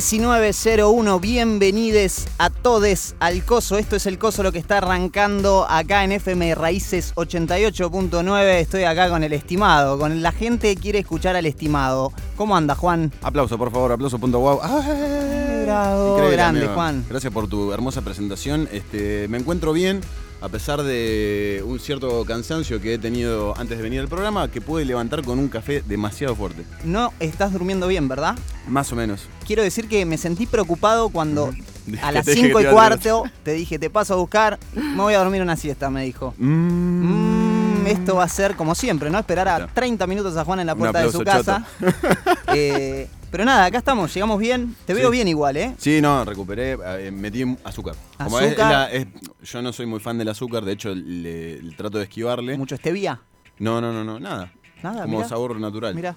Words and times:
1901, 0.00 1.18
bienvenides 1.18 2.28
a 2.38 2.50
todes 2.50 3.16
al 3.18 3.44
Coso. 3.44 3.78
Esto 3.78 3.96
es 3.96 4.06
el 4.06 4.16
Coso 4.16 4.44
lo 4.44 4.52
que 4.52 4.60
está 4.60 4.78
arrancando 4.78 5.66
acá 5.68 6.04
en 6.04 6.12
FM 6.12 6.54
Raíces 6.54 7.12
88.9. 7.16 8.44
Estoy 8.60 8.84
acá 8.84 9.08
con 9.10 9.24
el 9.24 9.32
estimado, 9.32 9.98
con 9.98 10.22
la 10.22 10.30
gente 10.30 10.72
que 10.72 10.80
quiere 10.80 11.00
escuchar 11.00 11.34
al 11.34 11.46
estimado. 11.46 12.12
¿Cómo 12.36 12.56
anda, 12.56 12.76
Juan? 12.76 13.10
Aplauso, 13.22 13.58
por 13.58 13.72
favor, 13.72 13.90
aplauso 13.90 14.20
punto 14.20 14.38
wow. 14.38 14.60
Bravo, 15.68 16.12
Increíble, 16.14 16.36
grande, 16.36 16.60
amigo. 16.60 16.74
Juan. 16.74 17.04
Gracias 17.08 17.32
por 17.32 17.48
tu 17.48 17.72
hermosa 17.72 18.02
presentación. 18.02 18.68
Este, 18.72 19.26
me 19.28 19.38
encuentro 19.38 19.72
bien, 19.72 20.00
a 20.40 20.48
pesar 20.48 20.82
de 20.82 21.62
un 21.66 21.78
cierto 21.80 22.24
cansancio 22.24 22.80
que 22.80 22.94
he 22.94 22.98
tenido 22.98 23.56
antes 23.58 23.76
de 23.78 23.82
venir 23.82 24.00
al 24.00 24.08
programa, 24.08 24.48
que 24.50 24.60
pude 24.60 24.84
levantar 24.84 25.22
con 25.22 25.38
un 25.38 25.48
café 25.48 25.82
demasiado 25.86 26.34
fuerte. 26.36 26.64
No 26.84 27.12
estás 27.20 27.52
durmiendo 27.52 27.88
bien, 27.88 28.08
¿verdad? 28.08 28.36
Más 28.68 28.92
o 28.92 28.96
menos. 28.96 29.22
Quiero 29.46 29.62
decir 29.62 29.88
que 29.88 30.04
me 30.04 30.18
sentí 30.18 30.46
preocupado 30.46 31.08
cuando 31.08 31.52
a 32.02 32.12
las 32.12 32.24
Te 32.24 32.32
dije 32.32 32.42
que 32.42 32.48
5 32.48 32.58
te 32.60 32.64
y 32.66 32.70
cuarto 32.70 33.22
te 33.42 33.52
dije, 33.52 33.78
te 33.78 33.90
paso 33.90 34.14
a 34.14 34.16
buscar, 34.16 34.58
me 34.74 34.96
voy 35.02 35.14
a 35.14 35.18
dormir 35.18 35.42
una 35.42 35.56
siesta, 35.56 35.90
me 35.90 36.04
dijo. 36.04 36.34
Mm. 36.38 37.82
Mm, 37.82 37.86
esto 37.86 38.16
va 38.16 38.24
a 38.24 38.28
ser 38.28 38.54
como 38.56 38.74
siempre, 38.74 39.08
¿no? 39.10 39.18
Esperar 39.18 39.48
a 39.48 39.56
Claro. 39.56 39.72
30 39.74 40.06
minutos 40.06 40.36
a 40.36 40.44
Juan 40.44 40.60
en 40.60 40.66
la 40.66 40.74
puerta 40.74 41.00
de 41.00 41.10
su 41.12 41.22
casa. 41.22 41.64
Eh, 42.54 43.06
pero 43.30 43.44
nada, 43.44 43.64
acá 43.66 43.78
estamos, 43.78 44.12
llegamos 44.14 44.38
bien. 44.38 44.74
Te 44.86 44.94
veo 44.94 45.10
Sí. 45.10 45.12
bien 45.16 45.28
igual, 45.28 45.56
¿eh? 45.56 45.74
Sí, 45.78 46.00
no, 46.00 46.24
recuperé, 46.24 46.76
eh, 46.98 47.10
metí 47.10 47.44
azúcar. 47.64 47.94
Como 48.16 48.38
es- 48.40 48.46
es 48.46 48.52
Azúcar. 48.52 48.72
la- 48.72 48.90
es- 48.92 49.06
yo 49.42 49.62
no 49.62 49.72
soy 49.72 49.86
muy 49.86 50.00
fan 50.00 50.18
del 50.18 50.28
azúcar, 50.28 50.64
de 50.64 50.72
hecho 50.72 50.94
le, 50.94 51.62
le 51.62 51.74
trato 51.76 51.98
de 51.98 52.04
esquivarle. 52.04 52.56
Mucho 52.56 52.76
stevia. 52.76 53.20
No, 53.58 53.80
no, 53.80 53.92
no, 53.92 54.04
no, 54.04 54.18
nada. 54.20 54.52
Nada, 54.80 55.02
Como 55.06 55.16
mirá. 55.16 55.28
sabor 55.28 55.58
natural. 55.58 56.14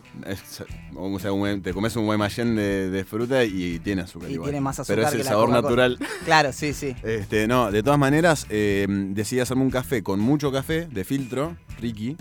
O 0.95 1.17
sea, 1.19 1.31
buen- 1.31 1.63
te 1.63 1.73
comes 1.73 1.95
un 1.95 2.05
guaymallén 2.05 2.55
de, 2.55 2.91
de 2.91 3.03
fruta 3.05 3.43
y 3.43 3.79
tiene 3.79 4.03
azúcar. 4.03 4.29
Y 4.29 4.33
igual. 4.33 4.49
tiene 4.51 4.61
más 4.61 4.79
azúcar 4.79 4.97
Pero 4.97 5.07
es 5.07 5.13
que 5.15 5.21
el 5.21 5.27
sabor 5.27 5.49
natural. 5.49 5.97
Claro, 6.25 6.53
sí, 6.53 6.73
sí. 6.75 6.95
Este, 7.01 7.47
no, 7.47 7.71
de 7.71 7.81
todas 7.81 7.97
maneras, 7.97 8.45
eh, 8.51 8.85
decidí 8.87 9.39
hacerme 9.39 9.63
un 9.63 9.71
café 9.71 10.03
con 10.03 10.19
mucho 10.19 10.51
café 10.51 10.85
de 10.85 11.03
filtro, 11.03 11.57
Ricky. 11.79 12.15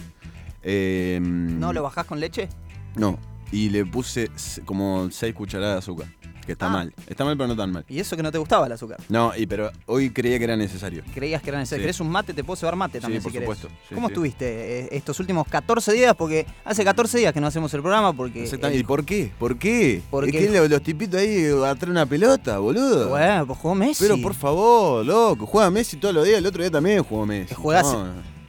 Eh, 0.63 1.19
¿No 1.23 1.75
lo 1.75 1.83
bajás 1.83 2.07
con 2.07 2.21
leche? 2.21 2.49
No, 2.97 3.19
y 3.53 3.69
le 3.71 3.85
puse 3.87 4.31
como 4.65 5.09
6 5.11 5.35
cucharadas 5.35 5.75
de 5.75 5.79
azúcar, 5.79 6.07
que 6.47 6.53
está 6.53 6.67
Ah. 6.67 6.71
mal. 6.71 6.95
Está 7.09 7.25
mal, 7.25 7.37
pero 7.37 7.49
no 7.49 7.57
tan 7.57 7.71
mal. 7.73 7.85
Y 7.89 7.99
eso 8.01 8.17
que 8.17 8.23
no 8.23 8.31
te 8.33 8.39
gustaba 8.39 8.67
el 8.67 8.73
azúcar. 8.73 8.99
No, 9.09 9.33
y 9.37 9.47
pero 9.47 9.71
hoy 9.87 10.11
creía 10.11 10.39
que 10.39 10.45
era 10.45 10.57
necesario. 10.57 11.03
Creías 11.15 11.43
que 11.43 11.51
era 11.51 11.59
necesario. 11.59 11.83
Sí. 11.83 11.85
¿Querés 11.85 12.01
un 12.01 12.11
mate? 12.11 12.33
Te 12.35 12.45
puedo 12.45 12.59
llevar 12.61 12.77
mate 12.77 13.01
también 13.01 13.21
Sí, 13.21 13.25
por 13.25 13.33
si 13.33 13.39
querés. 13.39 13.59
supuesto. 13.59 13.69
Sí, 13.89 13.95
¿Cómo 13.95 14.09
estuviste 14.09 14.47
eh, 14.85 14.89
estos 14.93 15.19
últimos 15.21 15.47
14 15.49 15.93
días? 15.93 16.15
Porque 16.17 16.47
hace 16.65 16.85
14 16.85 17.19
días 17.19 17.33
que 17.33 17.41
no 17.41 17.47
hacemos 17.49 17.73
el 17.75 17.81
programa 17.83 18.13
porque... 18.13 18.45
Exactamente. 18.45 18.81
¿Y 18.81 18.85
por 18.85 19.05
qué? 19.05 19.33
¿Por 19.39 19.59
qué? 19.59 20.03
Porque- 20.11 20.31
¿Es 20.39 20.47
que 20.51 20.59
los, 20.59 20.71
los 20.71 20.83
tipitos 20.83 21.21
ahí 21.21 21.47
atrás 21.67 21.91
una 21.91 22.07
pelota, 22.07 22.59
boludo? 22.59 23.09
Bueno, 23.11 23.47
pues 23.47 23.59
jugó 23.59 23.75
Messi. 23.75 24.05
Pero 24.05 24.21
por 24.23 24.35
favor, 24.35 25.05
loco, 25.05 25.47
juega 25.47 25.71
Messi 25.71 25.97
todos 25.97 26.15
los 26.15 26.25
días, 26.25 26.39
el 26.39 26.47
otro 26.47 26.63
día 26.63 26.71
también 26.71 27.03
jugó 27.03 27.27
Messi. 27.27 27.55
Juega 27.55 27.83
No. 27.83 28.40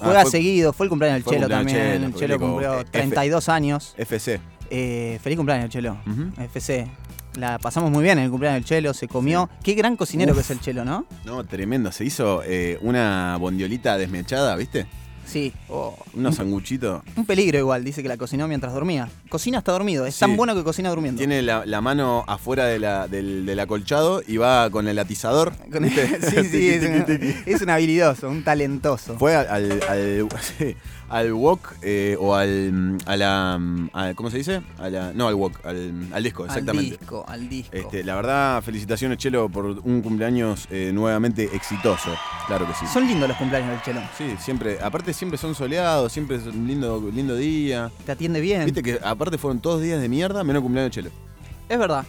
Juega 0.00 0.20
Ah, 0.20 0.22
fue 0.22 0.30
seguido, 0.30 0.72
fue 0.72 0.86
el 0.86 0.90
cumpleaños 0.90 1.16
del 1.16 1.24
Chelo 1.24 1.40
cumpleaños 1.48 1.72
también. 1.72 1.92
Chelo, 1.92 2.06
el 2.06 2.14
Chelo 2.14 2.38
cumplió 2.40 2.74
F- 2.80 2.90
32 2.90 3.48
años. 3.48 3.94
FC. 3.96 4.40
Eh, 4.70 5.18
feliz 5.22 5.36
cumpleaños, 5.36 5.68
Chelo. 5.70 5.98
Ujú. 6.06 6.42
FC. 6.42 6.86
La 7.36 7.58
pasamos 7.60 7.90
muy 7.92 8.02
bien 8.02 8.18
en 8.18 8.24
el 8.24 8.30
cumpleaños 8.30 8.56
del 8.62 8.64
Chelo, 8.64 8.92
se 8.94 9.06
comió. 9.06 9.48
Qué 9.62 9.74
gran 9.74 9.96
cocinero 9.96 10.32
Uf. 10.32 10.38
que 10.38 10.42
es 10.42 10.50
el 10.50 10.60
Chelo, 10.60 10.84
¿no? 10.84 11.06
No, 11.24 11.44
tremendo. 11.44 11.92
Se 11.92 12.04
hizo 12.04 12.42
eh, 12.44 12.78
una 12.82 13.36
bondiolita 13.38 13.96
desmechada, 13.98 14.56
¿viste? 14.56 14.86
Sí. 15.30 15.52
Oh, 15.68 15.96
Unos 16.14 16.36
sanguchitos. 16.36 17.02
un 17.16 17.24
peligro 17.24 17.58
igual, 17.58 17.84
dice 17.84 18.02
que 18.02 18.08
la 18.08 18.16
cocinó 18.16 18.48
mientras 18.48 18.72
dormía. 18.72 19.08
Cocina 19.28 19.58
hasta 19.58 19.70
dormido, 19.72 20.06
es 20.06 20.14
Sí. 20.14 20.20
tan 20.20 20.36
bueno 20.36 20.54
que 20.56 20.64
cocina 20.64 20.90
durmiendo. 20.90 21.18
Tiene 21.18 21.40
la, 21.42 21.64
la 21.66 21.80
mano 21.80 22.24
afuera 22.26 22.64
de 22.66 22.78
la- 22.80 23.06
del, 23.06 23.46
del 23.46 23.60
acolchado 23.60 24.22
y 24.26 24.36
va 24.38 24.68
con 24.70 24.88
el 24.88 24.98
atizador. 24.98 25.52
Con- 25.72 25.84
sí, 25.88 26.44
sí, 26.50 26.68
es 26.70 26.82
un, 26.82 27.34
es 27.46 27.62
un 27.62 27.70
habilidoso, 27.70 28.28
un 28.28 28.42
talentoso. 28.42 29.16
Fue 29.18 29.36
al, 29.36 29.80
al, 29.88 30.28
al 31.10 31.32
wok 31.32 31.74
eh, 31.82 32.16
o 32.18 32.34
al. 32.34 32.96
a 33.04 33.16
la. 33.16 33.60
a- 33.92 34.14
¿Cómo 34.14 34.30
se 34.30 34.38
dice? 34.38 34.62
A 34.78 34.88
la, 34.88 35.12
no, 35.12 35.28
al 35.28 35.34
wok, 35.34 35.66
al, 35.66 36.08
al 36.12 36.22
disco, 36.22 36.44
exactamente. 36.46 36.94
Al 36.94 36.98
disco, 37.00 37.24
al 37.28 37.48
disco. 37.48 37.76
Este, 37.76 38.04
la 38.04 38.14
verdad, 38.14 38.62
felicitaciones, 38.62 39.18
Chelo, 39.18 39.48
por 39.48 39.66
un 39.66 40.00
cumpleaños 40.02 40.66
eh, 40.70 40.90
nuevamente 40.94 41.44
exitoso. 41.54 42.10
Claro 42.46 42.66
que 42.66 42.74
sí. 42.74 42.86
Son 42.92 43.06
lindos 43.06 43.28
los 43.28 43.36
cumpleaños 43.36 43.70
del 43.70 43.82
Chelo. 43.82 44.00
Sí, 44.16 44.34
siempre. 44.38 44.78
Aparte, 44.80 45.12
siempre 45.12 45.36
son 45.36 45.54
soleados, 45.54 46.12
siempre 46.12 46.36
es 46.36 46.46
un 46.46 46.66
lindo, 46.66 47.10
lindo 47.12 47.36
día. 47.36 47.90
Te 48.06 48.12
atiende 48.12 48.40
bien. 48.40 48.64
Viste 48.64 48.82
que 48.82 48.98
aparte 49.04 49.36
fueron 49.36 49.60
todos 49.60 49.82
días 49.82 50.00
de 50.00 50.08
mierda, 50.08 50.44
menos 50.44 50.62
cumpleaños 50.62 50.94
de 50.94 51.02
Chelo. 51.02 51.10
Es 51.68 51.78
verdad, 51.78 52.04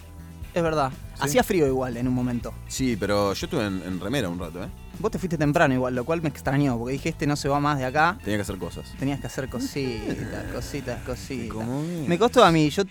es 0.54 0.64
verdad. 0.64 0.92
Hacía 1.24 1.44
frío 1.44 1.68
igual 1.68 1.98
en 1.98 2.08
un 2.08 2.14
momento. 2.14 2.54
Sí, 2.68 2.98
pero 3.00 3.34
yo 3.34 3.46
estuve 3.46 3.66
en, 3.66 3.82
en 3.86 4.00
remera 4.00 4.30
un 4.30 4.40
rato, 4.40 4.64
¿eh? 4.64 4.68
Vos 5.00 5.12
te 5.12 5.18
fuiste 5.20 5.38
temprano 5.38 5.74
igual, 5.74 5.96
lo 5.96 6.04
cual 6.06 6.22
me 6.22 6.30
extrañó, 6.30 6.78
porque 6.78 6.94
dije, 6.94 7.10
este 7.10 7.26
no 7.28 7.36
se 7.36 7.50
va 7.50 7.60
más 7.60 7.80
de 7.80 7.86
acá. 7.86 8.18
Tenía 8.24 8.38
que 8.38 8.42
hacer 8.44 8.58
cosas. 8.58 8.94
Tenías 9.00 9.20
que 9.20 9.28
hacer 9.28 9.50
cositas, 9.50 10.44
cositas, 10.54 11.02
cositas. 11.04 11.50
¿Cómo 11.56 11.82
es? 11.84 12.08
Me 12.08 12.18
costó 12.20 12.44
a 12.44 12.52
mí, 12.52 12.70
yo 12.70 12.84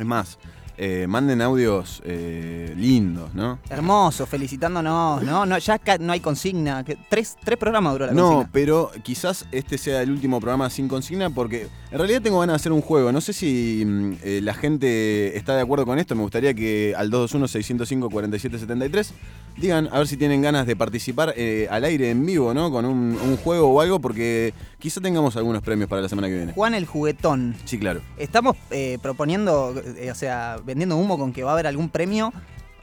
es 0.00 0.04
más, 0.04 0.40
eh, 0.78 1.06
manden 1.08 1.42
audios 1.42 2.00
eh, 2.04 2.72
lindos, 2.76 3.34
¿no? 3.34 3.58
Hermoso, 3.68 4.26
felicitándonos, 4.26 5.22
¿no? 5.22 5.44
no 5.46 5.58
ya 5.58 5.80
no 6.00 6.12
hay 6.12 6.20
consigna. 6.20 6.84
que- 6.84 6.96
tres, 7.08 7.36
tres 7.44 7.58
programas 7.58 7.92
duró 7.92 8.06
la 8.06 8.12
No, 8.12 8.22
consigna. 8.28 8.50
pero 8.52 8.90
quizás 9.02 9.46
este 9.52 9.78
sea 9.78 10.02
el 10.02 10.10
último 10.10 10.40
programa 10.40 10.70
sin 10.70 10.88
consigna 10.88 11.30
porque 11.30 11.68
en 11.90 11.98
realidad 11.98 12.22
tengo 12.22 12.40
ganas 12.40 12.54
de 12.54 12.56
hacer 12.56 12.72
un 12.72 12.80
juego. 12.80 13.12
No 13.12 13.20
sé 13.20 13.32
si 13.32 13.84
mm, 13.86 14.12
eh, 14.22 14.40
la 14.42 14.54
gente 14.54 15.36
está 15.36 15.54
de 15.56 15.62
acuerdo 15.62 15.84
con 15.86 15.98
esto. 15.98 16.14
Me 16.14 16.22
gustaría 16.22 16.54
que 16.54 16.94
al 16.96 17.10
221-605-4773 17.10 19.10
digan 19.58 19.88
a 19.92 19.98
ver 19.98 20.08
si 20.08 20.16
tienen 20.16 20.40
ganas 20.40 20.66
de 20.66 20.74
participar 20.76 21.34
al 21.70 21.84
aire 21.84 22.10
en 22.10 22.24
vivo, 22.24 22.54
¿no? 22.54 22.70
Con 22.70 22.84
un, 22.86 23.18
un 23.22 23.36
juego 23.36 23.68
o 23.68 23.80
algo 23.80 24.00
porque 24.00 24.54
quizá 24.78 25.00
tengamos 25.00 25.36
algunos 25.36 25.62
premios 25.62 25.88
para 25.90 26.00
la 26.02 26.08
semana 26.08 26.28
que 26.28 26.36
viene. 26.36 26.52
Juan 26.54 26.74
el 26.74 26.86
juguetón. 26.86 27.54
Sí, 27.66 27.78
claro. 27.78 28.00
Estamos 28.16 28.56
proponiendo, 29.02 29.74
o 30.10 30.14
sea, 30.14 30.56
vendiendo 30.64 30.96
humo 30.96 31.18
con 31.18 31.32
que 31.32 31.42
va 31.42 31.50
a 31.50 31.54
haber 31.54 31.66
algún 31.66 31.88
premio 31.88 32.32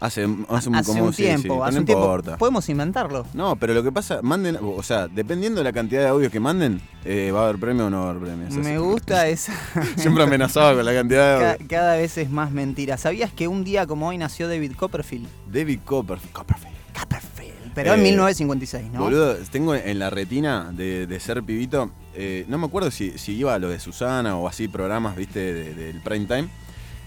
Hace, 0.02 0.22
hace 0.48 0.70
un, 0.70 0.76
hace 0.76 0.86
como, 0.88 1.04
un 1.08 1.14
sí, 1.14 1.24
tiempo. 1.24 1.56
sí, 1.56 1.62
hace 1.62 1.74
no 1.74 1.80
un 1.82 1.86
tiempo. 1.86 2.04
importa. 2.06 2.38
Podemos 2.38 2.70
inventarlo. 2.70 3.26
No, 3.34 3.58
pero 3.58 3.74
lo 3.74 3.84
que 3.84 3.92
pasa, 3.92 4.22
manden, 4.22 4.58
o 4.62 4.82
sea, 4.82 5.10
dependiendo 5.10 5.60
de 5.60 5.66
la 5.66 5.74
cantidad 5.74 6.02
de 6.04 6.08
audios 6.08 6.32
que 6.32 6.40
manden, 6.40 6.80
eh, 7.04 7.32
va 7.36 7.42
a 7.42 7.44
haber 7.50 7.60
premio 7.60 7.88
o 7.88 7.90
no 7.90 8.00
va 8.00 8.06
a 8.08 8.10
haber 8.12 8.24
premio. 8.24 8.48
Así. 8.48 8.60
Me 8.60 8.80
gusta 8.80 9.28
esa. 9.28 9.52
Siempre 9.98 10.24
amenazaba 10.24 10.74
con 10.74 10.86
la 10.86 10.94
cantidad 10.94 11.38
de 11.40 11.46
audios. 11.50 11.68
cada 11.70 11.98
vez 11.98 12.18
es 12.18 12.30
más 12.30 12.50
mentira. 12.52 12.96
¿Sabías 12.98 13.34
que 13.34 13.50
un 13.50 13.66
día 13.66 13.86
como 13.88 14.08
hoy 14.08 14.18
nació 14.18 14.48
David 14.48 14.72
Copperfield? 14.78 15.28
David 15.52 15.80
Copperfield. 15.84 16.32
Copperfield. 16.32 16.76
Copperfield. 16.98 17.74
Pero 17.76 17.94
en 17.94 18.00
Eh, 18.00 18.04
1956, 18.04 18.92
¿no? 18.94 19.00
Boludo, 19.02 19.36
tengo 19.52 19.76
en 19.76 20.00
la 20.00 20.10
retina 20.10 20.72
de, 20.74 21.08
de 21.08 21.20
ser 21.20 21.44
pibito, 21.44 21.92
eh, 22.16 22.46
no 22.48 22.58
me 22.58 22.68
acuerdo 22.68 22.90
si, 22.90 23.18
si 23.18 23.34
iba 23.36 23.54
a 23.54 23.60
lo 23.60 23.68
de 23.68 23.82
Susana 23.82 24.38
o 24.38 24.48
así 24.48 24.70
programas, 24.70 25.18
viste, 25.18 25.54
de- 25.54 25.74
del 25.74 26.02
prime 26.02 26.26
time. 26.26 26.48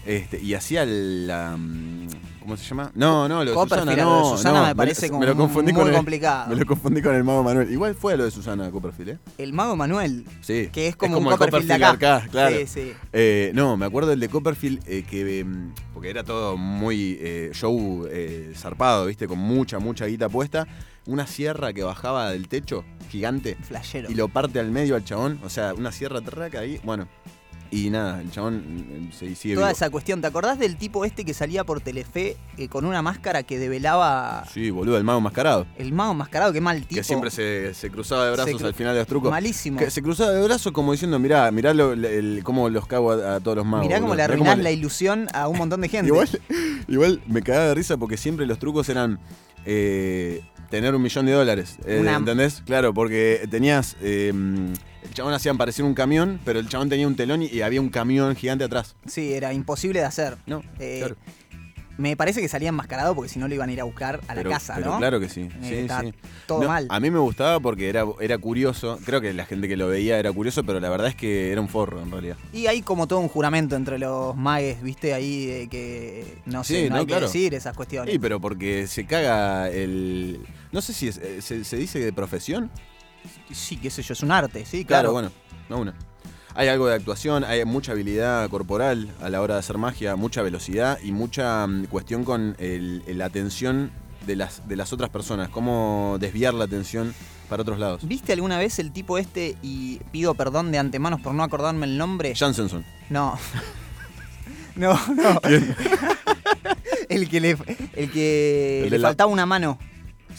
Este, 0.05 0.39
y 0.41 0.53
hacía 0.53 0.85
la. 0.85 1.55
mm, 1.57 2.07
¿Cómo 2.41 2.57
se 2.57 2.65
llama? 2.65 2.91
No, 2.93 3.29
no, 3.29 3.41
lo 3.45 3.51
de 3.51 3.55
Copperfield, 3.55 3.89
Susana. 3.91 4.03
lo 4.05 4.15
de 4.17 4.21
No, 4.23 4.29
Susana 4.37 4.59
no, 4.61 4.67
me 4.67 4.75
parece 4.75 5.07
como 5.07 5.21
me 5.21 5.25
lo 5.27 5.35
confundí 5.37 5.71
muy 5.71 5.79
con 5.81 5.89
el- 5.91 5.95
complicado. 5.95 6.49
Me 6.49 6.55
lo 6.57 6.65
confundí 6.65 7.01
con 7.01 7.15
el 7.15 7.23
mago 7.23 7.41
Manuel. 7.41 7.71
Igual 7.71 7.95
fue 7.95 8.17
lo 8.17 8.25
de 8.25 8.31
Susana 8.31 8.69
Copperfield, 8.69 9.09
¿eh? 9.11 9.17
El 9.37 9.53
mago 9.53 9.77
Manuel, 9.77 10.25
Sí. 10.41 10.67
que 10.73 10.87
es 10.89 10.97
como, 10.97 11.19
el 11.19 11.23
un 11.23 11.29
Copperfield, 11.31 11.67
de 11.67 11.85
acá. 11.85 12.27
claro. 12.29 12.53
Sí, 12.57 12.67
sí. 12.67 12.93
Eh, 13.13 13.51
no, 13.55 13.77
me 13.77 13.85
acuerdo 13.85 14.09
del 14.09 14.19
de 14.19 14.27
Copperfield, 14.27 14.81
eh, 14.87 15.05
que 15.09 15.45
mm, 15.45 15.73
porque 15.93 16.09
era 16.09 16.25
todo 16.25 16.57
muy 16.57 17.17
eh, 17.21 17.51
show 17.53 18.05
eh, 18.11 18.51
zarpado, 18.57 19.05
¿viste? 19.05 19.25
Con 19.25 19.39
mucha, 19.39 19.79
mucha 19.79 20.05
guita 20.07 20.27
puesta. 20.27 20.67
Una 21.05 21.27
sierra 21.27 21.71
que 21.71 21.83
bajaba 21.83 22.29
del 22.31 22.49
techo, 22.49 22.83
gigante, 23.09 23.55
Flashero. 23.61 24.11
y 24.11 24.15
lo 24.15 24.27
parte 24.27 24.59
al 24.59 24.69
medio 24.69 24.95
al 24.95 25.05
chabón. 25.05 25.39
O 25.45 25.49
sea, 25.49 25.73
una 25.73 25.93
sierra 25.93 26.19
traca 26.19 26.59
ahí. 26.59 26.79
Bueno, 26.83 27.07
Y 27.75 27.89
nada, 27.89 28.21
el 28.21 28.29
chabón 28.29 28.63
eh, 28.91 29.09
se 29.11 29.33
sigue 29.35 29.55
Toda 29.55 29.67
vivo. 29.67 29.75
esa 29.75 29.89
cuestión. 29.89 30.21
¿Te 30.21 30.27
acordás 30.27 30.59
del 30.59 30.77
tipo 30.77 31.05
este 31.05 31.25
que 31.25 31.33
salía 31.33 31.63
por 31.63 31.81
Telefe 31.81 32.37
eh, 32.57 32.67
con 32.67 32.85
una 32.85 33.01
máscara 33.01 33.41
que 33.41 33.57
develaba 33.57 34.45
Sí, 34.53 34.69
boludo, 34.69 34.95
el 34.97 35.03
mago 35.03 35.19
mascarado. 35.21 35.65
el 35.77 35.91
mago 35.91 36.13
mascarado? 36.13 36.53
Qué 36.53 36.61
mal 36.61 36.81
tipo. 36.81 36.93
Que 36.95 37.03
siempre 37.03 37.31
se, 37.31 37.73
se 37.73 37.89
cruzaba 37.89 38.25
de 38.27 38.31
brazos 38.33 38.61
cru- 38.61 38.65
al 38.67 38.73
final 38.75 38.93
de 38.93 38.99
los 38.99 39.07
trucos. 39.07 39.31
Malísimo. 39.31 39.79
Que 39.79 39.89
se 39.89 40.01
cruzaba 40.03 40.31
de 40.31 40.43
brazos 40.43 40.71
como 40.71 40.91
diciendo, 40.91 41.17
mirá, 41.17 41.49
mirá 41.51 41.73
lo- 41.73 41.93
el- 41.93 42.41
cómo 42.43 42.69
los 42.69 42.85
cago 42.85 43.11
a, 43.13 43.35
a 43.35 43.39
todos 43.39 43.57
los 43.57 43.65
magos. 43.65 43.87
Mirá 43.87 43.99
cómo 43.99 44.13
le 44.13 44.21
arruinás 44.21 44.59
la 44.59 44.69
ilusión 44.71 45.27
a 45.33 45.47
un 45.47 45.57
montón 45.57 45.81
de 45.81 45.89
gente. 45.89 46.07
Igual, 46.07 46.29
igual 46.87 47.21
me 47.27 47.41
cagaba 47.41 47.65
de 47.69 47.73
risa 47.73 47.97
porque 47.97 48.17
siempre 48.17 48.45
los 48.45 48.59
trucos 48.59 48.87
eran 48.89 49.19
eh, 49.65 50.43
tener 50.69 50.93
un 50.93 51.01
millón 51.01 51.25
de 51.25 51.31
dólares. 51.31 51.77
eh, 51.85 51.97
Una- 52.01 52.17
¿Entendés? 52.17 52.61
Claro, 52.65 52.93
porque 52.93 53.47
tenías. 53.49 53.95
El 55.13 55.17
chabón 55.17 55.33
hacían 55.35 55.57
parecer 55.59 55.85
un 55.85 55.93
camión, 55.93 56.39
pero 56.43 56.57
el 56.59 56.67
chabón 56.67 56.89
tenía 56.89 57.05
un 57.07 57.15
telón 57.15 57.43
y, 57.43 57.45
y 57.45 57.61
había 57.61 57.79
un 57.79 57.89
camión 57.89 58.35
gigante 58.35 58.63
atrás. 58.63 58.95
Sí, 59.05 59.31
era 59.33 59.53
imposible 59.53 59.99
de 59.99 60.05
hacer. 60.07 60.37
No, 60.47 60.63
Eh, 60.79 60.97
claro. 61.01 61.15
Me 61.95 62.17
parece 62.17 62.41
que 62.41 62.47
salía 62.49 62.69
enmascarado 62.69 63.13
porque 63.13 63.29
si 63.29 63.37
no 63.37 63.47
lo 63.47 63.53
iban 63.53 63.69
a 63.69 63.71
ir 63.71 63.79
a 63.79 63.83
buscar 63.83 64.19
a 64.27 64.33
la 64.33 64.43
casa, 64.43 64.73
pero 64.77 64.93
¿no? 64.93 64.97
Claro 64.97 65.19
que 65.19 65.29
sí. 65.29 65.47
Eh, 65.61 65.87
sí, 66.01 66.13
todo 66.47 66.61
No, 66.63 66.67
mal. 66.67 66.87
A 66.89 66.99
mí 66.99 67.11
me 67.11 67.19
gustaba 67.19 67.59
porque 67.59 67.87
era, 67.87 68.03
era 68.19 68.39
curioso. 68.39 68.97
Creo 69.05 69.21
que 69.21 69.31
la 69.31 69.45
gente 69.45 69.67
que 69.67 69.77
lo 69.77 69.87
veía 69.87 70.17
era 70.17 70.31
curioso, 70.31 70.63
pero 70.63 70.79
la 70.79 70.89
verdad 70.89 71.09
es 71.09 71.15
que 71.15 71.51
era 71.51 71.61
un 71.61 71.69
forro 71.69 72.01
en 72.01 72.09
realidad. 72.09 72.35
Y 72.51 72.65
hay 72.65 72.81
como 72.81 73.05
todo 73.07 73.19
un 73.19 73.27
juramento 73.27 73.75
entre 73.75 73.99
los 73.99 74.35
magues, 74.35 74.81
¿viste? 74.81 75.13
Ahí 75.13 75.45
de 75.45 75.69
que 75.69 76.37
no 76.47 76.63
sé, 76.63 76.85
Sí, 76.85 76.89
no, 76.89 76.95
no, 76.95 77.01
hay 77.01 77.05
claro. 77.05 77.27
que 77.27 77.33
decir 77.33 77.53
esas 77.53 77.77
cuestiones. 77.77 78.11
Sí, 78.11 78.17
pero 78.17 78.41
porque 78.41 78.87
se 78.87 79.05
caga 79.05 79.69
el. 79.69 80.39
No 80.71 80.81
sé 80.81 80.93
si 80.93 81.09
es- 81.09 81.17
eh, 81.19 81.43
se, 81.43 81.63
se 81.63 81.77
dice 81.77 81.99
de 81.99 82.11
profesión. 82.11 82.71
Sí, 83.51 83.77
qué 83.77 83.89
sé 83.89 84.01
yo, 84.01 84.13
es 84.13 84.23
un 84.23 84.31
arte, 84.31 84.65
sí, 84.65 84.85
Claro, 84.85 85.11
claro. 85.11 85.13
bueno, 85.13 85.31
no 85.69 85.77
una. 85.79 85.93
Hay 86.55 86.67
algo 86.67 86.87
de 86.87 86.93
actuación, 86.95 87.43
hay 87.43 87.65
mucha 87.65 87.93
habilidad 87.93 88.47
corporal 88.49 89.09
a 89.21 89.29
la 89.29 89.41
hora 89.41 89.55
de 89.55 89.59
hacer 89.61 89.77
magia, 89.77 90.15
mucha 90.15 90.41
velocidad 90.43 90.99
y 91.03 91.11
mucha 91.11 91.65
mm, 91.65 91.85
cuestión 91.85 92.23
con 92.25 92.55
la 92.59 93.25
atención 93.25 93.91
de 94.27 94.35
las, 94.35 94.67
de 94.67 94.75
las 94.75 94.93
otras 94.93 95.09
personas, 95.09 95.49
cómo 95.49 96.17
desviar 96.19 96.53
la 96.53 96.65
atención 96.65 97.13
para 97.49 97.63
otros 97.63 97.79
lados. 97.79 98.07
¿Viste 98.07 98.33
alguna 98.33 98.57
vez 98.59 98.77
el 98.79 98.91
tipo 98.91 99.17
este 99.17 99.57
y 99.63 99.97
pido 100.11 100.33
perdón 100.35 100.71
de 100.71 100.77
antemano 100.77 101.17
por 101.21 101.33
no 101.33 101.43
acordarme 101.43 101.85
el 101.87 101.97
nombre? 101.97 102.35
Jansenson. 102.35 102.85
No. 103.09 103.37
No, 104.75 104.99
no. 105.15 105.39
el 107.09 107.29
que 107.29 107.39
le, 107.39 107.57
el 107.93 108.09
que 108.11 108.83
El 108.85 108.89
le 108.89 108.97
la- 108.97 109.09
faltaba 109.09 109.31
una 109.31 109.45
mano. 109.45 109.77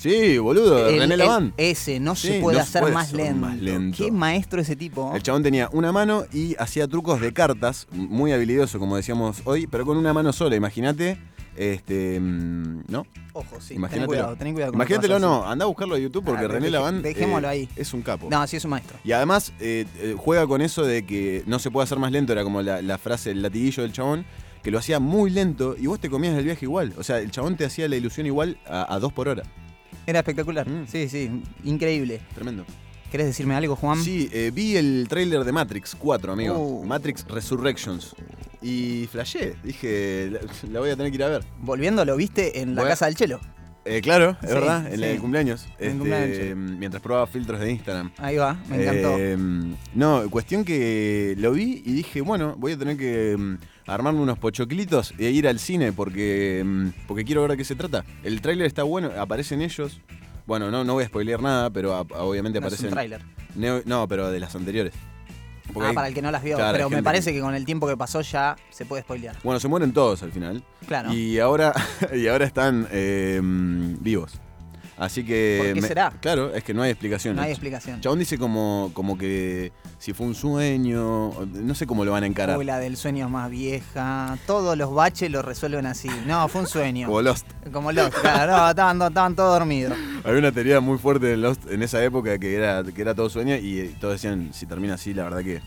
Sí, 0.05 0.37
boludo, 0.37 0.87
El- 0.87 0.99
René 0.99 1.15
el- 1.15 1.19
Laván. 1.19 1.55
ese, 1.57 1.99
no 1.99 2.15
Sí, 2.15 2.29
se 2.29 2.41
puede 2.41 2.59
no 2.59 2.63
se 2.65 2.69
hacer 2.69 2.83
puede 2.83 2.95
más, 2.95 3.13
lento. 3.15 3.41
más 3.41 3.57
lento. 3.59 4.05
Qué 4.05 4.11
maestro 4.13 4.61
ese 4.61 4.77
tipo. 4.77 5.11
El 5.17 5.23
chabón 5.23 5.43
tenía 5.43 5.71
una 5.73 5.93
mano 5.93 6.25
y 6.31 6.55
hacía 6.59 6.87
trucos 6.87 7.23
de 7.23 7.33
cartas, 7.33 7.87
muy 7.91 8.31
habilidoso, 8.33 8.79
como 8.79 8.97
decíamos 8.97 9.41
hoy, 9.45 9.67
pero 9.67 9.87
con 9.87 9.97
una 9.97 10.13
mano 10.13 10.35
sola. 10.35 10.57
Imagínate, 10.57 11.17
este, 11.57 12.21
mm, 12.21 12.83
¿no? 12.89 13.07
Ojo, 13.33 13.61
sí. 13.63 13.69
Ten 13.69 13.77
Imagínatelo. 13.79 14.07
cuidado, 14.09 14.37
ten 14.37 14.53
cuidado. 14.53 14.73
con 14.73 14.79
Imagínatelo, 14.79 15.19
no, 15.19 15.47
anda 15.47 15.65
a 15.65 15.69
buscarlo 15.69 15.95
a 15.95 15.99
YouTube 15.99 16.25
porque 16.27 16.45
Ah, 16.45 16.49
René 16.49 16.71
Laván 16.71 17.01
dejémoslo 17.01 17.49
eh, 17.49 17.51
ahí. 17.51 17.69
es 17.75 17.95
un 17.95 18.03
capo. 18.03 18.29
No, 18.31 18.47
sí 18.47 18.57
es 18.59 18.65
un 18.67 18.73
maestro. 18.73 18.99
Y 19.05 19.13
además 19.13 19.55
eh, 19.59 19.87
eh, 20.01 20.15
juega 20.19 20.47
con 20.47 20.61
eso 20.61 20.85
de 20.85 21.07
que 21.07 21.45
no 21.47 21.59
se 21.59 21.71
puede 21.71 21.85
hacer 21.85 21.99
más 21.99 22.13
lento, 22.13 22.33
era 22.35 22.45
como 22.45 22.61
la, 22.61 22.83
la 22.83 22.99
frase, 22.99 23.31
el 23.31 23.41
latiguillo 23.41 23.83
del 23.83 23.93
chabón, 23.93 24.27
que 24.63 24.71
lo 24.71 24.79
hacía 24.79 25.01
muy 25.01 25.31
lento 25.31 25.77
y 25.79 25.87
vos 25.87 25.99
te 25.99 26.11
comías 26.11 26.37
el 26.37 26.45
viaje 26.45 26.67
igual. 26.67 26.93
O 26.99 27.03
sea, 27.03 27.21
el 27.21 27.31
chabón 27.31 27.57
te 27.57 27.65
hacía 27.65 27.89
la 27.89 27.97
ilusión 27.97 28.27
igual 28.27 28.59
a, 28.67 28.93
a 28.95 28.99
dos 28.99 29.11
por 29.13 29.29
hora. 29.29 29.45
Era 30.07 30.21
espectacular. 30.21 30.69
Mm. 30.69 30.87
Sí, 30.87 31.09
sí, 31.09 31.31
increíble. 31.65 32.21
Tremendo. 32.35 32.65
¿Querés 33.11 33.27
decirme 33.29 33.55
algo, 33.55 33.77
Juan? 33.77 34.03
Sí, 34.03 34.29
eh, 34.33 34.51
vi 34.53 34.77
el 34.77 35.07
tráiler 35.09 35.45
de 35.45 35.53
Matrix 35.53 35.95
4, 35.97 36.33
amigo. 36.33 36.59
Uh. 36.59 36.85
Matrix 36.85 37.25
Resurrections. 37.29 38.15
Y 38.61 39.07
flashé, 39.13 39.55
dije, 39.63 40.31
la, 40.33 40.41
la 40.73 40.81
voy 40.81 40.91
a 40.91 40.97
tener 40.97 41.13
que 41.13 41.17
ir 41.17 41.23
a 41.23 41.29
ver. 41.29 41.45
Volviendo, 41.61 42.05
lo 42.05 42.17
viste 42.17 42.61
en 42.61 42.75
la 42.75 42.83
casa 42.89 43.07
del 43.07 43.15
Chelo. 43.15 43.41
Eh, 43.85 44.01
claro, 44.01 44.31
es 44.43 44.49
Sí, 44.49 44.55
verdad, 44.55 44.93
en 44.93 45.05
el 45.05 45.19
cumpleaños. 45.21 45.67
En 45.79 45.79
el 45.79 45.87
Este, 45.87 45.99
cumpleaños. 45.99 46.57
Mientras 46.79 47.03
probaba 47.03 47.27
filtros 47.27 47.61
de 47.61 47.71
Instagram. 47.71 48.11
Ahí 48.17 48.37
va, 48.37 48.55
me 48.69 48.83
encantó. 48.83 49.17
Eh, 49.19 49.37
no, 49.95 50.31
cuestión 50.31 50.65
que 50.65 51.35
lo 51.39 51.53
vi 51.53 51.83
y 51.85 51.93
dije, 51.93 52.23
bueno, 52.23 52.55
voy 52.57 52.73
a 52.73 52.79
tener 52.79 52.97
que 52.97 53.37
mm, 53.39 53.55
armarme 53.87 54.21
unos 54.21 54.39
pochoclitos 54.39 55.15
e 55.19 55.31
ir 55.31 55.47
al 55.49 55.59
cine 55.59 55.93
porque, 55.93 56.63
mm, 56.65 56.89
porque 57.07 57.25
quiero 57.25 57.43
ver 57.43 57.53
de 57.53 57.57
qué 57.59 57.65
se 57.65 57.75
trata. 57.75 58.05
El 58.23 58.41
tráiler 58.41 58.67
está 58.67 58.83
bueno, 58.83 59.11
aparecen 59.19 59.61
ellos. 59.63 60.01
Bueno, 60.47 60.71
no, 60.71 60.85
no 60.85 60.95
voy 60.95 61.05
a 61.05 61.07
spoilear 61.07 61.41
nada, 61.41 61.71
pero 61.71 61.95
a- 61.95 62.01
obviamente 62.23 62.61
No 62.61 62.67
es 62.69 62.73
un 62.81 62.89
aparecen. 62.89 62.91
tráiler. 62.91 63.23
Neo- 63.57 63.83
no, 63.87 64.07
pero 64.09 64.31
de 64.31 64.41
las 64.41 64.55
anteriores. 64.55 64.93
Porque 65.73 65.87
Ah, 65.87 65.89
hay- 65.91 65.95
para 65.95 66.09
el 66.09 66.15
que 66.15 66.21
no 66.21 66.31
las 66.31 66.43
vio. 66.43 66.57
claro, 66.57 66.73
pero 66.77 66.91
me 66.91 67.03
parece 67.03 67.31
que- 67.31 67.37
que 67.39 67.43
con 67.43 67.55
el 67.55 67.65
tiempo 67.65 67.87
que 67.89 67.97
pasó 67.97 68.21
ya 68.21 68.55
se 68.71 68.85
puede 68.85 69.03
spoilear. 69.03 69.37
Bueno, 69.43 69.59
se 69.59 69.69
mueren 69.69 69.93
todos 69.93 70.23
al 70.23 70.31
final. 70.33 70.63
Claro. 70.87 71.13
Y 71.15 71.39
ahora, 71.39 71.73
y 72.15 72.27
ahora 72.29 72.45
están 72.45 72.87
eh, 72.91 73.41
vivos. 73.43 74.33
Así 74.97 75.25
que. 75.25 75.73
¿Por 75.73 75.75
qué 75.75 75.89
será? 75.89 76.13
Claro, 76.21 76.55
es 76.55 76.63
que 76.63 76.73
no 76.73 76.83
hay 76.83 76.91
explicación. 76.91 77.37
No 77.37 77.43
hay 77.43 77.51
explicación. 77.51 78.01
Chabón 78.01 78.19
dice 78.19 78.39
como, 78.39 78.91
como 78.95 79.19
que 79.19 79.73
si 79.99 80.13
fue 80.13 80.27
un 80.27 80.35
sueño, 80.35 81.33
no 81.47 81.75
sé 81.75 81.87
cómo 81.87 82.05
lo 82.05 82.13
van 82.13 82.25
a 82.25 82.27
encarar. 82.27 82.59
Uy, 82.59 82.65
la 82.65 82.79
del 82.79 82.97
sueño 82.97 83.27
es 83.27 83.31
más 83.31 83.51
vieja. 83.51 84.39
Todos 84.47 84.77
los 84.79 84.95
baches 84.95 85.31
lo 85.31 85.43
resuelven 85.43 85.87
así. 85.87 86.09
No, 86.27 86.47
fue 86.49 86.63
un 86.63 86.67
sueño. 86.67 87.07
Como 87.07 87.23
Lost. 87.23 87.47
Como 87.73 87.93
los, 87.93 88.09
claro, 88.11 88.53
no, 88.53 88.71
estaban, 88.71 89.03
estaban 89.03 89.35
todos 89.35 89.59
dormidos. 89.59 89.97
Había 90.25 90.39
una 90.39 90.53
teoría 90.53 90.81
muy 90.81 90.99
fuerte 90.99 91.27
de 91.27 91.37
Lost 91.37 91.71
en 91.71 91.83
esa 91.83 92.03
época 92.05 92.39
que 92.39 92.55
era, 92.55 92.85
que 92.85 93.03
era 93.03 93.15
todo 93.15 93.29
sueño 93.29 93.57
y 93.57 93.95
todos 94.01 94.15
decían, 94.15 94.51
si 94.53 94.67
termina 94.67 94.95
así, 94.95 95.13
la 95.13 95.25
verdad 95.25 95.43
que... 95.43 95.61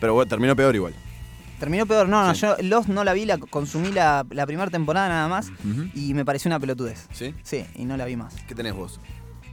Pero 0.00 0.14
bueno, 0.14 0.28
terminó 0.28 0.56
peor 0.56 0.74
igual. 0.74 0.94
Terminó 1.64 1.86
peor. 1.86 2.08
No, 2.08 2.26
no, 2.26 2.34
Sí. 2.34 2.42
yo 2.42 2.56
Lost 2.62 2.88
no 2.88 3.04
la 3.04 3.12
vi, 3.14 3.24
la 3.24 3.38
consumí 3.38 3.90
la, 3.90 4.26
la 4.30 4.44
primera 4.46 4.70
temporada 4.70 5.08
nada 5.08 5.28
más 5.28 5.50
y 5.94 6.12
me 6.14 6.24
pareció 6.24 6.50
una 6.50 6.60
pelotudez. 6.60 7.06
¿Sí? 7.12 7.34
Sí, 7.42 7.64
y 7.74 7.84
no 7.86 7.96
la 7.96 8.04
vi 8.04 8.16
más. 8.16 8.34
¿Qué 8.46 8.54
tenés 8.54 8.74
vos? 8.74 9.00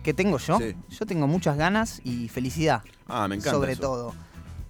¿Qué 0.04 0.13
tengo 0.13 0.38
yo? 0.40 0.58
Sí. 0.58 0.75
Yo 0.89 1.06
tengo 1.06 1.25
muchas 1.27 1.56
ganas 1.58 2.01
y 2.03 2.27
felicidad. 2.27 2.82
Ah, 3.08 3.27
me 3.30 3.36
encanta 3.36 3.51
Sobre 3.51 3.74
eso. 3.74 3.82
todo. 3.82 4.13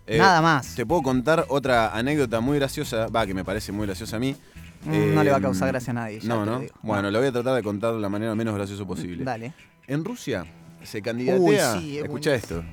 Eh, 0.05 0.17
Nada 0.19 0.41
más. 0.41 0.75
Te 0.75 0.85
puedo 0.85 1.01
contar 1.01 1.45
otra 1.49 1.95
anécdota 1.97 2.41
muy 2.41 2.57
graciosa, 2.59 3.07
va, 3.07 3.25
que 3.25 3.33
me 3.33 3.43
parece 3.43 3.71
muy 3.71 3.85
graciosa 3.87 4.17
a 4.17 4.19
mí. 4.19 4.35
Mm, 4.83 5.13
no 5.15 5.23
le 5.23 5.29
va 5.31 5.37
a 5.37 5.39
Eh, 5.39 5.43
causar 5.43 5.69
gracia 5.69 5.91
a 5.91 5.93
nadie. 5.93 6.19
ya 6.19 6.27
No, 6.29 6.43
te 6.43 6.49
no. 6.49 6.59
digo. 6.59 6.73
Bueno, 6.83 7.09
lo 7.09 7.19
voy 7.19 7.27
a 7.29 7.31
tratar 7.31 7.55
de 7.55 7.63
contar 7.63 7.93
de 7.93 7.99
la 7.99 8.09
manera 8.09 8.35
menos 8.35 8.53
graciosa 8.55 8.85
posible. 8.85 9.23
Dale. 9.23 9.53
En 9.87 10.03
Rusia 10.05 10.45
se 10.83 11.01
candidatea. 11.01 11.73
sí, 11.79 11.97
es 11.97 12.03
escucha 12.03 12.35
esto. 12.35 12.63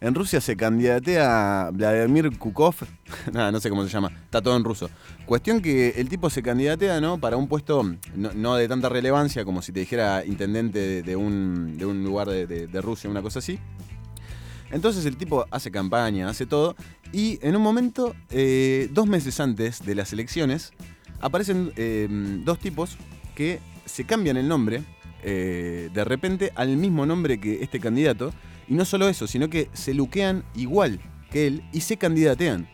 En 0.00 0.14
Rusia 0.14 0.40
se 0.40 0.56
candidatea 0.56 1.70
Vladimir 1.72 2.38
Kukov. 2.38 2.74
Nada, 3.32 3.50
no 3.50 3.60
sé 3.60 3.68
cómo 3.68 3.82
se 3.84 3.90
llama. 3.90 4.12
Está 4.24 4.40
todo 4.40 4.56
en 4.56 4.64
ruso. 4.64 4.88
Cuestión 5.26 5.60
que 5.60 5.90
el 5.96 6.08
tipo 6.08 6.30
se 6.30 6.42
candidatea, 6.42 7.00
¿no? 7.00 7.18
Para 7.18 7.36
un 7.36 7.48
puesto 7.48 7.82
no, 8.14 8.54
de 8.56 8.68
tanta 8.68 8.88
relevancia 8.88 9.44
como 9.44 9.62
si 9.62 9.72
te 9.72 9.80
dijera 9.80 10.24
intendente 10.24 11.02
de, 11.02 11.16
un, 11.16 11.76
de 11.76 11.86
un 11.86 12.04
lugar 12.04 12.28
de 12.28 12.80
Rusia, 12.80 13.10
una 13.10 13.22
cosa 13.22 13.40
así. 13.40 13.58
Entonces 14.70 15.06
el 15.06 15.16
tipo 15.16 15.46
hace 15.50 15.70
campaña, 15.70 16.28
hace 16.28 16.46
todo. 16.46 16.76
Y 17.12 17.38
en 17.42 17.56
un 17.56 17.62
momento, 17.62 18.14
eh, 18.30 18.88
dos 18.92 19.06
meses 19.06 19.40
antes 19.40 19.84
de 19.84 19.94
las 19.94 20.12
elecciones, 20.12 20.72
aparecen 21.20 21.72
eh, 21.76 22.06
dos 22.44 22.58
tipos 22.58 22.98
que 23.34 23.60
se 23.86 24.04
cambian 24.04 24.36
el 24.36 24.48
nombre 24.48 24.82
eh, 25.22 25.90
de 25.92 26.04
repente 26.04 26.52
al 26.54 26.76
mismo 26.76 27.06
nombre 27.06 27.40
que 27.40 27.62
este 27.62 27.80
candidato. 27.80 28.32
Y 28.68 28.74
no 28.74 28.84
solo 28.84 29.08
eso, 29.08 29.26
sino 29.26 29.48
que 29.48 29.68
se 29.72 29.94
luquean 29.94 30.44
igual 30.54 31.00
que 31.30 31.46
él 31.46 31.62
y 31.72 31.80
se 31.80 31.96
candidatean. 31.96 32.68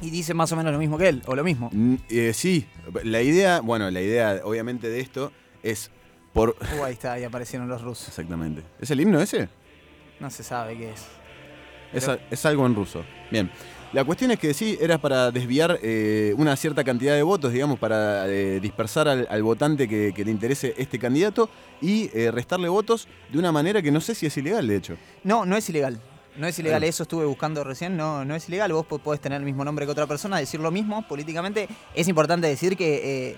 Y 0.00 0.10
dice 0.10 0.34
más 0.34 0.50
o 0.52 0.56
menos 0.56 0.72
lo 0.72 0.78
mismo 0.78 0.98
que 0.98 1.08
él, 1.08 1.22
o 1.26 1.34
lo 1.34 1.44
mismo. 1.44 1.70
Mm, 1.72 1.94
eh, 2.10 2.32
sí, 2.34 2.66
la 3.04 3.22
idea, 3.22 3.60
bueno, 3.60 3.90
la 3.90 4.00
idea 4.00 4.40
obviamente 4.44 4.88
de 4.88 5.00
esto 5.00 5.32
es 5.62 5.90
por... 6.32 6.56
Uh, 6.78 6.84
ahí 6.84 6.92
está, 6.94 7.12
ahí 7.12 7.24
aparecieron 7.24 7.68
los 7.68 7.80
rusos. 7.82 8.08
Exactamente. 8.08 8.62
¿Es 8.80 8.90
el 8.90 9.00
himno 9.00 9.20
ese? 9.20 9.48
No 10.18 10.28
se 10.30 10.42
sabe 10.42 10.76
qué 10.76 10.90
es. 10.90 11.00
Es, 11.92 12.04
Pero- 12.06 12.20
es 12.30 12.46
algo 12.46 12.66
en 12.66 12.74
ruso. 12.74 13.04
Bien. 13.30 13.50
La 13.92 14.04
cuestión 14.04 14.30
es 14.30 14.38
que 14.38 14.54
sí, 14.54 14.78
era 14.80 14.96
para 14.96 15.30
desviar 15.30 15.78
eh, 15.82 16.32
una 16.38 16.56
cierta 16.56 16.82
cantidad 16.82 17.14
de 17.14 17.22
votos, 17.22 17.52
digamos, 17.52 17.78
para 17.78 18.26
eh, 18.26 18.58
dispersar 18.58 19.06
al, 19.06 19.26
al 19.30 19.42
votante 19.42 19.86
que, 19.86 20.14
que 20.16 20.24
le 20.24 20.30
interese 20.30 20.74
este 20.78 20.98
candidato 20.98 21.50
y 21.82 22.08
eh, 22.14 22.30
restarle 22.30 22.70
votos 22.70 23.06
de 23.30 23.38
una 23.38 23.52
manera 23.52 23.82
que 23.82 23.90
no 23.90 24.00
sé 24.00 24.14
si 24.14 24.24
es 24.24 24.36
ilegal, 24.38 24.66
de 24.66 24.76
hecho. 24.76 24.96
No, 25.24 25.44
no 25.44 25.56
es 25.58 25.68
ilegal. 25.68 26.00
No 26.38 26.46
es 26.46 26.58
ilegal, 26.58 26.82
eso 26.84 27.02
estuve 27.02 27.26
buscando 27.26 27.62
recién, 27.62 27.94
no, 27.94 28.24
no 28.24 28.34
es 28.34 28.48
ilegal. 28.48 28.72
Vos 28.72 28.86
po- 28.86 28.98
podés 28.98 29.20
tener 29.20 29.38
el 29.38 29.44
mismo 29.44 29.62
nombre 29.62 29.84
que 29.84 29.92
otra 29.92 30.06
persona, 30.06 30.38
decir 30.38 30.60
lo 30.60 30.70
mismo 30.70 31.06
políticamente. 31.06 31.68
Es 31.94 32.08
importante 32.08 32.46
decir 32.46 32.74
que 32.78 33.36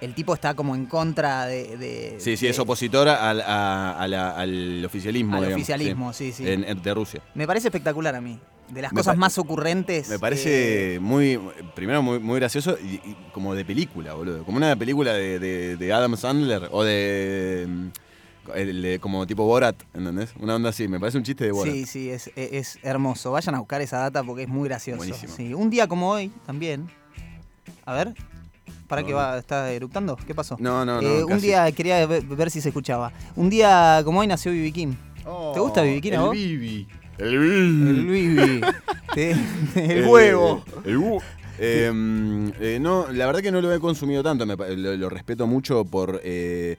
el 0.00 0.14
tipo 0.14 0.34
está 0.34 0.54
como 0.54 0.74
en 0.74 0.86
contra 0.86 1.46
de. 1.46 1.76
de- 1.76 2.16
Sí, 2.18 2.36
sí, 2.36 2.46
de- 2.46 2.50
es 2.50 2.58
opositora 2.58 3.30
al, 3.30 3.40
a- 3.42 3.92
a 3.96 4.08
la- 4.08 4.32
al 4.32 4.84
oficialismo. 4.84 5.36
Al 5.36 5.42
digamos, 5.42 5.62
oficialismo, 5.62 6.12
sí, 6.12 6.32
sí. 6.32 6.42
en- 6.48 6.82
de 6.82 6.92
Rusia. 6.94 7.22
Me 7.36 7.46
parece 7.46 7.68
espectacular 7.68 8.16
a 8.16 8.20
mí. 8.20 8.40
De 8.70 8.80
las 8.80 8.92
Me 8.92 8.98
cosas 9.00 9.16
más 9.18 9.36
ocurrentes. 9.38 10.08
Me 10.08 10.18
parece 10.18 10.98
muy, 11.00 11.38
primero 11.74 12.02
muy, 12.02 12.18
muy 12.18 12.38
gracioso 12.40 12.76
y, 12.82 12.94
y 12.94 13.16
como 13.32 13.54
de 13.54 13.64
película, 13.64 14.14
boludo. 14.14 14.44
Como 14.44 14.56
una 14.56 14.74
película 14.76 15.12
de, 15.12 15.38
de- 15.38 15.76
de 15.76 15.92
Adam 15.92 16.16
Sandler 16.16 16.68
o 16.70 16.82
de... 16.82 17.66
mm, 17.68 17.88
de- 18.54 18.98
como 18.98 19.26
tipo 19.26 19.44
Borat, 19.44 19.76
¿entendés? 19.94 20.32
Una 20.40 20.54
onda 20.56 20.70
así, 20.70 20.88
me 20.88 20.98
parece 20.98 21.18
un 21.18 21.24
chiste 21.24 21.44
de 21.44 21.52
Borat. 21.52 21.74
Sí, 21.74 21.84
sí, 21.86 22.10
es, 22.10 22.28
es- 22.34 22.52
es 22.52 22.78
hermoso. 22.82 23.30
Vayan 23.32 23.54
a 23.56 23.58
buscar 23.58 23.82
esa 23.82 23.98
data 23.98 24.24
porque 24.24 24.44
es 24.44 24.48
muy 24.48 24.68
gracioso. 24.68 24.96
Buenísimo. 24.98 25.34
Sí, 25.34 25.52
un 25.52 25.68
día 25.68 25.86
como 25.86 26.08
hoy 26.10 26.30
también. 26.46 26.88
A 27.84 27.92
ver. 27.94 28.14
¿Para 28.88 29.04
qué 29.04 29.12
va? 29.14 29.38
¿Está 29.38 29.70
eructando? 29.72 30.16
¿Qué 30.16 30.34
pasó? 30.34 30.56
No, 30.60 30.84
no, 30.84 31.00
no. 31.00 31.08
Eh, 31.08 31.24
un 31.24 31.40
día 31.40 31.70
quería 31.72 32.04
ver, 32.06 32.22
ver 32.24 32.50
si 32.50 32.60
se 32.60 32.68
escuchaba. 32.68 33.10
Un 33.36 33.48
día 33.50 34.00
como 34.04 34.20
hoy 34.20 34.26
nació 34.26 34.52
Bibi 34.52 34.70
King. 34.72 34.94
¿Te 35.54 35.60
gusta 35.60 35.82
Bibi 35.82 36.00
King 36.00 36.12
a 36.12 36.14
El 36.16 36.20
vos? 36.20 36.32
Bibi. 36.32 36.88
El 37.22 37.34
El 37.34 38.06
Bibi. 38.06 38.36
Bibi. 38.36 38.60
Te- 39.14 39.30
el 39.32 39.38
Eh, 39.76 40.06
huevo. 40.06 40.64
El 40.84 40.96
huevo. 40.98 41.22
Eh, 41.58 42.50
eh, 42.60 42.78
no, 42.80 43.06
la 43.12 43.26
verdad 43.26 43.40
que 43.40 43.52
no 43.52 43.60
lo 43.60 43.72
he 43.72 43.78
consumido 43.78 44.22
tanto, 44.22 44.44
me 44.46 44.56
lo, 44.56 44.96
lo 44.96 45.08
respeto 45.08 45.46
mucho 45.46 45.84
por 45.84 46.20
eh, 46.24 46.76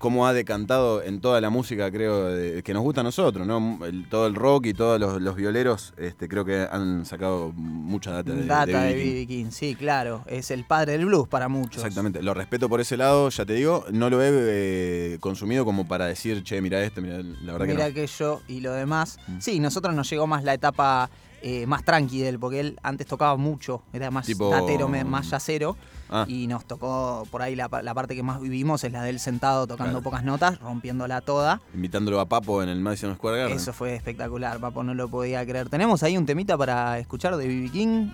cómo 0.00 0.26
ha 0.26 0.32
decantado 0.32 1.02
en 1.02 1.20
toda 1.20 1.42
la 1.42 1.50
música, 1.50 1.90
creo, 1.90 2.24
de- 2.28 2.62
que 2.62 2.72
nos 2.72 2.82
gusta 2.82 3.02
a 3.02 3.04
nosotros, 3.04 3.46
¿no? 3.46 3.78
El- 3.84 4.08
todo 4.08 4.26
el 4.26 4.34
rock 4.34 4.64
y 4.66 4.72
todos 4.72 4.98
los, 4.98 5.20
los 5.20 5.36
violeros, 5.36 5.92
este, 5.98 6.26
creo 6.26 6.42
que 6.46 6.66
han 6.72 7.04
sacado 7.04 7.52
mucha 7.54 8.10
data 8.12 8.32
de, 8.32 8.46
Data 8.46 8.82
de 8.84 8.94
B.B. 8.94 9.26
King. 9.26 9.46
Sí, 9.50 9.74
claro. 9.74 10.24
Es 10.26 10.50
el 10.50 10.64
padre 10.64 10.92
del 10.92 11.04
blues 11.04 11.28
para 11.28 11.48
muchos. 11.48 11.84
Exactamente, 11.84 12.22
lo 12.22 12.32
respeto 12.32 12.66
por 12.70 12.80
ese 12.80 12.96
lado, 12.96 13.28
ya 13.28 13.44
te 13.44 13.52
digo, 13.52 13.84
no 13.92 14.08
lo 14.08 14.22
he 14.22 14.30
eh, 14.32 15.18
consumido 15.20 15.66
como 15.66 15.86
para 15.86 16.06
decir, 16.06 16.42
che, 16.44 16.62
mira 16.62 16.82
esto, 16.82 17.02
mira, 17.02 17.18
la 17.18 17.52
verdad 17.52 17.66
Mira 17.66 17.88
que 17.88 17.94
que 18.00 18.06
yo 18.06 18.40
y 18.48 18.60
lo 18.60 18.72
demás. 18.72 19.18
Mm. 19.28 19.38
Sí, 19.40 19.60
nosotros 19.60 19.94
nos 19.94 20.08
llegó 20.08 20.26
más 20.26 20.44
la 20.44 20.54
etapa 20.54 21.10
eh, 21.42 21.66
más 21.66 21.84
tranqui 21.84 22.20
de 22.20 22.28
él, 22.30 22.38
porque 22.38 22.60
él 22.60 22.78
antes 22.82 23.06
tocaba 23.06 23.36
mucho, 23.36 23.82
era 23.92 24.10
más 24.10 24.24
Tipo- 24.26 24.50
datero, 24.50 24.88
me- 24.88 25.04
más 25.04 25.28
yacero. 25.30 25.76
Ah. 26.10 26.24
Y 26.28 26.46
nos 26.48 26.64
tocó 26.64 27.24
por 27.30 27.40
ahí 27.40 27.54
la, 27.54 27.68
la 27.82 27.94
parte 27.94 28.16
que 28.16 28.22
más 28.24 28.40
vivimos, 28.40 28.82
es 28.84 28.90
la 28.92 29.02
de 29.02 29.10
él 29.10 29.20
sentado 29.20 29.66
tocando 29.66 29.92
Claro. 29.92 30.02
pocas 30.02 30.24
notas, 30.24 30.58
rompiéndola 30.58 31.20
toda. 31.20 31.60
Invitándolo 31.72 32.18
a 32.20 32.26
Papo 32.26 32.62
en 32.62 32.68
el 32.68 32.80
Madison 32.80 33.14
Square 33.14 33.38
Garden. 33.38 33.56
Eso 33.56 33.72
fue 33.72 33.94
espectacular, 33.94 34.58
Papo 34.58 34.82
no 34.82 34.92
lo 34.94 35.08
podía 35.08 35.44
creer. 35.46 35.68
¿Tenemos 35.68 36.02
ahí 36.02 36.18
un 36.18 36.26
temita 36.26 36.58
para 36.58 36.98
escuchar 36.98 37.36
de 37.36 37.46
B.B. 37.46 37.70
King? 37.70 38.10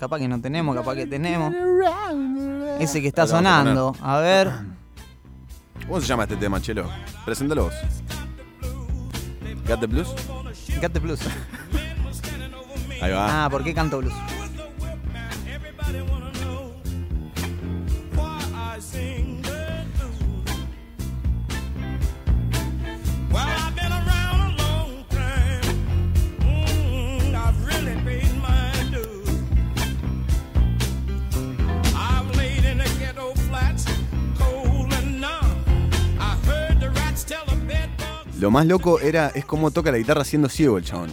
Capaz 0.00 0.18
que 0.18 0.26
no 0.26 0.40
tenemos, 0.40 0.74
capaz 0.74 0.96
que 0.96 1.06
tenemos. 1.06 1.54
Ese 2.80 3.00
que 3.00 3.06
está 3.08 3.26
sonando. 3.26 3.94
A 4.02 4.18
ver. 4.18 4.50
¿Cómo 5.86 6.00
se 6.00 6.06
llama 6.08 6.24
este 6.24 6.36
tema, 6.36 6.60
Chelo? 6.60 6.88
Preséntalo 7.24 7.64
vos. 7.64 7.74
¿Got 9.68 9.78
the 9.80 9.86
Blues? 9.86 10.08
Got 10.80 10.92
the 10.92 10.98
Blues. 10.98 11.20
Ahí 13.00 13.12
va. 13.12 13.44
Ah, 13.44 13.50
¿por 13.50 13.62
qué 13.64 13.72
canto 13.74 13.98
blues? 13.98 14.12
Lo 38.42 38.50
más 38.50 38.66
loco 38.66 38.98
era, 38.98 39.28
es 39.28 39.44
cómo 39.44 39.70
toca 39.70 39.92
la 39.92 39.98
guitarra 39.98 40.24
siendo 40.24 40.48
ciego 40.48 40.76
el 40.76 40.82
chabón. 40.82 41.10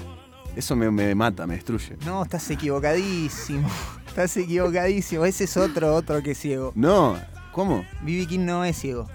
Eso 0.55 0.75
me, 0.75 0.89
me 0.89 1.13
mata, 1.13 1.45
me 1.45 1.53
destruye. 1.53 1.95
No, 2.03 2.24
estás 2.24 2.50
equivocadísimo. 2.50 3.69
Estás 4.07 4.36
equivocadísimo. 4.38 5.24
Ese 5.25 5.43
es 5.43 5.55
otro, 5.55 5.93
otro 5.93 6.24
que 6.24 6.31
es 6.31 6.39
ciego. 6.39 6.71
No, 6.74 7.19
¿cómo? 7.51 7.86
B.B. 8.01 8.25
King 8.25 8.39
no 8.45 8.65
es 8.65 8.75
ciego. 8.79 9.07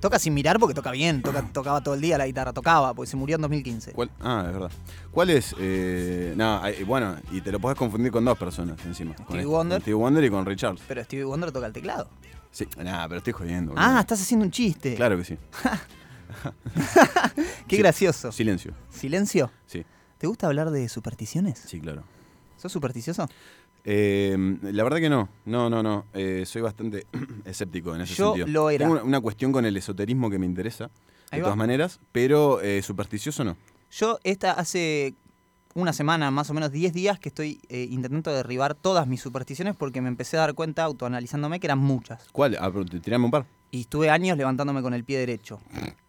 Toca 0.00 0.18
sin 0.18 0.34
mirar 0.34 0.58
porque 0.58 0.74
toca 0.74 0.90
bien. 0.90 1.22
Toca, 1.22 1.42
tocaba 1.52 1.80
todo 1.84 1.94
el 1.94 2.00
día 2.00 2.18
la 2.18 2.26
guitarra. 2.26 2.52
Tocaba, 2.52 2.94
porque 2.94 3.08
se 3.08 3.16
murió 3.16 3.36
en 3.36 3.42
2015. 3.42 3.92
¿Cuál? 3.92 4.10
Ah, 4.20 4.42
es 4.48 4.52
verdad. 4.52 4.70
¿Cuál 5.12 5.30
es? 5.30 5.54
eh, 5.60 6.34
no, 6.36 6.60
hay- 6.60 6.82
bueno, 6.82 7.14
y 7.30 7.42
te 7.42 7.52
lo 7.52 7.60
podés 7.60 7.78
confundir 7.78 8.10
con 8.10 8.24
dos 8.24 8.36
personas 8.36 8.76
encima. 8.84 9.14
Con 9.14 9.36
este- 9.36 9.46
Wonder. 9.46 9.76
con 9.78 9.82
Stevie 9.82 9.94
Wonder 9.94 10.24
y 10.24 10.30
con 10.30 10.44
Richard. 10.44 10.78
Pero 10.88 11.04
Stevie 11.04 11.24
Wonder 11.26 11.52
toca 11.52 11.68
el 11.68 11.72
teclado. 11.72 12.08
Sí, 12.50 12.66
nada, 12.82 13.06
pero 13.06 13.18
estoy 13.18 13.32
jodiendo. 13.34 13.72
Ah, 13.76 14.00
estás 14.00 14.20
haciendo 14.20 14.44
un 14.44 14.50
chiste. 14.50 14.96
Claro 14.96 15.16
que 15.16 15.24
sí. 15.24 15.38
Qué 17.68 17.76
Sí. 17.76 17.82
gracioso. 17.82 18.32
Silencio. 18.32 18.74
¿Silencio? 18.90 19.50
Sí, 19.66 19.84
¿Te 20.18 20.26
gusta 20.26 20.46
hablar 20.46 20.70
de 20.70 20.88
supersticiones? 20.88 21.58
sí, 21.58 21.80
claro. 21.80 22.04
¿Sos 22.56 22.70
supersticioso? 22.70 23.28
Eh, 23.84 24.36
la 24.62 24.84
verdad 24.84 24.98
que 24.98 25.10
no, 25.10 25.28
no, 25.46 25.68
no, 25.68 25.82
no. 25.82 26.06
Eh, 26.14 26.44
soy 26.46 26.62
bastante 26.62 27.06
escéptico 27.44 27.94
en 27.94 28.02
ese 28.02 28.14
Yo 28.14 28.28
sentido. 28.34 28.46
lo 28.46 28.70
era. 28.70 28.84
Tengo 28.84 28.92
una, 28.92 29.02
una 29.02 29.20
cuestión 29.20 29.50
con 29.50 29.64
el 29.66 29.76
esoterismo 29.76 30.30
que 30.30 30.38
me 30.38 30.46
interesa, 30.46 30.84
Ahí 31.30 31.38
de 31.38 31.42
va. 31.42 31.46
todas 31.46 31.56
maneras, 31.56 31.98
pero 32.12 32.60
eh, 32.60 32.82
supersticioso 32.82 33.42
no. 33.42 33.56
Yo 33.90 34.18
esta 34.22 34.52
hace 34.52 35.14
una 35.74 35.92
semana, 35.92 36.30
más 36.30 36.48
o 36.50 36.54
menos 36.54 36.70
10 36.70 36.92
días, 36.92 37.18
que 37.18 37.30
estoy 37.30 37.60
eh, 37.68 37.88
intentando 37.90 38.30
derribar 38.32 38.74
todas 38.74 39.06
mis 39.08 39.20
supersticiones 39.20 39.74
porque 39.74 40.00
me 40.00 40.08
empecé 40.08 40.36
a 40.36 40.40
dar 40.40 40.54
cuenta, 40.54 40.84
autoanalizándome, 40.84 41.58
que 41.58 41.66
eran 41.66 41.78
muchas. 41.78 42.28
¿Cuál? 42.30 42.56
Ah, 42.60 42.70
tirame 43.02 43.24
un 43.24 43.30
par. 43.32 43.46
Y 43.74 43.80
estuve 43.80 44.10
años 44.10 44.36
levantándome 44.36 44.82
con 44.82 44.92
el 44.92 45.02
pie 45.02 45.18
derecho. 45.18 45.58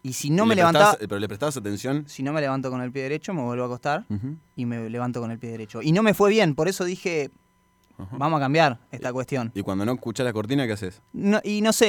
Y 0.02 0.12
si 0.12 0.28
no 0.28 0.44
me 0.44 0.54
¿Le 0.54 0.60
levantaba... 0.60 0.96
pero 1.00 1.18
le 1.18 1.26
prestabas 1.26 1.56
atención. 1.56 2.04
Si 2.06 2.22
no 2.22 2.32
me 2.32 2.40
levanto 2.42 2.70
con 2.70 2.82
el 2.82 2.92
pie 2.92 3.04
derecho, 3.04 3.32
me 3.32 3.40
vuelvo 3.42 3.62
a 3.64 3.66
acostar 3.66 4.04
y 4.54 4.66
me 4.66 4.88
levanto 4.90 5.20
con 5.20 5.30
el 5.30 5.38
pie 5.38 5.50
derecho. 5.50 5.80
Y 5.80 5.90
no 5.92 6.02
me 6.02 6.12
fue 6.12 6.28
bien, 6.28 6.54
por 6.54 6.68
eso 6.68 6.84
dije, 6.84 7.30
vamos 8.12 8.36
a 8.36 8.40
cambiar 8.40 8.80
esta 8.92 9.10
cuestión. 9.14 9.50
Y 9.54 9.62
cuando 9.62 9.86
no 9.86 9.92
escuchás 9.94 10.26
la 10.26 10.34
cortina, 10.34 10.66
¿qué 10.66 10.74
haces? 10.74 11.00
No- 11.14 11.40
y 11.42 11.62
no 11.62 11.72
sé, 11.72 11.86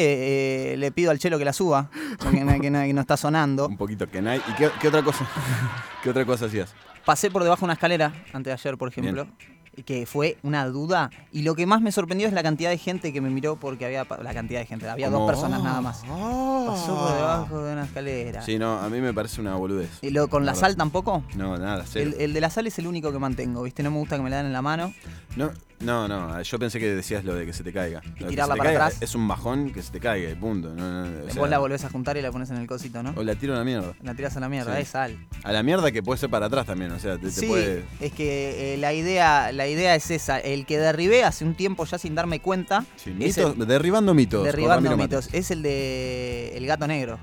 eh, 0.74 0.78
le 0.78 0.94
pido 0.94 1.12
al 1.12 1.20
chelo 1.20 1.38
que 1.38 1.44
la 1.46 1.52
suba, 1.54 1.90
no- 2.24 2.32
que 2.62 2.70
no, 2.72 2.80
que 2.84 2.94
no 2.94 3.02
está 3.02 3.18
sonando. 3.18 3.68
Un 3.68 3.76
poquito 3.78 4.10
que 4.10 4.20
hay. 4.20 4.42
¿Y 4.50 4.54
qué, 4.56 4.70
qué 4.80 4.88
otra 4.88 5.04
cosa? 5.04 5.28
¿Qué 6.04 6.10
otra 6.10 6.26
cosa 6.26 6.46
hacías? 6.46 6.74
Pasé 7.04 7.30
por 7.30 7.44
debajo 7.44 7.60
de 7.60 7.66
una 7.66 7.74
escalera, 7.74 8.14
antes 8.34 8.46
de 8.46 8.54
ayer, 8.54 8.78
por 8.78 8.88
ejemplo, 8.88 9.28
y 9.28 9.55
que 9.84 10.06
fue 10.06 10.38
una 10.44 10.66
duda. 10.68 11.10
Y 11.32 11.44
lo 11.44 11.56
que 11.56 11.66
más 11.66 11.82
me 11.82 11.92
sorprendió 11.92 12.28
es 12.28 12.34
la 12.34 12.44
cantidad 12.44 12.70
de 12.70 12.78
gente 12.78 13.12
que 13.12 13.22
me 13.22 13.30
miró 13.30 13.56
porque 13.58 13.86
había... 13.86 14.06
La 14.22 14.34
cantidad 14.34 14.60
de 14.60 14.66
gente, 14.66 14.88
había 14.90 15.10
dos 15.10 15.28
personas 15.30 15.62
nada 15.64 15.82
más. 15.82 16.02
Pasó 16.02 16.96
por 16.96 17.12
ah. 17.12 17.16
debajo 17.16 17.64
de 17.64 17.74
una 17.74 17.86
escalera. 17.86 18.42
Sí, 18.42 18.58
no, 18.58 18.80
a 18.80 18.90
mí 18.90 19.02
me 19.02 19.14
parece 19.14 19.42
una 19.42 19.56
boludez. 19.56 19.90
¿Y 20.02 20.10
lo, 20.10 20.28
con 20.28 20.46
la 20.46 20.56
sal 20.56 20.76
tampoco? 20.76 21.24
No, 21.36 21.58
nada, 21.58 21.84
cero. 21.88 22.12
El, 22.16 22.22
el 22.22 22.34
de 22.34 22.42
la 22.42 22.50
sal 22.50 22.68
es 22.68 22.80
el 22.80 22.88
único 22.88 23.12
que 23.12 23.20
mantengo, 23.20 23.64
¿viste? 23.64 23.84
No 23.84 23.92
me 23.92 23.98
gusta 23.98 24.18
que 24.18 24.24
me 24.24 24.30
la 24.30 24.38
den 24.38 24.48
en 24.48 24.54
la 24.54 24.62
mano. 24.62 24.94
No, 25.36 25.52
no, 25.82 26.08
no, 26.08 26.42
yo 26.42 26.60
pensé 26.60 26.80
que 26.80 26.96
decías 26.96 27.24
lo 27.26 27.36
de 27.36 27.46
que 27.46 27.54
se 27.54 27.64
te 27.64 27.74
caiga. 27.74 28.02
Lo 28.20 28.28
tirarla 28.28 28.56
para 28.56 28.70
atrás. 28.72 28.98
Es 29.02 29.14
un 29.14 29.28
bajón 29.28 29.72
que 29.72 29.82
se 29.82 29.92
te 29.92 30.00
caiga, 30.00 30.30
y 30.30 30.36
punto. 30.36 30.74
No, 30.74 30.90
no, 30.90 31.06
no, 31.06 31.26
o 31.26 31.30
sea, 31.30 31.42
Vos 31.42 31.50
la 31.50 31.60
volvés 31.60 31.84
a 31.84 31.90
juntar 31.90 32.16
y 32.18 32.22
la 32.22 32.32
pones 32.32 32.50
en 32.50 32.58
el 32.58 32.68
cosito, 32.68 33.04
¿no? 33.04 33.14
O 33.16 33.24
la 33.24 33.36
tiro 33.36 33.54
a 33.54 33.58
la 33.58 33.64
mierda. 33.64 33.94
La 34.02 34.16
tiras 34.16 34.38
a 34.38 34.40
la 34.40 34.48
mierda, 34.50 34.76
Sí. 34.76 34.82
es 34.84 34.88
sal. 34.88 35.18
A 35.44 35.52
la 35.52 35.64
mierda 35.64 35.92
que 35.92 36.02
puede 36.02 36.18
ser 36.20 36.30
para 36.30 36.46
atrás 36.46 36.66
también, 36.66 36.92
o 36.92 37.00
sea, 37.00 37.18
te, 37.18 37.26
te 37.26 37.32
Sí, 37.32 37.48
puede. 37.48 37.84
es 38.00 38.14
que 38.14 38.74
eh, 38.74 38.78
la, 38.78 38.94
idea, 38.94 39.52
la 39.52 39.65
idea 39.68 39.96
es 39.96 40.10
esa. 40.12 40.40
El 40.40 40.66
que 40.66 40.78
derribé 40.78 41.24
hace 41.24 41.46
un 41.46 41.56
tiempo 41.56 41.86
ya 41.86 41.98
sin 41.98 42.16
darme 42.16 42.40
cuenta. 42.40 42.86
Sí, 42.96 43.12
es 43.20 43.38
mitos- 43.38 43.54
el- 43.60 43.68
derribando 43.68 44.14
mitos. 44.14 44.44
derribando 44.44 44.96
mitos. 44.98 45.30
Es 45.34 45.52
el 45.52 45.62
de 45.62 46.54
el 46.56 46.66
gato 46.66 46.88
negro. 46.88 47.20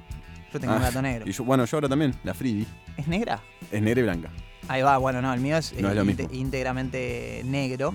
Yo 0.53 0.61
tengo 0.61 0.75
Ah, 0.75 0.77
un 0.77 0.83
gato 0.83 1.01
negro. 1.03 1.25
Y 1.29 1.33
yo, 1.33 1.45
bueno, 1.45 1.65
yo 1.65 1.77
ahora 1.77 1.89
también, 1.89 2.15
la 2.25 2.35
Freebie. 2.35 2.67
¿Es 2.97 3.09
negra? 3.09 3.43
Es 3.71 3.81
negra 3.81 4.01
y 4.01 4.05
blanca. 4.05 4.31
Ahí 4.69 4.83
va, 4.83 4.97
bueno, 4.99 5.21
no, 5.23 5.33
el 5.33 5.41
mío 5.41 5.57
es, 5.57 5.73
No 5.73 5.89
eh, 5.89 5.91
es 5.93 5.97
lo 5.97 6.03
inte- 6.05 6.23
mismo. 6.25 6.39
íntegramente 6.39 7.43
negro. 7.45 7.95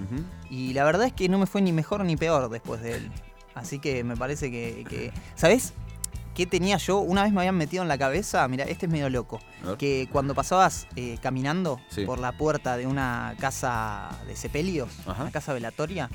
Y 0.50 0.74
la 0.74 0.84
verdad 0.84 1.06
es 1.08 1.14
que 1.14 1.30
no 1.30 1.38
me 1.38 1.46
fue 1.46 1.62
ni 1.62 1.72
mejor 1.72 2.04
ni 2.04 2.18
peor 2.18 2.50
después 2.50 2.82
de 2.82 2.96
él. 2.96 3.12
Así 3.56 3.80
que 3.80 4.04
me 4.04 4.16
parece 4.18 4.52
que. 4.52 4.84
que- 4.90 5.12
¿Sabés 5.36 5.74
qué 6.38 6.46
tenía 6.46 6.78
yo? 6.78 7.00
Una 7.00 7.24
vez 7.24 7.34
me 7.34 7.40
habían 7.42 7.58
metido 7.58 7.82
en 7.82 7.90
la 7.90 7.98
cabeza. 7.98 8.48
Mira, 8.48 8.64
este 8.66 8.86
es 8.86 8.92
medio 8.92 9.10
loco. 9.10 9.40
Que 9.80 10.08
cuando 10.12 10.36
pasabas 10.36 10.88
eh, 10.96 11.18
caminando 11.22 11.82
Sí. 11.90 12.06
por 12.06 12.20
la 12.20 12.32
puerta 12.32 12.78
de 12.78 12.86
una 12.86 13.34
casa 13.40 14.10
de 14.28 14.36
sepelios, 14.36 14.88
Ajá. 15.08 15.24
una 15.24 15.32
casa 15.32 15.52
velatoria, 15.54 16.10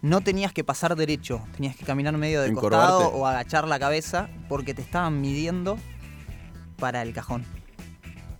no 0.00 0.20
tenías 0.20 0.52
que 0.52 0.62
pasar 0.62 0.94
derecho. 0.94 1.42
Tenías 1.56 1.74
que 1.74 1.84
caminar 1.84 2.16
medio 2.16 2.40
de 2.40 2.48
Encorvarte. 2.48 2.86
costado 2.86 3.08
o 3.14 3.26
agachar 3.26 3.66
la 3.66 3.80
cabeza 3.80 4.28
porque 4.48 4.72
te 4.74 4.82
estaban 4.82 5.20
midiendo 5.20 5.76
para 6.78 7.02
el 7.02 7.12
cajón. 7.12 7.44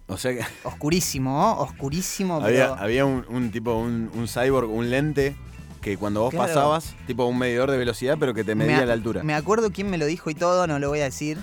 O 0.07 0.17
sea 0.17 0.33
que 0.33 0.41
Oscurísimo, 0.65 1.53
¿oh? 1.53 1.63
oscurísimo, 1.65 2.37
había, 2.43 2.71
pero. 2.71 2.75
había 2.77 3.05
un, 3.05 3.27
un 3.29 3.51
tipo, 3.51 3.75
un, 3.75 4.11
un 4.15 4.29
cyborg, 4.29 4.71
un 4.71 4.89
lente 4.89 5.35
que 5.89 5.97
cuando 5.97 6.21
vos 6.23 6.31
Claro. 6.31 6.47
pasabas, 6.49 6.95
tipo 7.07 7.25
un 7.25 7.39
medidor 7.39 7.71
de 7.71 7.79
velocidad, 7.79 8.17
pero 8.21 8.35
que 8.35 8.45
te 8.45 8.55
medía 8.55 8.81
a- 8.81 8.87
la 8.87 8.93
altura. 8.93 9.23
Me 9.23 9.35
acuerdo 9.35 9.71
quién 9.71 9.89
me 9.91 9.97
lo 9.99 10.07
dijo 10.07 10.29
y 10.31 10.35
todo, 10.35 10.67
no 10.67 10.79
lo 10.79 10.89
voy 10.89 11.01
a 11.01 11.05
decir. 11.05 11.39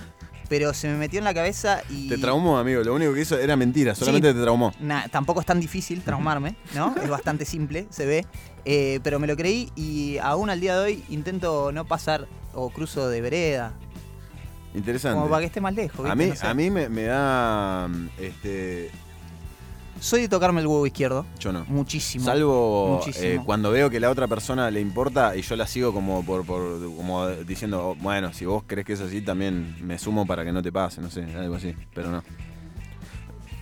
Pero 0.48 0.72
se 0.74 0.86
me 0.86 0.96
metió 0.96 1.18
en 1.18 1.24
la 1.24 1.34
cabeza 1.34 1.82
y. 1.90 2.08
Te 2.08 2.18
traumó, 2.18 2.56
amigo. 2.56 2.80
Lo 2.84 2.94
único 2.94 3.12
que 3.12 3.22
hizo 3.22 3.36
era 3.36 3.56
mentira, 3.56 3.96
solamente 3.96 4.32
te 4.32 4.40
traumó. 4.40 4.72
Nah, 4.78 5.08
tampoco 5.08 5.40
es 5.40 5.46
tan 5.46 5.58
difícil 5.58 6.02
traumarme, 6.02 6.54
¿no? 6.72 6.94
Es 7.02 7.08
bastante 7.08 7.44
simple, 7.44 7.88
se 7.90 8.06
ve. 8.06 8.24
Eh, 8.64 9.00
pero 9.02 9.18
me 9.18 9.26
lo 9.26 9.36
creí 9.36 9.72
y 9.74 10.18
aún 10.18 10.48
al 10.48 10.60
día 10.60 10.76
de 10.78 10.84
hoy 10.84 11.04
intento 11.08 11.72
no 11.72 11.84
pasar 11.84 12.28
o 12.54 12.70
cruzo 12.70 13.08
de 13.08 13.20
vereda. 13.20 13.72
Interesante. 14.72 15.16
Como 15.18 15.28
para 15.28 15.40
que 15.40 15.46
esté 15.46 15.60
más 15.60 15.74
lejos. 15.74 16.08
A 16.08 16.14
¿viste? 16.14 16.24
mí, 16.24 16.30
No 16.30 16.36
sé. 16.36 16.46
a 16.46 16.54
mí 16.54 16.70
me, 16.70 16.88
me 16.90 17.02
da. 17.04 17.88
mm, 17.88 18.08
Este. 18.20 18.90
Soy 20.00 20.22
de 20.22 20.28
tocarme 20.28 20.60
el 20.60 20.66
huevo 20.66 20.86
izquierdo. 20.86 21.24
Yo 21.40 21.52
no. 21.52 21.64
Muchísimo. 21.68 22.24
Salvo 22.24 22.96
Muchísimo. 22.98 23.24
eh, 23.26 23.40
cuando 23.44 23.70
veo 23.70 23.88
que 23.90 23.98
la 23.98 24.10
otra 24.10 24.28
persona 24.28 24.70
le 24.70 24.80
importa 24.80 25.34
y 25.36 25.42
yo 25.42 25.56
la 25.56 25.66
sigo 25.66 25.92
como 25.92 26.24
por, 26.24 26.44
por 26.44 26.80
como 26.96 27.26
diciendo, 27.28 27.88
oh, 27.90 27.94
bueno, 27.96 28.32
si 28.32 28.44
vos 28.44 28.62
crees 28.66 28.86
que 28.86 28.92
es 28.92 29.00
así, 29.00 29.20
también 29.22 29.76
me 29.80 29.98
sumo 29.98 30.26
para 30.26 30.44
que 30.44 30.52
no 30.52 30.62
te 30.62 30.70
pase, 30.70 31.00
no 31.00 31.10
sé, 31.10 31.24
algo 31.36 31.54
así, 31.56 31.74
pero 31.94 32.10
no. 32.10 32.22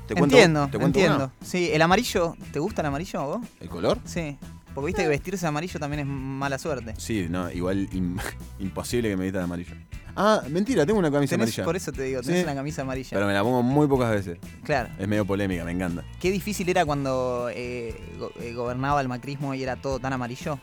¿Te 0.06 0.14
cuento- 0.14 0.36
entiendo, 0.36 0.68
te 0.70 0.78
cuento 0.78 0.98
entiendo. 0.98 1.16
una? 1.24 1.32
Sí, 1.46 1.70
el 1.72 1.80
amarillo, 1.80 2.36
¿te 2.52 2.58
gusta 2.58 2.82
el 2.82 2.86
amarillo 2.88 3.20
a 3.20 3.24
vos? 3.24 3.40
¿El 3.60 3.68
color? 3.70 3.98
Sí. 4.04 4.36
Porque 4.74 4.86
viste 4.86 5.02
que 5.02 5.08
vestirse 5.08 5.42
de 5.42 5.48
amarillo 5.48 5.78
también 5.78 6.00
es 6.00 6.06
mala 6.06 6.58
suerte. 6.58 6.94
Sí, 6.98 7.26
no, 7.30 7.50
igual 7.50 7.88
im- 7.90 8.20
imposible 8.58 9.08
que 9.10 9.16
me 9.16 9.24
vista 9.24 9.38
de 9.38 9.44
amarillo. 9.44 9.74
Ah, 10.16 10.42
mentira, 10.48 10.84
tengo 10.86 10.98
una 10.98 11.10
camisa 11.10 11.34
Tenés- 11.36 11.42
amarilla. 11.42 11.64
por 11.64 11.76
eso 11.76 11.92
te 11.92 12.02
digo, 12.04 12.20
tenés 12.22 12.38
Sí. 12.40 12.44
una 12.44 12.54
camisa 12.54 12.82
amarilla. 12.82 13.10
Pero 13.12 13.26
me 13.26 13.32
la 13.32 13.42
pongo 13.42 13.62
muy 13.62 13.86
pocas 13.88 14.10
veces. 14.10 14.38
Claro. 14.62 14.88
Es 14.98 15.08
medio 15.08 15.24
polémica, 15.24 15.64
me 15.64 15.72
encanta. 15.72 16.04
Qué 16.20 16.30
difícil 16.30 16.68
era 16.68 16.84
cuando 16.84 17.48
eh, 17.52 17.94
go- 18.18 18.30
eh, 18.40 18.52
gobernaba 18.52 19.00
el 19.00 19.08
macrismo 19.08 19.54
y 19.54 19.62
era 19.62 19.76
todo 19.76 19.98
tan 19.98 20.12
amarillo. 20.12 20.58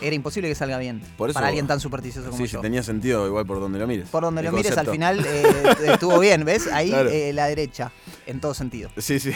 Era 0.00 0.16
imposible 0.16 0.48
que 0.48 0.54
salga 0.54 0.78
bien. 0.78 1.02
Por 1.18 1.28
eso- 1.30 1.34
para 1.34 1.48
alguien 1.48 1.66
tan 1.66 1.78
supersticioso 1.78 2.30
como 2.30 2.44
Sí, 2.44 2.50
yo. 2.50 2.58
sí, 2.58 2.62
tenía 2.62 2.82
sentido 2.82 3.26
igual 3.26 3.44
por 3.46 3.60
donde 3.60 3.78
lo 3.78 3.86
mires. 3.86 4.08
Por 4.08 4.22
donde 4.22 4.40
El 4.40 4.46
lo 4.46 4.52
mires, 4.52 4.76
al 4.78 4.86
concepto. 4.86 4.92
final 4.92 5.24
eh, 5.24 5.92
estuvo 5.92 6.18
bien, 6.18 6.44
¿ves? 6.44 6.66
Ahí 6.72 6.88
Claro. 6.88 7.10
eh, 7.10 7.32
la 7.32 7.46
derecha, 7.46 7.92
en 8.26 8.40
todo 8.40 8.54
sentido. 8.54 8.90
Sí, 8.96 9.20
sí. 9.20 9.32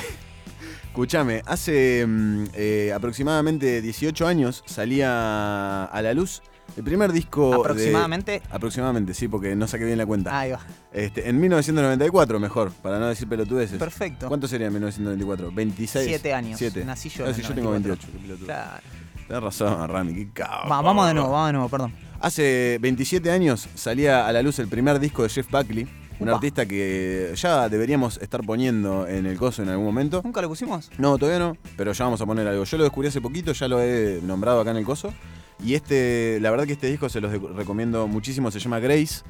Escúchame, 1.02 1.42
hace 1.46 2.04
mm, 2.04 2.44
eh, 2.54 2.92
aproximadamente 2.92 3.80
18 3.80 4.26
años 4.26 4.64
salía 4.66 5.84
a 5.84 6.02
la 6.02 6.12
luz 6.12 6.42
el 6.76 6.82
primer 6.82 7.12
disco. 7.12 7.50
de- 7.50 7.54
Aproximadamente. 7.54 8.42
aproximadamente, 8.50 9.14
sí, 9.14 9.28
porque 9.28 9.54
no 9.54 9.68
saqué 9.68 9.84
bien 9.84 9.96
la 9.96 10.06
cuenta. 10.06 10.36
Ahí 10.36 10.50
va. 10.50 10.58
Este, 10.92 11.28
en 11.28 11.38
1994, 11.38 12.40
mejor, 12.40 12.72
para 12.82 12.98
no 12.98 13.06
decir 13.06 13.28
pelotudeces. 13.28 13.78
Perfecto. 13.78 14.26
¿Cuánto 14.26 14.48
sería 14.48 14.66
en 14.66 14.72
1994? 14.72 15.52
26. 15.52 16.04
Siete 16.04 16.34
años. 16.34 16.58
Siete. 16.58 16.84
Nací 16.84 17.08
yo 17.10 17.26
Ah, 17.26 17.28
en 17.28 17.34
el 17.36 17.42
yo 17.42 17.54
tengo 17.54 17.68
94. 17.70 18.08
28. 18.08 18.12
qué 18.12 18.18
pelotudo. 18.26 18.46
Claro. 18.46 18.82
Tenés 19.28 19.42
razón, 19.44 19.88
Rami, 19.88 20.14
qué 20.16 20.30
cabrón. 20.32 20.72
Va, 20.72 20.82
vamos 20.82 21.06
de 21.06 21.14
nuevo, 21.14 21.30
vamos 21.30 21.46
de 21.46 21.52
nuevo, 21.52 21.68
perdón. 21.68 21.92
Hace 22.18 22.78
27 22.80 23.30
años 23.30 23.68
salía 23.76 24.26
a 24.26 24.32
la 24.32 24.42
luz 24.42 24.58
el 24.58 24.66
primer 24.66 24.98
disco 24.98 25.22
de 25.22 25.28
Jeff 25.28 25.48
Buckley, 25.48 25.86
un 26.20 26.28
artista 26.28 26.66
que 26.66 27.32
ya 27.37 27.68
deberíamos 27.68 28.18
estar 28.18 28.44
poniendo 28.44 29.06
en 29.06 29.26
el 29.26 29.38
coso 29.38 29.62
en 29.62 29.68
algún 29.68 29.87
momento. 29.87 30.20
¿Nunca 30.25 30.42
lo 30.42 30.48
pusimos? 30.48 30.90
No, 30.98 31.18
todavía 31.18 31.38
no, 31.38 31.56
pero 31.76 31.92
ya 31.92 32.04
vamos 32.04 32.20
a 32.20 32.26
poner 32.26 32.46
algo. 32.46 32.64
Yo 32.64 32.76
lo 32.76 32.84
descubrí 32.84 33.08
hace 33.08 33.20
poquito, 33.20 33.52
ya 33.52 33.68
lo 33.68 33.80
he 33.80 34.20
nombrado 34.22 34.60
acá 34.60 34.70
en 34.70 34.78
el 34.78 34.84
coso. 34.84 35.12
Y 35.62 35.74
este, 35.74 36.38
la 36.40 36.50
verdad 36.50 36.66
que 36.66 36.74
este 36.74 36.86
disco 36.86 37.08
se 37.08 37.20
los 37.20 37.32
recomiendo 37.54 38.06
muchísimo, 38.06 38.50
se 38.50 38.60
llama 38.60 38.78
Grace. 38.78 39.22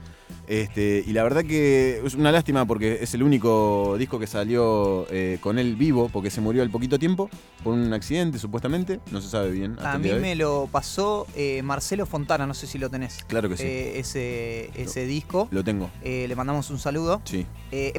Este, 0.47 1.05
y 1.07 1.13
la 1.13 1.23
verdad 1.23 1.45
que 1.45 2.01
es 2.03 2.15
una 2.15 2.33
lástima 2.33 2.65
porque 2.65 2.99
es 3.03 3.13
el 3.13 3.23
único 3.23 3.97
disco 3.99 4.19
que 4.19 4.27
salió 4.27 5.07
eh, 5.11 5.39
con 5.43 5.59
él 5.59 5.77
vivo, 5.77 6.09
porque 6.11 6.31
se 6.31 6.41
murió 6.41 6.63
al 6.63 6.71
poquito 6.71 6.99
tiempo 6.99 7.29
por 7.63 7.75
un 7.75 7.93
accidente, 7.93 8.39
supuestamente. 8.39 9.01
No 9.11 9.21
se 9.21 9.29
sabe 9.29 9.51
bien. 9.51 9.77
A 9.81 9.99
mí 9.99 10.11
me 10.11 10.35
lo 10.35 10.69
pasó 10.71 11.27
eh, 11.37 11.63
Marcelo 11.63 12.07
Fontana, 12.07 12.47
no 12.47 12.55
sé 12.55 12.67
si 12.67 12.79
lo 12.79 12.89
tenés. 12.89 13.25
Claro 13.27 13.49
que 13.51 13.59
sí. 13.59 13.65
Eh, 13.65 13.99
ese, 13.99 14.71
ese 14.75 15.07
disco. 15.07 15.49
Lo 15.51 15.63
tengo. 15.65 15.91
Le 16.03 16.35
mandamos 16.35 16.71
un 16.71 16.79
saludo. 16.79 17.21
Sí, 17.25 17.47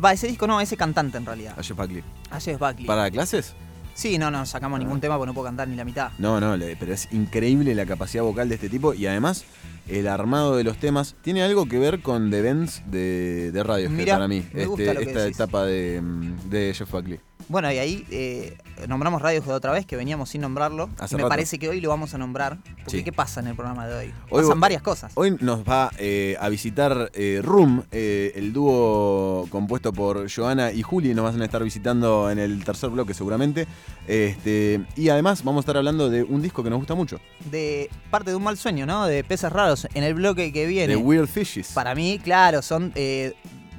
Va, 0.03 0.13
ese 0.13 0.27
disco 0.27 0.48
no, 0.48 0.59
ese 0.59 0.75
cantante 0.75 1.17
en 1.17 1.25
realidad. 1.25 1.53
a 1.57 1.63
Jeff 1.63 1.77
Buckley. 1.77 2.03
A 2.31 2.39
Jeff 2.39 2.59
Buckley. 2.59 2.86
¿Para 2.86 3.12
clases? 3.12 3.55
Sí, 4.00 4.18
no, 4.18 4.32
no 4.32 4.46
sacamos 4.46 4.79
ningún 4.79 5.01
tema 5.01 5.18
porque 5.18 5.27
no 5.27 5.34
puedo 5.34 5.44
cantar 5.48 5.68
ni 5.68 5.75
la 5.75 5.84
mitad. 5.84 6.12
No, 6.20 6.39
no, 6.39 6.56
pero 6.79 6.94
es 6.94 7.12
increíble 7.12 7.75
la 7.75 7.86
capacidad 7.86 8.24
vocal 8.24 8.48
de 8.48 8.56
este 8.56 8.70
tipo 8.70 8.94
y 8.94 9.06
además 9.08 9.44
el 9.89 10.08
armado 10.08 10.56
de 10.56 10.63
los 10.63 10.77
temas 10.77 11.15
tiene 11.22 11.44
algo 11.44 11.65
que 11.65 11.79
ver 11.79 12.01
con 12.01 12.32
The 12.32 12.41
Bends 12.41 12.82
de, 12.89 13.51
de 13.51 13.62
Radiohead 13.62 13.91
Mirá, 13.98 14.15
para 14.15 14.29
mí, 14.29 14.46
me 14.53 14.65
gusta 14.68 14.84
este- 14.84 14.94
lo 14.94 15.00
que 15.01 15.06
esta 15.08 15.20
decís. 15.24 15.36
etapa 15.38 15.65
de, 15.65 16.00
mm, 16.01 16.50
de 16.50 16.74
Jeff 16.74 16.89
Buckley. 16.89 17.20
Bueno, 17.50 17.72
y 17.72 17.79
ahí 17.79 18.06
eh, 18.12 18.56
nombramos 18.88 19.23
Radiohead 19.23 19.56
otra 19.56 19.71
vez, 19.71 19.84
que 19.86 19.95
veníamos 19.95 20.30
sin 20.30 20.41
nombrarlo. 20.41 20.88
Hace 21.00 21.15
Y 21.15 21.17
me 21.17 21.23
rato. 21.23 21.30
parece 21.30 21.58
que 21.58 21.67
hoy 21.67 21.82
lo 21.82 21.89
vamos 21.89 22.13
a 22.13 22.19
nombrar. 22.19 22.60
Porque 22.84 23.00
Sí. 23.00 23.04
¿qué 23.04 23.12
pasa 23.12 23.39
en 23.39 23.47
el 23.47 23.56
programa 23.56 23.88
de 23.88 23.95
hoy? 23.95 24.13
Hoy 24.30 24.43
Pasan 24.43 24.60
varias 24.60 24.84
cosas. 24.84 25.12
Hoy 25.15 25.36
nos 25.41 25.63
va 25.67 25.91
eh, 25.97 26.38
a 26.39 26.47
visitar 26.50 27.10
eh, 27.15 27.41
Room, 27.43 27.84
el 27.91 28.54
dúo 28.54 29.47
compuesto 29.50 29.91
por 29.91 30.32
Joana 30.32 30.71
y 30.71 30.84
Juli, 30.84 31.15
nos 31.15 31.26
van 31.26 31.41
a 31.41 31.45
estar 31.45 31.63
visitando 31.63 32.30
en 32.30 32.38
el 32.38 32.63
tercer 32.63 32.91
bloque 32.91 33.15
seguramente. 33.15 33.65
Este, 34.08 34.86
y 34.95 35.10
además 35.10 35.43
vamos 35.43 35.62
a 35.62 35.63
estar 35.63 35.78
hablando 35.78 36.08
de 36.10 36.21
un 36.23 36.41
disco 36.43 36.63
que 36.63 36.69
nos 36.69 36.78
gusta 36.78 36.93
mucho, 36.93 37.19
De 37.50 37.89
parte 38.12 38.30
de 38.30 38.36
un 38.36 38.43
mal 38.43 38.58
sueño, 38.58 38.86
¿no? 38.86 39.08
De 39.08 39.23
peces 39.23 39.52
raros. 39.52 39.88
En 39.95 40.04
el 40.04 40.13
bloque 40.13 40.54
que 40.54 40.67
viene. 40.67 40.89
de 40.93 40.97
Weird 40.97 41.28
Fishes. 41.28 41.71
Para 41.73 41.95
mí, 41.95 42.19
claro, 42.23 42.62
son 42.62 42.91
eh, 42.93 43.34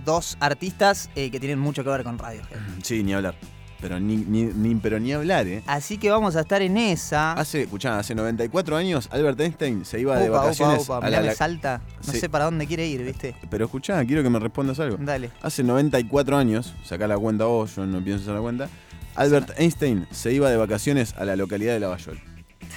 dos 0.05 0.37
artistas 0.41 1.09
eh, 1.15 1.31
que 1.31 1.39
tienen 1.39 1.59
mucho 1.61 1.85
que 1.85 1.91
ver 1.91 2.03
con 2.03 2.19
Radiohead. 2.19 2.59
Sí, 2.83 3.03
ni 3.05 3.13
hablar. 3.15 3.37
Pero 3.81 3.99
ni, 3.99 4.17
ni, 4.17 4.43
ni- 4.45 4.75
pero 4.75 5.01
ni 5.01 5.13
hablar, 5.13 5.47
¿eh? 5.47 5.63
Así 5.67 5.97
que 5.97 6.11
vamos 6.11 6.37
a 6.37 6.41
estar 6.41 6.61
en 6.63 6.77
esa. 6.77 7.33
Hace, 7.33 7.63
escuchá, 7.63 7.99
hace 7.99 8.15
94 8.15 8.77
años 8.77 9.09
Albert 9.11 9.41
Einstein 9.41 9.85
se 9.85 9.99
iba 10.01 10.19
de 10.19 10.29
vacaciones 10.29 10.89
a 10.91 11.09
la, 11.09 11.21
me 11.23 11.35
salta. 11.35 11.81
No 12.07 12.13
Sí. 12.13 12.21
sé 12.21 12.29
para 12.29 12.45
dónde 12.45 12.67
quiere 12.67 12.87
ir, 12.87 13.03
¿viste? 13.03 13.35
Pero 13.49 13.65
escuchá, 13.65 14.05
quiero 14.05 14.23
que 14.23 14.31
me 14.31 14.39
respondas 14.39 14.79
algo. 14.81 14.97
Dale. 15.01 15.31
Hace 15.43 15.63
94 15.65 16.37
años, 16.37 16.75
sacá 16.85 17.07
la 17.07 17.17
cuenta 17.19 17.45
vos, 17.47 17.75
yo 17.77 17.87
no 17.87 18.03
pienso 18.05 18.23
hacer 18.23 18.35
la 18.35 18.41
cuenta. 18.41 18.69
Albert 19.17 19.59
Einstein 19.59 20.07
se 20.11 20.33
iba 20.33 20.51
de 20.51 20.57
vacaciones 20.57 21.15
a 21.17 21.25
la 21.25 21.37
localidad 21.37 21.73
de 21.73 21.81
Lavallol. 21.81 22.21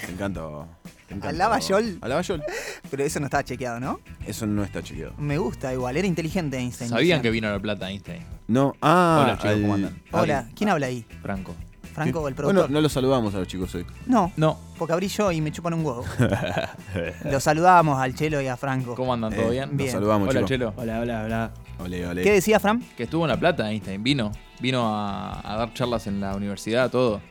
Te 0.05 0.11
encantó. 0.11 0.67
Encantó. 1.15 1.37
Lavallol? 1.37 1.97
A 2.01 2.07
Lavallol. 2.07 2.43
Pero 2.89 3.03
eso 3.03 3.19
no 3.19 3.25
estaba 3.25 3.43
chequeado, 3.43 3.79
¿no? 3.79 3.99
Eso 4.25 4.45
no 4.45 4.63
está 4.63 4.81
chequeado. 4.83 5.13
Me 5.17 5.37
gusta 5.37 5.73
igual, 5.73 5.97
era 5.97 6.07
inteligente 6.07 6.57
Einstein. 6.57 6.89
Sabían 6.89 7.21
que 7.21 7.29
vino 7.31 7.47
a 7.47 7.51
La 7.51 7.59
Plata 7.59 7.89
Einstein. 7.89 8.23
No, 8.47 8.73
ah, 8.81 9.21
Hola, 9.23 9.37
chicos, 9.37 9.61
¿cómo 9.61 9.73
andan? 9.75 10.01
Hola, 10.11 10.47
¿quién 10.55 10.69
habla 10.69 10.87
ahí? 10.87 11.05
Franco. 11.21 11.55
¿Franco, 11.93 12.27
el 12.27 12.33
Bueno, 12.33 12.35
productor? 12.35 12.71
no 12.71 12.81
los 12.81 12.91
saludamos 12.91 13.35
a 13.35 13.37
los 13.39 13.47
chicos 13.47 13.73
hoy. 13.75 13.85
no, 14.07 14.31
No. 14.35 14.57
porque 14.79 14.93
abrí 14.93 15.07
yo 15.07 15.31
y 15.31 15.41
me 15.41 15.51
chupan 15.51 15.75
un 15.75 15.85
huevo. 15.85 16.03
Lo 17.25 17.39
saludamos 17.39 17.99
al 18.01 18.15
Chelo 18.15 18.41
y 18.41 18.47
a 18.47 18.57
Franco. 18.57 18.95
¿Cómo 18.95 19.13
andan? 19.13 19.31
¿Todo 19.33 19.45
Eh, 19.47 19.51
bien? 19.51 19.69
Los 19.69 19.77
Bien. 19.77 19.91
saludamos, 19.91 20.27
Hola. 20.29 20.45
Chelo. 20.45 20.73
Hola, 20.75 20.99
hola, 21.01 21.23
hola. 21.23 21.51
Ole, 21.79 22.07
ole. 22.07 22.23
¿Qué 22.23 22.31
decía 22.31 22.59
Fran? 22.59 22.83
Que 22.97 23.03
estuvo 23.03 23.25
en 23.25 23.29
La 23.29 23.37
Plata 23.37 23.69
Einstein. 23.69 24.01
Vino. 24.03 24.31
Vino 24.59 24.83
a, 24.87 25.39
a 25.53 25.57
dar 25.57 25.73
charlas 25.75 26.07
en 26.07 26.19
la 26.19 26.35
universidad, 26.35 26.89
todo. 26.89 27.21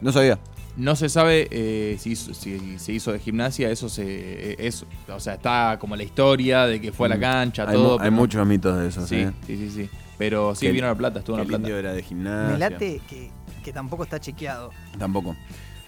No 0.00 0.12
sabía. 0.12 0.38
No 0.78 0.94
se 0.96 1.08
sabe 1.08 1.48
eh, 1.50 1.96
si, 1.98 2.14
se 2.16 2.92
hizo 2.92 3.12
de 3.12 3.18
gimnasia, 3.18 3.68
eso 3.70 3.88
se. 3.88 4.04
eh, 4.52 4.56
Es, 4.60 4.86
o 5.08 5.20
sea, 5.20 5.34
está 5.34 5.76
como 5.80 5.96
la 5.96 6.04
historia 6.04 6.66
de 6.66 6.80
que 6.80 6.92
fue 6.92 7.08
a 7.08 7.10
la 7.10 7.16
Mm. 7.16 7.20
cancha, 7.20 7.64
Hay, 7.68 7.74
todo. 7.74 7.98
mu- 7.98 8.02
hay 8.04 8.10
muchos 8.10 8.46
mitos 8.46 8.78
de 8.78 8.88
eso, 8.88 9.06
Sí, 9.06 9.24
¿sí? 9.26 9.30
sí, 9.46 9.56
sí, 9.56 9.70
sí. 9.82 9.90
Pero 10.16 10.54
sí, 10.54 10.66
Que- 10.66 10.72
vino 10.72 10.86
a 10.86 10.90
La 10.90 10.94
Plata, 10.96 11.18
estuvo 11.18 11.36
en 11.36 11.42
el 11.42 11.46
La 11.46 11.48
Plata. 11.58 11.62
indio 11.62 11.78
era 11.78 11.92
de 11.92 12.02
gimnasia. 12.02 12.52
Me 12.52 12.58
late 12.58 13.00
que, 13.08 13.30
que 13.64 13.72
tampoco 13.72 14.04
está 14.04 14.18
chequeado. 14.20 14.70
Tampoco. 14.98 15.36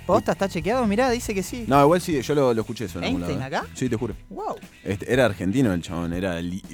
¿Posta 0.06 0.32
está 0.32 0.48
chequeado? 0.48 0.84
Mirá, 0.88 1.08
dice 1.10 1.34
que 1.34 1.42
sí. 1.44 1.64
No, 1.68 1.80
igual 1.82 2.00
sí, 2.00 2.20
yo 2.20 2.34
lo, 2.34 2.52
lo 2.52 2.60
escuché 2.62 2.86
eso 2.86 2.98
en 2.98 3.04
¿Einstein 3.04 3.38
lado, 3.38 3.54
¿eh? 3.54 3.58
acá? 3.58 3.66
Sí, 3.74 3.88
te 3.88 3.94
juro. 3.96 4.14
Wow. 4.28 4.56
Este, 4.82 5.12
era 5.12 5.24
argentino 5.26 5.72
el 5.72 5.82
chabón, 5.82 6.12
era 6.12 6.40
li- 6.40 6.64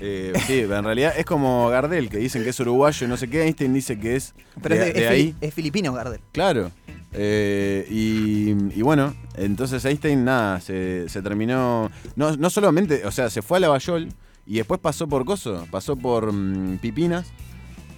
eh, 0.00 0.32
sí, 0.46 0.60
en 0.60 0.84
realidad 0.84 1.14
es 1.16 1.24
como 1.24 1.68
Gardel, 1.68 2.08
que 2.08 2.18
dicen 2.18 2.42
que 2.44 2.50
es 2.50 2.60
uruguayo 2.60 3.06
y 3.06 3.08
no 3.08 3.16
sé 3.16 3.28
qué. 3.28 3.42
Einstein 3.44 3.72
dice 3.74 3.98
que 3.98 4.16
es 4.16 4.34
Pero 4.62 4.74
de, 4.74 4.88
es, 4.88 4.94
de- 4.94 5.04
es 5.04 5.10
ahí. 5.10 5.34
es 5.40 5.54
filipino, 5.54 5.92
Gardel. 5.92 6.20
Claro. 6.32 6.70
Eh, 7.12 7.86
y, 7.90 8.50
y 8.78 8.82
bueno, 8.82 9.14
entonces 9.36 9.84
Einstein, 9.84 10.24
nada, 10.24 10.60
se, 10.60 11.08
se 11.08 11.22
terminó. 11.22 11.90
No, 12.14 12.36
no 12.36 12.50
solamente, 12.50 13.06
o 13.06 13.10
sea, 13.10 13.30
se 13.30 13.40
fue 13.42 13.56
a 13.58 13.60
Lavallol 13.60 14.08
y 14.46 14.56
después 14.56 14.80
pasó 14.80 15.08
por 15.08 15.24
Coso, 15.24 15.66
pasó 15.70 15.96
por 15.96 16.30
mm, 16.32 16.78
Pipinas, 16.78 17.26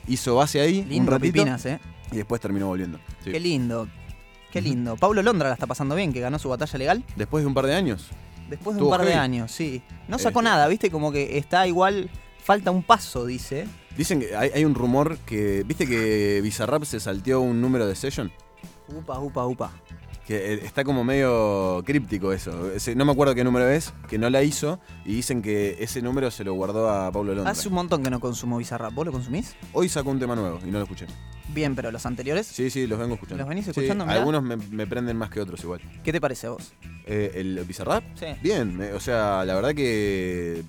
hizo 0.06 0.36
base 0.36 0.60
ahí 0.60 0.80
un 0.82 0.88
Lindo 0.88 1.10
ratito 1.12 1.32
Pipinas, 1.32 1.66
¿eh? 1.66 1.80
y 2.12 2.16
después 2.16 2.40
terminó 2.40 2.66
volviendo. 2.68 2.98
Sí. 3.24 3.32
Qué 3.32 3.40
lindo. 3.40 3.88
Qué 4.52 4.62
lindo. 4.62 4.96
Pablo 4.96 5.20
Londra 5.22 5.48
la 5.48 5.54
está 5.54 5.66
pasando 5.66 5.94
bien, 5.94 6.12
que 6.12 6.20
ganó 6.20 6.38
su 6.38 6.48
batalla 6.48 6.78
legal. 6.78 7.04
Después 7.16 7.42
de 7.42 7.48
un 7.48 7.54
par 7.54 7.66
de 7.66 7.74
años. 7.74 8.06
Después 8.48 8.76
de 8.76 8.82
un 8.82 8.90
par 8.90 9.04
de 9.04 9.14
años, 9.14 9.52
sí. 9.52 9.82
No 10.08 10.18
sacó 10.18 10.40
Este. 10.40 10.50
nada, 10.50 10.68
¿viste? 10.68 10.90
Como 10.90 11.12
que 11.12 11.38
está 11.38 11.66
igual. 11.66 12.10
Falta 12.42 12.70
un 12.70 12.82
paso, 12.82 13.26
dice. 13.26 13.66
Dicen 13.96 14.20
que 14.20 14.34
hay, 14.34 14.50
hay 14.54 14.64
un 14.64 14.74
rumor 14.74 15.18
que. 15.18 15.64
¿Viste 15.66 15.86
que 15.86 16.40
Bizarrap 16.42 16.84
se 16.84 16.98
salteó 17.00 17.40
un 17.40 17.60
número 17.60 17.86
de 17.86 17.94
session? 17.94 18.32
Upa, 18.88 19.18
upa, 19.18 19.46
upa. 19.46 19.72
Que 20.28 20.52
eh, 20.52 20.60
está 20.62 20.84
como 20.84 21.04
medio 21.04 21.82
críptico 21.86 22.34
eso. 22.34 22.70
Ese- 22.72 22.94
no 22.94 23.06
me 23.06 23.12
acuerdo 23.12 23.34
qué 23.34 23.44
número 23.44 23.66
es, 23.66 23.94
que 24.08 24.18
no 24.18 24.28
la 24.28 24.42
hizo. 24.42 24.78
Y 25.06 25.14
dicen 25.14 25.40
que 25.40 25.78
ese 25.80 26.02
número 26.02 26.30
se 26.30 26.44
lo 26.44 26.52
guardó 26.52 26.90
a 26.90 27.10
Pablo 27.10 27.34
Londra. 27.34 27.50
Hace 27.50 27.68
un 27.68 27.74
montón 27.74 28.02
que 28.02 28.10
no 28.10 28.20
consumo 28.20 28.58
Bizarrap. 28.58 28.92
¿Vos 28.92 29.06
lo 29.06 29.12
consumís? 29.12 29.56
Hoy 29.72 29.88
sacó 29.88 30.10
un 30.10 30.18
tema 30.18 30.36
nuevo 30.36 30.60
y 30.62 30.66
no 30.70 30.76
lo 30.78 30.82
escuché. 30.84 31.06
Bien, 31.48 31.74
pero 31.74 31.90
los 31.90 32.04
anteriores, 32.04 32.46
Sí, 32.46 32.68
sí, 32.68 32.86
los 32.86 32.98
vengo 32.98 33.14
escuchando. 33.14 33.38
¿Los 33.42 33.48
venís 33.48 33.64
Sí, 33.64 33.70
escuchando? 33.70 34.04
Mirá. 34.04 34.18
algunos 34.18 34.42
me, 34.42 34.56
me 34.58 34.86
prenden 34.86 35.16
más 35.16 35.30
que 35.30 35.40
otros 35.40 35.64
igual. 35.64 35.80
¿qué 36.04 36.12
te 36.12 36.20
parece 36.20 36.46
a 36.48 36.50
vos? 36.50 36.74
Eh, 37.06 37.32
¿El 37.36 37.64
Bizarrap? 37.66 38.04
Sí. 38.14 38.26
Bien, 38.42 38.76
me- 38.76 38.92
o 38.92 39.00
sea, 39.00 39.46
la 39.46 39.54
verdad 39.54 39.74
que 39.74 40.62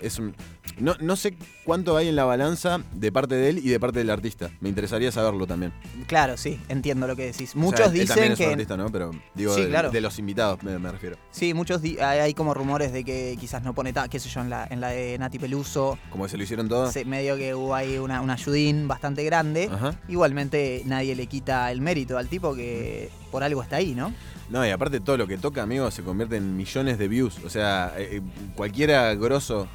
es 0.00 0.18
un... 0.18 0.34
no, 0.78 0.94
no 1.00 1.16
sé 1.16 1.34
cuánto 1.64 1.96
hay 1.96 2.08
en 2.08 2.16
la 2.16 2.24
balanza 2.24 2.80
de 2.94 3.12
parte 3.12 3.34
de 3.34 3.50
él 3.50 3.58
y 3.58 3.68
de 3.68 3.78
parte 3.80 3.98
del 3.98 4.10
artista. 4.10 4.50
Me 4.60 4.68
interesaría 4.68 5.10
saberlo 5.12 5.46
también. 5.46 5.72
Claro, 6.06 6.36
sí, 6.36 6.58
entiendo 6.68 7.06
lo 7.06 7.16
que 7.16 7.26
decís. 7.26 7.50
O 7.50 7.52
sea, 7.52 7.60
Muchos 7.60 7.80
él 7.94 8.06
también 8.06 8.06
dicen 8.06 8.24
es 8.24 8.30
un 8.30 8.36
que. 8.46 8.52
artista, 8.52 8.76
¿no? 8.76 8.90
Pero 8.90 9.10
digo, 9.34 9.54
Sí, 9.54 9.62
de, 9.62 9.68
claro. 9.68 9.90
de 9.90 10.00
los 10.00 10.18
invitados 10.18 10.62
me, 10.62 10.78
me 10.78 10.90
refiero. 10.90 11.16
Sí, 11.30 11.52
muchos 11.54 11.82
di- 11.82 11.98
hay, 11.98 12.20
hay 12.20 12.34
como 12.34 12.54
rumores 12.54 12.92
de 12.92 13.04
que 13.04 13.36
quizás 13.38 13.62
no 13.62 13.74
pone 13.74 13.92
qué 14.10 14.18
sé 14.18 14.28
yo, 14.28 14.40
en 14.40 14.50
la, 14.50 14.66
en 14.70 14.80
la 14.80 14.88
de 14.88 15.18
Nati 15.18 15.38
Peluso. 15.38 15.98
Como 16.10 16.26
se 16.28 16.36
lo 16.36 16.42
hicieron 16.44 16.68
todos. 16.68 16.94
medio 17.06 17.36
que 17.36 17.54
hubo 17.54 17.74
ahí 17.74 17.98
una, 17.98 18.20
una 18.20 18.34
ayudín 18.34 18.88
bastante 18.88 19.24
grande. 19.24 19.68
Ajá. 19.70 19.94
Igualmente 20.08 20.82
nadie 20.86 21.14
le 21.14 21.26
quita 21.26 21.70
el 21.72 21.80
mérito 21.80 22.16
al 22.18 22.28
tipo 22.28 22.54
que 22.54 23.10
por 23.30 23.42
algo 23.42 23.62
está 23.62 23.76
ahí, 23.76 23.94
¿no? 23.94 24.12
No, 24.50 24.66
y 24.66 24.70
aparte 24.70 25.00
todo 25.00 25.16
lo 25.16 25.26
que 25.26 25.38
toca, 25.38 25.62
amigo, 25.62 25.90
se 25.90 26.02
convierte 26.02 26.36
en 26.36 26.56
millones 26.56 26.98
de 26.98 27.08
views. 27.08 27.38
O 27.44 27.48
sea, 27.50 27.92
eh, 27.96 28.16
eh, 28.16 28.22
cualquiera 28.54 29.14
grosso 29.14 29.66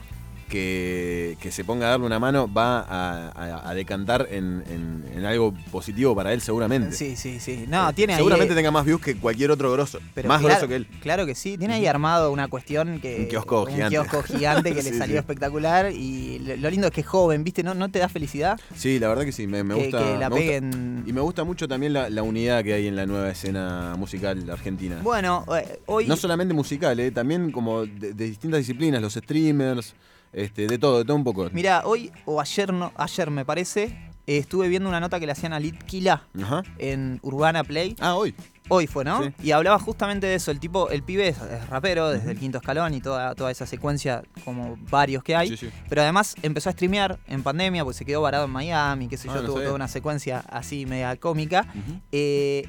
que, 0.48 1.38
que 1.40 1.52
se 1.52 1.64
ponga 1.64 1.88
a 1.88 1.90
darle 1.92 2.06
una 2.06 2.20
mano 2.20 2.52
va 2.52 2.80
a, 2.82 3.30
a- 3.30 3.70
a 3.70 3.74
decantar 3.74 4.28
en, 4.32 4.64
en- 4.70 5.06
en 5.16 5.26
algo 5.26 5.54
positivo 5.72 6.16
para 6.16 6.34
él 6.34 6.42
seguramente. 6.42 6.92
Sí, 6.96 7.16
sí, 7.16 7.40
sí. 7.40 7.66
No, 7.68 7.90
Eh, 7.90 7.94
tiene. 7.94 8.16
Seguramente 8.16 8.54
eh, 8.54 8.56
tenga 8.58 8.72
más 8.72 8.86
views 8.86 9.02
que 9.02 9.16
cualquier 9.18 9.52
otro 9.52 9.72
grosso. 9.72 10.00
pero 10.14 10.28
más 10.28 10.40
claro, 10.42 10.56
grosso 10.56 10.68
que 10.68 10.76
él. 10.76 10.88
Claro 11.02 11.26
que 11.26 11.36
sí. 11.36 11.58
Tiene 11.58 11.76
ahí 11.76 11.86
armado 11.86 12.32
una 12.32 12.48
cuestión 12.48 13.00
que. 13.00 13.18
Un 13.22 13.26
kiosco 13.28 13.64
un 13.64 13.72
gigante. 13.72 13.96
kiosco 13.96 14.24
gigante 14.24 14.74
que 14.74 14.84
le 14.84 14.94
salió 14.94 15.16
sí. 15.16 15.20
espectacular. 15.20 15.92
Y 15.92 16.40
lo, 16.58 16.70
lindo 16.70 16.88
es 16.88 16.94
que 16.94 17.02
es 17.02 17.08
joven, 17.08 17.44
¿viste? 17.44 17.64
¿No, 17.64 17.74
no 17.74 17.90
te 17.90 18.00
da 18.00 18.10
felicidad? 18.10 18.60
Sí, 18.76 19.00
la 19.00 19.08
verdad 19.10 19.26
que 19.26 19.32
sí, 19.32 19.48
me, 19.48 19.64
me 19.64 19.76
que, 19.76 19.82
gusta. 19.84 20.00
que 20.00 20.18
la 20.18 20.30
me 20.30 20.36
gusta- 20.36 20.36
peguen. 20.38 21.04
Y 21.06 21.14
me 21.14 21.22
gusta 21.22 21.44
mucho 21.44 21.68
también 21.68 21.94
la, 21.94 22.10
la 22.10 22.24
unidad 22.24 22.64
que 22.64 22.74
hay 22.74 22.88
en 22.88 22.96
la 22.96 23.06
nueva 23.06 23.30
escena 23.30 23.96
musical 23.98 24.50
argentina. 24.50 25.00
Bueno, 25.04 25.46
eh, 25.58 25.80
hoy. 25.86 26.08
No 26.08 26.16
solamente 26.16 26.54
musical, 26.54 27.00
eh, 27.00 27.12
también 27.12 27.52
como 27.52 27.86
de, 27.86 28.14
de 28.14 28.26
distintas 28.26 28.60
disciplinas, 28.60 29.02
los 29.02 29.14
streamers, 29.14 29.94
este, 30.34 30.68
de 30.68 30.78
todo, 30.78 31.00
de 31.00 31.06
todo 31.06 31.16
un 31.18 31.24
poco. 31.24 31.50
Mira, 31.52 31.84
hoy 31.86 32.12
o 32.26 32.40
ayer, 32.42 32.74
no, 32.74 32.92
ayer 32.96 33.32
me 33.32 33.46
parece, 33.46 33.84
eh, 34.28 34.38
estuve 34.38 34.68
viendo 34.68 34.88
una 34.90 35.00
nota 35.00 35.20
que 35.20 35.26
le 35.26 35.32
hacían 35.32 35.54
a 35.54 35.60
Litquila 35.60 36.24
Ajá. 36.42 36.64
en 36.78 37.20
Urbana 37.24 37.64
Play. 37.64 37.96
Ah, 38.00 38.16
hoy. 38.16 38.36
Hoy 38.70 38.86
fue, 38.86 39.06
¿no? 39.06 39.24
Sí. 39.24 39.34
Y 39.44 39.52
hablaba 39.52 39.80
justamente 39.80 40.28
de 40.28 40.36
eso. 40.36 40.52
El 40.52 40.60
tipo, 40.60 40.90
el 40.90 41.02
pibe 41.02 41.30
es, 41.30 41.38
es 41.38 41.70
rapero 41.70 42.10
desde 42.10 42.32
el 42.32 42.38
quinto 42.38 42.58
escalón 42.58 42.94
y 42.94 43.00
toda, 43.00 43.34
toda 43.34 43.50
esa 43.50 43.66
secuencia, 43.66 44.24
como 44.44 44.78
varios 44.92 45.24
que 45.24 45.38
hay. 45.38 45.48
Sí, 45.48 45.56
sí. 45.58 45.70
Pero 45.88 46.02
además 46.02 46.36
empezó 46.42 46.68
a 46.70 46.74
streamear 46.74 47.18
en 47.28 47.44
pandemia, 47.44 47.86
pues 47.86 47.96
se 47.96 48.04
quedó 48.04 48.22
varado 48.22 48.44
en 48.44 48.52
Miami, 48.52 49.08
qué 49.08 49.16
sé 49.16 49.30
Ah, 49.30 49.36
yo, 49.36 49.40
no 49.42 49.46
tuvo 49.46 49.54
sabía. 49.56 49.68
toda 49.68 49.76
una 49.78 49.88
secuencia 49.88 50.40
así 50.50 50.86
media 50.86 51.16
cómica. 51.16 51.66
Eh, 52.12 52.68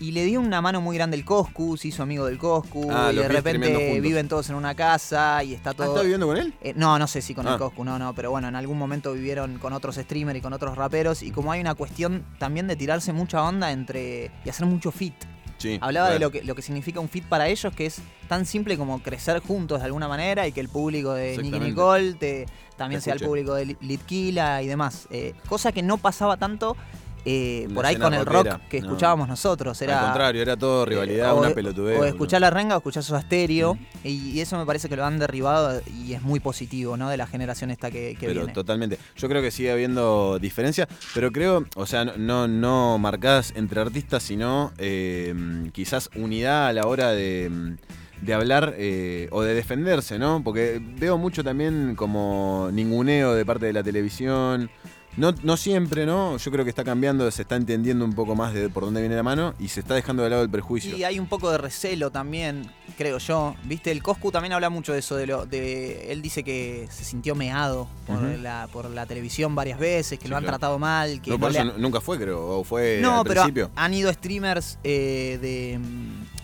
y 0.00 0.12
le 0.12 0.24
dio 0.24 0.40
una 0.40 0.60
mano 0.60 0.80
muy 0.80 0.96
grande 0.96 1.16
el 1.16 1.24
Coscu, 1.24 1.76
se 1.76 1.88
hizo 1.88 2.02
amigo 2.02 2.26
del 2.26 2.38
Coscu, 2.38 2.88
Ah, 2.90 3.10
y 3.12 3.16
de 3.16 3.28
repente 3.28 4.00
viven 4.00 4.28
todos 4.28 4.48
en 4.50 4.56
una 4.56 4.74
casa 4.74 5.42
y 5.44 5.54
está 5.54 5.70
Ah, 5.70 5.74
todo. 5.74 5.86
¿Está 5.88 6.00
viviendo 6.02 6.26
con 6.26 6.36
él? 6.36 6.54
Eh, 6.60 6.72
no, 6.76 6.98
no 6.98 7.06
sé 7.06 7.22
si 7.22 7.34
con 7.34 7.46
Ah. 7.46 7.52
el 7.52 7.58
Coscu, 7.58 7.84
no, 7.84 7.98
no, 7.98 8.14
pero 8.14 8.30
bueno, 8.30 8.48
en 8.48 8.56
algún 8.56 8.78
momento 8.78 9.12
vivieron 9.12 9.58
con 9.58 9.72
otros 9.72 9.96
streamers 9.96 10.38
y 10.38 10.42
con 10.42 10.52
otros 10.52 10.76
raperos 10.76 11.22
y 11.22 11.30
como 11.30 11.52
hay 11.52 11.60
una 11.60 11.74
cuestión 11.74 12.24
también 12.38 12.66
de 12.66 12.76
tirarse 12.76 13.12
mucha 13.12 13.42
onda 13.42 13.70
entre 13.72 14.30
y 14.44 14.48
hacer 14.48 14.66
mucho 14.66 14.90
fit. 14.90 15.14
Sí. 15.58 15.78
Hablaba 15.80 16.10
de 16.10 16.18
lo 16.18 16.32
que, 16.32 16.42
lo 16.42 16.56
que 16.56 16.62
significa 16.62 16.98
un 16.98 17.08
fit 17.08 17.24
para 17.24 17.46
ellos, 17.46 17.72
que 17.72 17.86
es 17.86 18.00
tan 18.28 18.46
simple 18.46 18.76
como 18.76 19.00
crecer 19.00 19.38
juntos 19.38 19.78
de 19.78 19.84
alguna 19.84 20.08
manera 20.08 20.48
y 20.48 20.50
que 20.52 20.58
el 20.58 20.68
público 20.68 21.12
de 21.14 21.38
Nicky. 21.38 21.60
Nicole 21.60 22.14
te- 22.14 22.46
también 22.76 23.00
Te 23.00 23.04
sea 23.04 23.14
el 23.14 23.20
público 23.20 23.54
de 23.54 23.66
Lit- 23.66 23.78
Litquila 23.80 24.60
y 24.62 24.66
demás. 24.66 25.06
Eh, 25.10 25.34
cosa 25.48 25.70
que 25.70 25.82
no 25.82 25.98
pasaba 25.98 26.36
tanto 26.36 26.76
eh, 27.24 27.68
por 27.72 27.86
ahí 27.86 27.96
con 27.96 28.12
el 28.14 28.26
rockera, 28.26 28.56
rock 28.56 28.68
que 28.68 28.80
no. 28.80 28.86
escuchábamos 28.88 29.28
nosotros. 29.28 29.80
Era, 29.82 30.00
Al 30.00 30.06
contrario, 30.06 30.42
era 30.42 30.56
todo 30.56 30.84
rivalidad, 30.84 31.28
eh, 31.28 31.32
o- 31.32 31.38
una 31.38 31.50
pelotudez. 31.50 32.00
O 32.00 32.04
escuchar 32.04 32.40
la 32.40 32.50
renga 32.50 32.74
o 32.74 32.78
escuchar 32.78 33.02
su 33.02 33.14
estéreo. 33.16 33.78
Y, 34.04 34.30
y 34.30 34.40
eso 34.40 34.58
me 34.58 34.66
parece 34.66 34.88
que 34.88 34.96
lo 34.96 35.04
han 35.04 35.18
derribado 35.18 35.80
y 36.04 36.14
es 36.14 36.22
muy 36.22 36.40
positivo, 36.40 36.96
¿no? 36.96 37.08
De 37.08 37.16
la 37.16 37.26
generación 37.26 37.70
esta 37.70 37.90
que, 37.90 38.16
que 38.18 38.26
Pero 38.26 38.40
viene. 38.40 38.52
totalmente. 38.52 38.98
Yo 39.16 39.28
creo 39.28 39.40
que 39.42 39.50
sigue 39.50 39.70
habiendo 39.70 40.38
diferencias, 40.40 40.88
pero 41.14 41.30
creo, 41.30 41.64
o 41.76 41.86
sea, 41.86 42.04
no, 42.04 42.16
no, 42.16 42.48
no 42.48 42.98
marcadas 42.98 43.52
entre 43.56 43.80
artistas, 43.80 44.22
sino 44.22 44.72
eh, 44.78 45.34
quizás 45.72 46.10
unidad 46.16 46.66
a 46.66 46.72
la 46.72 46.86
hora 46.86 47.10
de, 47.12 47.76
de 48.20 48.34
hablar 48.34 48.74
eh, 48.76 49.28
o 49.30 49.42
de 49.42 49.54
defenderse, 49.54 50.18
¿no? 50.18 50.42
Porque 50.42 50.80
veo 50.82 51.18
mucho 51.18 51.44
también 51.44 51.94
como 51.96 52.68
ninguneo 52.72 53.34
de 53.34 53.44
parte 53.46 53.66
de 53.66 53.72
la 53.72 53.82
televisión. 53.82 54.70
No, 55.16 55.34
no 55.42 55.58
siempre, 55.58 56.06
¿no? 56.06 56.38
Yo 56.38 56.50
creo 56.50 56.64
que 56.64 56.70
está 56.70 56.84
cambiando, 56.84 57.30
se 57.30 57.42
está 57.42 57.56
entendiendo 57.56 58.02
un 58.04 58.14
poco 58.14 58.34
más 58.34 58.54
de 58.54 58.70
por 58.70 58.84
dónde 58.84 59.00
viene 59.02 59.14
la 59.14 59.22
mano 59.22 59.54
y 59.58 59.68
se 59.68 59.80
está 59.80 59.94
dejando 59.94 60.22
de 60.22 60.30
lado 60.30 60.42
el 60.42 60.48
prejuicio. 60.48 60.96
Y 60.96 61.04
hay 61.04 61.18
un 61.18 61.26
poco 61.26 61.50
de 61.50 61.58
recelo 61.58 62.10
también, 62.10 62.70
creo 62.96 63.18
yo. 63.18 63.54
Viste, 63.64 63.90
el 63.90 64.02
Coscu 64.02 64.32
también 64.32 64.54
habla 64.54 64.70
mucho 64.70 64.94
de 64.94 65.00
eso. 65.00 65.14
De 65.16 65.26
lo, 65.26 65.44
de, 65.44 66.10
él 66.12 66.22
dice 66.22 66.42
que 66.42 66.88
se 66.90 67.04
sintió 67.04 67.34
meado 67.34 67.88
por, 68.06 68.22
la, 68.22 68.68
por 68.72 68.88
la 68.88 69.04
televisión 69.04 69.54
varias 69.54 69.78
veces, 69.78 70.18
que 70.18 70.24
Sí, 70.24 70.30
lo 70.30 70.36
han 70.38 70.44
claro. 70.44 70.58
tratado 70.58 70.78
mal. 70.78 71.20
Que 71.20 71.30
no, 71.30 71.36
no 71.36 71.40
por 71.40 71.50
eso 71.50 71.60
ha- 71.60 71.78
nunca 71.78 72.00
fue, 72.00 72.18
creo, 72.18 72.46
o 72.60 72.64
fue 72.64 73.00
No, 73.02 73.18
al 73.18 73.26
pero 73.26 73.42
principio. 73.42 73.70
han 73.76 73.92
ido 73.92 74.10
streamers 74.14 74.78
eh, 74.82 75.38
de 75.42 75.78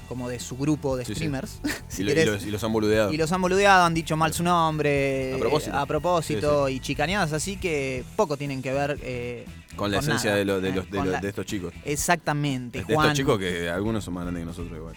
como 0.09 0.29
de 0.29 0.41
su 0.41 0.57
grupo 0.57 0.97
de 0.97 1.05
Sí, 1.05 1.13
sí. 1.13 1.15
streamers. 1.17 1.61
si 1.89 2.03
y, 2.03 2.05
lo- 2.07 2.13
y 2.21 2.25
los, 2.25 2.47
y 2.47 2.51
los 2.51 2.65
han 2.65 2.73
boludeado. 2.73 3.13
Y 3.13 3.17
los 3.17 3.31
han 3.33 3.43
boludeado, 3.43 3.85
han 3.85 3.95
dicho 3.95 4.17
mal 4.17 4.33
su 4.33 4.43
nombre. 4.43 5.35
A 5.35 5.39
propósito. 5.39 5.77
a 5.77 5.87
propósito, 5.87 6.69
y 6.69 6.81
chicaneadas, 6.81 7.33
así 7.33 7.57
que 7.57 8.05
poco 8.17 8.37
tienen 8.37 8.63
que 8.63 8.73
ver 8.73 8.99
eh, 9.03 9.45
Con 9.77 9.91
la 9.91 9.99
esencia 9.99 10.31
nada. 10.31 10.39
de, 10.39 10.45
lo- 10.45 10.61
de 10.61 10.69
Eh, 10.71 10.73
los, 10.75 10.85
de, 10.91 10.97
con 10.97 11.05
los- 11.07 11.13
la- 11.13 11.21
de 11.21 11.29
estos 11.29 11.47
chicos. 11.47 11.73
Exactamente, 11.85 12.83
De 12.85 12.95
Juan. 12.95 13.07
estos 13.09 13.19
chicos 13.19 13.39
que 13.39 13.69
algunos 13.69 14.03
son 14.05 14.15
más 14.15 14.25
grandes 14.25 14.43
que 14.43 14.47
nosotros 14.47 14.77
igual. 14.77 14.95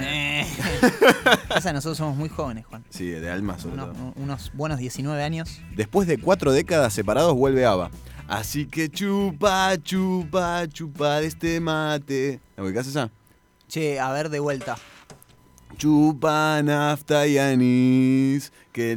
Eh. 0.00 0.46
Pasa 1.48 1.70
que 1.70 1.74
nosotros 1.74 1.96
somos 1.98 2.16
muy 2.16 2.28
jóvenes, 2.28 2.66
Juan. 2.66 2.84
Sí, 2.90 3.06
de 3.06 3.30
alma 3.30 3.58
sobre 3.58 3.76
todo. 3.76 3.94
unos 4.16 4.50
buenos 4.54 4.78
19 4.78 5.22
años. 5.22 5.60
Después 5.74 6.06
de 6.06 6.18
cuatro 6.18 6.52
décadas 6.52 6.92
separados 6.92 7.34
vuelve 7.34 7.64
ABBA. 7.64 7.90
Así 8.28 8.66
que 8.66 8.88
chupa, 8.88 9.76
chupa, 9.82 10.66
chupa 10.68 11.20
de 11.20 11.26
este 11.26 11.60
mate. 11.60 12.40
¿La 12.56 12.62
ubicás 12.62 12.86
esa? 12.86 13.10
Che, 13.72 13.98
a 13.98 14.12
ver, 14.12 14.28
de 14.28 14.38
vuelta. 14.38 14.76
Chupa, 15.78 16.60
nafta 16.62 17.26
y 17.26 17.38
anís. 17.38 18.52
Que 18.70 18.94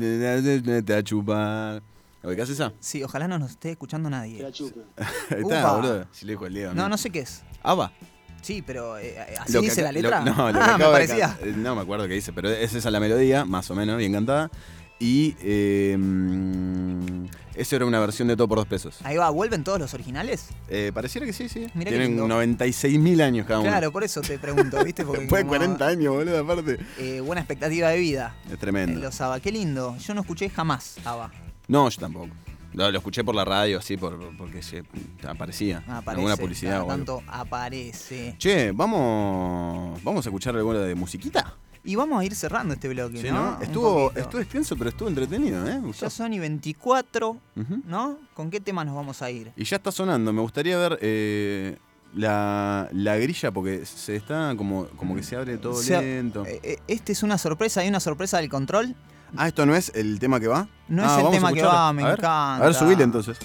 mete 0.65 0.93
a 0.93 1.01
chupar. 1.01 1.81
¿La 2.21 2.29
ubicás 2.29 2.49
esa? 2.49 2.73
Sí, 2.81 3.01
ojalá 3.01 3.25
no 3.29 3.39
nos 3.39 3.51
esté 3.51 3.71
escuchando 3.71 4.09
nadie. 4.09 4.43
Ahí 4.45 4.51
está, 5.29 5.41
Upa. 5.41 5.71
boludo. 5.77 6.07
Si 6.11 6.25
le 6.25 6.33
dijo 6.33 6.45
el 6.45 6.53
Diego. 6.55 6.73
No, 6.73 6.89
no 6.89 6.97
sé 6.97 7.09
qué 7.09 7.19
es. 7.19 7.43
ABBA. 7.63 7.93
Sí, 8.41 8.61
pero 8.67 8.97
eh, 8.97 9.15
así 9.39 9.53
Lo 9.53 9.61
que 9.61 9.67
dice 9.69 9.79
acá- 9.79 9.87
la 9.87 9.91
letra. 9.93 10.19
lo- 10.25 10.33
no, 10.35 10.51
lo 10.51 10.59
que 10.59 10.59
ah, 10.65 10.67
me 10.67 10.73
acabo 10.73 10.91
de 10.91 11.07
parecía. 11.07 11.37
can- 11.39 11.47
eh, 11.49 11.53
No 11.55 11.73
me 11.75 11.81
acuerdo 11.81 12.05
qué 12.09 12.15
dice, 12.15 12.33
pero 12.33 12.49
es 12.49 12.73
esa 12.73 12.91
la 12.91 12.99
melodía, 12.99 13.45
más 13.45 13.71
o 13.71 13.75
menos, 13.75 13.97
bien 13.97 14.11
cantada. 14.11 14.51
Y 14.97 15.35
eh, 15.41 15.97
mm, 15.99 17.25
eso 17.55 17.75
era 17.75 17.85
una 17.85 17.99
versión 17.99 18.27
de 18.29 18.35
todo 18.37 18.47
por 18.47 18.57
dos 18.59 18.67
pesos. 18.67 18.99
Ahí 19.03 19.17
va, 19.17 19.29
¿vuelven 19.29 19.63
todos 19.63 19.77
los 19.79 19.93
originales? 19.93 20.47
Eh, 20.69 20.91
pareciera 20.93 21.25
que 21.25 21.33
sí, 21.33 21.49
sí. 21.49 21.67
Mirá 21.73 21.89
Tienen 21.91 22.15
lindo. 22.17 22.27
96.000 22.27 23.21
años 23.21 23.45
cada 23.45 23.59
uno. 23.59 23.69
Claro, 23.69 23.91
por 23.91 24.03
eso 24.03 24.21
te 24.21 24.39
pregunto, 24.39 24.83
¿viste? 24.83 25.03
Porque 25.05 25.21
Después 25.21 25.39
de 25.43 25.47
como, 25.47 25.57
40 25.57 25.85
años, 25.87 26.13
boludo, 26.13 26.39
aparte. 26.39 26.79
eh, 26.97 27.19
buena 27.21 27.41
expectativa 27.41 27.89
de 27.89 27.99
vida. 27.99 28.35
Es 28.45 28.53
en 28.53 28.57
tremendo. 28.57 28.99
los 29.01 29.19
ABBA. 29.19 29.39
Qué 29.41 29.51
lindo. 29.51 29.97
Yo 29.97 30.13
no 30.13 30.21
escuché 30.21 30.49
jamás 30.49 30.95
ABBA. 31.03 31.31
No, 31.67 31.89
yo 31.89 31.99
tampoco. 31.99 32.29
Lo, 32.73 32.91
lo 32.91 32.97
escuché 32.97 33.23
por 33.23 33.35
la 33.35 33.45
radio, 33.45 33.79
así, 33.79 33.95
por, 33.95 34.35
porque 34.37 34.61
se 34.61 34.83
aparecía. 35.25 35.77
Aparece. 35.87 36.11
alguna 36.11 36.35
publicidad 36.37 36.71
cada 36.71 36.83
o 36.83 36.91
algo. 36.91 37.05
tanto 37.15 37.23
aparece. 37.27 38.35
Che, 38.37 38.71
vamos, 38.73 40.01
vamos 40.03 40.25
a 40.25 40.29
escuchar 40.29 40.55
alguna 40.57 40.79
de 40.79 40.93
musiquita. 40.95 41.53
Y 41.87 41.95
vamos 41.95 42.19
a 42.19 42.25
ir 42.25 42.33
cerrando 42.35 42.73
este 42.73 42.89
bloque, 42.89 43.21
Sí, 43.21 43.29
¿no? 43.29 43.61
Estuvo, 43.61 44.11
estuvo 44.15 44.41
extenso, 44.41 44.75
pero 44.75 44.89
estuvo 44.89 45.07
entretenido, 45.07 45.67
¿eh? 45.69 45.79
Gustó. 45.81 46.07
Ya 46.07 46.09
son 46.09 46.33
y 46.33 46.39
24, 46.39 47.29
Ujú. 47.29 47.81
¿no? 47.85 48.17
¿Con 48.33 48.49
qué 48.49 48.59
tema 48.59 48.83
nos 48.83 48.95
vamos 48.95 49.21
a 49.21 49.29
ir? 49.29 49.51
Y 49.55 49.63
ya 49.65 49.77
está 49.77 49.91
sonando. 49.91 50.33
Me 50.33 50.41
gustaría 50.41 50.77
ver 50.79 50.97
eh, 51.01 51.77
la, 52.15 52.89
la 52.91 53.17
grilla 53.17 53.51
porque 53.51 53.85
se 53.85 54.15
está 54.15 54.55
como, 54.57 54.87
como 54.97 55.15
que 55.15 55.21
se 55.21 55.35
abre 55.35 55.57
todo 55.59 55.73
O 55.73 55.81
sea, 55.83 56.01
lento. 56.01 56.43
eh, 56.47 56.59
eh, 56.63 56.79
este 56.87 57.11
es 57.11 57.21
una 57.21 57.37
sorpresa, 57.37 57.81
hay 57.81 57.87
una 57.89 57.99
sorpresa 57.99 58.37
del 58.37 58.49
control. 58.49 58.95
ah, 59.37 59.47
¿esto 59.47 59.65
no 59.67 59.75
es 59.75 59.91
el 59.93 60.17
tema 60.17 60.39
que 60.39 60.47
va? 60.47 60.67
No 60.87 61.03
Ah, 61.05 61.17
es 61.19 61.25
el 61.25 61.31
tema 61.31 61.53
que 61.53 61.61
va, 61.61 61.93
me 61.93 62.01
A 62.01 62.05
ver, 62.07 62.13
encanta. 62.19 62.55
A 62.57 62.65
ver, 62.65 62.73
subile 62.73 63.03
entonces. 63.03 63.37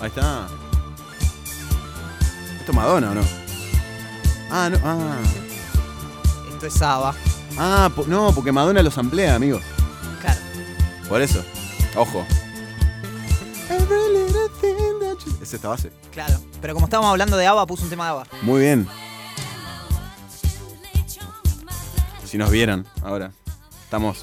Ahí 0.00 0.08
está. 0.08 0.48
¿Esto 2.58 2.72
es 2.72 2.76
Madonna 2.76 3.10
o 3.12 3.14
no? 3.14 3.22
Ah, 4.50 4.68
no. 4.68 4.78
Ah, 4.84 5.16
Esto 6.52 6.66
es 6.66 6.82
ABBA. 6.82 7.14
Ah 7.58 7.90
po- 7.94 8.06
no, 8.06 8.32
porque 8.34 8.52
Madonna 8.52 8.82
los 8.82 8.96
amplía, 8.98 9.34
amigo. 9.34 9.60
Claro. 10.20 10.40
Por 11.08 11.20
eso. 11.20 11.44
Ojo. 11.96 12.24
Es 15.42 15.52
esta 15.54 15.68
base. 15.68 15.90
Claro. 16.12 16.38
Pero 16.60 16.74
como 16.74 16.86
estábamos 16.86 17.10
hablando 17.10 17.36
de 17.36 17.46
ABBA, 17.46 17.66
puse 17.66 17.84
un 17.84 17.90
tema 17.90 18.04
de 18.04 18.10
ABBA. 18.12 18.26
Muy 18.42 18.60
bien. 18.62 18.86
Si 22.24 22.38
nos 22.38 22.50
vieran 22.50 22.86
ahora. 23.02 23.32
Estamos 23.84 24.22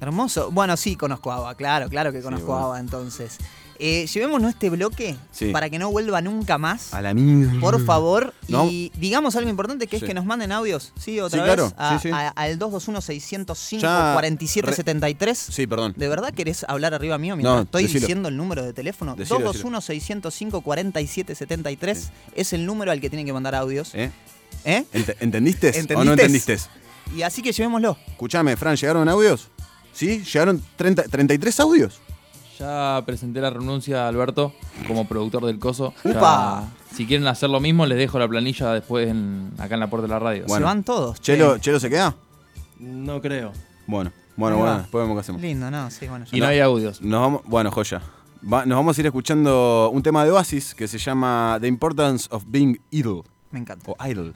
Hermoso. 0.00 0.50
Bueno, 0.50 0.78
sí, 0.78 0.96
conozco 0.96 1.30
a 1.30 1.36
ABBA, 1.36 1.54
claro, 1.56 1.88
claro 1.90 2.12
que 2.12 2.22
conozco 2.22 2.46
bueno. 2.46 2.62
a 2.62 2.64
ABBA 2.68 2.80
entonces. 2.80 3.36
Eh, 3.82 4.06
llevémonos 4.06 4.50
este 4.50 4.68
bloque 4.68 5.16
Sí. 5.32 5.52
para 5.52 5.70
que 5.70 5.78
no 5.78 5.90
vuelva 5.90 6.20
nunca 6.20 6.58
más. 6.58 6.92
A 6.92 7.00
la 7.00 7.14
mierda. 7.14 7.58
Por 7.60 7.82
favor, 7.84 8.34
No. 8.46 8.66
y 8.70 8.92
digamos 8.96 9.36
algo 9.36 9.48
importante 9.48 9.86
que 9.86 9.96
es 9.96 10.02
que 10.04 10.12
nos 10.12 10.26
manden 10.26 10.52
audios, 10.52 10.92
¿sí? 11.00 11.18
Otra 11.18 11.42
Sí, 11.42 11.48
vez, 11.48 11.54
claro, 11.54 11.72
a- 11.78 11.98
a- 12.26 12.28
al 12.28 12.58
221-605-4773. 12.58 15.46
Ya, 15.46 15.52
Sí, 15.52 15.66
perdón. 15.66 15.94
¿De 15.96 16.08
verdad 16.08 16.32
querés 16.34 16.64
hablar 16.68 16.94
arriba 16.94 17.18
mío 17.18 17.36
mientras 17.36 17.56
No, 17.56 17.62
estoy 17.62 17.82
decilo. 17.84 18.00
diciendo 18.00 18.28
el 18.28 18.36
número 18.36 18.64
de 18.64 18.72
teléfono? 18.72 19.14
Decilo, 19.16 19.52
221-605-4773 19.52 22.10
es 22.34 22.52
el 22.52 22.66
número 22.66 22.90
al 22.92 23.00
que 23.00 23.10
tienen 23.10 23.26
que 23.26 23.32
mandar 23.32 23.54
audios. 23.54 23.94
¿Eh? 23.94 24.10
¿Eh? 24.64 24.84
Ent- 24.92 25.16
¿Entendiste? 25.20 25.68
¿O 25.70 25.72
no 26.04 26.12
¿Entendiste? 26.12 26.52
entendiste? 26.52 26.70
Y 27.16 27.22
así 27.22 27.42
que 27.42 27.52
llevémoslo. 27.52 27.96
Escuchame, 28.08 28.56
Fran, 28.56 28.76
¿llegaron 28.76 29.08
audios? 29.08 29.48
¿Sí? 29.92 30.22
¿Llegaron 30.24 30.62
30, 30.76 31.04
33 31.04 31.58
audios? 31.60 32.00
Ya 32.60 33.02
presenté 33.06 33.40
la 33.40 33.50
renuncia 33.50 34.04
a 34.04 34.08
Alberto 34.08 34.52
como 34.86 35.08
productor 35.08 35.46
del 35.46 35.58
coso. 35.58 35.94
Ya, 36.04 36.10
¡Upa! 36.10 36.68
si 36.94 37.06
quieren 37.06 37.26
hacer 37.26 37.48
lo 37.50 37.58
mismo, 37.58 37.86
les 37.86 37.96
dejo 37.98 38.18
la 38.18 38.28
planilla 38.28 38.72
después 38.74 39.08
en- 39.08 39.52
acá 39.58 39.74
en 39.74 39.80
la 39.80 39.88
puerta 39.90 40.06
de 40.06 40.12
la 40.12 40.18
radio. 40.18 40.44
Bueno. 40.46 40.64
Se 40.66 40.68
van 40.68 40.84
todos. 40.84 41.20
che. 41.20 41.32
¿Chelo, 41.36 41.58
¿Chelo 41.58 41.80
se 41.80 41.88
queda? 41.88 42.14
No 42.78 43.20
creo. 43.20 43.52
Bueno, 43.86 44.12
bueno, 44.36 44.56
Ahí 44.56 44.62
bueno, 44.62 44.78
después 44.78 45.02
vemos 45.04 45.16
qué 45.16 45.20
hacemos. 45.20 45.40
Lindo, 45.42 45.70
¿no? 45.70 45.90
Sí, 45.90 46.06
bueno. 46.06 46.26
Y 46.30 46.38
no 46.40 46.46
hay 46.46 46.60
audios. 46.60 47.00
Nos 47.02 47.20
vamos, 47.20 47.40
bueno, 47.46 47.70
joya. 47.70 48.02
Va- 48.42 48.64
nos 48.66 48.76
vamos 48.76 48.96
a 48.96 49.00
ir 49.00 49.06
escuchando 49.06 49.90
un 49.92 50.02
tema 50.02 50.24
de 50.24 50.30
Oasis 50.30 50.74
que 50.74 50.86
se 50.88 50.98
llama 50.98 51.58
The 51.60 51.66
Importance 51.68 52.28
of 52.30 52.44
Being 52.46 52.78
Idle. 52.90 53.22
Me 53.50 53.58
encanta. 53.58 53.90
O 53.90 54.06
Idle. 54.06 54.32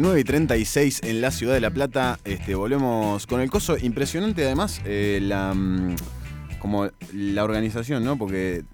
...19 0.00 0.20
y 0.20 0.24
36 0.24 1.00
en 1.04 1.20
la 1.20 1.30
ciudad 1.30 1.54
de 1.54 1.60
La 1.60 1.70
Plata... 1.70 2.18
Este, 2.24 2.54
volvemos 2.54 3.26
con 3.26 3.40
el 3.40 3.50
coso... 3.50 3.76
...impresionante 3.76 4.44
además... 4.44 4.80
eh, 4.84 5.18
la, 5.22 5.52
mm, 5.54 5.96
como 6.60 6.88
la 7.14 7.44
organización, 7.44 8.04
¿no? 8.04 8.16
Porque 8.18 8.64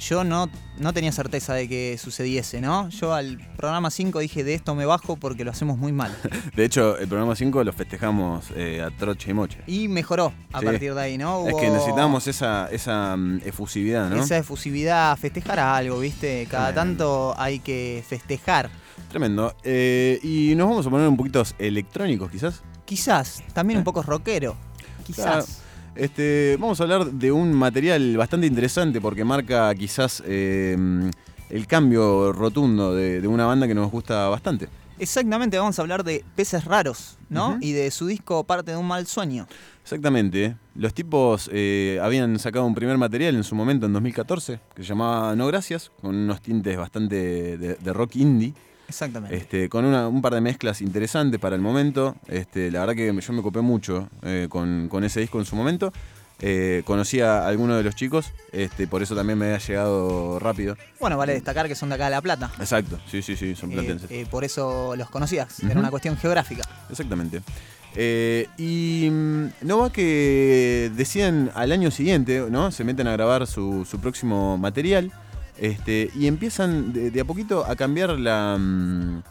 yo 0.00 0.24
no, 0.24 0.48
no 0.78 0.92
tenía 0.92 1.12
certeza 1.12 1.54
de 1.54 1.68
que 1.68 1.96
sucediese, 1.98 2.60
¿no? 2.60 2.88
Yo 2.88 3.12
al 3.14 3.38
programa 3.56 3.90
5 3.90 4.18
dije 4.18 4.42
de 4.42 4.54
esto 4.54 4.74
me 4.74 4.86
bajo 4.86 5.16
porque 5.16 5.44
lo 5.44 5.50
hacemos 5.50 5.78
muy 5.78 5.92
mal. 5.92 6.16
De 6.56 6.64
hecho, 6.64 6.98
el 6.98 7.06
programa 7.06 7.36
5 7.36 7.62
lo 7.64 7.72
festejamos 7.72 8.46
eh, 8.56 8.82
a 8.82 8.90
troche 8.90 9.30
y 9.30 9.34
moche. 9.34 9.58
Y 9.66 9.88
mejoró 9.88 10.32
a 10.52 10.60
Sí. 10.60 10.64
partir 10.66 10.94
de 10.94 11.00
ahí, 11.00 11.18
¿no? 11.18 11.46
Es 11.46 11.54
que 11.54 11.70
necesitamos 11.70 12.26
esa, 12.26 12.68
esa 12.72 13.14
mm, 13.16 13.42
efusividad, 13.44 14.08
¿no? 14.10 14.16
esa 14.22 14.38
efusividad, 14.38 15.16
festejar 15.18 15.58
a 15.60 15.76
algo, 15.76 15.98
¿viste? 16.00 16.46
Cada 16.50 16.74
tanto 16.74 17.34
hay 17.38 17.58
que 17.60 18.02
festejar. 18.08 18.70
Tremendo. 19.10 19.54
Eh, 19.64 20.18
y 20.22 20.54
nos 20.56 20.68
vamos 20.68 20.86
a 20.86 20.90
poner 20.90 21.08
un 21.08 21.16
poquito 21.16 21.42
electrónicos, 21.58 22.30
quizás. 22.30 22.62
Quizás, 22.84 23.42
también 23.52 23.78
un 23.78 23.84
poco 23.84 24.02
rockero. 24.02 24.56
Quizás. 25.06 25.59
Este, 26.00 26.56
vamos 26.58 26.80
a 26.80 26.84
hablar 26.84 27.12
de 27.12 27.30
un 27.30 27.52
material 27.52 28.16
bastante 28.16 28.46
interesante 28.46 29.02
porque 29.02 29.22
marca 29.22 29.74
quizás 29.74 30.22
eh, 30.26 30.74
el 31.50 31.66
cambio 31.66 32.32
rotundo 32.32 32.94
de, 32.94 33.20
de 33.20 33.28
una 33.28 33.44
banda 33.44 33.68
que 33.68 33.74
nos 33.74 33.90
gusta 33.90 34.26
bastante. 34.30 34.70
Exactamente, 34.98 35.58
vamos 35.58 35.78
a 35.78 35.82
hablar 35.82 36.02
de 36.02 36.24
peces 36.34 36.64
raros, 36.64 37.18
¿no? 37.28 37.58
Y 37.60 37.72
de 37.72 37.90
su 37.90 38.06
disco 38.06 38.44
Parte 38.44 38.70
de 38.70 38.78
un 38.78 38.86
mal 38.86 39.06
sueño. 39.06 39.46
Exactamente. 39.82 40.56
Los 40.74 40.94
tipos 40.94 41.50
eh, 41.52 42.00
habían 42.02 42.38
sacado 42.38 42.64
un 42.64 42.74
primer 42.74 42.96
material 42.96 43.34
en 43.34 43.44
su 43.44 43.54
momento, 43.54 43.84
en 43.84 43.92
2014, 43.92 44.58
que 44.74 44.82
se 44.82 44.88
llamaba 44.88 45.36
No 45.36 45.48
Gracias, 45.48 45.92
con 46.00 46.16
unos 46.16 46.40
tintes 46.40 46.78
bastante 46.78 47.58
de, 47.58 47.74
de 47.74 47.92
rock 47.92 48.16
indie. 48.16 48.54
Exactamente. 48.90 49.34
Este, 49.36 49.68
con 49.68 49.84
una- 49.84 50.06
un 50.08 50.20
par 50.20 50.34
de 50.34 50.40
mezclas 50.42 50.80
interesantes 50.82 51.40
para 51.40 51.56
el 51.56 51.62
momento. 51.62 52.16
Este, 52.28 52.70
la 52.70 52.80
verdad 52.80 52.94
que 52.94 53.06
yo 53.20 53.32
me 53.32 53.42
copé 53.42 53.60
mucho 53.62 54.08
eh, 54.22 54.46
con, 54.50 54.88
con 54.90 55.04
ese 55.04 55.20
disco 55.20 55.38
en 55.38 55.44
su 55.46 55.56
momento. 55.56 55.92
Eh, 56.42 56.82
conocí 56.86 57.20
a 57.20 57.46
algunos 57.46 57.76
de 57.76 57.82
los 57.82 57.94
chicos, 57.94 58.32
este, 58.52 58.86
por 58.86 59.02
eso 59.02 59.14
también 59.14 59.38
me 59.38 59.44
había 59.46 59.58
llegado 59.58 60.38
rápido. 60.38 60.74
Bueno, 60.98 61.18
vale 61.18 61.34
destacar 61.34 61.68
que 61.68 61.74
son 61.74 61.90
de 61.90 61.96
acá 61.96 62.04
de 62.06 62.10
La 62.12 62.22
Plata. 62.22 62.50
Exacto, 62.58 62.98
sí, 63.10 63.20
sí, 63.20 63.36
sí, 63.36 63.54
son 63.54 63.70
Eh, 63.70 63.74
platenses. 63.74 64.10
eh, 64.10 64.26
por 64.30 64.42
eso 64.44 64.96
los 64.96 65.10
conocías. 65.10 65.60
Era 65.62 65.78
una 65.78 65.90
cuestión 65.90 66.16
geográfica. 66.16 66.62
Exactamente. 66.88 67.42
Eh, 67.94 68.46
y 68.56 69.08
mm, 69.10 69.46
no 69.62 69.78
va 69.80 69.92
que 69.92 70.90
decían 70.96 71.50
al 71.54 71.72
año 71.72 71.90
siguiente, 71.90 72.46
¿no? 72.50 72.70
Se 72.70 72.84
meten 72.84 73.06
a 73.08 73.12
grabar 73.12 73.46
su, 73.46 73.84
su 73.84 74.00
próximo 74.00 74.56
material. 74.56 75.12
Este, 75.60 76.10
y 76.16 76.26
empiezan 76.26 76.92
de, 76.92 77.10
de 77.10 77.20
a 77.20 77.24
poquito 77.24 77.64
a 77.66 77.76
cambiar 77.76 78.18
la. 78.18 78.56
mm, 78.58 79.22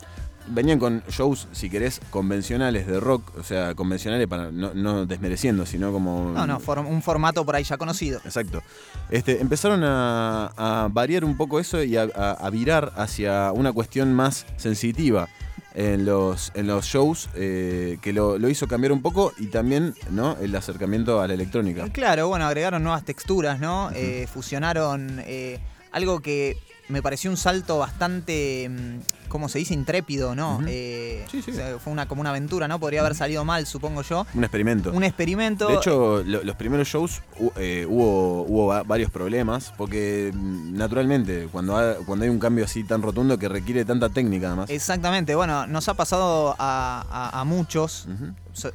venían 0.52 0.80
con 0.80 1.04
shows, 1.10 1.48
si 1.52 1.70
querés, 1.70 2.02
convencionales 2.12 2.88
de 2.88 3.00
rock, 3.00 3.34
o 3.38 3.44
sea, 3.44 3.76
convencionales 3.76 4.28
para 4.28 4.52
no, 4.52 4.74
no 4.74 5.06
desmereciendo, 5.06 5.66
sino 5.66 5.92
como. 5.92 6.32
No, 6.32 6.46
no, 6.48 6.60
for- 6.60 6.80
un 6.80 7.02
formato 7.02 7.46
por 7.46 7.56
ahí 7.56 7.64
ya 7.64 7.78
conocido. 7.78 8.20
Exacto. 8.26 8.62
Este, 9.10 9.42
empezaron 9.42 9.84
a, 9.84 10.52
a 10.56 10.88
variar 10.92 11.26
un 11.26 11.36
poco 11.36 11.60
eso 11.60 11.84
y 11.84 11.98
a, 11.98 12.04
a- 12.16 12.32
a 12.34 12.50
virar 12.52 12.94
hacia 12.96 13.52
una 13.52 13.74
cuestión 13.74 14.14
más 14.14 14.46
sensitiva 14.58 15.28
en 15.76 16.04
los, 16.06 16.52
en 16.56 16.66
los 16.68 16.86
shows, 16.86 17.30
eh, 17.36 17.98
que 18.02 18.12
lo, 18.14 18.38
lo 18.40 18.50
hizo 18.50 18.68
cambiar 18.68 18.92
un 18.92 19.02
poco 19.02 19.34
y 19.38 19.48
también 19.48 19.94
¿no? 20.12 20.36
el 20.42 20.56
acercamiento 20.56 21.22
a 21.22 21.28
la 21.28 21.34
electrónica. 21.36 21.88
Claro, 21.92 22.28
bueno, 22.28 22.46
agregaron 22.48 22.84
nuevas 22.84 23.04
texturas, 23.06 23.60
¿no? 23.60 23.90
Eh, 23.94 24.28
fusionaron 24.32 25.22
eh, 25.26 25.60
algo 25.92 26.22
que 26.22 26.58
me 26.88 27.02
pareció 27.02 27.30
un 27.30 27.38
salto 27.38 27.78
bastante, 27.78 28.68
mm, 28.70 29.00
¿cómo 29.30 29.48
se 29.50 29.60
dice? 29.60 29.74
Intrépido, 29.74 30.36
¿no? 30.36 30.60
Eh, 30.68 31.26
Sí, 31.32 31.42
sí. 31.42 31.52
o 31.52 31.54
sea, 31.54 31.80
fue 31.80 31.94
una, 31.94 32.08
como 32.08 32.22
una 32.22 32.32
aventura, 32.32 32.68
¿no? 32.68 32.80
Podría 32.80 33.02
haber 33.02 33.16
salido 33.16 33.46
mal, 33.46 33.66
supongo 33.66 34.02
yo. 34.02 34.26
Un 34.34 34.44
experimento. 34.44 34.92
Un 34.92 35.04
experimento. 35.04 35.68
De 35.68 35.76
hecho, 35.76 36.24
lo- 36.26 36.44
los 36.44 36.56
primeros 36.56 36.88
shows 36.88 37.22
eh, 37.58 37.86
hubo, 37.88 38.42
hubo 38.44 38.68
va- 38.68 38.84
varios 38.84 39.12
problemas, 39.12 39.74
porque 39.78 40.32
mm, 40.34 40.76
naturalmente, 40.76 41.48
cuando, 41.52 41.78
ha- 41.78 41.96
cuando 42.06 42.26
hay 42.26 42.30
un 42.30 42.40
cambio 42.40 42.66
así 42.66 42.84
tan 42.84 43.02
rotundo 43.02 43.38
que 43.38 43.48
requiere 43.48 43.86
tanta 43.86 44.10
técnica 44.10 44.48
además. 44.48 44.70
Exactamente, 44.70 45.36
bueno, 45.36 45.68
nos 45.68 45.88
ha 45.88 45.94
pasado 45.94 46.56
a, 46.60 47.06
a- 47.10 47.40
a 47.40 47.44
muchos. 47.44 48.08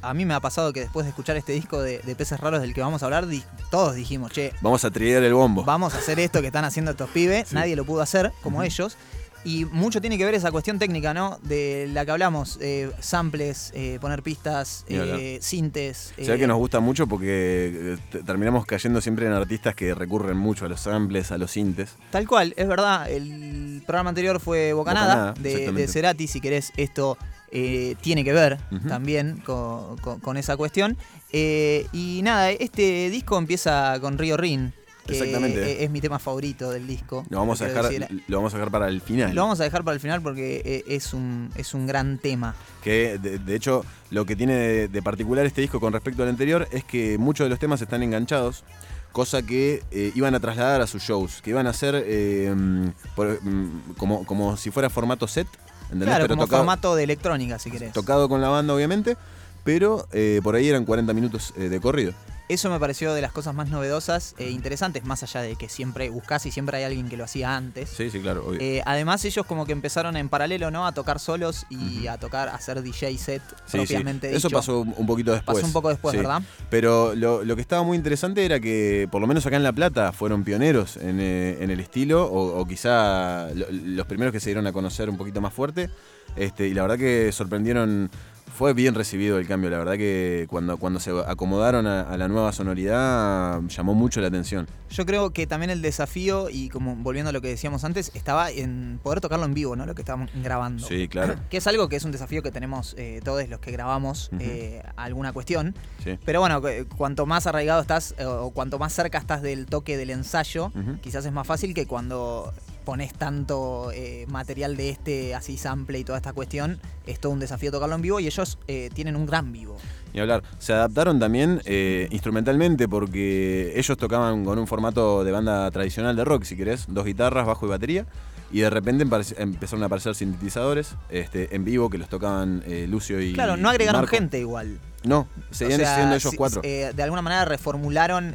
A 0.01 0.13
mí 0.15 0.25
me 0.25 0.33
ha 0.33 0.39
pasado 0.39 0.73
que 0.73 0.79
después 0.79 1.05
de 1.05 1.09
escuchar 1.09 1.37
este 1.37 1.51
disco 1.53 1.79
de, 1.81 1.99
de 1.99 2.15
Peces 2.15 2.39
Raros 2.39 2.61
del 2.61 2.73
que 2.73 2.81
vamos 2.81 3.03
a 3.03 3.05
hablar, 3.05 3.27
di- 3.27 3.43
todos 3.69 3.93
dijimos, 3.93 4.31
che, 4.31 4.53
Vamos 4.61 4.83
a 4.85 4.89
trillar 4.89 5.21
el 5.23 5.33
bombo. 5.33 5.63
vamos 5.63 5.93
a 5.93 5.97
hacer 5.99 6.19
esto 6.19 6.41
que 6.41 6.47
están 6.47 6.65
haciendo 6.65 6.91
estos 6.91 7.09
pibes. 7.09 7.49
Sí. 7.49 7.55
Nadie 7.55 7.75
lo 7.75 7.85
pudo 7.85 8.01
hacer 8.01 8.31
como 8.41 8.63
ellos. 8.63 8.97
Y 9.45 9.63
mucho 9.65 10.01
tiene 10.01 10.17
que 10.17 10.25
ver 10.25 10.33
esa 10.35 10.51
cuestión 10.51 10.79
técnica, 10.79 11.13
¿no? 11.13 11.39
De 11.43 11.87
la 11.93 12.03
que 12.03 12.11
hablamos, 12.11 12.57
eh, 12.61 12.91
samples, 12.99 13.71
eh, 13.75 13.99
poner 14.01 14.23
pistas, 14.23 14.83
eh, 14.89 15.37
sintes. 15.39 16.13
Se 16.17 16.27
ve 16.31 16.35
eh, 16.35 16.39
que 16.39 16.47
nos 16.47 16.57
gusta 16.57 16.79
mucho 16.79 17.07
porque 17.07 17.95
te- 18.11 18.23
terminamos 18.23 18.65
cayendo 18.65 18.99
siempre 19.01 19.27
en 19.27 19.33
artistas 19.33 19.75
que 19.75 19.93
recurren 19.93 20.35
mucho 20.35 20.65
a 20.65 20.67
los 20.69 20.81
samples, 20.81 21.31
a 21.31 21.37
los 21.37 21.51
sintes. 21.51 21.91
Tal 22.09 22.27
cual, 22.27 22.53
es 22.57 22.67
verdad. 22.67 23.09
El 23.09 23.83
programa 23.85 24.09
anterior 24.09 24.39
fue 24.39 24.73
Bocanada, 24.73 25.31
Bocanada, 25.31 25.33
de, 25.41 25.71
de 25.71 25.87
Cerati. 25.87 26.27
Si 26.27 26.41
querés, 26.41 26.73
esto 26.75 27.17
eh, 27.51 27.95
tiene 28.01 28.23
que 28.23 28.33
ver 28.33 28.57
también 28.87 29.41
con, 29.45 29.97
con- 29.99 30.19
con 30.19 30.37
esa 30.37 30.57
cuestión. 30.57 30.97
Eh, 31.31 31.85
y 31.93 32.21
nada, 32.23 32.49
este 32.51 33.09
disco 33.11 33.37
empieza 33.37 33.99
con 34.01 34.17
Río 34.17 34.37
Rin, 34.37 34.73
que 35.05 35.13
Exactamente. 35.13 35.73
es, 35.73 35.81
es 35.83 35.89
mi 35.91 36.01
tema 36.01 36.19
favorito 36.19 36.71
del 36.71 36.87
disco. 36.87 37.25
Lo 37.29 37.37
vamos, 37.39 37.61
a 37.61 37.67
dejar, 37.67 37.83
decir. 37.89 38.23
lo 38.27 38.37
vamos 38.37 38.53
a 38.53 38.57
dejar 38.57 38.71
para 38.71 38.87
el 38.87 39.01
final. 39.01 39.35
Lo 39.35 39.41
vamos 39.43 39.59
a 39.59 39.63
dejar 39.63 39.83
para 39.83 39.93
el 39.95 39.99
final 40.01 40.21
porque 40.21 40.61
eh, 40.65 40.83
es 40.87 41.13
un, 41.13 41.49
es 41.55 41.73
un 41.73 41.85
gran 41.87 42.17
tema. 42.17 42.55
Que 42.83 43.17
de, 43.19 43.37
de 43.39 43.55
hecho 43.55 43.85
lo 44.09 44.25
que 44.25 44.35
tiene 44.35 44.53
de, 44.55 44.87
de 44.87 45.01
particular 45.01 45.45
este 45.45 45.61
disco 45.61 45.79
con 45.79 45.93
respecto 45.93 46.23
al 46.23 46.29
anterior 46.29 46.67
es 46.71 46.83
que 46.83 47.17
muchos 47.17 47.45
de 47.45 47.49
los 47.49 47.59
temas 47.59 47.81
están 47.81 48.01
enganchados. 48.03 48.63
Cosa 49.11 49.43
que 49.43 49.81
eh, 49.91 50.11
iban 50.15 50.35
a 50.35 50.41
trasladar 50.41 50.81
a 50.81 50.87
sus 50.87 51.01
shows, 51.01 51.41
que 51.41 51.51
iban 51.51 51.67
a 51.67 51.73
ser 51.73 52.03
eh, 52.05 52.53
mm, 52.53 52.87
por- 53.15 53.39
mm, 53.41 53.93
como, 53.97 54.25
como 54.25 54.57
si 54.57 54.71
fuera 54.71 54.89
formato 54.89 55.25
set, 55.25 55.47
¿entendés? 55.83 56.07
Claro, 56.09 56.23
Pero 56.25 56.35
como 56.35 56.45
tocado, 56.47 56.61
formato 56.63 56.95
de 56.97 57.03
electrónica, 57.05 57.57
si 57.57 57.71
querés. 57.71 57.93
tocado 57.93 58.27
con 58.27 58.41
la 58.41 58.49
banda, 58.49 58.73
obviamente, 58.73 59.15
pero 59.63 60.05
eh, 60.11 60.41
por 60.43 60.55
ahí 60.55 60.67
eran 60.67 60.83
40 60.83 61.13
minutos 61.13 61.53
eh, 61.55 61.69
de 61.69 61.79
corrido. 61.79 62.13
Eso 62.47 62.69
me 62.69 62.79
pareció 62.79 63.13
de 63.15 63.21
las 63.21 63.31
cosas 63.31 63.55
más 63.55 63.69
novedosas 63.69 64.35
e 64.37 64.51
interesantes, 64.51 65.03
más 65.03 65.23
allá 65.23 65.41
de 65.41 65.55
que 65.55 65.67
siempre 65.67 66.09
buscás 66.11 66.45
y 66.45 66.51
siempre 66.51 66.77
hay 66.77 66.83
alguien 66.83 67.09
que 67.09 67.17
lo 67.17 67.23
hacía 67.23 67.55
antes. 67.55 67.89
Sí, 67.89 68.11
sí, 68.11 68.19
claro, 68.19 68.45
obvio. 68.47 68.59
Eh, 68.61 68.83
además 68.85 69.25
ellos 69.25 69.47
como 69.47 69.65
que 69.65 69.71
empezaron 69.71 70.15
en 70.15 70.29
paralelo, 70.29 70.69
¿no? 70.69 70.85
A 70.85 70.91
tocar 70.91 71.19
solos 71.19 71.65
y 71.71 72.05
a 72.05 72.17
tocar, 72.19 72.49
a 72.49 72.53
hacer 72.55 72.83
DJ 72.83 73.17
set 73.17 73.41
Sí, 73.65 73.71
sí. 73.71 73.77
propiamente 73.79 74.27
Eso 74.35 74.47
dicho. 74.49 74.57
pasó 74.57 74.79
un 74.81 75.07
poquito 75.07 75.31
después. 75.33 75.55
Pasó 75.55 75.65
un 75.65 75.73
poco 75.73 75.89
después, 75.89 76.11
Sí. 76.11 76.17
¿verdad? 76.19 76.43
Pero 76.69 77.15
lo, 77.15 77.43
lo 77.43 77.55
que 77.55 77.61
estaba 77.63 77.81
muy 77.81 77.97
interesante 77.97 78.45
era 78.45 78.59
que, 78.59 79.07
por 79.11 79.21
lo 79.21 79.27
menos 79.27 79.43
acá 79.47 79.55
en 79.55 79.63
La 79.63 79.73
Plata, 79.73 80.11
fueron 80.11 80.43
pioneros 80.43 80.97
en, 80.97 81.19
eh, 81.19 81.57
en 81.61 81.71
el 81.71 81.79
estilo, 81.79 82.25
o, 82.25 82.59
o 82.59 82.67
quizá 82.67 83.49
lo- 83.55 83.65
los 83.71 84.05
primeros 84.05 84.31
que 84.31 84.39
se 84.39 84.49
dieron 84.51 84.67
a 84.67 84.71
conocer 84.71 85.09
un 85.09 85.17
poquito 85.17 85.41
más 85.41 85.51
fuerte. 85.51 85.89
Este, 86.35 86.67
y 86.67 86.75
la 86.75 86.83
verdad 86.83 86.99
que 86.99 87.31
sorprendieron. 87.31 88.11
Fue 88.57 88.73
bien 88.73 88.95
recibido 88.95 89.37
el 89.37 89.47
cambio, 89.47 89.69
la 89.69 89.77
verdad 89.77 89.93
que 89.97 90.47
cuando, 90.49 90.77
cuando 90.77 90.99
se 91.01 91.11
acomodaron 91.27 91.85
a, 91.87 92.01
a 92.03 92.17
la 92.17 92.27
nueva 92.29 92.53
sonoridad 92.53 93.61
llamó 93.67 93.93
mucho 93.93 94.21
la 94.21 94.27
atención. 94.27 94.67
Yo 94.89 95.05
creo 95.05 95.31
que 95.31 95.45
también 95.45 95.69
el 95.71 95.81
desafío, 95.81 96.49
y 96.49 96.69
como 96.69 96.95
volviendo 96.95 97.29
a 97.29 97.33
lo 97.33 97.41
que 97.41 97.49
decíamos 97.49 97.83
antes, 97.83 98.11
estaba 98.13 98.49
en 98.51 98.99
poder 99.03 99.19
tocarlo 99.19 99.45
en 99.45 99.53
vivo, 99.53 99.75
¿no? 99.75 99.85
Lo 99.85 99.93
que 99.93 100.03
estábamos 100.03 100.29
grabando. 100.35 100.87
Sí, 100.87 101.07
claro. 101.09 101.35
Que 101.49 101.57
es 101.57 101.67
algo 101.67 101.89
que 101.89 101.97
es 101.97 102.05
un 102.05 102.11
desafío 102.11 102.41
que 102.41 102.51
tenemos 102.51 102.95
eh, 102.97 103.19
todos 103.25 103.47
los 103.49 103.59
que 103.59 103.71
grabamos 103.71 104.29
eh, 104.39 104.81
alguna 104.95 105.33
cuestión. 105.33 105.75
Sí. 106.03 106.17
Pero 106.23 106.39
bueno, 106.39 106.61
cu- 106.61 106.67
cuanto 106.95 107.25
más 107.25 107.47
arraigado 107.47 107.81
estás 107.81 108.15
eh, 108.17 108.25
o 108.25 108.51
cuanto 108.51 108.79
más 108.79 108.93
cerca 108.93 109.17
estás 109.17 109.41
del 109.41 109.65
toque 109.65 109.97
del 109.97 110.11
ensayo, 110.11 110.71
quizás 111.01 111.25
es 111.25 111.31
más 111.33 111.45
fácil 111.45 111.73
que 111.73 111.85
cuando 111.87 112.53
pones 112.85 113.13
tanto 113.13 113.91
eh, 113.91 114.25
material 114.29 114.77
de 114.77 114.89
este, 114.89 115.35
así 115.35 115.57
sample 115.57 115.99
y 115.99 116.03
toda 116.03 116.17
esta 116.17 116.31
cuestión, 116.31 116.79
es 117.05 117.19
todo 117.19 117.31
un 117.33 117.39
desafío 117.39 117.71
tocarlo 117.71 117.95
en 117.95 118.01
vivo 118.01 118.19
y 118.19 118.27
ellos 118.27 118.57
eh, 118.67 118.89
tienen 118.93 119.15
un 119.15 119.25
gran 119.25 119.51
vivo. 119.51 119.77
Ni 120.13 120.21
hablar. 120.21 120.43
Se 120.59 120.71
adaptaron 120.71 121.19
también 121.19 121.61
eh, 121.65 122.07
instrumentalmente 122.11 122.87
porque 122.87 123.73
ellos 123.75 123.97
tocaban 123.97 124.45
con 124.45 124.57
un 124.57 124.67
formato 124.67 125.23
de 125.25 125.31
banda 125.31 125.69
tradicional 125.71 126.15
de 126.15 126.23
rock, 126.23 126.43
si 126.43 126.55
querés, 126.55 126.85
dos 126.87 127.03
guitarras, 127.03 127.45
bajo 127.45 127.65
y 127.65 127.69
batería. 127.69 128.05
Y 128.51 128.59
de 128.59 128.69
repente 128.69 129.05
empezaron 129.37 129.83
a 129.83 129.87
aparecer 129.87 130.15
sintetizadores 130.15 130.95
este, 131.09 131.53
en 131.55 131.65
vivo 131.65 131.89
que 131.89 131.97
los 131.97 132.07
tocaban 132.07 132.63
Lucio 132.87 133.19
y. 133.19 133.33
Claro, 133.33 133.57
no 133.57 133.69
agregaron 133.69 134.01
Marco. 134.01 134.15
gente 134.15 134.39
igual. 134.39 134.79
No, 135.03 135.27
seguían 135.49 135.81
O 135.81 135.83
sea, 135.83 135.95
siendo 135.95 136.15
ellos 136.15 136.33
cuatro. 136.37 136.61
de 136.61 137.03
alguna 137.03 137.23
manera 137.23 137.43
reformularon. 137.43 138.33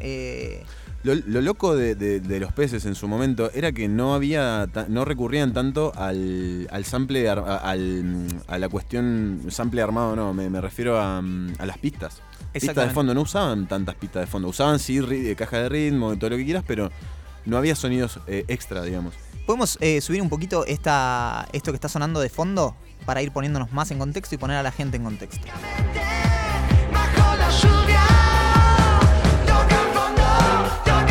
Lo, 1.03 1.15
lo 1.15 1.41
loco 1.41 1.75
de, 1.77 1.95
de- 1.95 2.21
de 2.21 2.41
los 2.41 2.53
peces 2.53 2.85
en 2.85 2.95
su 2.95 3.09
momento 3.09 3.51
era 3.55 3.73
que 3.73 3.89
no 3.89 4.13
había 4.15 4.69
no 4.89 5.07
recurrían 5.07 5.55
tanto 5.55 5.93
al, 5.97 6.69
al 6.71 6.85
sample 6.85 7.27
ar- 7.29 7.39
al- 7.63 8.27
a 8.47 8.59
la 8.59 8.69
cuestión 8.69 9.45
sample 9.49 9.81
armado 9.81 10.15
no 10.15 10.35
me, 10.35 10.51
me 10.51 10.61
refiero 10.61 10.99
a, 11.01 11.19
a 11.19 11.67
las 11.67 11.79
pistas. 11.79 12.21
Pistas 12.53 12.75
de 12.89 12.95
fondo 12.95 13.15
no 13.15 13.23
usaban 13.23 13.67
tantas 13.67 13.95
pistas 13.95 14.21
de 14.23 14.27
fondo. 14.27 14.49
Usaban 14.49 14.79
sí 14.79 14.99
ri- 15.01 15.27
eh, 15.29 15.37
caja 15.37 15.57
de 15.59 15.69
ritmo 15.71 16.17
todo 16.17 16.31
lo 16.31 16.37
que 16.37 16.45
quieras 16.45 16.65
pero 16.67 16.91
no 17.47 17.57
había 17.57 17.75
sonidos 17.77 18.21
eh, 18.27 18.45
extra 18.49 18.83
digamos. 18.83 19.15
¿Podemos 19.47 19.79
eh, 19.81 20.01
subir 20.03 20.21
un 20.21 20.29
poquito 20.29 20.67
esta, 20.67 21.49
esto 21.55 21.73
que 21.73 21.77
está 21.77 21.89
sonando 21.89 22.21
de 22.21 22.29
fondo 22.29 22.77
para 23.07 23.23
ir 23.23 23.33
poniéndonos 23.33 23.73
más 23.73 23.91
en 23.91 23.99
contexto 23.99 24.35
y 24.35 24.39
poner 24.39 24.59
a 24.59 24.63
la 24.63 24.71
gente 24.71 24.99
en 24.99 25.05
contexto? 25.05 25.47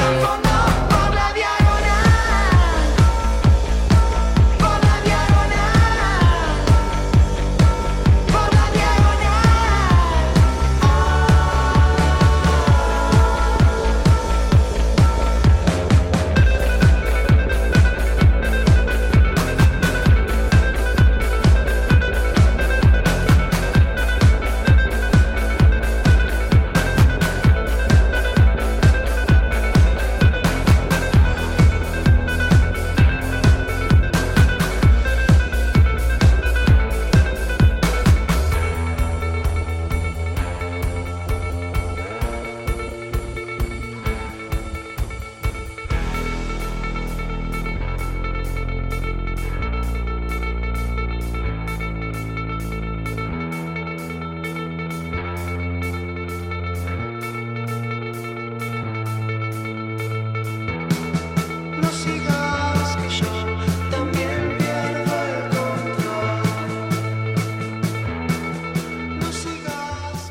Toca 0.09 0.48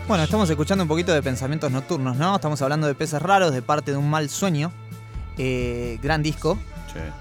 Bueno, 0.08 0.24
estamos 0.24 0.48
escuchando 0.48 0.84
un 0.84 0.88
poquito 0.88 1.12
de 1.12 1.22
pensamientos 1.22 1.70
nocturnos, 1.70 2.16
¿no? 2.16 2.34
Estamos 2.34 2.62
hablando 2.62 2.86
de 2.86 2.94
peces 2.94 3.20
raros 3.20 3.52
de 3.52 3.60
parte 3.60 3.90
de 3.90 3.98
un 3.98 4.08
mal 4.08 4.30
sueño. 4.30 4.72
Eh, 5.36 5.98
gran 6.02 6.22
disco. 6.22 6.58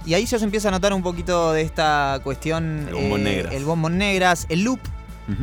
Y 0.06 0.14
ahí 0.16 0.26
ya 0.26 0.40
se 0.40 0.46
empieza 0.46 0.70
a 0.70 0.72
notar 0.72 0.92
un 0.94 1.04
poquito 1.04 1.52
de 1.52 1.62
esta 1.62 2.20
cuestión. 2.24 2.86
El 2.88 2.96
bombón 2.96 3.22
eh, 3.22 3.24
negras. 3.24 3.54
El 3.54 3.66
bombón 3.66 3.98
negras, 3.98 4.46
el 4.50 4.64
loop, 4.64 4.80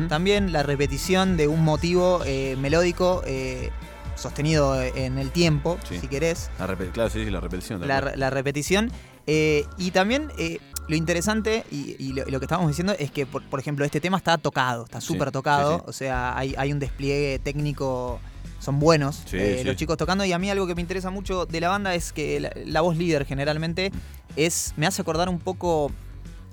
también 0.09 0.51
la 0.51 0.63
repetición 0.63 1.37
de 1.37 1.47
un 1.47 1.63
motivo 1.63 2.21
eh, 2.25 2.57
melódico 2.59 3.21
eh, 3.27 3.69
sostenido 4.15 4.81
en 4.81 5.19
el 5.19 5.29
tiempo, 5.29 5.77
Sí. 5.87 5.99
si 5.99 6.07
querés. 6.07 6.49
La 6.59 6.65
claro, 6.75 7.09
sí, 7.11 7.23
sí, 7.23 7.29
la 7.29 7.39
repetición. 7.39 7.79
tal 7.81 8.13
La, 8.19 8.29
repetición. 8.31 8.91
eh, 9.27 9.65
y 9.77 9.91
también 9.91 10.31
eh, 10.39 10.59
lo 10.87 10.95
interesante 10.95 11.63
y, 11.71 11.95
y 11.99 12.13
lo, 12.13 12.25
lo 12.25 12.39
que 12.39 12.45
estábamos 12.45 12.69
diciendo 12.69 12.93
es 12.97 13.11
que, 13.11 13.25
por, 13.25 13.43
por 13.43 13.59
ejemplo, 13.59 13.85
este 13.85 13.99
tema 13.99 14.17
está 14.17 14.37
tocado, 14.37 14.85
está 14.85 15.01
Sí, 15.01 15.07
súper 15.07 15.31
tocado. 15.31 15.77
sí, 15.77 15.79
sí. 15.79 15.89
O 15.89 15.93
sea, 15.93 16.37
hay, 16.37 16.53
hay 16.57 16.71
un 16.71 16.79
despliegue 16.79 17.39
técnico. 17.39 18.19
Son 18.59 18.79
buenos 18.79 19.21
eh, 19.33 19.61
los 19.65 19.75
chicos 19.75 19.95
tocando. 19.97 20.25
Y 20.25 20.31
a 20.31 20.39
mí 20.39 20.49
algo 20.49 20.65
que 20.65 20.73
me 20.75 20.81
interesa 20.81 21.09
mucho 21.11 21.45
de 21.45 21.59
la 21.59 21.69
banda 21.69 21.93
es 21.93 22.11
que 22.13 22.39
la, 22.39 22.51
la 22.65 22.81
voz 22.81 22.97
líder 22.97 23.25
generalmente 23.25 23.91
es. 24.35 24.73
me 24.77 24.87
hace 24.87 25.01
acordar 25.01 25.29
un 25.29 25.39
poco 25.39 25.91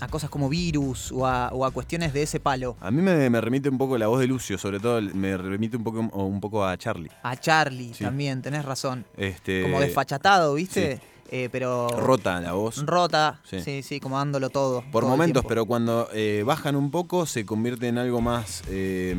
a 0.01 0.09
cosas 0.09 0.29
como 0.29 0.49
virus 0.49 1.13
o 1.13 1.27
a, 1.27 1.49
o 1.53 1.65
a 1.65 1.71
cuestiones 1.71 2.13
de 2.13 2.23
ese 2.25 2.41
palo. 2.41 2.77
A 2.81 2.91
mí 2.91 3.01
me, 3.01 3.31
me 3.31 3.41
remite 3.41 3.69
un 3.69 3.79
poco 3.79 3.97
la 3.97 4.09
voz 4.09 4.19
de 4.21 4.27
Lucio, 4.27 4.59
sobre 4.59 4.81
todo 4.81 5.01
me 5.01 5.37
remite 5.37 5.77
un 5.77 5.85
poco, 5.85 6.01
o 6.13 6.25
un 6.25 6.41
poco 6.41 6.67
a 6.67 6.77
Charlie. 6.77 7.11
A 7.23 7.37
Charlie 7.37 7.93
también, 7.93 8.43
tenés 8.43 8.65
razón. 8.65 9.07
Este, 9.17 9.63
Como 9.63 9.81
desfachatado, 9.81 10.55
¿viste? 10.55 11.01
Eh, 11.35 11.49
pero. 11.51 11.89
Rota 11.89 12.43
la 12.43 12.53
voz. 12.53 12.85
Rota. 12.85 13.41
Sí. 13.49 13.61
Sí. 13.63 13.83
sí, 13.83 14.01
como 14.01 14.19
dándolo 14.19 14.51
todo. 14.51 14.83
Por 14.93 15.03
todo 15.03 15.11
momentos, 15.11 15.45
pero 15.49 15.65
cuando 15.65 16.09
eh, 16.13 16.43
bajan 16.45 16.77
un 16.77 16.91
poco 16.91 17.25
se 17.25 17.47
convierte 17.47 17.89
en 17.89 17.97
algo 17.97 18.21
más 18.21 18.63
eh, 18.69 19.17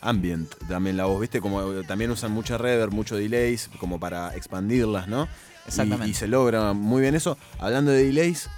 ambient 0.00 0.54
también 0.66 0.96
la 0.96 1.04
voz, 1.04 1.20
¿viste? 1.20 1.42
Como 1.42 1.60
eh, 1.70 1.84
también 1.86 2.10
usan 2.10 2.32
mucha 2.32 2.56
reverb, 2.56 2.92
mucho 2.92 3.16
delays, 3.16 3.68
como 3.78 4.00
para 4.00 4.34
expandirlas, 4.34 5.06
¿no? 5.06 5.24
Y- 5.24 5.68
Exactamente. 5.68 6.08
Y, 6.10 6.14
se 6.14 6.28
logra 6.28 6.72
muy 6.72 7.02
bien 7.02 7.14
eso. 7.14 7.36
Hablando 7.58 7.90
de 7.90 8.04
delays, 8.04 8.48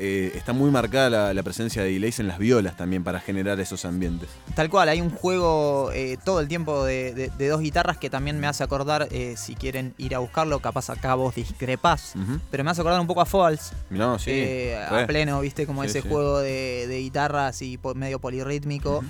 eh, 0.00 0.32
está 0.34 0.52
muy 0.54 0.70
marcada 0.70 1.10
la, 1.10 1.34
la 1.34 1.42
presencia 1.42 1.82
de 1.82 1.92
delays 1.92 2.18
en 2.18 2.26
las 2.26 2.38
violas 2.38 2.76
también 2.76 3.04
para 3.04 3.20
generar 3.20 3.60
esos 3.60 3.84
ambientes. 3.84 4.28
Tal 4.54 4.70
cual, 4.70 4.88
hay 4.88 5.00
un 5.00 5.10
juego 5.10 5.90
eh, 5.92 6.16
todo 6.24 6.40
el 6.40 6.48
tiempo 6.48 6.84
de, 6.84 7.12
de- 7.14 7.28
de 7.28 7.48
dos 7.48 7.60
guitarras 7.60 7.98
que 7.98 8.08
también 8.10 8.40
me 8.40 8.46
hace 8.46 8.64
acordar, 8.64 9.08
eh, 9.10 9.34
si 9.36 9.54
quieren 9.54 9.94
ir 9.98 10.14
a 10.14 10.18
buscarlo, 10.18 10.60
capaz 10.60 10.90
acá 10.90 11.14
vos 11.14 11.34
discrepás, 11.34 12.14
pero 12.50 12.64
me 12.64 12.70
hace 12.70 12.80
acordar 12.80 13.00
un 13.00 13.06
poco 13.06 13.20
a 13.20 13.26
Falls, 13.26 13.72
No, 13.90 14.18
sí. 14.18 14.70
a 14.88 15.06
pleno, 15.06 15.40
viste, 15.40 15.66
como 15.66 15.82
Sí, 15.82 15.90
ese 15.90 16.02
sí. 16.02 16.08
juego 16.08 16.38
de, 16.40 16.86
de 16.88 16.98
guitarras 17.00 17.60
y 17.62 17.76
po- 17.78 17.94
medio 17.94 18.18
polirrítmico, 18.18 19.04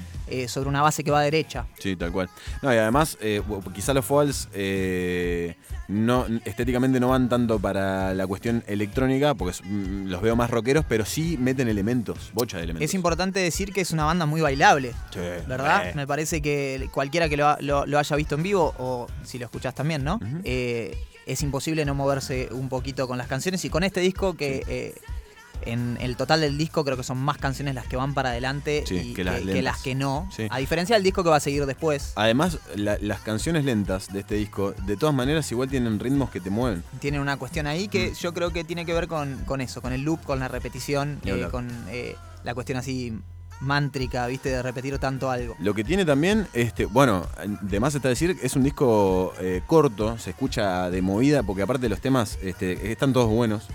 sobre 0.49 0.69
una 0.69 0.83
base 0.83 1.03
que 1.05 1.11
va 1.11 1.23
derecha. 1.23 1.67
Sí, 1.79 1.97
tal 1.97 2.13
cual. 2.13 2.29
No, 2.63 2.73
y 2.75 2.77
además, 2.77 3.17
quizá 3.75 3.95
los 3.95 4.05
Falls 4.05 4.49
no, 5.91 6.27
estéticamente 6.45 7.01
no 7.01 7.09
van 7.09 7.29
tanto 7.29 7.59
para 7.59 8.15
la 8.15 8.27
cuestión 8.27 8.63
electrónica, 8.67 9.35
porque 9.35 9.57
mm, 9.65 10.07
los 10.07 10.23
veo 10.23 10.37
más 10.37 10.49
rockeros, 10.51 10.85
pero 10.89 11.05
sí 11.05 11.37
meten 11.39 11.69
elementos, 11.69 12.31
bocha 12.33 12.59
de 12.59 12.65
elementos. 12.65 12.85
Es 12.89 12.95
importante 12.95 13.41
decir 13.41 13.73
que 13.73 13.81
es 13.81 13.91
una 13.91 14.05
banda 14.05 14.25
muy 14.27 14.41
bailable, 14.41 14.93
Sí, 15.13 15.19
¿verdad? 15.49 15.95
Me 15.95 16.07
parece 16.07 16.41
que 16.41 16.89
cualquiera 16.93 17.29
que 17.29 17.37
lo, 17.37 17.57
lo- 17.61 17.87
lo 17.87 17.99
haya 17.99 18.17
visto 18.17 18.37
en 18.37 18.43
vivo, 18.43 18.75
o 18.79 19.07
si 19.25 19.39
lo 19.39 19.47
escuchás 19.47 19.75
también, 19.75 20.05
¿no? 20.05 20.21
Eh, 20.45 20.97
es 21.27 21.43
imposible 21.43 21.85
no 21.85 21.95
moverse 21.95 22.49
un 22.53 22.69
poquito 22.69 23.07
con 23.07 23.19
las 23.19 23.27
canciones 23.27 23.65
y 23.65 23.71
con 23.71 23.83
este 23.85 24.01
disco 24.01 24.35
que... 24.35 24.65
eh, 24.69 24.95
en 25.67 25.97
el 26.01 26.17
total 26.17 26.41
del 26.41 26.57
disco 26.59 26.85
creo 26.85 26.97
que 26.97 27.03
son 27.03 27.19
más 27.19 27.39
canciones 27.39 27.75
las 27.75 27.87
que 27.87 27.97
van 27.97 28.15
para 28.15 28.31
adelante 28.31 28.85
Sí, 28.87 28.97
y 28.97 29.15
que 29.15 29.25
las 29.25 29.81
que 29.83 29.95
no. 29.95 30.29
Sí. 30.35 30.47
A 30.51 30.59
diferencia 30.59 30.97
del 30.97 31.03
disco 31.03 31.23
que 31.23 31.31
va 31.31 31.37
a 31.37 31.41
seguir 31.41 31.67
después, 31.67 32.13
Además, 32.17 32.59
la- 32.77 32.99
las 33.01 33.21
canciones 33.21 33.65
lentas 33.65 34.13
de 34.13 34.21
este 34.21 34.35
disco, 34.37 34.73
de 34.87 34.97
todas 34.97 35.15
maneras, 35.15 35.51
igual 35.53 35.69
tienen 35.69 35.99
ritmos 35.99 36.31
que 36.31 36.41
te 36.41 36.51
mueven. 36.51 36.83
tienen 37.01 37.21
una 37.21 37.37
cuestión 37.37 37.67
ahí 37.67 37.89
que 37.89 38.13
yo 38.15 38.33
creo 38.35 38.51
que 38.53 38.65
tiene 38.65 38.85
que 38.87 38.93
ver 38.95 39.09
con, 39.09 39.37
con 39.45 39.61
eso, 39.61 39.81
con 39.83 39.93
el 39.93 40.03
loop, 40.03 40.23
con 40.25 40.39
la 40.41 40.49
repetición, 40.49 41.21
eh, 41.25 41.49
con 41.51 41.69
eh, 41.91 42.17
la 42.45 42.55
cuestión 42.55 42.79
así 42.79 43.13
mántrica, 43.61 44.27
¿viste? 44.27 44.49
De 44.49 44.63
repetir 44.63 44.99
tanto 44.99 45.31
algo. 45.31 45.55
Lo 45.59 45.75
que 45.75 45.85
tiene 45.85 46.07
también, 46.07 46.47
este, 46.55 46.87
bueno, 46.87 47.27
de 47.61 47.79
más 47.79 47.95
está 47.95 48.09
decir, 48.09 48.39
es 48.43 48.57
un 48.57 48.63
disco 48.63 49.35
eh, 49.39 49.61
corto, 49.67 50.17
se 50.19 50.31
escucha 50.31 50.89
de 50.89 51.03
movida, 51.03 51.43
porque 51.43 51.61
aparte 51.63 51.89
los 51.91 52.01
temas 52.01 52.39
este, 52.43 52.91
están 52.91 53.13
todos 53.13 53.29
buenos. 53.29 53.67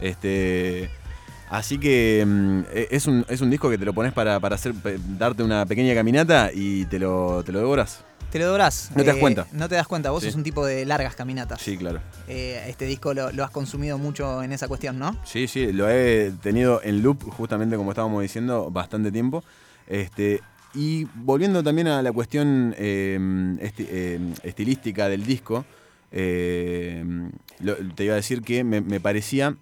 Este, 0.00 0.88
así 1.56 1.78
que 1.78 2.24
mm, 2.26 2.60
e- 2.72 2.88
es, 2.90 3.06
un, 3.06 3.24
es 3.28 3.40
un 3.40 3.50
disco 3.50 3.68
que 3.70 3.78
te 3.78 3.84
lo 3.84 3.92
pones 3.92 4.12
para, 4.12 4.40
para 4.40 4.54
hacer, 4.56 4.74
darte 5.18 5.42
una 5.42 5.64
pequeña 5.66 5.94
caminata 5.94 6.50
y 6.54 6.84
te 6.86 6.98
lo, 6.98 7.42
te 7.44 7.52
lo 7.52 7.58
devoras. 7.60 8.04
Te 8.30 8.38
lo 8.40 8.46
devorás. 8.46 8.90
No 8.96 9.02
te 9.02 9.04
das 9.04 9.16
eh, 9.16 9.20
cuenta. 9.20 9.46
No 9.52 9.68
te 9.68 9.76
das 9.76 9.86
cuenta, 9.86 10.10
vos 10.10 10.20
Sí. 10.22 10.28
sos 10.30 10.34
un 10.36 10.42
tipo 10.42 10.66
de 10.66 10.84
largas 10.84 11.14
caminatas. 11.14 11.60
Sí, 11.62 11.76
claro. 11.76 12.00
Eh, 12.26 12.64
este 12.68 12.84
disco 12.84 13.14
lo, 13.14 13.30
lo 13.30 13.44
has 13.44 13.50
consumido 13.52 13.96
mucho 13.96 14.42
en 14.42 14.50
esa 14.52 14.66
cuestión, 14.66 14.98
¿no? 14.98 15.16
Sí, 15.24 15.46
sí, 15.46 15.72
lo 15.72 15.88
he 15.88 16.32
tenido 16.42 16.80
en 16.82 17.00
loop, 17.02 17.22
justamente 17.30 17.76
como 17.76 17.92
estábamos 17.92 18.20
diciendo, 18.22 18.70
bastante 18.72 19.12
tiempo. 19.12 19.44
Este, 19.86 20.40
y 20.74 21.04
volviendo 21.14 21.62
también 21.62 21.86
a 21.86 22.02
la 22.02 22.10
cuestión 22.10 22.74
eh, 22.76 23.16
esti- 23.60 23.86
eh, 23.88 24.18
estilística 24.42 25.08
del 25.08 25.24
disco, 25.24 25.64
lo- 27.60 27.76
te 27.94 28.04
iba 28.04 28.14
a 28.14 28.16
decir 28.16 28.42
que 28.42 28.64
me, 28.64 28.80
me 28.80 28.98
parecía 29.00 29.54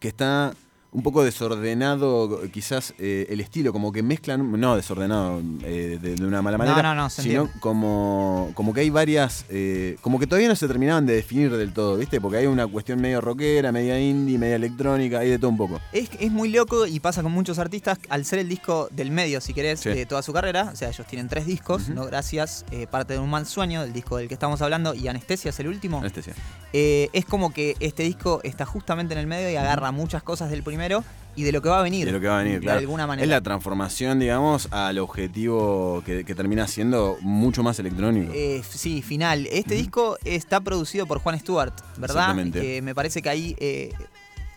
que 0.00 0.08
está 0.08 0.52
un 0.92 1.02
poco 1.02 1.24
desordenado, 1.24 2.42
quizás 2.52 2.92
eh, 2.98 3.26
el 3.30 3.40
estilo, 3.40 3.72
como 3.72 3.92
que 3.92 4.02
mezclan, 4.02 4.60
no 4.60 4.76
desordenado 4.76 5.40
eh, 5.64 5.98
de, 6.00 6.16
de 6.16 6.24
una 6.26 6.42
mala 6.42 6.58
No, 6.58 6.64
manera, 6.64 6.82
no, 6.94 6.94
no, 7.02 7.10
se 7.10 7.22
sino 7.22 7.48
como, 7.60 8.50
como 8.54 8.74
que 8.74 8.80
hay 8.80 8.90
varias, 8.90 9.46
eh, 9.48 9.96
como 10.02 10.18
que 10.18 10.26
todavía 10.26 10.48
no 10.48 10.56
se 10.56 10.68
terminaban 10.68 11.06
de 11.06 11.14
definir 11.14 11.50
del 11.56 11.72
todo, 11.72 11.96
¿viste? 11.96 12.20
Porque 12.20 12.36
hay 12.38 12.46
una 12.46 12.66
cuestión 12.66 13.00
medio 13.00 13.22
rockera, 13.22 13.72
media 13.72 13.98
indie, 13.98 14.36
media 14.38 14.56
electrónica, 14.56 15.20
hay 15.20 15.30
de 15.30 15.38
todo 15.38 15.48
un 15.50 15.56
poco. 15.56 15.80
Es, 15.92 16.10
es 16.20 16.30
muy 16.30 16.50
loco 16.50 16.86
y 16.86 17.00
pasa 17.00 17.22
con 17.22 17.32
muchos 17.32 17.58
artistas, 17.58 17.98
al 18.10 18.24
ser 18.26 18.40
el 18.40 18.48
disco 18.48 18.88
del 18.92 19.10
medio, 19.10 19.40
si 19.40 19.54
querés, 19.54 19.80
Sí. 19.80 19.88
de 19.88 20.04
toda 20.06 20.22
su 20.22 20.32
carrera, 20.32 20.70
o 20.72 20.76
sea, 20.76 20.90
ellos 20.90 21.06
tienen 21.06 21.28
tres 21.28 21.46
discos. 21.46 21.88
¿no? 21.88 22.04
Gracias, 22.06 22.64
parte 22.90 23.14
de 23.14 23.18
un 23.18 23.30
mal 23.30 23.46
sueño, 23.46 23.80
del 23.82 23.92
disco 23.92 24.18
del 24.18 24.28
que 24.28 24.34
estamos 24.34 24.60
hablando, 24.62 24.94
y 24.94 25.08
Anestesia 25.08 25.48
es 25.48 25.58
el 25.60 25.68
último. 25.68 25.98
Anestesia. 25.98 26.34
Es 26.72 27.24
como 27.24 27.52
que 27.52 27.76
este 27.80 28.02
disco 28.02 28.40
está 28.44 28.64
justamente 28.66 29.14
en 29.14 29.20
el 29.20 29.26
medio 29.26 29.50
y 29.50 29.56
agarra 29.56 29.90
muchas 29.90 30.22
cosas 30.22 30.50
del 30.50 30.62
primero 30.82 31.04
y 31.34 31.44
de 31.44 31.52
lo 31.52 31.62
que 31.62 31.68
va 31.68 31.80
a 31.80 31.82
venir. 31.82 32.04
De 32.04 32.12
lo 32.12 32.20
que 32.20 32.26
va 32.28 32.40
a 32.40 32.42
venir, 32.42 32.60
claro. 32.60 32.78
De 32.78 32.84
alguna 32.84 33.06
manera. 33.06 33.24
Es 33.24 33.30
la 33.30 33.40
transformación, 33.40 34.18
digamos, 34.18 34.68
al 34.70 34.98
objetivo 34.98 36.02
que, 36.04 36.24
que 36.24 36.34
termina 36.34 36.66
siendo 36.66 37.16
mucho 37.20 37.62
más 37.62 37.78
electrónico. 37.78 38.32
Eh, 38.34 38.62
sí, 38.68 39.00
final. 39.00 39.46
Este 39.50 39.74
disco 39.74 40.18
está 40.24 40.60
producido 40.60 41.06
por 41.06 41.20
Juan 41.20 41.38
Stewart, 41.38 41.72
¿verdad? 41.96 42.16
Exactamente. 42.16 42.60
Que 42.60 42.82
me 42.82 42.94
parece 42.94 43.22
que 43.22 43.30
ahí 43.30 43.56
eh, 43.60 43.92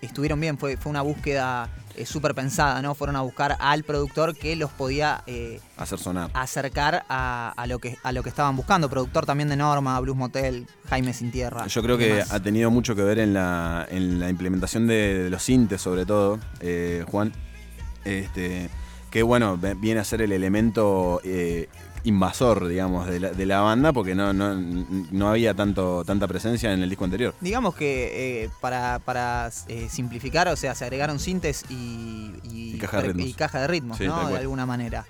estuvieron 0.06 0.40
bien, 0.40 0.58
fue, 0.58 0.78
fue 0.78 0.90
una 0.90 1.02
búsqueda 1.02 1.70
eh, 1.96 2.06
súper 2.06 2.34
pensada, 2.36 2.82
¿no? 2.82 2.94
Fueron 2.96 3.16
a 3.16 3.22
buscar 3.22 3.56
al 3.60 3.84
productor 3.84 4.36
que 4.36 4.56
los 4.56 4.70
podía 4.72 5.24
eh, 5.28 5.60
Hacer 5.78 5.98
sonar. 6.00 6.30
acercar 6.34 7.06
a, 7.10 7.54
a 7.56 7.68
lo 7.68 7.80
que, 7.80 7.98
a 8.04 8.12
lo 8.12 8.22
que 8.24 8.30
estaban 8.30 8.56
buscando. 8.56 8.90
Productor 8.90 9.26
también 9.26 9.48
de 9.50 9.56
Norma, 9.56 10.00
Blues 10.00 10.18
Motel, 10.18 10.68
Jaime 10.90 11.14
Sin 11.14 11.32
Tierra. 11.32 11.68
Yo 11.68 11.82
creo 11.82 11.98
que 11.98 12.08
demás. 12.16 12.32
ha 12.32 12.42
tenido 12.42 12.70
mucho 12.72 12.96
que 12.96 13.04
ver 13.04 13.20
en 13.20 13.34
la, 13.34 13.86
en 13.90 14.20
la 14.20 14.30
implementación 14.30 14.88
de, 14.88 15.24
de 15.24 15.30
los 15.30 15.44
sintes, 15.44 15.82
sobre 15.82 16.06
todo, 16.06 16.40
eh, 16.60 17.04
Juan. 17.10 17.32
Este, 18.04 18.70
que 19.10 19.24
bueno, 19.24 19.58
viene 19.78 20.00
a 20.02 20.04
ser 20.04 20.22
el 20.22 20.32
elemento 20.34 21.22
eh, 21.24 21.70
invasor, 22.06 22.68
digamos, 22.68 23.08
de 23.08 23.20
la, 23.20 23.30
de 23.32 23.46
la 23.46 23.60
banda, 23.62 23.92
porque 23.92 24.16
no, 24.16 24.32
no, 24.34 24.56
no 24.56 25.30
había 25.30 25.54
tanto, 25.54 26.04
tanta 26.06 26.28
presencia 26.28 26.72
en 26.72 26.82
el 26.82 26.90
disco 26.90 27.04
anterior. 27.04 27.34
Digamos 27.42 27.76
que 27.76 28.44
eh, 28.46 28.50
para, 28.62 29.00
para 29.00 29.50
eh, 29.68 29.88
simplificar, 29.90 30.48
o 30.48 30.56
sea, 30.56 30.74
se 30.76 30.86
agregaron 30.86 31.20
sintes 31.20 31.66
y, 31.70 32.32
y, 32.44 32.76
Y 32.76 32.78
caja 32.78 33.02
de 33.02 33.08
ritmos. 33.10 33.28
y 33.28 33.34
caja 33.34 33.60
de 33.62 33.68
ritmos, 33.68 33.98
Sí, 33.98 34.06
¿no? 34.08 34.30
De 34.30 34.38
alguna 34.38 34.66
manera. 34.66 35.06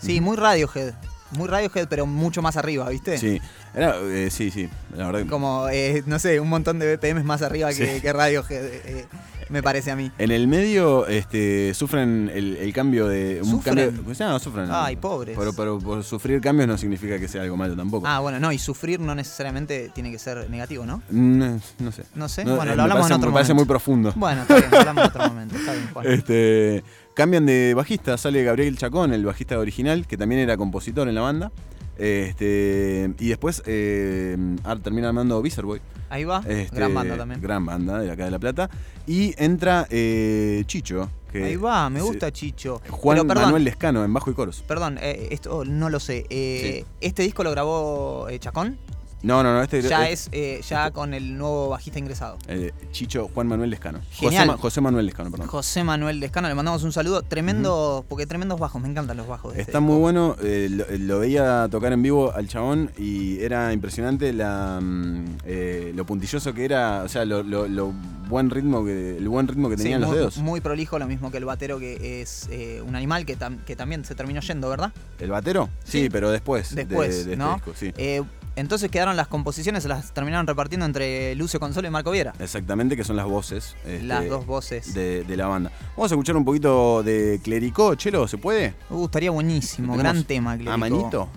Sí, 0.00 0.20
muy 0.20 0.36
Radiohead. 0.36 0.94
Muy 1.32 1.48
Radiohead, 1.48 1.88
pero 1.88 2.06
mucho 2.06 2.40
más 2.40 2.56
arriba, 2.56 2.88
¿viste? 2.88 3.18
Sí, 3.18 3.40
era, 3.74 3.96
eh, 4.00 4.28
sí, 4.30 4.50
sí, 4.52 4.68
la 4.94 5.06
verdad 5.10 5.26
Como, 5.28 5.68
eh, 5.70 6.04
no 6.06 6.20
sé, 6.20 6.38
un 6.38 6.48
montón 6.48 6.78
de 6.78 6.96
BPM 6.96 7.24
más 7.24 7.42
arriba 7.42 7.70
que, 7.70 7.94
Sí. 7.96 8.00
que 8.00 8.12
Radiohead, 8.12 8.64
eh, 8.64 9.06
me 9.48 9.62
parece 9.62 9.90
a 9.90 9.96
mí. 9.96 10.10
En 10.18 10.30
el 10.30 10.48
medio 10.48 11.06
este, 11.06 11.72
sufren 11.74 12.30
el, 12.34 12.56
el 12.56 12.72
cambio 12.72 13.06
de. 13.06 13.40
Un 13.42 13.50
¿Sufren? 13.50 13.76
cambio, 13.76 14.02
pues, 14.04 14.18
no, 14.20 14.38
sufren. 14.38 14.66
Ay, 14.70 14.96
pobres. 14.96 15.36
Pero, 15.38 15.52
pero 15.52 15.78
por 15.78 16.02
sufrir 16.04 16.40
cambios 16.40 16.68
no 16.68 16.76
significa 16.76 17.18
que 17.18 17.28
sea 17.28 17.42
algo 17.42 17.56
malo 17.56 17.76
tampoco. 17.76 18.06
Ah, 18.06 18.18
bueno, 18.20 18.40
no, 18.40 18.50
y 18.52 18.58
sufrir 18.58 18.98
no 19.00 19.14
necesariamente 19.14 19.90
tiene 19.94 20.10
que 20.10 20.18
ser 20.18 20.48
negativo, 20.50 20.84
¿no? 20.86 21.02
No, 21.10 21.60
no 21.78 21.92
sé. 21.92 22.04
No 22.14 22.28
sé, 22.28 22.44
No, 22.44 22.56
bueno, 22.56 22.72
eh, 22.72 22.76
lo 22.76 22.82
me 22.82 22.82
hablamos 22.82 23.02
parece, 23.02 23.14
en 23.14 23.18
otro 23.20 23.30
me 23.30 23.34
parece 23.34 23.54
momento. 23.54 23.64
muy 23.66 23.68
profundo. 23.68 24.12
Bueno, 24.16 24.42
está 24.42 24.54
bien, 24.56 24.70
lo 24.70 24.78
hablamos 24.78 25.04
en 25.04 25.10
otro 25.10 25.28
momento, 25.28 25.56
está 25.56 25.72
bien, 25.72 25.88
Juan. 25.92 26.06
Este, 26.06 26.84
cambian 27.14 27.46
de 27.46 27.74
bajista, 27.74 28.16
sale 28.18 28.42
Gabriel 28.42 28.76
Chacón, 28.76 29.12
el 29.12 29.24
bajista 29.24 29.58
original, 29.58 30.06
que 30.06 30.16
también 30.16 30.40
era 30.40 30.56
compositor 30.56 31.08
en 31.08 31.14
la 31.14 31.20
banda. 31.20 31.52
Este, 31.98 33.10
y 33.18 33.28
después 33.28 33.62
eh, 33.66 34.36
termina 34.82 35.08
armando 35.08 35.40
Boy. 35.40 35.80
Ahí 36.08 36.24
va, 36.24 36.42
Este, 36.46 36.76
gran 36.76 36.94
banda 36.94 37.16
también. 37.16 37.40
Gran 37.40 37.66
banda 37.66 37.98
de 38.00 38.10
acá 38.10 38.24
de 38.26 38.30
La 38.30 38.38
Plata. 38.38 38.70
Y 39.06 39.34
entra 39.42 39.86
eh, 39.90 40.62
Chicho, 40.66 41.10
que- 41.32 41.42
Ahí 41.44 41.56
va, 41.56 41.90
me 41.90 42.00
gusta 42.00 42.30
Chicho. 42.32 42.80
Juan 42.90 43.16
Pero 43.16 43.28
perdón, 43.28 43.44
Manuel 43.44 43.64
Lescano 43.64 44.04
en 44.04 44.12
bajo 44.12 44.30
y 44.30 44.34
coros. 44.34 44.62
Perdón, 44.66 44.98
eh, 45.00 45.28
esto 45.30 45.64
no 45.64 45.90
lo 45.90 45.98
sé. 46.00 46.26
Eh, 46.30 46.84
¿Este 47.00 47.22
disco 47.22 47.42
lo 47.44 47.50
grabó 47.50 48.28
eh, 48.28 48.38
Chacón? 48.38 48.78
No, 49.22 49.42
no, 49.42 49.52
no, 49.54 49.62
este 49.62 49.82
Ya 49.82 50.08
es 50.08 50.28
eh, 50.30 50.60
ya 50.68 50.90
con 50.92 51.12
el 51.14 51.36
nuevo 51.36 51.70
bajista 51.70 51.98
ingresado. 51.98 52.38
eh, 52.48 52.72
Chicho 52.92 53.28
Juan 53.34 53.48
Manuel 53.48 53.70
Lescano. 53.70 53.98
José, 53.98 54.20
Genial. 54.20 54.46
Ma- 54.46 54.56
José 54.56 54.80
Manuel 54.80 55.06
Lescano, 55.06 55.30
perdón. 55.30 55.48
José 55.48 55.82
Manuel 55.82 56.20
Descano, 56.20 56.48
le 56.48 56.54
mandamos 56.54 56.82
un 56.84 56.92
saludo. 56.92 57.22
Tremendo, 57.22 58.04
porque 58.08 58.26
tremendos 58.26 58.60
bajos, 58.60 58.80
me 58.80 58.88
encantan 58.88 59.16
los 59.16 59.26
bajos. 59.26 59.54
de 59.54 59.60
este 59.62 59.72
Está 59.72 59.78
disco. 59.80 59.92
muy 59.92 60.00
bueno, 60.00 60.36
eh, 60.42 60.68
lo, 60.70 60.84
lo 60.98 61.18
veía 61.20 61.66
tocar 61.70 61.92
en 61.92 62.02
vivo 62.02 62.32
al 62.34 62.46
chabón 62.46 62.92
y 62.98 63.40
era 63.40 63.72
impresionante 63.72 64.32
la, 64.32 64.78
mm, 64.82 65.24
eh, 65.44 65.92
lo 65.96 66.04
puntilloso 66.06 66.52
que 66.54 66.64
era, 66.64 67.02
o 67.02 67.08
sea, 67.08 67.24
lo, 67.24 67.42
lo- 67.42 67.66
lo 67.66 67.92
buen 68.28 68.50
ritmo 68.50 68.84
que, 68.84 69.16
el 69.16 69.28
buen 69.28 69.48
ritmo 69.48 69.68
que 69.70 69.76
Sí, 69.76 69.84
tenían 69.84 70.02
los 70.02 70.10
muy, 70.10 70.18
dedos. 70.18 70.36
Muy 70.38 70.60
prolijo, 70.60 70.98
lo 70.98 71.06
mismo 71.06 71.30
que 71.30 71.38
el 71.38 71.44
batero, 71.44 71.78
que 71.78 72.20
es 72.22 72.48
eh, 72.50 72.82
un 72.86 72.94
animal 72.94 73.24
que, 73.24 73.38
tam- 73.38 73.64
que 73.64 73.74
también 73.76 74.04
se 74.04 74.14
terminó 74.14 74.40
yendo, 74.40 74.68
¿verdad? 74.68 74.92
¿El 75.18 75.30
batero? 75.30 75.68
Sí, 75.84 76.02
Sí. 76.02 76.10
pero 76.10 76.30
después. 76.30 76.74
de- 76.74 76.84
Después, 76.84 77.14
de, 77.14 77.20
este 77.32 77.36
¿no? 77.36 77.54
disco, 77.54 77.72
sí. 77.74 77.92
Eh, 77.96 78.22
entonces 78.56 78.90
quedaron 78.90 79.16
las 79.16 79.28
composiciones, 79.28 79.82
se 79.82 79.88
las 79.88 80.12
terminaron 80.12 80.46
repartiendo 80.46 80.84
entre 80.86 81.34
Lucio 81.36 81.60
Consolo 81.60 81.86
y 81.86 81.90
Marco 81.90 82.10
Viera. 82.10 82.32
Exactamente, 82.38 82.96
que 82.96 83.04
son 83.04 83.16
las 83.16 83.26
voces. 83.26 83.76
este, 83.84 84.02
las 84.02 84.28
dos 84.28 84.46
voces. 84.46 84.92
de, 84.94 85.24
de 85.24 85.36
la 85.36 85.46
banda. 85.46 85.70
Vamos 85.96 86.10
a 86.10 86.14
escuchar 86.14 86.36
un 86.36 86.44
poquito 86.44 87.02
de 87.02 87.40
Clericó, 87.44 87.94
Chelo, 87.94 88.26
¿se 88.26 88.38
puede? 88.38 88.74
Uh, 88.90 89.04
estaría 89.04 89.30
buenísimo, 89.30 89.96
gran 89.96 90.24
tema, 90.24 90.54
Clérico. 90.54 90.72
¿A 90.72 90.76
manito? 90.76 91.28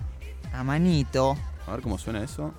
A 0.52 0.64
manito. 0.64 1.36
A 1.66 1.72
ver 1.72 1.82
cómo 1.82 1.98
suena 1.98 2.24
eso. 2.24 2.52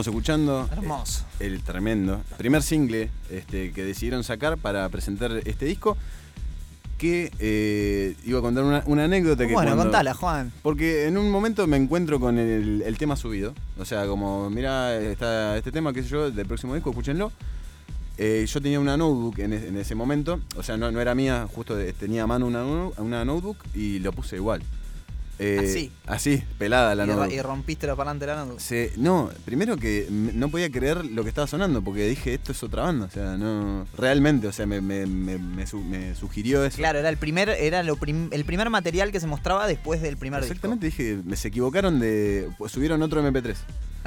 Estamos 0.00 0.14
escuchando. 0.14 0.68
Hermoso. 0.70 1.24
eh, 1.40 1.46
El 1.46 1.62
tremendo. 1.62 2.20
Primer 2.36 2.62
single 2.62 3.10
este, 3.30 3.72
que 3.72 3.82
decidieron 3.84 4.22
sacar 4.22 4.56
para 4.56 4.88
presentar 4.90 5.32
este 5.44 5.64
disco. 5.66 5.96
Que 6.98 7.32
eh, 7.40 8.14
iba 8.24 8.38
a 8.38 8.42
contar 8.42 8.62
una, 8.62 8.84
una 8.86 9.04
anécdota 9.06 9.44
que 9.44 9.52
Bueno, 9.54 9.70
cuando- 9.70 9.82
contala, 9.84 10.14
Juan. 10.14 10.52
Porque 10.62 11.06
en 11.08 11.18
un 11.18 11.28
momento 11.32 11.66
me 11.66 11.76
encuentro 11.76 12.20
con 12.20 12.38
el, 12.38 12.82
el 12.86 12.96
tema 12.96 13.16
subido. 13.16 13.54
O 13.76 13.84
sea, 13.84 14.06
como, 14.06 14.48
mira, 14.50 14.96
está 15.00 15.56
este 15.56 15.72
tema, 15.72 15.92
qué 15.92 16.04
sé 16.04 16.10
yo, 16.10 16.30
del 16.30 16.46
próximo 16.46 16.74
disco, 16.76 16.90
escúchenlo. 16.90 17.32
Eh, 18.18 18.46
yo 18.48 18.60
tenía 18.60 18.78
una 18.78 18.96
notebook 18.96 19.38
en, 19.40 19.52
e- 19.52 19.66
en 19.66 19.76
ese 19.78 19.96
momento. 19.96 20.38
O 20.56 20.62
sea, 20.62 20.76
no, 20.76 20.92
no 20.92 21.00
era 21.00 21.16
mía, 21.16 21.48
justo 21.52 21.74
de- 21.74 21.92
tenía 21.92 22.22
a 22.22 22.26
mano 22.28 22.46
una, 22.46 22.62
una 22.98 23.24
notebook 23.24 23.56
y 23.74 23.98
lo 23.98 24.12
puse 24.12 24.36
igual. 24.36 24.62
Eh, 25.40 25.58
Así. 25.60 25.92
Así, 26.06 26.42
pelada 26.58 26.94
la 26.94 27.06
notebook. 27.06 27.32
y 27.32 27.40
rompiste 27.40 27.86
los 27.86 27.96
parlantes 27.96 28.26
de 28.28 28.34
la. 28.34 28.46
Se- 28.58 28.92
no, 28.96 29.30
primero 29.44 29.76
que 29.76 30.06
no 30.10 30.48
podía 30.48 30.70
creer 30.70 31.04
lo 31.04 31.22
que 31.22 31.28
estaba 31.28 31.46
sonando, 31.46 31.80
porque 31.82 32.08
dije, 32.08 32.34
esto 32.34 32.52
es 32.52 32.62
otra 32.62 32.82
banda, 32.82 33.06
o 33.06 33.10
sea, 33.10 33.36
no, 33.36 33.86
realmente, 33.96 34.48
o 34.48 34.52
sea, 34.52 34.66
me, 34.66 34.80
me- 34.80 35.06
me- 35.06 35.38
me 35.38 35.66
su- 35.66 35.80
me 35.84 36.14
sugirió 36.16 36.64
eso. 36.64 36.76
Claro, 36.78 36.98
era 36.98 37.08
el 37.08 37.18
primer, 37.18 37.50
era 37.50 37.82
lo 37.84 37.96
prim- 37.96 38.28
el 38.32 38.44
primer 38.44 38.68
material 38.70 39.12
que 39.12 39.20
se 39.20 39.26
mostraba 39.28 39.66
después 39.68 40.02
del 40.02 40.16
primer 40.16 40.42
Exactamente, 40.42 40.86
dije, 40.86 41.18
me 41.24 41.36
se 41.36 41.48
equivocaron 41.48 42.00
de, 42.00 42.48
pues, 42.58 42.72
subieron 42.72 43.00
otro 43.02 43.20
MP3. 43.22 43.56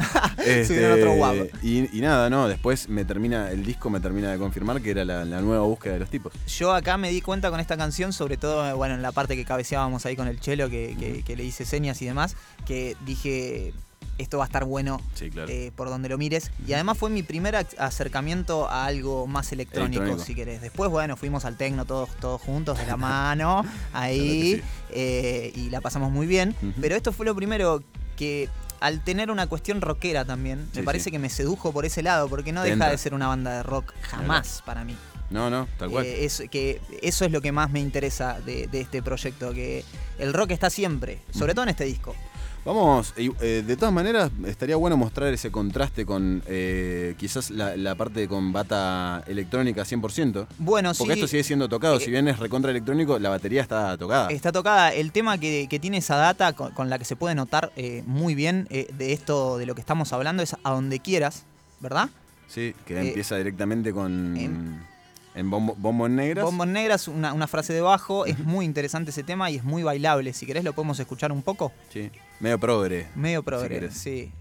Subieron 0.68 0.94
otro 1.00 1.14
guapo. 1.14 1.46
Y, 1.62 1.98
y 1.98 2.02
nada, 2.02 2.30
no, 2.30 2.48
después 2.48 2.90
me 2.90 3.06
termina, 3.06 3.52
el 3.52 3.64
disco 3.66 3.90
me 3.90 4.00
termina 4.00 4.32
de 4.32 4.38
confirmar 4.38 4.82
que 4.82 4.92
era 4.92 5.06
la, 5.06 5.26
la 5.26 5.42
nueva 5.42 5.64
búsqueda 5.66 5.94
de 5.94 6.00
los 6.00 6.10
tipos. 6.10 6.34
Yo 6.48 6.74
acá 6.74 6.98
me 6.98 7.10
di 7.12 7.22
cuenta 7.22 7.50
con 7.52 7.60
esta 7.60 7.78
canción, 7.78 8.14
sobre 8.14 8.38
todo, 8.38 8.68
eh, 8.70 8.74
bueno, 8.74 8.96
en 8.96 9.02
la 9.02 9.12
parte 9.12 9.36
que 9.36 9.46
cabeceábamos 9.46 10.06
ahí 10.06 10.16
con 10.16 10.28
el 10.28 10.40
chelo, 10.40 10.70
que, 10.70 10.96
que- 11.00 11.24
que 11.24 11.36
le 11.36 11.44
hice 11.44 11.66
señas 11.66 12.02
y 12.02 12.06
demás, 12.06 12.36
que 12.66 12.96
dije, 13.06 13.74
esto 14.18 14.38
va 14.38 14.44
a 14.44 14.48
estar 14.48 14.66
bueno 14.66 15.02
Sí, 15.16 15.30
claro. 15.32 15.50
eh, 15.50 15.72
por 15.76 15.90
donde 15.90 16.10
lo 16.10 16.18
mires. 16.18 16.52
Y 16.68 16.74
además 16.74 16.98
fue 16.98 17.10
mi 17.10 17.24
primer 17.24 17.56
ac- 17.56 17.76
acercamiento 17.80 18.70
a 18.70 18.86
algo 18.86 19.26
más 19.28 19.52
electrónico, 19.52 20.04
Electrónico. 20.04 20.26
si 20.26 20.36
querés. 20.36 20.62
Después, 20.62 20.92
bueno, 20.92 21.16
fuimos 21.18 21.46
al 21.46 21.58
tecno 21.58 21.86
todos, 21.86 22.10
todos 22.20 22.40
juntos, 22.42 22.78
de 22.78 22.86
la 22.86 22.98
mano, 22.98 23.64
ahí, 23.94 24.56
Claro 24.58 24.68
eh, 24.92 25.54
y 25.56 25.70
la 25.70 25.82
pasamos 25.82 26.12
muy 26.12 26.28
bien. 26.28 26.56
Pero 26.82 26.96
esto 26.96 27.12
fue 27.12 27.26
lo 27.26 27.36
primero 27.36 27.82
que... 28.16 28.50
Al 28.82 29.02
tener 29.04 29.32
una 29.32 29.48
cuestión 29.48 29.80
rockera 29.80 30.26
también, 30.26 30.68
Sí, 30.74 30.80
me 30.80 30.84
parece 30.84 31.06
sí. 31.06 31.12
que 31.12 31.20
me 31.20 31.30
sedujo 31.30 31.72
por 31.72 31.86
ese 31.86 32.02
lado, 32.04 32.28
porque 32.28 32.52
no 32.52 32.62
deja 32.64 32.74
entra. 32.74 32.90
de 32.90 32.98
ser 32.98 33.14
una 33.14 33.28
banda 33.28 33.56
de 33.56 33.64
rock 33.64 33.94
jamás 34.02 34.62
para 34.66 34.84
mí. 34.84 34.98
No, 35.30 35.50
no, 35.50 35.70
tal 35.78 35.90
cual. 35.90 36.06
Eh, 36.06 36.26
es, 36.26 36.44
que 36.52 36.82
eso 37.02 37.24
es 37.24 37.32
lo 37.32 37.40
que 37.40 37.54
más 37.54 37.72
me 37.72 37.80
interesa 37.80 38.40
de, 38.42 38.68
de 38.68 38.82
este 38.82 39.02
proyecto, 39.02 39.54
que 39.54 39.86
el 40.20 40.34
rock 40.34 40.52
está 40.52 40.70
siempre, 40.70 41.20
sobre 41.32 41.54
todo 41.54 41.64
en 41.64 41.70
este 41.70 41.86
disco. 41.86 42.14
Vamos, 42.64 43.16
eh, 43.18 43.64
de 43.66 43.76
todas 43.76 43.92
maneras, 43.94 44.30
estaría 44.46 44.76
bueno 44.76 44.96
mostrar 44.96 45.34
ese 45.34 45.52
contraste 45.52 46.06
con 46.06 46.44
eh, 46.46 47.16
quizás 47.18 47.50
la, 47.50 47.76
la 47.76 47.96
parte 47.96 48.28
con 48.28 48.54
bata 48.54 49.24
electrónica 49.26 49.82
100%. 49.84 50.46
Bueno, 50.60 50.92
Porque 50.96 51.14
sí, 51.14 51.20
esto 51.20 51.28
sigue 51.28 51.44
siendo 51.44 51.68
tocado, 51.68 51.98
eh, 51.98 52.00
si 52.02 52.12
bien 52.12 52.28
es 52.28 52.38
recontra 52.38 52.70
electrónico, 52.70 53.18
la 53.18 53.30
batería 53.30 53.64
está 53.64 53.98
tocada. 53.98 54.30
está 54.30 54.52
tocada. 54.52 54.94
El 54.94 55.12
tema 55.12 55.40
que, 55.40 55.66
que 55.68 55.80
tiene 55.80 55.98
esa 55.98 56.18
data 56.18 56.54
con, 56.54 56.72
con 56.74 56.90
la 56.92 57.00
que 57.00 57.06
se 57.06 57.16
puede 57.16 57.34
notar 57.34 57.72
eh, 57.76 58.04
muy 58.06 58.36
bien 58.36 58.68
eh, 58.70 58.88
de 58.96 59.12
esto 59.14 59.58
de 59.58 59.66
lo 59.66 59.74
que 59.74 59.82
estamos 59.82 60.14
hablando 60.14 60.44
es 60.44 60.56
a 60.64 60.70
donde 60.72 61.00
quieras, 61.00 61.46
¿verdad? 61.80 62.10
Sí, 62.48 62.76
que 62.86 63.00
empieza 63.00 63.38
directamente 63.38 63.92
con. 63.92 64.86
En 65.34 65.50
bombo, 65.50 65.76
Bombos 65.78 66.10
Negras. 66.10 66.44
Bombos 66.44 66.68
Negras, 66.68 67.08
una, 67.08 67.34
una 67.34 67.48
frase 67.48 67.74
de 67.74 67.82
bajo. 67.82 68.26
Es 68.26 68.40
muy 68.40 68.66
interesante 68.66 69.12
ese 69.12 69.24
tema 69.24 69.50
y 69.50 69.56
es 69.58 69.64
muy 69.64 69.84
bailable. 69.84 70.34
Si 70.34 70.46
querés, 70.46 70.64
lo 70.64 70.74
podemos 70.74 71.00
escuchar 71.00 71.32
un 71.32 71.42
poco. 71.42 71.72
Sí. 71.90 72.12
Medio 72.40 72.60
progre. 72.60 73.08
Medio 73.16 73.40
si 73.40 73.46
progre, 73.46 73.70
querés. 73.70 73.94
sí. 73.94 74.32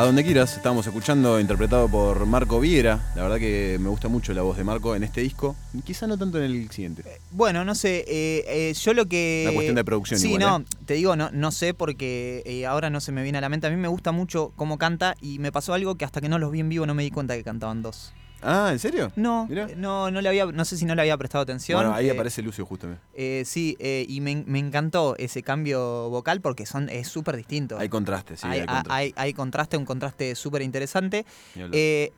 A 0.00 0.04
donde 0.04 0.24
quieras, 0.24 0.56
estamos 0.56 0.86
escuchando, 0.86 1.38
interpretado 1.38 1.86
por 1.86 2.24
Marco 2.24 2.58
Viera. 2.58 3.12
La 3.14 3.22
verdad 3.22 3.36
que 3.36 3.76
me 3.78 3.90
gusta 3.90 4.08
mucho 4.08 4.32
la 4.32 4.40
voz 4.40 4.56
de 4.56 4.64
Marco 4.64 4.96
en 4.96 5.02
este 5.02 5.20
disco. 5.20 5.56
Quizá 5.84 6.06
no 6.06 6.16
tanto 6.16 6.38
en 6.38 6.44
el 6.44 6.70
siguiente. 6.70 7.04
Bueno, 7.32 7.66
no 7.66 7.74
sé, 7.74 8.06
eh, 8.08 8.44
eh, 8.48 8.72
yo 8.72 8.94
lo 8.94 9.04
que... 9.04 9.42
Una 9.44 9.52
cuestión 9.52 9.76
de 9.76 9.84
producción 9.84 10.18
Sí, 10.18 10.28
igual, 10.28 10.40
no, 10.40 10.58
¿eh? 10.60 10.64
te 10.86 10.94
digo, 10.94 11.16
no, 11.16 11.30
no 11.32 11.52
sé 11.52 11.74
porque 11.74 12.42
eh, 12.46 12.64
ahora 12.64 12.88
no 12.88 13.00
se 13.00 13.12
me 13.12 13.22
viene 13.22 13.36
a 13.36 13.40
la 13.42 13.50
mente. 13.50 13.66
A 13.66 13.70
mí 13.70 13.76
me 13.76 13.88
gusta 13.88 14.10
mucho 14.10 14.54
cómo 14.56 14.78
canta 14.78 15.16
y 15.20 15.38
me 15.38 15.52
pasó 15.52 15.74
algo 15.74 15.96
que 15.96 16.06
hasta 16.06 16.22
que 16.22 16.30
no 16.30 16.38
los 16.38 16.50
vi 16.50 16.60
en 16.60 16.70
vivo 16.70 16.86
no 16.86 16.94
me 16.94 17.02
di 17.02 17.10
cuenta 17.10 17.36
que 17.36 17.44
cantaban 17.44 17.82
dos. 17.82 18.14
Ah, 18.42 18.70
¿en 18.72 18.78
serio? 18.78 19.12
No, 19.16 19.46
Mirá. 19.48 19.66
eh, 19.68 19.74
no, 19.76 20.10
no 20.10 20.20
le 20.20 20.28
había, 20.28 20.46
no 20.46 20.64
sé 20.64 20.76
si 20.76 20.84
no 20.84 20.94
le 20.94 21.02
había 21.02 21.16
prestado 21.16 21.42
atención. 21.42 21.76
Bueno, 21.78 21.94
ahí 21.94 22.08
eh, 22.08 22.12
aparece 22.12 22.42
Lucio 22.42 22.64
justo. 22.66 22.88
eh, 23.14 23.42
sí, 23.46 23.76
eh, 23.80 24.06
y 24.08 24.20
me, 24.20 24.44
me 24.46 24.58
encantó 24.58 25.14
ese 25.18 25.42
cambio 25.42 26.08
vocal 26.10 26.40
porque 26.40 26.64
son 26.66 26.88
es 26.88 27.08
súper 27.08 27.36
distinto. 27.36 27.78
Hay 27.78 27.88
contraste, 27.88 28.36
sí, 28.36 28.46
hay, 28.46 28.60
hay, 28.60 28.66
contraste. 28.66 28.92
hay- 28.92 29.12
hay 29.16 29.32
contraste, 29.34 29.76
un 29.76 29.84
contraste 29.84 30.34
súper 30.34 30.62
interesante. 30.62 31.26
Eh, 31.56 32.12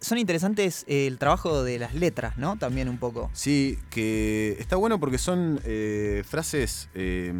son 0.00 0.18
interesantes 0.18 0.84
el 0.88 1.16
trabajo 1.18 1.62
de 1.62 1.78
las 1.78 1.94
letras, 1.94 2.36
¿no? 2.36 2.56
También 2.58 2.88
un 2.88 2.98
poco. 2.98 3.30
Sí, 3.32 3.78
que 3.90 4.56
está 4.58 4.76
bueno 4.76 4.98
porque 5.00 5.16
son 5.18 5.60
frases 6.24 6.88
eh, 6.94 7.32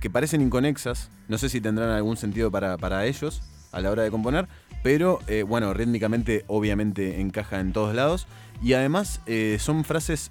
que 0.00 0.10
parecen 0.10 0.40
inconexas. 0.42 1.10
No 1.28 1.38
sé 1.38 1.48
si 1.48 1.60
tendrán 1.60 1.88
algún 1.90 2.16
sentido 2.16 2.50
para, 2.50 2.76
para 2.76 3.06
ellos 3.06 3.42
a 3.76 3.80
la 3.80 3.90
hora 3.90 4.02
de 4.02 4.10
componer, 4.10 4.48
pero 4.82 5.20
eh, 5.26 5.42
bueno, 5.42 5.72
rítmicamente 5.74 6.44
obviamente 6.48 7.20
encaja 7.20 7.60
en 7.60 7.72
todos 7.72 7.94
lados. 7.94 8.26
Y 8.62 8.72
además 8.72 9.20
eh, 9.26 9.58
son 9.60 9.84
frases 9.84 10.30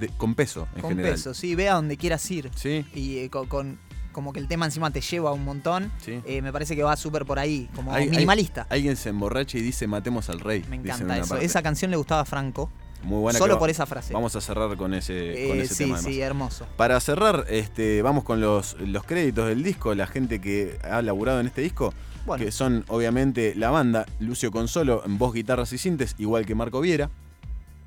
de- 0.00 0.08
con 0.08 0.34
peso 0.34 0.66
en 0.74 0.80
con 0.82 0.90
general. 0.90 1.12
peso, 1.12 1.34
sí, 1.34 1.54
ve 1.54 1.68
a 1.68 1.74
donde 1.74 1.96
quieras 1.96 2.30
ir. 2.30 2.50
Sí, 2.54 2.84
Y 2.94 3.18
eh, 3.18 3.30
con, 3.30 3.46
con- 3.46 3.78
como 4.12 4.32
que 4.32 4.40
el 4.40 4.48
tema 4.48 4.64
encima 4.66 4.90
te 4.90 5.00
lleva 5.00 5.32
un 5.32 5.44
montón. 5.44 5.92
sí. 6.04 6.20
me 6.42 6.52
parece 6.52 6.74
que 6.74 6.82
va 6.82 6.96
súper 6.96 7.24
por 7.24 7.38
ahí, 7.38 7.68
como 7.74 7.92
Hay- 7.92 8.04
hay- 8.04 8.10
minimalista. 8.10 8.66
alguien 8.70 8.96
se 8.96 9.10
emborracha 9.10 9.58
y 9.58 9.60
dice 9.62 9.86
matemos 9.86 10.28
al 10.28 10.40
rey. 10.40 10.64
me 10.68 10.76
encanta 10.76 11.18
eso. 11.18 11.28
parte. 11.28 11.44
Esa 11.44 11.62
canción 11.62 11.90
le 11.90 11.96
gustaba 11.98 12.22
a 12.22 12.24
Franco. 12.24 12.70
Muy 13.04 13.20
buena. 13.20 13.38
solo 13.38 13.60
por 13.60 13.70
esa 13.70 13.86
frase. 13.86 14.12
Vamos 14.12 14.34
a 14.34 14.40
cerrar 14.40 14.76
con 14.76 14.92
ese, 14.92 15.46
con 15.48 15.60
ese 15.60 15.72
sí, 15.74 15.84
tema. 15.84 15.96
además. 15.98 16.12
sí, 16.12 16.20
hermoso. 16.20 16.66
Para 16.76 16.98
cerrar, 16.98 17.44
este, 17.48 18.02
vamos 18.02 18.24
con 18.24 18.40
los, 18.40 18.76
los 18.80 19.04
créditos 19.04 19.46
del 19.46 19.62
disco, 19.62 19.94
la 19.94 20.08
gente 20.08 20.40
que 20.40 20.78
ha 20.82 21.00
laburado 21.00 21.38
en 21.38 21.46
este 21.46 21.60
disco, 21.62 21.94
Bueno, 22.28 22.44
que 22.44 22.52
son 22.52 22.84
obviamente 22.88 23.54
la 23.56 23.70
banda, 23.70 24.06
Lucio 24.20 24.50
Consolo 24.52 25.02
en 25.04 25.18
voz, 25.18 25.34
guitarras 25.34 25.72
y 25.72 25.78
sintes, 25.78 26.14
igual 26.18 26.46
que 26.46 26.54
Marco 26.54 26.80
Viera. 26.80 27.10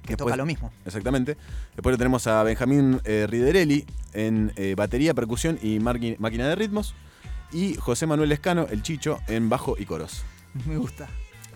que 0.03 0.09
después- 0.09 0.33
toca 0.33 0.35
lo 0.37 0.45
mismo. 0.47 0.71
Exactamente. 0.85 1.37
Después 1.75 1.95
tenemos 1.97 2.25
a 2.27 2.41
Benjamín 2.43 2.99
eh, 3.05 3.27
Riderelli 3.29 3.85
en 4.13 4.51
eh, 4.55 4.73
batería, 4.75 5.13
percusión 5.13 5.59
y 5.61 5.79
máquina 5.79 6.47
de 6.47 6.55
ritmos. 6.55 6.95
Y 7.53 7.75
José 7.75 8.07
Manuel 8.07 8.31
Escano, 8.31 8.65
el 8.71 8.81
Chicho, 8.81 9.19
en 9.27 9.47
bajo 9.49 9.75
y 9.77 9.85
coros. 9.85 10.23
Me 10.65 10.77
gusta. 10.77 11.07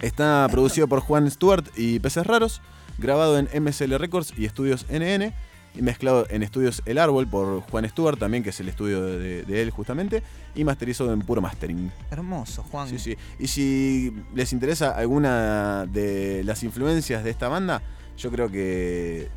Está 0.01 0.47
producido 0.51 0.87
por 0.87 0.99
Juan 0.99 1.29
Stewart 1.31 1.65
y 1.75 1.99
Peces 1.99 2.27
Raros, 2.27 2.61
grabado 2.99 3.39
en 3.39 3.47
MSL 3.63 3.97
Records 3.97 4.33
y 4.37 4.45
Estudios 4.45 4.85
NN, 4.89 5.33
y 5.75 5.81
mezclado 5.81 6.25
en 6.29 6.43
Estudios 6.43 6.81
El 6.85 6.97
Árbol 6.97 7.27
por 7.27 7.61
Juan 7.61 7.87
Stewart 7.89 8.17
también, 8.17 8.43
que 8.43 8.49
es 8.49 8.59
el 8.59 8.69
estudio 8.69 9.01
de, 9.05 9.43
de 9.43 9.61
él 9.61 9.71
justamente, 9.71 10.23
y 10.55 10.63
masterizado 10.63 11.13
en 11.13 11.19
puro 11.19 11.41
mastering. 11.41 11.91
Hermoso, 12.11 12.63
Juan. 12.63 12.87
Sí, 12.89 12.99
sí. 12.99 13.17
Y 13.39 13.47
si 13.47 14.13
les 14.33 14.53
interesa 14.53 14.91
alguna 14.91 15.85
de 15.85 16.43
las 16.43 16.63
influencias 16.63 17.23
de 17.23 17.29
esta 17.29 17.47
banda, 17.47 17.81
yo 18.17 18.31
creo 18.31 18.49
que 18.49 19.29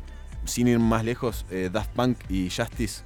sin 0.45 0.67
ir 0.67 0.79
más 0.79 1.03
lejos, 1.03 1.45
eh, 1.51 1.69
Daft 1.71 1.91
Punk 1.91 2.17
y 2.29 2.49
Justice, 2.49 3.03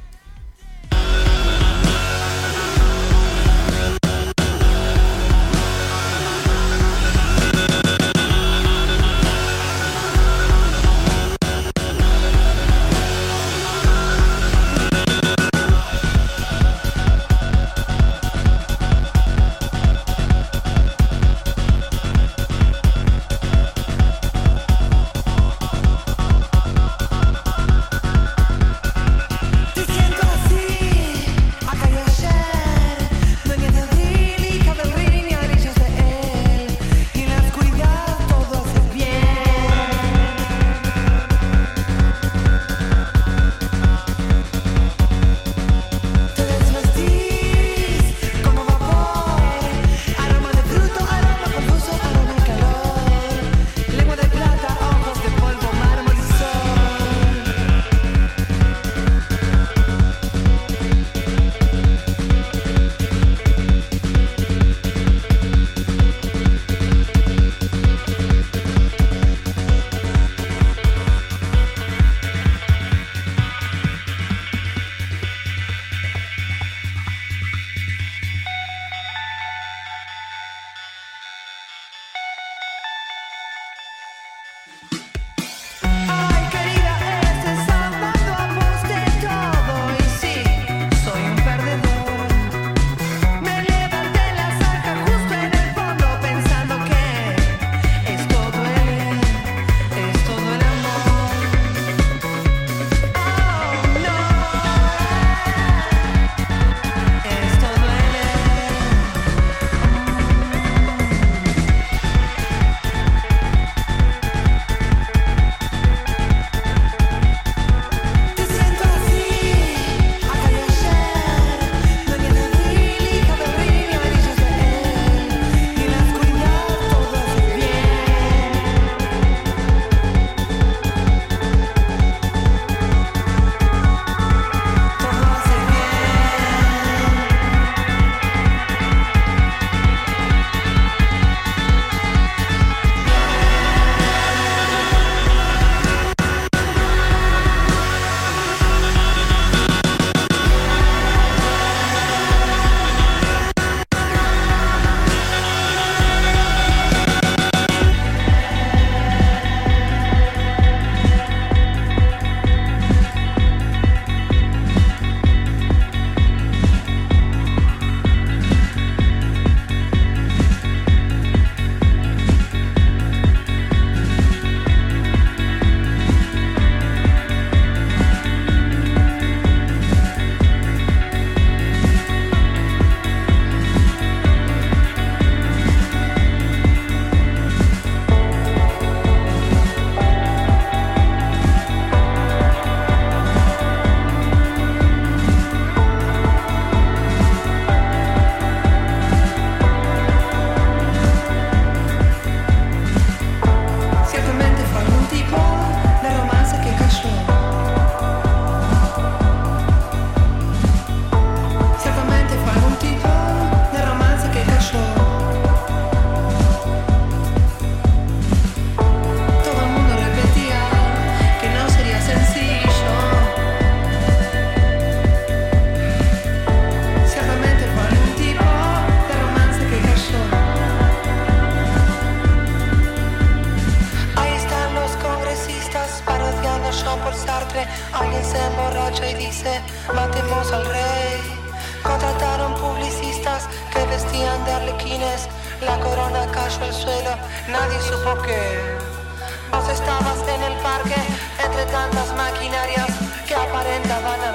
Havana. 254.03 254.30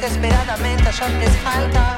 Desesperadamente 0.00 0.88
ellos 0.88 1.10
les 1.20 1.36
falta. 1.38 1.96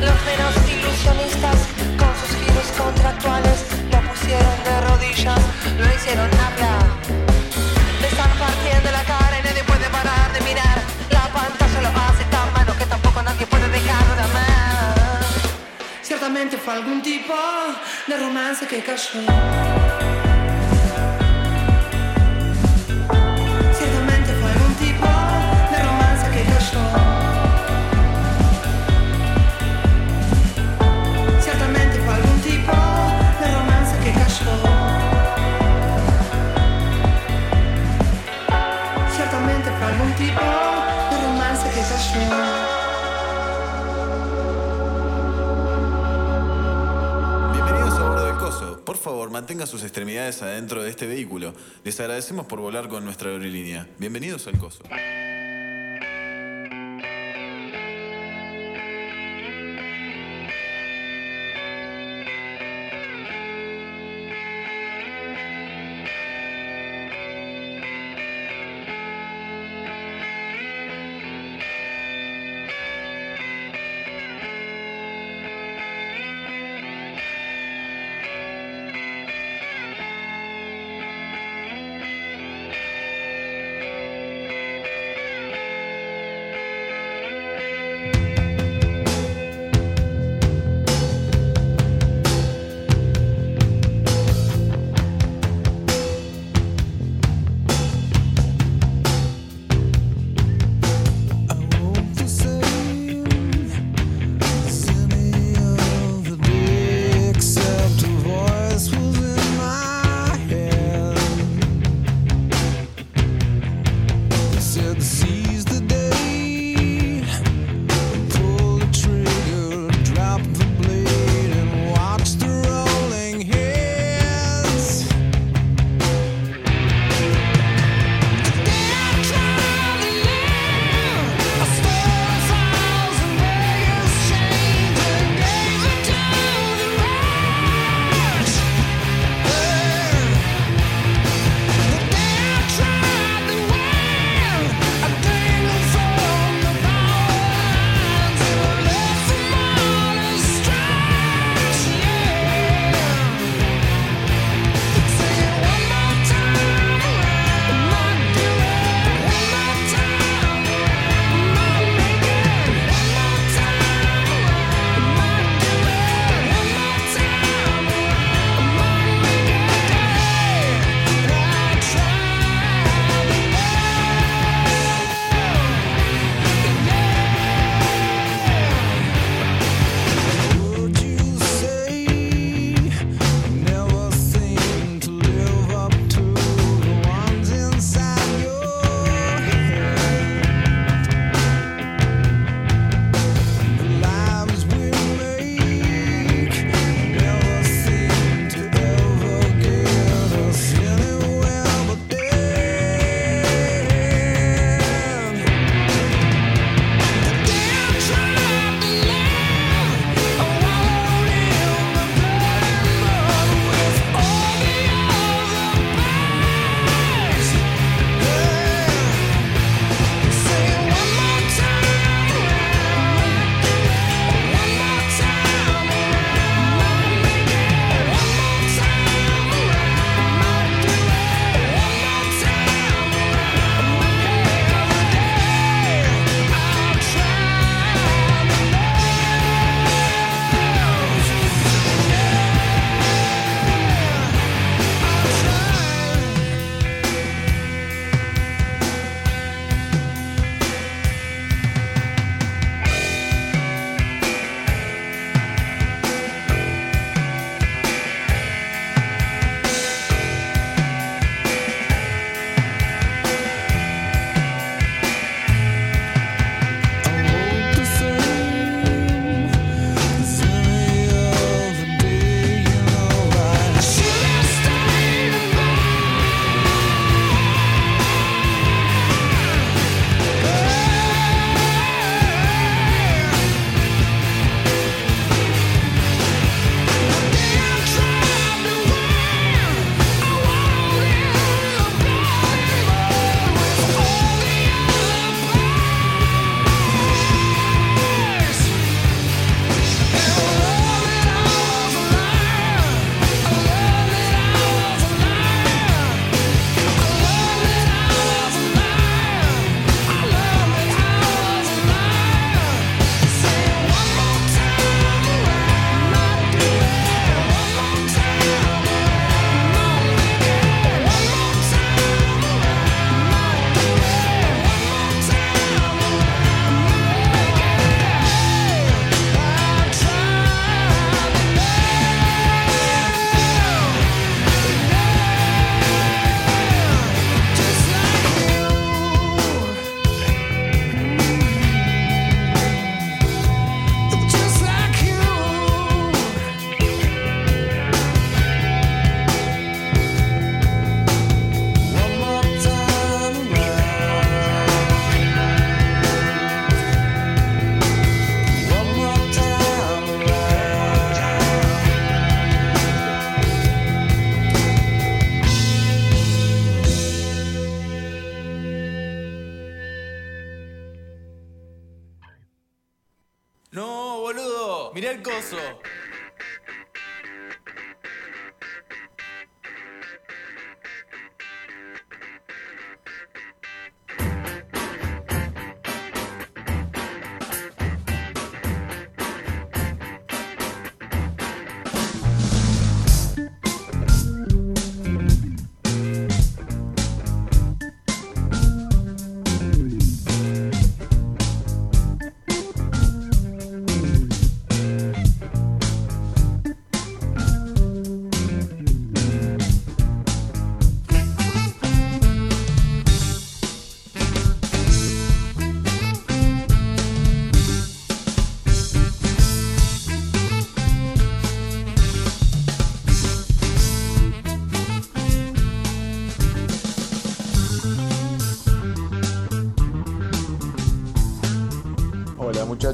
Los 0.00 0.18
menos 0.26 0.54
ilusionistas, 0.74 1.58
con 2.00 2.12
sus 2.18 2.30
giros 2.40 2.68
contractuales, 2.76 3.58
lo 3.92 4.00
pusieron 4.10 4.56
de 4.64 4.80
rodillas, 4.88 5.40
lo 5.78 5.86
hicieron 5.94 6.30
hablar. 6.46 6.84
Le 8.00 8.08
están 8.08 8.30
partiendo 8.38 8.90
la 8.90 9.04
cara 9.04 9.38
y 9.38 9.42
nadie 9.42 9.64
puede 9.64 9.88
parar 9.90 10.32
de 10.32 10.40
mirar. 10.40 10.78
La 11.10 11.26
pantalla 11.32 11.80
lo 11.82 11.90
hace 12.06 12.24
tan 12.24 12.52
malo 12.52 12.76
que 12.76 12.86
tampoco 12.86 13.22
nadie 13.22 13.46
puede 13.46 13.68
dejarlo 13.68 14.14
de 14.16 14.22
amar. 14.22 15.24
Ciertamente 16.02 16.56
fue 16.56 16.74
algún 16.74 17.02
tipo 17.02 17.34
de 18.08 18.16
romance 18.16 18.66
que 18.66 18.82
cayó. 18.82 19.97
Mantenga 49.38 49.66
sus 49.66 49.84
extremidades 49.84 50.42
adentro 50.42 50.82
de 50.82 50.90
este 50.90 51.06
vehículo. 51.06 51.54
Les 51.84 52.00
agradecemos 52.00 52.46
por 52.46 52.60
volar 52.60 52.88
con 52.88 53.04
nuestra 53.04 53.30
aerolínea. 53.30 53.86
Bienvenidos 53.96 54.48
al 54.48 54.58
coso. 54.58 54.82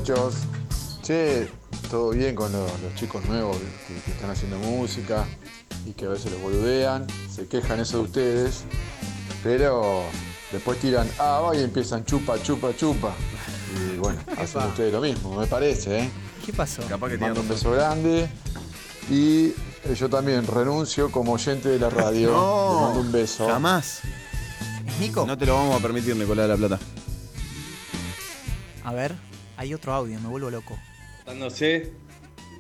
Muchachos. 0.05 0.35
Che, 1.03 1.49
todo 1.91 2.11
bien 2.11 2.35
con 2.35 2.53
los, 2.53 2.81
los 2.81 2.95
chicos 2.95 3.25
nuevos 3.27 3.57
que, 3.57 3.95
que 3.95 4.11
están 4.11 4.31
haciendo 4.31 4.59
música 4.59 5.27
y 5.87 5.93
que 5.93 6.07
a 6.07 6.09
veces 6.11 6.33
los 6.33 6.43
boludean, 6.43 7.07
se 7.31 7.47
quejan 7.47 7.81
eso 7.81 7.99
de 7.99 8.05
ustedes, 8.05 8.65
pero 9.43 10.03
después 10.53 10.79
tiran, 10.79 11.09
ah, 11.19 11.41
va 11.41 11.57
y 11.57 11.63
empiezan 11.63 12.05
chupa, 12.05 12.43
chupa, 12.43 12.75
chupa. 12.77 13.15
Y 13.77 13.99
bueno, 13.99 14.21
hacen 14.39 14.63
ustedes 14.63 14.93
lo 14.93 15.01
mismo, 15.01 15.39
me 15.39 15.47
parece, 15.47 16.01
¿eh? 16.01 16.11
¿Qué 16.45 16.53
pasó? 16.53 16.83
Capaz 16.87 17.11
que 17.11 17.19
mando 17.19 17.41
un 17.41 17.49
beso 17.49 17.71
grande 17.71 18.29
y 19.11 19.47
eh, 19.49 19.95
yo 19.95 20.09
también 20.09 20.47
renuncio 20.47 21.11
como 21.11 21.33
oyente 21.33 21.69
de 21.69 21.79
la 21.79 21.91
radio. 21.91 22.31
No, 22.35 22.81
mando 22.81 23.01
un 23.01 23.13
beso. 23.13 23.47
Jamás. 23.47 24.01
¿Es 24.87 24.99
Nico? 25.01 25.27
No 25.27 25.37
te 25.37 25.47
lo 25.47 25.55
vamos 25.55 25.79
a 25.79 25.83
permitir, 25.83 26.17
Nicolás 26.17 26.47
de 26.47 26.49
la 26.49 26.57
Plata. 26.57 26.79
A 28.85 28.93
ver, 28.93 29.15
hay 29.57 29.75
otro 29.75 29.93
audio, 29.93 30.19
me 30.21 30.29
vuelvo 30.29 30.51
loco. 30.51 30.79
Reportándose. 31.19 31.93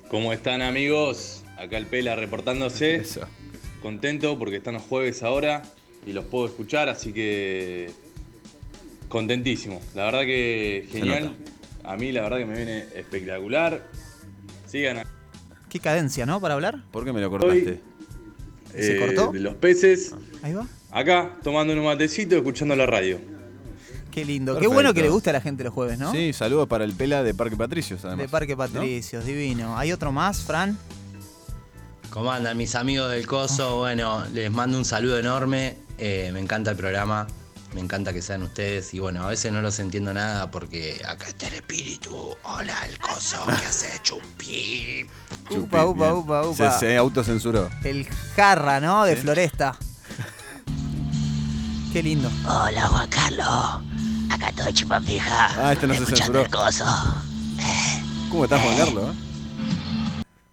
¿Cómo 0.09 0.33
están 0.33 0.62
amigos? 0.62 1.43
Acá 1.59 1.77
el 1.79 1.87
Pela 1.87 2.16
reportándose. 2.16 2.95
Eso. 2.97 3.23
Contento 3.83 4.39
porque 4.39 4.57
están 4.57 4.75
los 4.75 4.83
jueves 4.83 5.23
ahora 5.23 5.62
y 6.07 6.12
los 6.12 6.25
puedo 6.25 6.47
escuchar, 6.47 6.89
así 6.89 7.12
que 7.12 7.91
contentísimo. 9.09 9.81
La 9.95 10.05
verdad 10.07 10.23
que 10.23 10.89
genial. 10.91 11.37
A 11.83 11.97
mí 11.97 12.12
la 12.12 12.23
verdad 12.23 12.39
que 12.39 12.47
me 12.47 12.57
viene 12.57 12.79
espectacular. 12.95 13.87
Sigan 14.66 14.99
a- 14.99 15.07
Qué 15.69 15.81
cadencia, 15.81 16.25
¿no? 16.25 16.41
Para 16.41 16.55
hablar. 16.55 16.83
¿Por 16.91 17.05
qué 17.05 17.12
me 17.12 17.21
lo 17.21 17.31
cortaste? 17.31 17.81
¿Se 18.75 18.97
eh, 18.97 19.01
cortó? 19.01 19.33
de 19.33 19.41
los 19.41 19.55
peces. 19.57 20.15
Ahí 20.43 20.53
va. 20.53 20.66
Acá 20.91 21.37
tomando 21.43 21.73
un 21.73 21.85
matecito, 21.85 22.37
escuchando 22.37 22.75
la 22.75 22.87
radio. 22.87 23.19
Qué 24.15 24.24
lindo. 24.24 24.57
Qué 24.61 24.69
bueno 24.69 24.95
que 24.95 25.03
le 25.03 25.09
gusta 25.09 25.31
a 25.31 25.32
la 25.32 25.41
gente 25.41 25.65
los 25.65 25.74
jueves, 25.74 25.99
¿no? 25.99 26.12
Sí, 26.12 26.32
saludos 26.32 26.69
para 26.69 26.85
el 26.85 26.93
Pela 26.93 27.24
de 27.24 27.35
Parque 27.35 27.57
Patricios, 27.57 28.05
además. 28.05 28.27
De 28.27 28.28
Parque 28.28 28.57
Patricios, 28.57 29.24
divino. 29.24 29.77
¿Hay 29.77 29.91
otro 29.91 30.12
más, 30.12 30.43
Fran? 30.43 30.78
¿Cómo 32.11 32.31
andan 32.31 32.57
mis 32.57 32.77
amigos 32.77 33.11
del 33.11 33.27
Coso? 33.27 33.78
Bueno, 33.78 34.24
les 34.32 34.53
mando 34.53 34.78
un 34.78 34.85
saludo 34.85 35.19
enorme. 35.19 35.77
Eh, 35.99 36.31
me 36.32 36.39
encanta 36.39 36.70
el 36.70 36.77
programa. 36.77 37.27
Me 37.74 37.81
encanta 37.81 38.12
que 38.12 38.23
sean 38.23 38.45
ustedes. 38.45 38.95
Y 38.95 39.01
bueno, 39.01 39.24
a 39.24 39.31
veces 39.31 39.51
no 39.51 39.61
los 39.61 39.81
entiendo 39.81 40.15
nada 40.15 40.49
porque 40.49 41.03
acá 41.09 41.27
está 41.27 41.49
el 41.49 41.55
espíritu. 41.55 42.36
Hola, 42.45 42.86
el 42.89 42.97
Coso. 43.01 43.43
¿Qué 43.47 43.53
hace? 43.66 44.01
Chupi. 44.05 45.07
Chupi, 45.49 45.57
Upa, 45.59 45.86
upa, 45.86 46.15
upa, 46.15 46.47
upa. 46.47 46.70
Se, 46.78 46.86
se 46.86 46.97
autocensuró. 46.97 47.69
El 47.82 48.07
jarra, 48.36 48.78
¿no? 48.78 49.05
De 49.05 49.16
Floresta. 49.16 49.77
Qué 51.93 52.01
lindo. 52.03 52.31
Hola 52.47 52.86
Juan 52.89 53.09
Carlos, 53.09 53.82
Ah, 54.40 55.73
este 55.73 55.86
no 55.86 55.94
se 55.94 56.06
censuró. 56.06 56.43
el 56.43 56.51
coso. 56.51 56.85
¿Cómo 58.31 58.44
estás, 58.44 58.61
Juan 58.62 58.77
Carlos? 58.77 59.05
eh? 59.15 59.19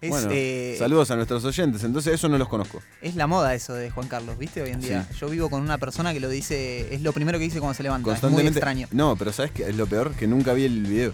Es, 0.02 0.10
bueno, 0.10 0.28
eh, 0.32 0.76
saludos 0.78 1.10
a 1.12 1.16
nuestros 1.16 1.44
oyentes. 1.44 1.84
Entonces, 1.84 2.14
eso 2.14 2.28
no 2.28 2.36
los 2.36 2.48
conozco. 2.48 2.82
es 3.00 3.14
la 3.14 3.26
moda 3.28 3.54
eso 3.54 3.74
de 3.74 3.90
Juan 3.90 4.08
Carlos, 4.08 4.36
¿viste? 4.38 4.60
Hoy 4.62 4.70
en 4.70 4.80
día. 4.80 5.08
Yo 5.20 5.28
vivo 5.28 5.48
con 5.48 5.62
una 5.62 5.78
persona 5.78 6.12
que 6.12 6.18
lo 6.20 6.28
dice, 6.28 6.92
es 6.94 7.02
lo 7.02 7.12
primero 7.12 7.38
que 7.38 7.44
dice 7.44 7.60
cuando 7.60 7.74
se 7.74 7.82
levanta. 7.84 8.10
Es 8.10 8.14
muy 8.14 8.20
Constantemente. 8.20 8.58
extraño. 8.58 8.88
No, 8.90 9.14
pero 9.16 9.32
¿sabes 9.32 9.52
qué 9.52 9.68
es 9.68 9.76
lo 9.76 9.86
peor? 9.86 10.12
Que 10.14 10.26
nunca 10.26 10.52
vi 10.54 10.64
el 10.64 10.82
video. 10.82 11.12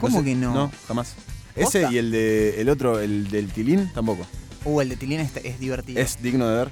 ¿Cómo 0.00 0.18
sé- 0.18 0.24
que 0.24 0.34
no? 0.34 0.52
No, 0.54 0.72
jamás. 0.88 1.14
Ese 1.54 1.86
y 1.90 1.98
el 1.98 2.10
de 2.10 2.60
el 2.60 2.68
otro, 2.68 3.00
el 3.00 3.28
del 3.28 3.50
Tilín, 3.50 3.90
tampoco. 3.94 4.26
Uh, 4.64 4.80
el 4.82 4.88
de 4.90 4.96
Tilín 4.96 5.20
es, 5.20 5.30
es 5.42 5.58
divertido. 5.58 6.00
Es 6.00 6.22
digno 6.22 6.48
de 6.48 6.56
ver. 6.56 6.68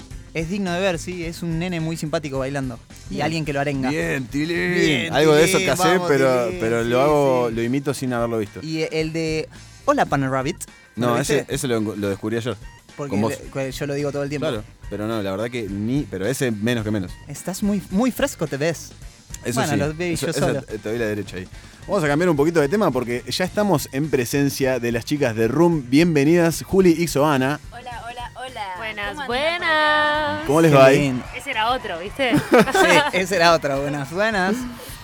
Digno 0.48 0.72
de 0.72 0.80
ver, 0.80 0.98
sí. 0.98 1.24
Es 1.24 1.42
un 1.42 1.58
nene 1.58 1.80
muy 1.80 1.96
simpático 1.96 2.38
bailando. 2.38 2.78
Y 3.10 3.14
Bien. 3.14 3.24
alguien 3.24 3.44
que 3.44 3.52
lo 3.52 3.60
arenga. 3.60 3.90
Bien, 3.90 4.24
Tilín. 4.26 4.74
Bien, 4.74 5.12
Algo 5.12 5.34
de 5.34 5.44
eso 5.44 5.58
casé, 5.66 5.88
vamos, 5.88 6.08
pero, 6.08 6.46
Tilín, 6.46 6.60
pero 6.60 6.82
sí, 6.84 6.88
lo 6.90 7.00
hago, 7.00 7.48
sí. 7.48 7.54
lo 7.56 7.62
imito 7.62 7.92
sin 7.94 8.12
haberlo 8.12 8.38
visto. 8.38 8.60
Y 8.62 8.86
el 8.92 9.12
de 9.12 9.48
Hola 9.86 10.06
Pan 10.06 10.30
Rabbit. 10.30 10.56
No, 10.96 11.14
¿lo 11.14 11.20
ese, 11.20 11.46
ese 11.48 11.66
lo, 11.68 11.80
lo 11.80 12.08
descubrí 12.08 12.36
ayer. 12.36 12.56
Porque 12.96 13.16
le- 13.16 13.72
yo 13.72 13.86
lo 13.86 13.94
digo 13.94 14.12
todo 14.12 14.22
el 14.22 14.28
tiempo. 14.28 14.46
Claro, 14.48 14.62
pero 14.90 15.06
no, 15.06 15.22
la 15.22 15.30
verdad 15.30 15.50
que 15.50 15.62
ni. 15.68 16.02
Pero 16.10 16.26
ese 16.26 16.50
menos 16.50 16.84
que 16.84 16.90
menos. 16.90 17.10
Estás 17.28 17.62
muy, 17.62 17.82
muy 17.90 18.10
fresco, 18.10 18.46
te 18.46 18.56
ves. 18.56 18.90
Eso 19.44 19.54
Bueno, 19.60 19.72
sí. 19.72 19.78
lo 19.78 19.94
veo 19.94 20.12
eso- 20.14 20.26
yo 20.26 20.30
eso 20.32 20.40
solo. 20.40 20.62
te 20.62 20.76
doy 20.78 20.98
la 20.98 21.06
derecha 21.06 21.36
ahí. 21.36 21.46
Vamos 21.86 22.04
a 22.04 22.08
cambiar 22.08 22.28
un 22.28 22.36
poquito 22.36 22.60
de 22.60 22.68
tema 22.68 22.90
porque 22.90 23.24
ya 23.28 23.44
estamos 23.44 23.88
en 23.92 24.10
presencia 24.10 24.78
de 24.78 24.92
las 24.92 25.04
chicas 25.06 25.34
de 25.34 25.48
Room. 25.48 25.86
Bienvenidas, 25.88 26.62
Juli 26.62 26.90
y 26.90 27.08
Soana. 27.08 27.58
Hola, 27.72 28.02
hola, 28.06 28.09
hola. 28.40 28.74
Buenas, 28.78 29.08
¿Cómo 29.10 29.20
andan 29.22 29.26
buenas. 29.26 30.46
¿Cómo 30.46 30.60
les 30.60 30.74
va 30.74 30.86
ahí? 30.86 31.22
Ese 31.36 31.50
era 31.50 31.70
otro, 31.70 31.98
¿viste? 31.98 32.32
Sí, 32.50 33.18
esa 33.18 33.36
era 33.36 33.52
otra. 33.54 33.76
Buenas, 33.76 34.12
buenas. 34.12 34.56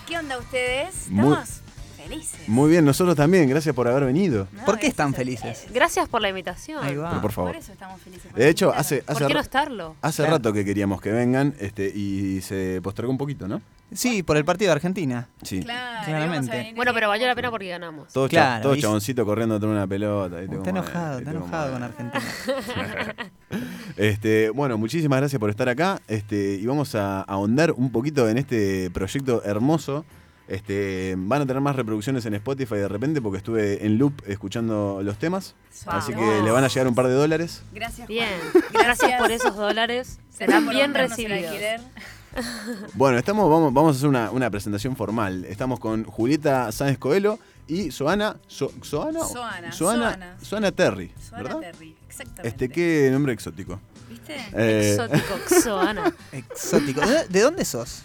¿Qué 0.07 0.19
onda 0.19 0.39
ustedes? 0.39 1.09
Muy- 1.11 1.33
Estamos 1.33 1.63
felices. 1.97 2.49
Muy 2.49 2.71
bien, 2.71 2.85
nosotros 2.85 3.17
también. 3.17 3.49
Gracias 3.49 3.75
por 3.75 3.89
haber 3.89 4.05
venido. 4.05 4.47
No, 4.53 4.65
¿Por 4.65 4.79
qué 4.79 4.87
están 4.87 5.13
felices? 5.15 5.67
Gracias 5.73 6.09
por 6.09 6.23
la 6.23 6.29
invitación. 6.29 6.83
Ahí 6.85 6.95
va. 6.97 7.09
Pero 7.11 7.23
por 7.23 7.33
favor. 7.33 7.53
Por 7.53 7.61
eso 7.61 7.73
estamos 7.73 8.01
felices. 8.01 8.33
De 8.33 8.49
hecho, 8.49 8.73
hace, 8.73 9.03
hace, 9.07 9.19
¿Por 9.21 9.27
qué 9.29 9.35
no 9.35 9.41
estarlo? 9.41 9.97
hace 10.03 10.23
Claro. 10.23 10.37
rato 10.37 10.53
que 10.53 10.65
queríamos 10.65 11.01
que 11.01 11.11
vengan 11.11 11.55
este, 11.59 11.87
y 11.93 12.41
se 12.43 12.81
postergó 12.83 13.11
un 13.11 13.19
poquito, 13.19 13.49
¿no? 13.49 13.61
Sí, 13.93 14.23
por 14.23 14.37
el 14.37 14.45
partido 14.45 14.71
de 14.71 14.73
Argentina. 14.73 15.29
Sí. 15.43 15.63
Claro, 15.63 16.05
Claramente. 16.07 16.73
Bueno, 16.75 16.93
pero 16.93 17.09
valió 17.09 17.27
la 17.27 17.35
pena 17.35 17.51
porque 17.51 17.69
ganamos. 17.69 18.13
Todo, 18.13 18.29
Claro, 18.29 18.63
todo 18.63 18.77
chaboncito 18.77 19.25
corriendo 19.25 19.59
tras 19.61 19.71
una 19.71 19.87
pelota. 19.87 20.41
Está 20.43 20.57
Como, 20.57 20.69
enojado, 20.71 21.19
está 21.19 21.31
enojado 21.31 21.73
Como, 21.73 21.87
con. 21.89 22.05
Argentina. 22.11 23.15
Este, 23.97 24.51
bueno, 24.51 24.77
muchísimas 24.77 25.19
gracias 25.21 25.39
por 25.41 25.49
estar 25.51 25.69
acá. 25.69 26.01
Este, 26.09 26.55
y 26.57 26.67
vamos 26.67 26.95
a 26.95 27.23
ahondar 27.23 27.73
un 27.73 27.91
poquito 27.91 28.29
en 28.29 28.39
este 28.39 28.91
proyecto 28.91 29.43
hermoso. 29.45 30.05
Este, 30.49 31.15
van 31.17 31.43
a 31.43 31.47
tener 31.47 31.61
más 31.63 31.75
reproducciones 31.75 32.25
en 32.27 32.35
Spotify 32.35 32.77
de 32.77 32.89
repente 32.89 33.21
porque 33.23 33.39
estuve 33.39 33.85
en 33.85 33.99
loop 33.99 34.23
escuchando 34.27 35.01
los 35.03 35.19
temas. 35.19 35.55
Así 35.87 36.13
que 36.13 36.43
le 36.43 36.51
van 36.51 36.63
a 36.65 36.69
llegar 36.69 36.87
un 36.89 36.95
par 36.95 37.07
de 37.07 37.15
dólares. 37.15 37.63
Gracias, 37.73 38.07
Bien. 38.07 38.29
Juan. 38.53 38.65
Gracias 38.73 39.21
por 39.21 39.31
esos 39.31 39.57
dólares. 39.57 40.19
Serán 40.31 40.69
bien 40.69 40.93
recibidos. 40.93 41.55
Bueno, 42.95 43.19
estamos, 43.19 43.49
vamos, 43.51 43.73
vamos 43.73 43.95
a 43.95 43.99
hacer 43.99 44.09
una, 44.09 44.31
una 44.31 44.51
presentación 44.51 44.97
formal. 44.97 45.45
Estamos 45.45 45.81
con 45.81 46.05
Julieta 46.05 46.71
Sáenz 46.73 46.99
Coelho 46.99 47.39
y 47.69 47.91
Soana. 47.91 48.37
So- 48.47 48.73
¿Soana? 48.83 49.21
Soana, 49.25 49.73
Soana, 49.73 49.73
Soana. 50.11 50.37
Soana 50.43 50.73
Terry, 50.73 51.13
Suana 51.29 51.43
¿verdad? 51.43 51.61
Terry, 51.61 51.97
exactamente. 52.09 52.49
Este, 52.49 52.69
qué 52.69 53.09
nombre 53.13 53.33
exótico. 53.33 53.81
¿Viste? 54.09 54.37
Eh, 54.55 54.93
Exótico, 54.99 55.61
Xoana. 55.63 56.15
Exótico. 56.33 57.01
¿De, 57.07 57.27
de 57.29 57.41
dónde 57.41 57.65
sos? 57.65 58.03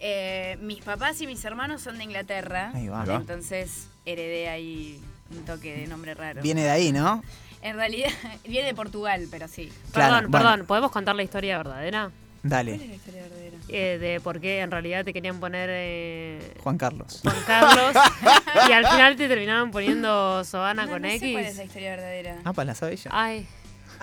Eh, 0.00 0.58
mis 0.60 0.82
papás 0.82 1.20
y 1.20 1.26
mis 1.26 1.44
hermanos 1.44 1.80
son 1.82 1.98
de 1.98 2.04
Inglaterra. 2.04 2.70
Ahí 2.74 2.88
va. 2.88 3.02
Ahí 3.02 3.08
va. 3.08 3.16
Entonces 3.16 3.88
heredé 4.06 4.48
ahí 4.48 5.00
un 5.30 5.44
toque 5.44 5.74
de 5.76 5.86
nombre 5.86 6.14
raro. 6.14 6.42
Viene 6.42 6.62
de 6.64 6.70
ahí, 6.70 6.92
¿no? 6.92 7.22
En 7.62 7.76
realidad 7.76 8.10
viene 8.46 8.66
de 8.68 8.74
Portugal, 8.74 9.26
pero 9.30 9.48
sí. 9.48 9.72
Claro, 9.92 10.14
Perdón, 10.16 10.30
bueno. 10.30 10.46
perdón. 10.50 10.66
¿Podemos 10.66 10.90
contar 10.90 11.16
la 11.16 11.22
historia 11.22 11.56
verdadera? 11.56 12.10
Dale, 12.44 12.72
¿Cuál 12.72 12.82
es 12.82 12.88
la 12.90 12.94
historia 12.94 13.22
verdadera? 13.22 13.56
Eh, 13.68 13.98
de 13.98 14.20
por 14.20 14.40
qué 14.40 14.60
en 14.60 14.70
realidad 14.70 15.04
te 15.04 15.12
querían 15.12 15.40
poner 15.40 15.68
eh, 15.72 16.54
Juan 16.62 16.76
Carlos. 16.78 17.20
Juan 17.22 17.36
Carlos 17.46 17.96
y 18.68 18.72
al 18.72 18.86
final 18.86 19.16
te 19.16 19.26
terminaban 19.28 19.70
poniendo 19.72 20.44
Soana 20.44 20.84
No, 20.84 20.92
con 20.92 21.02
no 21.02 21.08
sé 21.08 21.14
X. 21.16 21.32
cuál 21.32 21.44
es 21.46 21.56
la 21.56 21.64
historia 21.64 21.90
verdadera. 21.96 22.36
Ah, 22.44 22.52
para 22.52 22.66
la 22.66 22.74
sabe 22.74 22.92
ella. 22.92 23.10
Ay. 23.12 23.46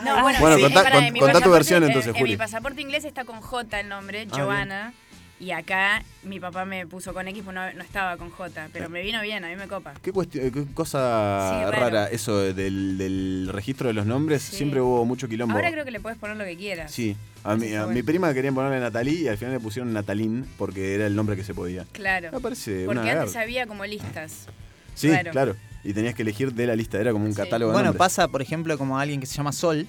No, 0.04 0.22
bueno, 0.24 0.40
Bueno, 0.40 0.56
sí, 0.58 0.64
contá- 0.64 0.92
con- 0.92 1.04
en 1.04 1.14
contá 1.14 1.26
tu 1.26 1.26
pasaporte- 1.34 1.50
versión 1.52 1.84
en- 1.84 1.90
entonces, 1.90 2.14
en, 2.16 2.20
Juli. 2.20 2.32
mi 2.32 2.38
pasaporte 2.38 2.82
inglés 2.82 3.06
está 3.06 3.24
con 3.26 3.40
J 3.42 3.80
el 3.80 3.90
nombre, 3.90 4.28
Ah, 4.32 4.36
Joana. 4.36 4.94
Y 5.42 5.50
acá 5.52 6.04
mi 6.22 6.40
papá 6.40 6.66
me 6.66 6.86
puso 6.86 7.16
con 7.16 7.28
X, 7.28 7.42
pues 7.44 7.56
no, 7.56 7.74
no 7.74 7.82
estaba 7.82 8.16
con 8.16 8.30
J, 8.30 8.70
pero 8.72 8.90
me 8.90 9.02
vino 9.02 9.20
bien, 9.24 9.44
a 9.44 9.50
mí 9.50 9.56
me 9.56 9.68
copa. 9.68 9.96
¿Qué, 10.04 10.12
cuestión- 10.14 10.52
qué 10.52 10.66
cosa 10.76 11.64
Sí, 11.66 11.72
rara 11.80 12.06
eso 12.06 12.38
del, 12.54 12.98
del 13.00 13.50
registro 13.52 13.88
de 13.88 13.94
los 13.96 14.06
nombres? 14.06 14.44
Sí. 14.44 14.58
Siempre 14.58 14.82
hubo 14.82 15.04
mucho 15.04 15.28
quilombo. 15.28 15.56
Ahora 15.56 15.72
creo 15.72 15.84
que 15.84 15.90
le 15.90 16.00
puedes 16.00 16.20
poner 16.20 16.38
lo 16.38 16.44
que 16.46 16.56
quieras. 16.56 16.92
Sí, 16.92 17.18
a, 17.44 17.56
mi, 17.56 17.74
a 17.74 17.88
mi 17.88 18.04
prima 18.04 18.32
querían 18.36 18.54
ponerle 18.54 18.80
Natalí 18.80 19.22
y 19.24 19.28
al 19.30 19.38
final 19.40 19.56
le 19.56 19.60
pusieron 19.60 19.92
Natalín 19.92 20.46
porque 20.60 20.94
era 20.94 21.08
el 21.08 21.16
nombre 21.16 21.36
que 21.36 21.44
se 21.44 21.56
podía. 21.56 21.86
Claro. 21.92 22.30
Me 22.32 22.40
parece 22.40 22.86
Porque 22.86 23.02
una 23.02 23.12
antes 23.22 23.36
había 23.36 23.66
como 23.66 23.84
listas. 23.86 24.46
Sí, 24.94 25.08
Claro. 25.08 25.32
claro. 25.32 25.56
Y 25.84 25.94
tenías 25.94 26.14
que 26.14 26.22
elegir 26.22 26.54
de 26.54 26.68
la 26.68 26.76
lista, 26.76 27.00
era 27.02 27.12
como 27.12 27.26
un 27.26 27.34
catálogo 27.34 27.72
Bueno, 27.74 27.96
pasa, 27.96 28.28
por 28.28 28.44
ejemplo, 28.44 28.78
como 28.78 29.00
alguien 29.00 29.20
que 29.20 29.26
se 29.26 29.34
llama 29.34 29.52
Sol, 29.52 29.88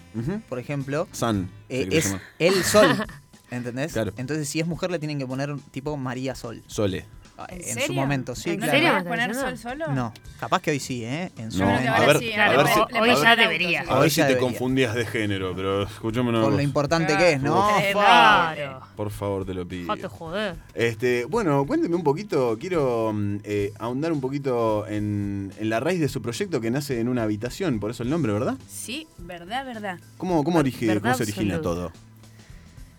por 0.48 0.58
ejemplo. 0.58 1.06
Sun. 1.12 1.50
eh, 1.68 1.86
es 1.90 2.16
el 2.38 2.64
Sol. 2.64 2.88
¿Entendés? 3.52 3.92
Claro. 3.92 4.12
Entonces, 4.16 4.48
si 4.48 4.58
es 4.60 4.66
mujer, 4.66 4.90
le 4.90 4.98
tienen 4.98 5.18
que 5.18 5.26
poner 5.26 5.54
tipo 5.70 5.96
María 5.96 6.34
Sol. 6.34 6.62
Sole. 6.66 7.04
¿En, 7.48 7.56
En, 7.58 7.64
serio? 7.64 7.86
su 7.88 7.92
momento, 7.94 8.36
sí, 8.36 8.50
¿No 8.50 8.56
claro. 8.58 8.72
le 8.72 8.78
serio? 8.78 8.94
¿Me 8.94 9.02
poner 9.10 9.34
sol 9.34 9.58
solo? 9.58 9.88
No, 9.88 10.12
capaz 10.38 10.60
que 10.62 10.70
hoy 10.70 10.78
sí, 10.78 11.02
¿eh? 11.04 11.32
En 11.38 11.50
su 11.50 11.58
No, 11.58 11.66
que 11.66 11.88
a 11.88 11.94
ahora 11.96 12.06
ver, 12.06 12.18
sí, 12.18 12.32
a 12.34 12.48
ver 12.50 12.66
si- 12.68 12.98
hoy 13.00 13.10
ya 13.20 13.34
debería. 13.36 13.84
A 13.88 13.98
ver 13.98 14.10
si 14.10 14.20
te 14.20 14.26
debería. 14.28 14.46
confundías 14.48 14.94
de 14.94 15.06
género, 15.06 15.52
pero 15.56 15.82
escúchame 15.82 16.28
una 16.28 16.42
Por 16.42 16.52
lo 16.52 16.60
importante 16.60 17.06
Claro. 17.14 17.20
que 17.24 17.32
es, 17.32 17.42
¿no? 17.42 17.68
Claro. 17.92 18.80
Por 18.94 19.10
favor, 19.10 19.44
te 19.44 19.54
lo 19.54 19.66
pido. 19.66 19.88
Jate 19.88 20.06
joder. 20.08 20.54
Este, 20.74 21.24
bueno, 21.24 21.66
cuénteme 21.66 21.96
un 21.96 22.04
poquito, 22.04 22.56
quiero 22.60 23.12
mm, 23.12 23.36
eh, 23.44 23.72
ahondar 23.78 24.12
un 24.12 24.20
poquito 24.20 24.86
en, 24.86 25.52
en 25.58 25.68
la 25.70 25.80
raíz 25.80 25.98
de 26.00 26.08
su 26.08 26.22
proyecto 26.22 26.60
que 26.60 26.70
nace 26.70 27.00
en 27.00 27.08
una 27.08 27.24
habitación, 27.24 27.80
por 27.80 27.90
eso 27.90 28.02
el 28.04 28.10
nombre, 28.10 28.32
¿verdad? 28.32 28.54
Sí, 28.68 29.08
verdad, 29.18 29.64
verdad. 29.66 29.98
¿Cómo, 30.18 30.44
cómo, 30.44 30.60
origi- 30.62 30.86
Verdad 30.86 31.02
cómo 31.02 31.14
se 31.14 31.22
origina 31.24 31.56
absoluta. 31.56 31.90
todo? 31.90 32.11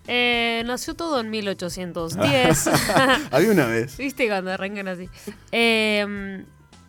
Eh, 0.07 0.63
nació 0.65 0.95
todo 0.95 1.21
en 1.21 1.29
1810. 1.29 2.67
Había 3.31 3.51
una 3.51 3.65
vez. 3.67 3.97
¿Viste 3.97 4.27
cuando 4.27 4.51
arrancan 4.51 4.87
así? 4.87 5.09
Eh, 5.51 6.43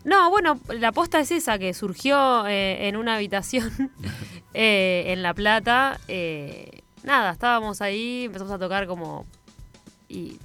no, 0.05 0.29
bueno, 0.31 0.61
la 0.69 0.93
posta 0.93 1.19
es 1.19 1.31
esa, 1.31 1.59
que 1.59 1.73
surgió 1.73 2.47
eh, 2.47 2.89
en 2.89 2.97
una 2.97 3.15
habitación 3.15 3.91
eh, 4.55 5.05
en 5.09 5.23
La 5.23 5.33
Plata. 5.33 5.99
eh, 6.09 6.83
nada, 7.03 7.33
estábamos 7.33 7.81
ahí, 7.81 8.25
empezamos 8.25 8.53
a 8.53 8.59
tocar 8.59 8.87
como... 8.87 9.27
Y 10.07 10.39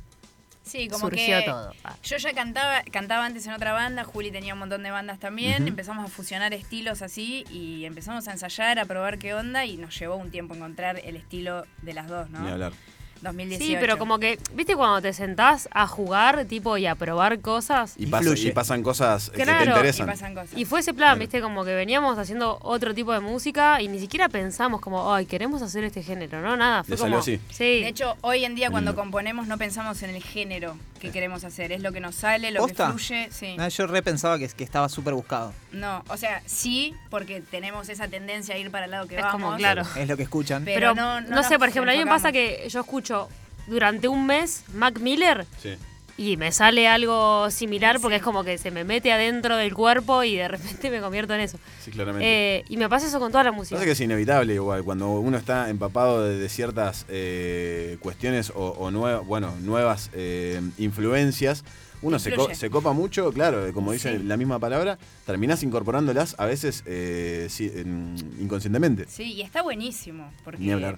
Sí, 0.69 0.87
como 0.87 1.07
surgió 1.07 1.39
que 1.39 1.45
todo. 1.45 1.73
Ah. 1.83 1.95
yo 2.03 2.17
ya 2.17 2.33
cantaba, 2.33 2.83
cantaba 2.91 3.25
antes 3.25 3.45
en 3.47 3.53
otra 3.53 3.73
banda, 3.73 4.03
Juli 4.03 4.31
tenía 4.31 4.53
un 4.53 4.59
montón 4.59 4.83
de 4.83 4.91
bandas 4.91 5.19
también, 5.19 5.67
empezamos 5.67 6.05
a 6.05 6.07
fusionar 6.09 6.53
estilos 6.53 7.01
así 7.01 7.43
y 7.49 7.85
empezamos 7.85 8.27
a 8.27 8.31
ensayar, 8.31 8.79
a 8.79 8.85
probar 8.85 9.17
qué 9.17 9.33
onda 9.33 9.65
y 9.65 9.77
nos 9.77 9.97
llevó 9.99 10.15
un 10.15 10.31
tiempo 10.31 10.55
encontrar 10.55 11.01
el 11.03 11.15
estilo 11.15 11.65
de 11.81 11.93
las 11.93 12.07
dos, 12.07 12.29
¿no? 12.29 12.41
Ni 12.41 12.51
hablar. 12.51 12.73
2018. 13.21 13.65
Sí, 13.65 13.77
pero 13.79 13.97
como 13.97 14.19
que, 14.19 14.39
¿viste 14.53 14.75
cuando 14.75 15.01
te 15.01 15.13
sentás 15.13 15.67
a 15.71 15.87
jugar, 15.87 16.45
tipo, 16.45 16.77
y 16.77 16.85
a 16.85 16.95
probar 16.95 17.39
cosas? 17.39 17.93
Y, 17.97 18.05
pasa- 18.07 18.23
Influye. 18.23 18.49
y 18.49 18.51
pasan 18.51 18.83
cosas 18.83 19.29
que 19.29 19.37
te 19.37 19.43
Claro. 19.43 19.65
Y 19.65 19.69
interesan. 19.75 20.07
pasan 20.07 20.33
cosas. 20.35 20.57
Y 20.57 20.65
fue 20.65 20.79
ese 20.79 20.93
plan, 20.93 21.17
¿viste? 21.19 21.41
Como 21.41 21.63
que 21.65 21.73
veníamos 21.75 22.17
haciendo 22.17 22.57
otro 22.61 22.93
tipo 22.93 23.11
de 23.13 23.19
música 23.19 23.81
y 23.81 23.87
ni 23.87 23.99
siquiera 23.99 24.29
pensamos 24.29 24.81
como, 24.81 25.13
ay, 25.13 25.25
queremos 25.25 25.61
hacer 25.61 25.83
este 25.83 26.03
género, 26.03 26.41
¿no? 26.41 26.55
Nada, 26.57 26.83
fue 26.83 26.91
Le 26.91 26.97
salió 26.97 27.11
como... 27.17 27.21
así. 27.21 27.39
Sí. 27.51 27.81
De 27.81 27.87
hecho, 27.87 28.15
hoy 28.21 28.45
en 28.45 28.55
día 28.55 28.69
cuando 28.71 28.91
lindo. 28.91 29.01
componemos 29.01 29.47
no 29.47 29.57
pensamos 29.57 30.01
en 30.03 30.11
el 30.11 30.23
género 30.23 30.75
que 30.99 31.11
queremos 31.11 31.43
hacer, 31.43 31.71
es 31.71 31.81
lo 31.81 31.91
que 31.91 31.99
nos 31.99 32.15
sale, 32.15 32.51
lo 32.51 32.61
¿Posta? 32.61 32.87
que 32.87 32.91
fluye, 32.93 33.29
sí. 33.31 33.55
Ah, 33.59 33.67
yo 33.69 33.87
repensaba 33.87 34.37
que, 34.37 34.47
que 34.49 34.63
estaba 34.63 34.89
súper 34.89 35.13
buscado. 35.13 35.53
No, 35.71 36.03
o 36.09 36.17
sea, 36.17 36.41
sí, 36.45 36.95
porque 37.09 37.41
tenemos 37.41 37.89
esa 37.89 38.07
tendencia 38.07 38.55
a 38.55 38.57
ir 38.57 38.69
para 38.71 38.85
el 38.85 38.91
lado 38.91 39.07
que 39.07 39.15
Es 39.15 39.21
vamos. 39.21 39.41
como, 39.41 39.57
claro. 39.57 39.83
Es 39.95 40.07
lo 40.07 40.17
que 40.17 40.23
escuchan. 40.23 40.63
Pero 40.65 40.93
Pero, 40.93 40.95
no- 40.95 41.21
no, 41.21 41.29
no 41.29 41.43
sé, 41.43 41.57
por 41.57 41.69
ejemplo, 41.69 41.91
a 41.91 41.95
mí 41.95 41.99
me 42.03 42.07
pasa 42.09 42.31
que 42.31 42.67
yo 42.69 42.81
escucho 42.81 43.29
durante 43.67 44.07
un 44.07 44.25
mes 44.25 44.63
Mac 44.73 44.99
Miller 44.99 45.45
Sí. 45.61 45.75
Y 46.19 46.35
me 46.35 46.51
sale 46.51 46.85
algo 46.87 47.49
similar 47.49 47.99
porque 48.01 48.17
es 48.17 48.21
como 48.21 48.43
que 48.43 48.57
se 48.57 48.71
me 48.71 48.83
mete 48.83 49.11
adentro 49.13 49.55
del 49.55 49.73
cuerpo 49.73 50.21
y 50.25 50.35
de 50.35 50.47
repente 50.49 50.91
me 50.91 50.99
convierto 50.99 51.33
en 51.33 51.39
eso. 51.39 51.57
Sí, 51.81 51.91
claramente. 51.91 52.57
Eh, 52.57 52.65
y 52.67 52.75
me 52.75 52.89
pasa 52.89 53.07
eso 53.07 53.19
con 53.19 53.31
toda 53.31 53.45
la 53.45 53.53
música. 53.53 53.75
Pasa 53.77 53.85
que 53.85 53.91
es 53.93 54.01
inevitable 54.01 54.53
igual, 54.53 54.83
cuando 54.83 55.09
uno 55.11 55.37
está 55.37 55.69
empapado 55.69 56.23
de, 56.25 56.37
de 56.37 56.49
ciertas 56.49 57.05
eh, 57.07 57.97
cuestiones 58.01 58.51
o, 58.53 58.67
o 58.77 58.91
nue- 58.91 59.25
bueno, 59.25 59.53
nuevas 59.61 60.09
eh, 60.13 60.59
influencias, 60.77 61.63
uno 62.01 62.19
se, 62.19 62.33
co- 62.33 62.53
se 62.53 62.69
copa 62.69 62.91
mucho, 62.93 63.31
claro, 63.31 63.71
como 63.73 63.91
dice 63.93 64.17
Sí. 64.17 64.23
la 64.23 64.35
misma 64.37 64.59
palabra, 64.59 64.97
terminás 65.25 65.63
incorporándolas 65.63 66.35
a 66.37 66.45
veces 66.45 66.83
eh, 66.85 67.47
sí, 67.49 67.71
en- 67.73 68.15
inconscientemente. 68.41 69.05
Sí, 69.07 69.33
y 69.35 69.41
está 69.41 69.61
buenísimo, 69.61 70.31
porque 70.43 70.59
Ni 70.59 70.71
hablar. 70.71 70.97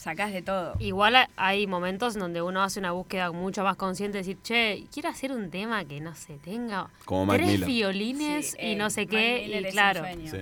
Sacás 0.00 0.32
de 0.32 0.42
todo. 0.42 0.74
Igual 0.78 1.14
a- 1.16 1.28
hay 1.36 1.66
momentos 1.66 2.14
en 2.14 2.20
donde 2.20 2.40
uno 2.42 2.62
hace 2.62 2.80
una 2.80 2.92
búsqueda 2.92 3.30
mucho 3.32 3.62
más 3.64 3.76
consciente 3.76 4.18
de 4.18 4.22
decir, 4.24 4.38
che, 4.42 4.86
quiero 4.92 5.08
hacer 5.10 5.30
un 5.32 5.50
tema 5.50 5.84
que 5.84 6.00
no 6.00 6.14
se 6.14 6.38
tenga 6.38 6.88
Como 7.04 7.32
tres 7.32 7.46
Miller. 7.46 7.66
violines 7.68 8.50
Sí, 8.52 8.66
y 8.66 8.74
no 8.76 8.88
sé 8.90 9.06
qué, 9.06 9.42
Miller 9.46 9.66
y 9.66 9.70
claro. 9.70 10.02
Sí. 10.24 10.38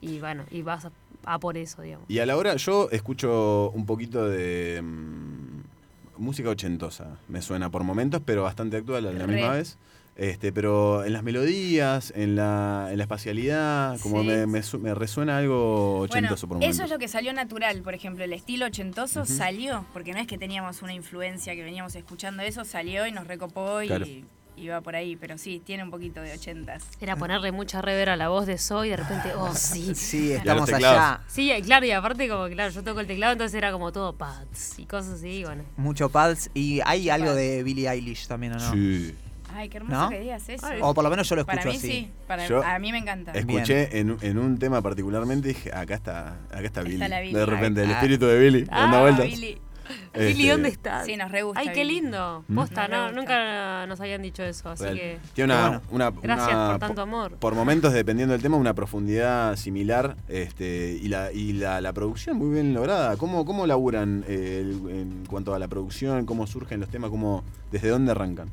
y 0.00 0.20
bueno, 0.20 0.44
y 0.50 0.62
vas 0.62 0.86
a, 0.86 0.90
a 1.24 1.38
por 1.38 1.56
eso, 1.56 1.82
digamos. 1.82 2.08
Y 2.08 2.18
a 2.18 2.26
la 2.26 2.36
hora, 2.36 2.56
yo 2.56 2.88
escucho 2.90 3.70
un 3.74 3.84
poquito 3.86 4.28
de 4.28 4.80
mm, 4.82 5.60
música 6.18 6.48
ochentosa, 6.48 7.18
me 7.28 7.42
suena 7.42 7.70
por 7.70 7.84
momentos, 7.84 8.22
pero 8.24 8.42
bastante 8.42 8.78
actual 8.78 9.06
a 9.06 9.12
la 9.12 9.26
Re. 9.26 9.34
misma 9.34 9.52
vez. 9.52 9.76
Este, 10.16 10.50
pero 10.50 11.04
en 11.04 11.12
las 11.12 11.22
melodías, 11.22 12.10
en 12.16 12.36
la, 12.36 12.88
en 12.90 12.96
la 12.96 13.04
espacialidad, 13.04 14.00
como 14.00 14.22
Sí. 14.22 14.28
me, 14.28 14.46
me 14.46 14.62
su- 14.62 14.78
me 14.78 14.94
resuena 14.94 15.36
algo 15.36 15.98
Bueno, 15.98 16.04
ochentoso 16.04 16.48
por 16.48 16.56
momentos. 16.56 16.74
eso 16.76 16.84
es 16.84 16.90
lo 16.90 16.98
que 16.98 17.06
salió 17.06 17.34
natural, 17.34 17.82
por 17.82 17.92
ejemplo, 17.94 18.24
el 18.24 18.32
estilo 18.32 18.64
ochentoso 18.64 19.26
salió, 19.26 19.84
porque 19.92 20.12
no 20.14 20.18
es 20.18 20.26
que 20.26 20.38
teníamos 20.38 20.80
una 20.80 20.94
influencia 20.94 21.54
que 21.54 21.62
veníamos 21.62 21.94
escuchando 21.96 22.42
eso, 22.42 22.64
salió 22.64 23.06
y 23.06 23.12
nos 23.12 23.26
recopó 23.26 23.82
y, 23.82 23.88
Claro. 23.88 24.06
y 24.06 24.68
va 24.68 24.80
por 24.80 24.96
ahí, 24.96 25.16
pero 25.16 25.36
sí, 25.36 25.60
tiene 25.62 25.82
un 25.84 25.90
poquito 25.90 26.22
de 26.22 26.32
ochentas. 26.32 26.84
Era 26.98 27.14
ponerle 27.16 27.52
mucha 27.52 27.82
rever 27.82 28.08
a 28.08 28.16
la 28.16 28.28
voz 28.30 28.46
de 28.46 28.56
Zoe 28.56 28.86
y 28.86 28.90
de 28.92 28.96
repente, 28.96 29.32
oh, 29.36 29.54
sí. 29.54 29.94
Sí, 29.94 30.32
estamos 30.32 30.72
allá. 30.72 31.20
Sí, 31.26 31.52
claro, 31.62 31.84
y 31.84 31.90
aparte 31.90 32.26
como, 32.26 32.46
claro, 32.48 32.70
yo 32.72 32.82
toco 32.82 33.00
el 33.00 33.06
teclado, 33.06 33.34
entonces 33.34 33.54
era 33.54 33.70
como 33.70 33.92
todo 33.92 34.14
pads 34.14 34.78
y 34.78 34.86
cosas 34.86 35.12
así, 35.18 35.44
bueno. 35.44 35.62
Mucho 35.76 36.08
pads. 36.08 36.48
Y 36.54 36.80
hay 36.86 37.10
algo 37.10 37.26
pads. 37.26 37.36
de 37.36 37.62
Billie 37.64 37.86
Eilish 37.90 38.26
también, 38.28 38.54
¿o 38.54 38.56
no? 38.58 38.72
Sí. 38.72 39.14
Ay, 39.56 39.68
qué 39.68 39.78
hermoso 39.78 40.00
¿No? 40.02 40.08
que 40.10 40.20
digas 40.20 40.48
eso. 40.48 40.66
O 40.82 40.92
por 40.94 41.02
lo 41.02 41.10
menos 41.10 41.28
yo 41.28 41.34
lo 41.36 41.46
para 41.46 41.60
escucho 41.60 41.72
mí 41.72 41.78
así. 41.78 41.88
sí, 41.88 42.10
para, 42.26 42.46
Yo- 42.46 42.62
a 42.62 42.78
mí 42.78 42.92
me 42.92 42.98
encanta. 42.98 43.32
Escuché 43.32 43.98
en, 43.98 44.16
en 44.20 44.38
un 44.38 44.58
tema 44.58 44.82
particularmente 44.82 45.50
y 45.50 45.54
dije, 45.54 45.72
acá 45.74 45.94
está, 45.94 46.38
acá 46.50 46.60
está 46.62 46.82
Billy. 46.82 46.98
la 47.08 47.20
Billy. 47.20 47.32
De 47.34 47.46
repente, 47.46 47.82
el 47.82 47.90
Ah. 47.90 47.94
espíritu 47.94 48.26
de 48.26 48.38
Billy, 48.38 48.64
dando 48.64 48.96
Ah, 48.98 49.00
vueltas. 49.00 49.26
Billy. 49.26 49.58
Este, 50.12 50.26
Billy, 50.26 50.48
¿dónde 50.48 50.68
estás? 50.68 51.06
Sí, 51.06 51.16
nos 51.16 51.30
re 51.30 51.42
gusta 51.44 51.60
Ay, 51.60 51.68
qué 51.72 51.84
lindo. 51.84 52.44
¿Mm? 52.48 52.54
Posta, 52.56 52.88
no, 52.88 53.12
nunca 53.12 53.86
nos 53.86 54.00
habían 54.00 54.20
dicho 54.20 54.42
eso, 54.42 54.68
así 54.70 54.82
Real. 54.82 54.96
que... 54.96 55.18
Tiene 55.32 55.54
una, 55.54 55.68
bueno. 55.68 55.82
una- 55.92 56.10
Gracias 56.10 56.48
una- 56.48 56.68
por 56.70 56.78
tanto 56.80 57.02
amor. 57.02 57.36
Por 57.36 57.54
momentos, 57.54 57.92
dependiendo 57.92 58.32
del 58.32 58.42
tema, 58.42 58.56
una 58.56 58.74
profundidad 58.74 59.54
similar 59.54 60.16
este, 60.26 60.98
y, 61.00 61.06
la, 61.06 61.30
y 61.30 61.52
la, 61.52 61.80
la 61.80 61.92
producción 61.92 62.36
muy 62.36 62.52
bien 62.52 62.74
lograda. 62.74 63.16
¿Cómo, 63.16 63.44
cómo 63.44 63.64
laburan 63.64 64.24
eh, 64.26 64.58
el- 64.64 64.90
en 64.90 65.24
cuanto 65.26 65.54
a 65.54 65.58
la 65.60 65.68
producción? 65.68 66.26
¿Cómo 66.26 66.48
surgen 66.48 66.80
los 66.80 66.88
temas? 66.88 67.10
¿Cómo, 67.10 67.44
¿Desde 67.70 67.88
dónde 67.88 68.10
arrancan? 68.10 68.50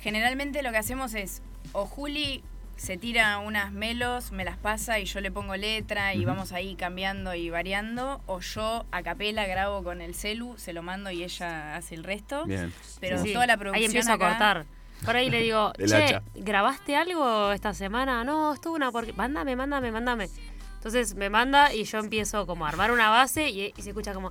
Generalmente 0.00 0.62
lo 0.62 0.70
que 0.70 0.78
hacemos 0.78 1.14
es, 1.14 1.42
o 1.72 1.86
Juli 1.86 2.42
se 2.76 2.96
tira 2.96 3.38
unas 3.38 3.72
melos, 3.72 4.30
me 4.30 4.44
las 4.44 4.56
pasa 4.56 5.00
y 5.00 5.04
yo 5.04 5.20
le 5.20 5.32
pongo 5.32 5.56
letra 5.56 6.14
y 6.14 6.24
vamos 6.24 6.52
ahí 6.52 6.76
cambiando 6.76 7.34
y 7.34 7.50
variando, 7.50 8.20
o 8.26 8.38
yo 8.40 8.86
a 8.92 9.02
capela 9.02 9.46
grabo 9.46 9.82
con 9.82 10.00
el 10.00 10.14
celu, 10.14 10.56
se 10.58 10.72
lo 10.72 10.82
mando 10.82 11.10
y 11.10 11.24
ella 11.24 11.74
hace 11.76 11.96
el 11.96 12.04
resto. 12.04 12.44
Bien. 12.46 12.72
Pero 13.00 13.20
Sí, 13.22 13.32
toda 13.32 13.46
la 13.46 13.56
producción 13.56 13.80
Ahí 13.80 13.84
empiezo 13.86 14.12
acá- 14.12 14.26
a 14.26 14.28
cortar. 14.30 14.66
Por 15.04 15.16
ahí 15.16 15.30
le 15.30 15.42
digo, 15.42 15.72
che, 15.86 15.94
hacha. 15.96 16.22
¿grabaste 16.34 16.96
algo 16.96 17.52
esta 17.52 17.74
semana? 17.74 18.22
No, 18.24 18.54
estuvo 18.54 18.74
una 18.74 18.90
porque 18.92 19.12
Mándame, 19.12 19.54
mándame, 19.56 19.90
mándame. 19.92 20.28
Entonces 20.74 21.14
me 21.16 21.28
manda 21.30 21.74
y 21.74 21.82
yo 21.84 21.98
empiezo 21.98 22.46
como 22.46 22.64
a 22.64 22.68
armar 22.68 22.92
una 22.92 23.10
base 23.10 23.48
y, 23.50 23.72
y 23.76 23.82
se 23.82 23.90
escucha 23.90 24.14
como... 24.14 24.30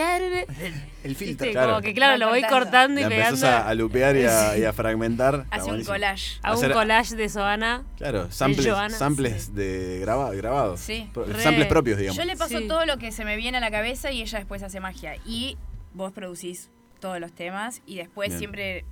El 0.00 0.46
filtro. 1.16 1.46
¿Viste? 1.46 1.50
Claro. 1.52 1.68
Como 1.70 1.80
que 1.82 1.94
claro, 1.94 2.16
lo 2.18 2.28
voy 2.28 2.42
cortando. 2.42 3.00
y 3.00 3.04
La 3.04 3.08
pegando. 3.08 3.34
empezás 3.36 3.64
a, 3.64 3.68
a 3.68 3.74
lupear 3.74 4.16
y 4.16 4.24
a, 4.24 4.56
y 4.58 4.64
a 4.64 4.72
fragmentar. 4.72 5.46
Hace 5.50 5.70
un 5.70 5.84
collage. 5.84 6.38
Hago 6.42 6.60
un 6.60 6.70
collage 6.70 7.14
de 7.16 7.28
Soana. 7.28 7.82
Claro, 7.98 8.30
samples, 8.30 8.66
Johanna, 8.68 8.96
samples 8.96 9.44
sí. 9.44 9.52
de 9.52 9.98
graba- 10.00 10.32
grabados. 10.34 10.80
Sí. 10.80 11.08
Pro- 11.12 11.24
Re. 11.24 11.42
Samples 11.42 11.66
propios, 11.66 11.98
digamos. 11.98 12.16
Yo 12.16 12.24
le 12.24 12.36
paso 12.36 12.58
Sí. 12.58 12.66
todo 12.68 12.84
lo 12.86 12.98
que 12.98 13.12
se 13.12 13.24
me 13.24 13.36
viene 13.36 13.58
a 13.58 13.60
la 13.60 13.70
cabeza 13.70 14.10
y 14.10 14.22
ella 14.22 14.38
después 14.38 14.62
hace 14.62 14.80
magia. 14.80 15.16
Y 15.26 15.56
vos 15.94 16.12
producís 16.12 16.70
todos 17.00 17.18
los 17.20 17.32
temas 17.32 17.82
y 17.86 17.96
después 17.96 18.28
Bien. 18.28 18.38
siempre 18.38 18.84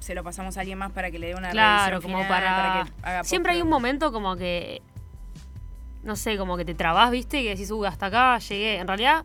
se 0.00 0.14
lo 0.14 0.22
pasamos 0.24 0.56
a 0.56 0.60
alguien 0.60 0.76
más 0.78 0.92
para 0.92 1.10
que 1.10 1.18
le 1.18 1.28
dé 1.28 1.34
una 1.34 1.50
Claro, 1.50 2.02
como 2.02 2.16
final, 2.18 2.28
para... 2.28 2.84
que 2.84 2.90
haga 3.08 3.24
Siempre 3.24 3.52
hay 3.52 3.62
un 3.62 3.68
momento 3.68 4.12
como 4.12 4.36
que... 4.36 4.82
No 6.02 6.16
sé, 6.16 6.36
como 6.36 6.58
que 6.58 6.66
te 6.66 6.74
trabas, 6.74 7.10
¿viste? 7.10 7.42
Que 7.42 7.50
decís, 7.50 7.70
uh, 7.70 7.86
hasta 7.86 8.06
acá 8.06 8.38
llegué. 8.38 8.76
En 8.76 8.86
realidad, 8.86 9.24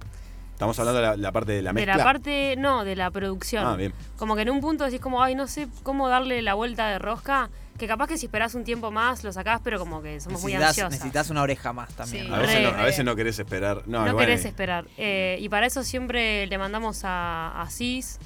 Estamos 0.59 0.77
hablando 0.77 0.99
de 0.99 1.07
la, 1.07 1.15
la 1.15 1.31
parte 1.31 1.53
de 1.53 1.61
la 1.61 1.69
de 1.69 1.73
mezcla. 1.75 1.95
la 1.95 2.03
parte... 2.03 2.55
No, 2.57 2.83
de 2.83 2.97
la 2.97 3.09
producción. 3.11 3.65
Ah, 3.65 3.77
bien. 3.77 3.93
Como 4.17 4.35
que 4.35 4.41
en 4.41 4.49
un 4.49 4.59
punto 4.59 4.83
decís 4.83 4.99
como, 4.99 5.23
ay, 5.23 5.33
no 5.33 5.47
sé 5.47 5.69
cómo 5.83 6.09
darle 6.09 6.41
la 6.41 6.53
vuelta 6.53 6.89
de 6.89 6.99
rosca 6.99 7.49
que 7.77 7.87
capaz 7.87 8.07
que 8.07 8.17
si 8.17 8.25
esperás 8.25 8.55
un 8.55 8.65
tiempo 8.65 8.91
más 8.91 9.23
lo 9.23 9.31
sacás, 9.31 9.61
pero 9.63 9.79
como 9.79 10.01
que 10.01 10.19
somos 10.19 10.41
muy 10.41 10.53
ansiosas. 10.53 10.91
necesitas 10.91 11.29
una 11.29 11.43
oreja 11.43 11.71
más 11.71 11.93
también. 11.93 12.25
Sí. 12.25 12.33
A 12.33 12.39
veces, 12.39 12.55
Re, 12.57 12.63
no, 12.73 12.77
a 12.77 12.83
veces 12.83 13.05
no 13.05 13.15
querés 13.15 13.39
esperar. 13.39 13.83
No, 13.85 14.01
No 14.03 14.09
igual, 14.09 14.25
querés 14.25 14.43
eh, 14.43 14.47
esperar. 14.49 14.85
Eh, 14.97 15.37
y 15.39 15.47
para 15.47 15.65
eso 15.65 15.81
siempre 15.83 16.45
le 16.47 16.57
mandamos 16.57 17.03
a, 17.05 17.61
a 17.61 17.69
Cis, 17.69 18.19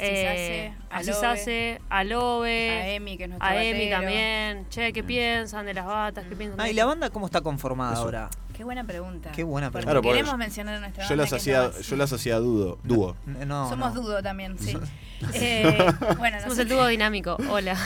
Así 0.00 0.10
eh, 0.10 0.72
se 0.90 0.90
hace, 0.90 1.10
Lobe, 1.12 1.26
hace, 1.26 1.80
a 1.90 2.04
Lobe, 2.04 2.70
a 2.70 2.88
Emi, 2.88 3.16
que 3.16 3.24
es 3.24 3.28
nuestro 3.30 3.48
a 3.48 3.62
Emi 3.62 3.90
también. 3.90 4.66
Che, 4.70 4.92
¿qué 4.92 5.02
piensan 5.04 5.66
de 5.66 5.74
las 5.74 5.86
batas? 5.86 6.24
¿Qué 6.28 6.34
piensan 6.36 6.60
Ah, 6.60 6.68
¿y 6.68 6.72
la 6.74 6.84
banda 6.86 7.10
cómo 7.10 7.26
está 7.26 7.40
conformada 7.40 7.92
Eso. 7.92 8.02
ahora? 8.02 8.30
Qué 8.56 8.64
buena 8.64 8.84
pregunta. 8.84 9.32
Qué 9.32 9.42
buena 9.42 9.70
Porque 9.70 9.84
Claro, 9.86 10.02
queremos 10.02 10.36
mencionar 10.36 10.74
a 10.74 10.80
nuestra 10.80 11.04
Yo 11.04 11.08
banda. 11.10 11.22
las 11.24 11.32
hacía, 11.32 11.70
yo 11.80 11.96
las 11.96 12.12
hacía 12.12 12.36
dudo, 12.36 12.78
dúo. 12.82 13.16
No, 13.24 13.68
Somos 13.70 13.94
no. 13.94 14.02
Dudo 14.02 14.22
también, 14.22 14.58
sí. 14.58 14.76
Eh, 15.34 15.76
bueno, 16.16 16.40
Somos 16.40 16.58
el 16.58 16.68
dúo 16.68 16.86
dinámico. 16.86 17.36
Hola. 17.50 17.76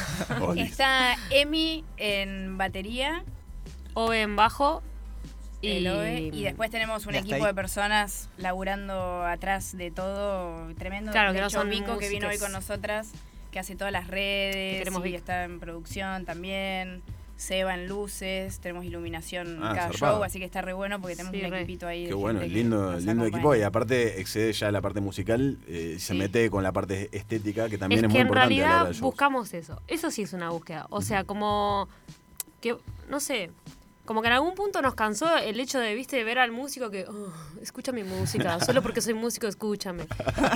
Está 0.56 1.16
Emi 1.30 1.84
en 1.96 2.56
batería, 2.58 3.24
Ove 3.94 4.22
en 4.22 4.36
bajo. 4.36 4.82
Y, 5.64 6.42
después 6.42 6.70
tenemos 6.70 7.06
un 7.06 7.14
equipo 7.14 7.36
ahí. 7.36 7.42
de 7.46 7.54
personas 7.54 8.28
laburando 8.38 9.24
atrás 9.24 9.76
de 9.76 9.90
todo, 9.90 10.72
tremendo. 10.74 11.12
Claro, 11.12 11.30
de 11.32 11.36
que 11.36 11.40
no 11.42 11.48
hecho, 11.48 11.58
son 11.58 11.70
Vico, 11.70 11.98
que 11.98 12.08
vino 12.08 12.28
hoy 12.28 12.38
con 12.38 12.52
nosotras, 12.52 13.10
que 13.50 13.58
hace 13.58 13.76
todas 13.76 13.92
las 13.92 14.08
redes, 14.08 14.78
queremos, 14.78 15.00
y 15.00 15.04
Vic. 15.10 15.14
está 15.16 15.44
en 15.44 15.60
producción 15.60 16.24
también. 16.24 17.02
Seba 17.36 17.74
en 17.74 17.88
luces, 17.88 18.60
tenemos 18.60 18.84
iluminación 18.84 19.56
en 19.56 19.62
Ah, 19.64 19.72
cada 19.74 19.88
zarpado. 19.88 20.14
show, 20.18 20.22
así 20.24 20.38
que 20.38 20.44
está 20.44 20.62
re 20.62 20.72
bueno 20.72 21.00
porque 21.00 21.16
tenemos 21.16 21.36
Sí, 21.36 21.44
un 21.44 21.50
re. 21.50 21.62
equipito 21.62 21.88
ahí. 21.88 22.06
Qué 22.06 22.14
bueno, 22.14 22.38
que 22.38 22.46
lindo, 22.46 22.92
lindo 22.92 23.10
acompaña. 23.10 23.26
equipo 23.26 23.56
y 23.56 23.62
aparte 23.62 24.20
excede 24.20 24.52
ya 24.52 24.70
la 24.70 24.80
parte 24.80 25.00
musical, 25.00 25.58
eh, 25.66 25.96
se 25.98 26.12
Sí. 26.12 26.14
mete 26.14 26.48
con 26.48 26.62
la 26.62 26.70
parte 26.70 27.08
estética 27.10 27.68
que 27.68 27.76
también 27.76 28.04
es 28.04 28.04
es, 28.04 28.08
que 28.08 28.12
muy 28.12 28.20
en 28.20 28.26
importante 28.28 28.54
hora 28.62 28.70
realidad 28.84 29.00
buscamos 29.00 29.52
eso. 29.52 29.82
Eso 29.88 30.12
sí 30.12 30.22
es 30.22 30.32
una 30.32 30.50
búsqueda. 30.50 30.86
O 30.90 31.02
sea, 31.02 31.24
como 31.24 31.88
que, 32.60 32.76
no 33.08 33.18
sé, 33.18 33.50
como 34.04 34.20
que 34.22 34.28
en 34.28 34.34
algún 34.34 34.54
punto 34.54 34.82
nos 34.82 34.94
cansó 34.94 35.36
el 35.38 35.58
hecho 35.60 35.78
de, 35.78 35.94
viste, 35.94 36.22
ver 36.24 36.38
al 36.38 36.50
músico 36.52 36.90
que, 36.90 37.06
"Oh, 37.08 37.32
escucha 37.62 37.90
mi 37.92 38.04
música, 38.04 38.58
solo 38.60 38.82
porque 38.82 39.00
soy 39.00 39.14
músico, 39.14 39.46
escúchame. 39.46 40.04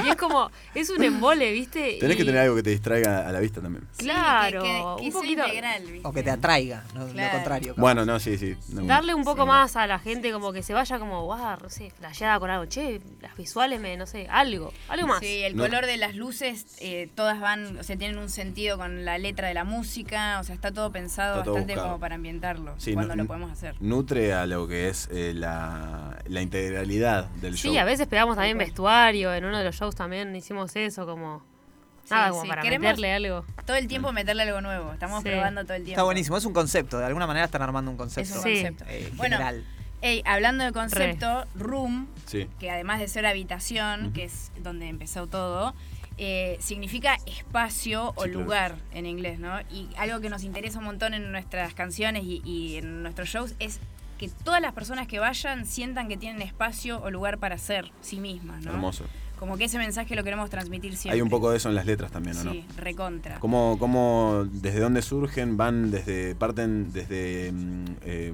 Y 0.04 0.08
es 0.10 0.16
como, 0.16 0.50
es 0.74 0.90
un 0.90 1.02
embole, 1.02 1.50
viste. 1.52 1.96
Tenés 2.00 2.16
Y- 2.16 2.18
que 2.18 2.24
tener 2.24 2.40
algo 2.42 2.56
que 2.56 2.62
te 2.62 2.70
distraiga 2.70 3.26
a 3.28 3.32
la 3.32 3.40
vista 3.40 3.60
también. 3.60 3.86
Sí, 3.92 4.04
Claro, 4.04 4.62
que, 4.62 4.68
que- 4.68 4.74
que 5.00 5.06
un 5.06 5.12
poquito- 5.12 5.46
integral, 5.46 5.82
¿viste? 5.84 6.08
O 6.08 6.12
que 6.12 6.22
te 6.22 6.30
atraiga, 6.30 6.84
no 6.94 7.00
lo 7.06 7.30
contrario. 7.30 7.68
capaz. 7.74 7.80
Bueno, 7.80 8.04
no, 8.04 8.20
sí, 8.20 8.36
sí. 8.38 8.56
no. 8.72 8.82
Darle 8.84 9.14
un 9.14 9.24
poco 9.24 9.42
Sí. 9.42 9.48
más 9.48 9.76
a 9.76 9.86
la 9.86 9.98
gente, 9.98 10.30
como 10.32 10.52
que 10.52 10.62
se 10.62 10.74
vaya 10.74 10.98
como, 10.98 11.24
wow, 11.24 11.56
no 11.62 11.70
sé, 11.70 11.90
flasheada 11.90 12.38
con 12.38 12.50
algo. 12.50 12.66
Che, 12.66 13.00
las 13.22 13.36
visuales, 13.36 13.80
me, 13.80 13.96
no 13.96 14.06
sé, 14.06 14.26
algo, 14.30 14.72
algo 14.88 15.06
más. 15.06 15.20
Sí, 15.20 15.42
el 15.42 15.56
No. 15.56 15.62
color 15.64 15.86
de 15.86 15.96
las 15.96 16.14
luces, 16.14 16.66
eh, 16.80 17.08
todas 17.14 17.40
van, 17.40 17.78
o 17.78 17.82
sea, 17.82 17.96
tienen 17.96 18.18
un 18.18 18.28
sentido 18.28 18.76
con 18.76 19.04
la 19.04 19.16
letra 19.18 19.48
de 19.48 19.54
la 19.54 19.64
música, 19.64 20.38
o 20.40 20.44
sea, 20.44 20.54
está 20.54 20.70
todo 20.72 20.92
pensado 20.92 21.34
Está 21.36 21.44
todo 21.44 21.54
bastante 21.54 21.72
buscado. 21.74 21.88
como 21.88 22.00
para 22.00 22.14
ambientarlo, 22.16 22.74
Sí, 22.78 22.92
cuando 22.94 23.16
no- 23.16 23.22
lo 23.22 23.28
podemos 23.38 23.56
hacer. 23.58 23.74
Nutre 23.80 24.32
a 24.34 24.46
lo 24.46 24.66
que 24.68 24.88
es 24.88 25.08
eh, 25.12 25.32
la, 25.34 26.16
la 26.26 26.42
integralidad 26.42 27.26
del 27.40 27.54
show. 27.56 27.72
Sí, 27.72 27.78
a 27.78 27.84
veces 27.84 28.06
pegamos 28.06 28.36
también 28.36 28.58
vestuario, 28.58 29.32
en 29.34 29.44
uno 29.44 29.58
de 29.58 29.64
los 29.64 29.74
shows 29.76 29.94
también 29.94 30.34
hicimos 30.36 30.74
eso, 30.76 31.06
como... 31.06 31.42
Nada, 32.10 32.26
Sí, 32.26 32.30
como 32.30 32.42
sí, 32.42 32.48
para 32.48 32.62
queremos- 32.62 32.82
meterle 32.88 33.12
algo. 33.12 33.44
Todo 33.66 33.76
el 33.76 33.86
tiempo 33.86 34.12
meterle 34.12 34.42
algo 34.44 34.60
nuevo, 34.62 34.92
estamos 34.94 35.22
Sí. 35.22 35.28
probando 35.28 35.62
todo 35.64 35.74
el 35.74 35.82
tiempo. 35.84 35.92
Está 35.92 36.04
buenísimo, 36.04 36.36
es 36.38 36.44
un 36.46 36.54
concepto, 36.54 36.98
de 36.98 37.04
alguna 37.04 37.26
manera 37.26 37.44
están 37.44 37.60
armando 37.62 37.90
un 37.90 37.96
Es 37.96 37.98
concepto. 37.98 38.34
un 38.36 38.42
Sí. 38.42 38.50
concepto. 38.62 38.84
eh, 38.88 39.12
Bueno, 39.16 39.38
ey, 40.00 40.22
hablando 40.24 40.64
de 40.64 40.72
concepto, 40.72 41.44
Room, 41.54 42.08
Sí. 42.26 42.48
que 42.58 42.70
además 42.70 43.00
de 43.00 43.08
ser 43.08 43.26
habitación, 43.26 44.12
que 44.14 44.24
es 44.24 44.50
donde 44.62 44.88
empezó 44.88 45.26
todo, 45.26 45.74
eh, 46.18 46.56
significa 46.60 47.16
espacio 47.26 48.08
o 48.16 48.24
Sí, 48.24 48.30
claro. 48.30 48.40
lugar 48.40 48.74
en 48.92 49.06
inglés, 49.06 49.38
¿no? 49.38 49.60
Y 49.70 49.88
algo 49.96 50.20
que 50.20 50.28
nos 50.28 50.42
interesa 50.44 50.78
un 50.80 50.84
montón 50.86 51.14
en 51.14 51.30
nuestras 51.32 51.74
canciones 51.74 52.24
y, 52.24 52.42
y 52.44 52.76
en 52.76 53.02
nuestros 53.02 53.28
shows 53.28 53.54
es 53.58 53.80
que 54.18 54.28
todas 54.28 54.60
las 54.60 54.72
personas 54.72 55.06
que 55.06 55.20
vayan 55.20 55.64
sientan 55.64 56.08
que 56.08 56.16
tienen 56.16 56.42
espacio 56.42 57.00
o 57.00 57.10
lugar 57.10 57.38
para 57.38 57.56
ser 57.56 57.92
sí 58.00 58.18
mismas, 58.18 58.64
¿no? 58.64 58.72
Hermoso. 58.72 59.04
Como 59.38 59.56
que 59.56 59.64
ese 59.64 59.78
mensaje 59.78 60.16
lo 60.16 60.24
queremos 60.24 60.50
transmitir 60.50 60.96
siempre. 60.96 61.16
Hay 61.16 61.22
un 61.22 61.28
poco 61.28 61.50
de 61.50 61.58
eso 61.58 61.68
en 61.68 61.74
las 61.74 61.86
letras 61.86 62.10
también, 62.10 62.36
¿o 62.38 62.44
no? 62.44 62.52
Sí, 62.52 62.64
recontra. 62.76 63.38
¿Cómo, 63.38 63.76
cómo, 63.78 64.44
desde 64.50 64.80
dónde 64.80 65.00
surgen? 65.02 65.56
¿Van 65.56 65.90
desde, 65.90 66.34
parten 66.34 66.92
desde 66.92 67.52
mm, 67.52 67.84
eh, 68.02 68.32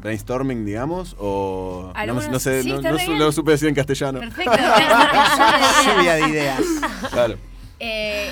brainstorming, 0.00 0.64
digamos? 0.64 1.14
¿O 1.18 1.92
no, 1.94 1.98
Algunos- 2.00 2.28
no 2.28 2.38
sé, 2.40 2.62
sí, 2.62 2.68
no, 2.68 2.76
está 2.76 2.90
no 2.90 3.14
lo 3.18 3.32
supe 3.32 3.52
decir 3.52 3.68
en 3.68 3.74
castellano? 3.74 4.18
Perfecto. 4.20 4.50
Lluvia 4.52 5.84
Lluvia 5.96 6.14
de 6.14 6.28
ideas. 6.28 6.62
Claro. 7.10 7.36
Eh, 7.78 8.30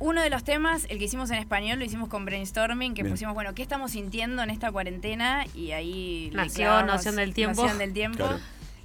uno 0.00 0.20
de 0.20 0.30
los 0.30 0.42
temas, 0.42 0.86
el 0.88 0.98
que 0.98 1.04
hicimos 1.04 1.30
en 1.30 1.38
español, 1.38 1.78
lo 1.78 1.84
hicimos 1.84 2.08
con 2.08 2.24
brainstorming, 2.24 2.94
que 2.94 3.02
Bien. 3.02 3.12
pusimos, 3.14 3.34
bueno, 3.34 3.54
¿qué 3.54 3.62
estamos 3.62 3.92
sintiendo 3.92 4.42
en 4.42 4.50
esta 4.50 4.72
cuarentena? 4.72 5.44
Y 5.54 5.70
ahí 5.70 6.30
Nació 6.34 6.82
Noción 6.82 7.14
del 7.14 7.32
Tiempo. 7.34 7.62
Noción 7.62 7.78
del 7.78 7.92
tiempo. 7.92 8.18
Claro. 8.18 8.38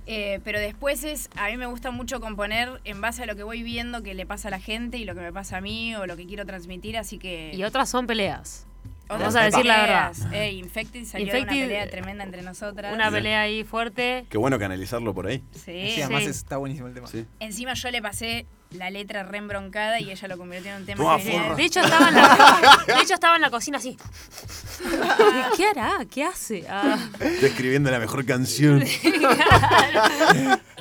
Eh, 0.10 0.40
pero 0.46 0.60
después 0.60 1.04
es, 1.04 1.30
a 1.36 1.50
mí 1.50 1.58
me 1.58 1.66
gusta 1.66 1.92
mucho 1.92 2.22
componer 2.22 2.82
en 2.86 3.02
base 3.02 3.24
a 3.24 3.26
lo 3.26 3.36
que 3.36 3.44
voy 3.44 3.62
viendo 3.62 4.04
que 4.04 4.14
le 4.14 4.26
pasa 4.26 4.48
a 4.48 4.52
la 4.52 4.60
gente 4.60 4.98
y 4.98 5.04
lo 5.04 5.14
que 5.14 5.20
me 5.20 5.34
pasa 5.34 5.58
a 5.58 5.62
mí 5.62 5.96
o 5.96 6.08
lo 6.08 6.16
que 6.16 6.26
quiero 6.26 6.46
transmitir, 6.46 6.98
así 6.98 7.18
que... 7.18 7.52
Y 7.54 7.64
otras 7.64 7.90
son 7.90 8.08
peleas. 8.08 8.66
otras 9.10 9.20
vamos 9.20 9.36
a 9.36 9.44
decir 9.44 9.66
la 9.66 9.82
verdad. 9.82 10.34
Eh, 10.34 10.54
Infected 10.54 11.04
salió 11.04 11.34
de 11.34 11.40
Infected, 11.40 11.58
una 11.58 11.68
pelea 11.68 11.90
tremenda 11.90 12.24
entre 12.24 12.42
nosotras. 12.42 12.94
Una 12.94 13.12
pelea 13.12 13.42
ahí 13.42 13.66
fuerte. 13.66 14.26
Qué 14.30 14.38
bueno 14.38 14.58
canalizarlo 14.58 15.14
por 15.14 15.28
ahí. 15.28 15.44
Sí. 15.52 15.92
Sí, 15.96 16.02
además 16.02 16.24
sí. 16.24 16.30
está 16.30 16.56
buenísimo 16.56 16.88
el 16.88 16.94
tema. 16.94 17.08
Sí. 17.08 17.26
Encima 17.42 17.74
yo 17.74 17.92
le 17.92 18.02
pasé 18.02 18.46
la 18.72 18.90
letra 18.90 19.24
re 19.24 19.38
embroncada 19.38 20.00
y 20.00 20.12
ella 20.12 20.28
lo 20.28 20.38
convirtió 20.38 20.72
en 20.72 20.78
un 20.82 20.86
tema 20.86 21.18
que. 21.18 21.40
De 21.56 21.64
hecho, 21.64 21.80
estaba 21.80 22.10
en 22.10 22.16
la, 22.16 22.78
de 22.88 23.02
hecho, 23.02 23.14
estaba 23.14 23.36
en 23.36 23.42
la 23.42 23.50
cocina 23.50 23.78
así. 23.78 23.98
¿Qué 25.56 25.68
hará? 25.68 26.06
¿Qué 26.10 26.24
hace? 26.24 26.66
Ah. 26.70 26.98
Estoy 27.20 27.50
escribiendo 27.50 27.90
la 27.92 28.00
mejor 28.00 28.26
canción. 28.26 28.82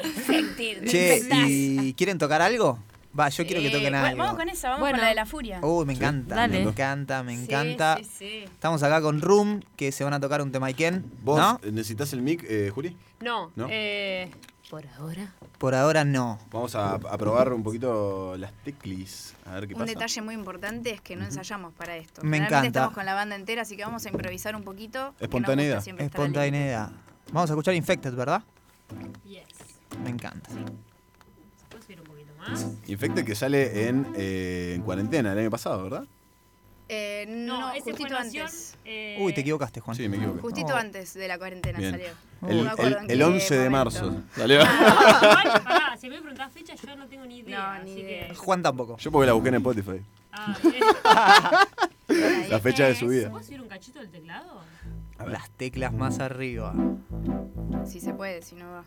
Infected. 0.05 0.87
Che. 0.89 1.23
¿y 1.49 1.95
quieren 1.95 2.19
tocar 2.19 2.43
algo? 2.43 2.79
Va, 3.19 3.31
yo 3.31 3.47
quiero 3.47 3.63
que 3.63 3.69
Eh, 3.69 3.71
toquen 3.71 3.95
algo. 3.95 4.19
Vamos 4.19 4.37
con 4.37 4.49
esa, 4.51 4.69
vamos 4.69 4.81
Bueno. 4.81 4.97
con 4.99 5.03
la 5.05 5.09
de 5.09 5.15
la 5.15 5.25
furia. 5.25 5.61
Uy, 5.63 5.87
me 5.87 5.95
encanta, 5.95 6.35
Dale. 6.35 6.61
me 6.63 6.69
encanta, 6.69 7.23
me 7.23 7.35
Sí, 7.37 7.45
encanta. 7.45 7.97
sí, 7.99 8.05
sí. 8.19 8.45
Estamos 8.45 8.83
acá 8.83 9.01
con 9.01 9.23
Room, 9.23 9.63
que 9.77 9.91
se 9.91 10.05
van 10.05 10.13
a 10.13 10.21
tocar 10.21 10.43
un 10.43 10.53
tema 10.53 10.67
Iken, 10.69 11.03
¿Vos 11.23 11.39
¿no? 11.39 11.59
necesitas 11.65 12.13
el 12.13 12.21
mic, 12.21 12.45
eh, 12.47 12.71
Juli? 12.75 12.95
No, 13.21 13.53
¿No? 13.57 13.69
eh, 13.71 14.31
por 14.71 14.85
ahora. 14.99 15.33
Por 15.59 15.75
ahora 15.75 16.05
no. 16.05 16.39
Vamos 16.51 16.75
a, 16.75 16.95
a 16.95 17.19
probar 17.19 17.53
un 17.53 17.63
poquito 17.63 18.37
las 18.37 18.53
teclis. 18.65 19.35
A 19.47 19.55
ver 19.55 19.69
qué 19.69 19.75
Un 19.75 19.81
pasa. 19.81 19.93
detalle 19.93 20.23
muy 20.23 20.35
importante 20.35 20.91
es 20.91 21.01
que 21.01 21.17
no 21.17 21.25
ensayamos 21.25 21.73
para 21.75 21.97
esto. 21.97 22.23
Me 22.23 22.37
Generalmente 22.39 22.47
encanta. 22.49 22.67
estamos 22.81 22.95
con 22.95 23.07
la 23.07 23.15
banda 23.15 23.37
entera, 23.37 23.63
así 23.63 23.77
que 23.77 23.85
vamos 23.85 24.05
a 24.07 24.09
improvisar 24.09 24.57
un 24.57 24.63
poquito. 24.65 25.15
Espontaneidad. 25.21 25.87
Espontaneidad. 25.99 26.91
Vamos 27.33 27.51
a 27.51 27.53
escuchar 27.55 27.75
Infected, 27.75 28.15
¿verdad? 28.15 28.43
Yes. 29.25 29.45
Me 30.03 30.11
encanta. 30.11 30.51
¿Se 30.51 30.57
puede 31.71 31.83
subir 31.85 32.01
un 32.01 32.07
poquito 32.07 32.33
más? 32.39 32.67
Infecte 32.87 33.25
que 33.25 33.35
sale 33.35 33.89
en, 33.89 34.07
eh, 34.17 34.73
en 34.77 34.83
cuarentena 34.83 35.33
el 35.33 35.39
año 35.39 35.51
pasado, 35.51 35.83
¿verdad? 35.85 36.05
Eh, 36.89 37.25
no, 37.29 37.73
ese 37.73 37.83
fue 37.83 37.93
justito 37.95 38.17
antes. 38.17 38.77
eh, 38.85 39.17
Uy, 39.21 39.33
te 39.33 39.41
equivocaste, 39.41 39.81
Juan. 39.81 39.97
Sí, 39.97 40.09
me 40.09 40.17
equivoqué. 40.19 40.41
Justito 40.41 40.73
Oh. 40.75 40.77
antes 40.77 41.15
de 41.15 41.27
la 41.29 41.37
cuarentena 41.39 41.79
Bien. 41.79 41.91
salió. 41.91 42.07
El, 42.49 42.65
No 42.65 42.77
el- 42.77 42.97
el 43.11 43.19
qué 43.19 43.25
11 43.25 43.55
de 43.59 43.71
momento. 43.71 44.03
marzo. 44.03 44.23
Salió. 44.37 44.61
Igual, 44.61 45.63
pará, 45.65 45.97
si 46.01 46.09
me 46.09 46.19
preguntás 46.21 46.53
fecha, 46.53 46.75
yo 46.75 46.95
no 46.97 47.07
tengo 47.09 47.27
ni 47.27 47.39
idea. 47.39 47.79
No, 47.79 47.85
ni 47.85 47.91
así 47.93 48.01
idea. 48.03 48.29
que. 48.29 48.35
Juan 48.37 48.63
tampoco. 48.63 48.97
Yo 48.99 49.11
porque 49.11 49.27
la 49.27 49.33
busqué 49.33 49.49
en 49.49 49.55
Spotify. 49.57 50.01
Ah. 50.33 50.57
La 52.51 52.61
fecha 52.61 52.87
de 52.87 52.95
su 52.95 53.09
vida. 53.09 53.31
¿Puedo 53.31 53.43
subir 53.45 53.61
un 53.63 53.69
cachito 53.69 53.99
del 53.99 54.11
teclado? 54.11 54.61
Las 55.27 55.51
teclas 55.51 55.93
más 55.93 56.21
arriba. 56.21 56.73
Si 57.85 57.99
se 58.01 58.15
puede, 58.15 58.43
si 58.43 58.55
no 58.55 58.67
va. 58.71 58.85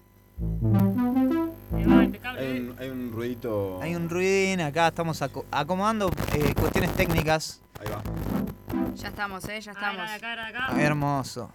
Impecable. 1.80 2.40
Hay 2.42 2.60
un, 2.60 2.76
hay 2.80 2.90
un 2.90 3.12
ruidito. 3.12 3.80
Hay 3.82 3.96
un 3.96 4.10
ruidín 4.10 4.62
acá, 4.62 4.88
estamos 4.88 5.22
aco- 5.22 5.46
acomodando 5.52 6.10
eh, 6.34 6.54
cuestiones 6.58 6.94
técnicas. 6.96 7.62
Ahí 7.80 7.88
va. 7.90 8.94
Ya 8.96 9.08
estamos, 9.10 9.44
¿eh? 9.50 9.62
Ya 9.62 9.72
Ah, 9.72 9.74
estamos. 9.74 10.10
de 10.10 10.16
acá, 10.16 10.34
era 10.34 10.44
de 10.46 10.58
acá. 10.58 10.82
Hermoso. 10.82 11.50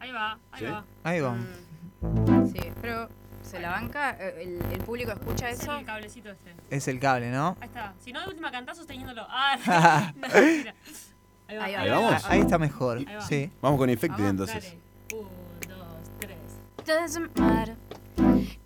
Ahí 0.00 0.12
va, 0.12 0.38
ahí 0.52 0.60
¿Sí? 0.60 0.64
va. 0.70 0.84
Ahí 1.04 1.20
va. 1.20 1.32
Mm, 1.32 2.46
Sí, 2.52 2.60
pero 2.80 3.08
¿se 3.42 3.58
la 3.60 3.70
banca? 3.70 4.16
Eh, 4.20 4.60
¿El, 4.62 4.72
el 4.72 4.78
público 4.80 5.12
escucha 5.12 5.48
Es 5.50 5.60
eso? 5.60 5.76
el 5.78 5.84
cablecito 5.86 6.30
este. 6.30 6.54
Es 6.70 6.86
el 6.88 7.00
cable, 7.00 7.30
¿no? 7.30 7.56
Ahí 7.60 7.68
está. 7.68 7.94
Si 8.00 8.12
no, 8.12 8.20
de 8.20 8.28
última 8.28 8.50
cantás 8.50 8.76
sosteniéndolo. 8.76 9.26
Ah, 9.30 10.12
no. 10.16 10.26
Ahí 10.28 10.64
va. 10.64 11.64
Ahí 11.64 11.74
va. 11.74 11.80
Ahí 11.82 11.90
vamos. 11.90 12.24
Ahí 12.26 12.40
está 12.40 12.58
mejor. 12.58 12.98
Ahí 12.98 13.04
va. 13.04 13.20
Sí. 13.22 13.50
Vamos 13.62 13.78
con 13.78 13.88
Infected 13.90 14.24
Vamos, 14.24 14.30
entonces. 14.30 14.64
Dale. 14.64 14.80
Un, 15.22 15.68
dos, 15.68 16.10
tres. 16.18 16.36
Doesn't 16.84 17.38
matter, 17.38 17.76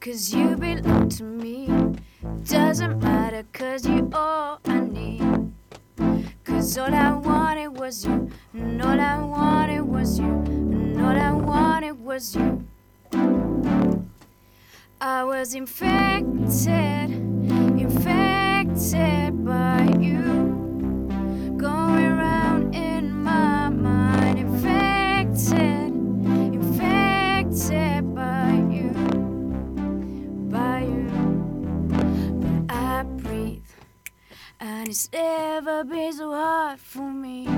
cause 0.01 0.31
you 0.37 0.57
belong 0.57 1.09
to 1.09 1.25
me. 1.25 1.67
Doesn't 2.51 3.03
matter, 3.03 3.45
cause 3.53 3.87
you 3.89 4.11
all 4.13 4.59
I 4.67 4.81
need. 4.81 5.40
Cause 6.45 6.79
all 6.79 6.95
I 6.95 7.13
wanted 7.13 7.69
was 7.79 8.05
you, 8.05 8.31
and 8.55 8.83
all 8.83 9.01
I 9.01 9.19
wanted 9.19 9.83
was 9.83 10.19
you, 10.19 10.27
and 10.27 11.01
all 11.01 11.17
I 11.17 11.33
wanted 11.33 12.01
was 12.01 12.37
you. 12.37 12.65
I 15.01 15.25
was 15.25 15.55
infected, 15.55 17.11
infected 17.81 19.45
by 19.45 19.97
you. 19.99 20.60
It's 34.63 35.09
never 35.13 35.85
been 35.85 36.13
so 36.13 36.33
hard 36.33 36.79
for 36.81 37.11
me. 37.11 37.49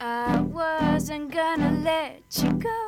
I 0.00 0.40
wasn't 0.40 1.30
gonna 1.30 1.80
let 1.84 2.22
you 2.42 2.52
go. 2.54 2.86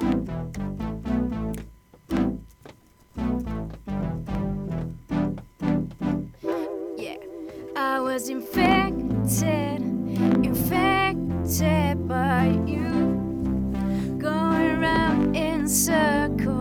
Yeah, 6.97 7.19
I 7.77 8.01
was 8.01 8.29
infected, 8.31 9.83
infected 10.43 12.09
by 12.09 12.47
you. 12.67 12.89
Going 14.19 14.71
around 14.73 15.37
in 15.37 15.69
circles, 15.69 16.58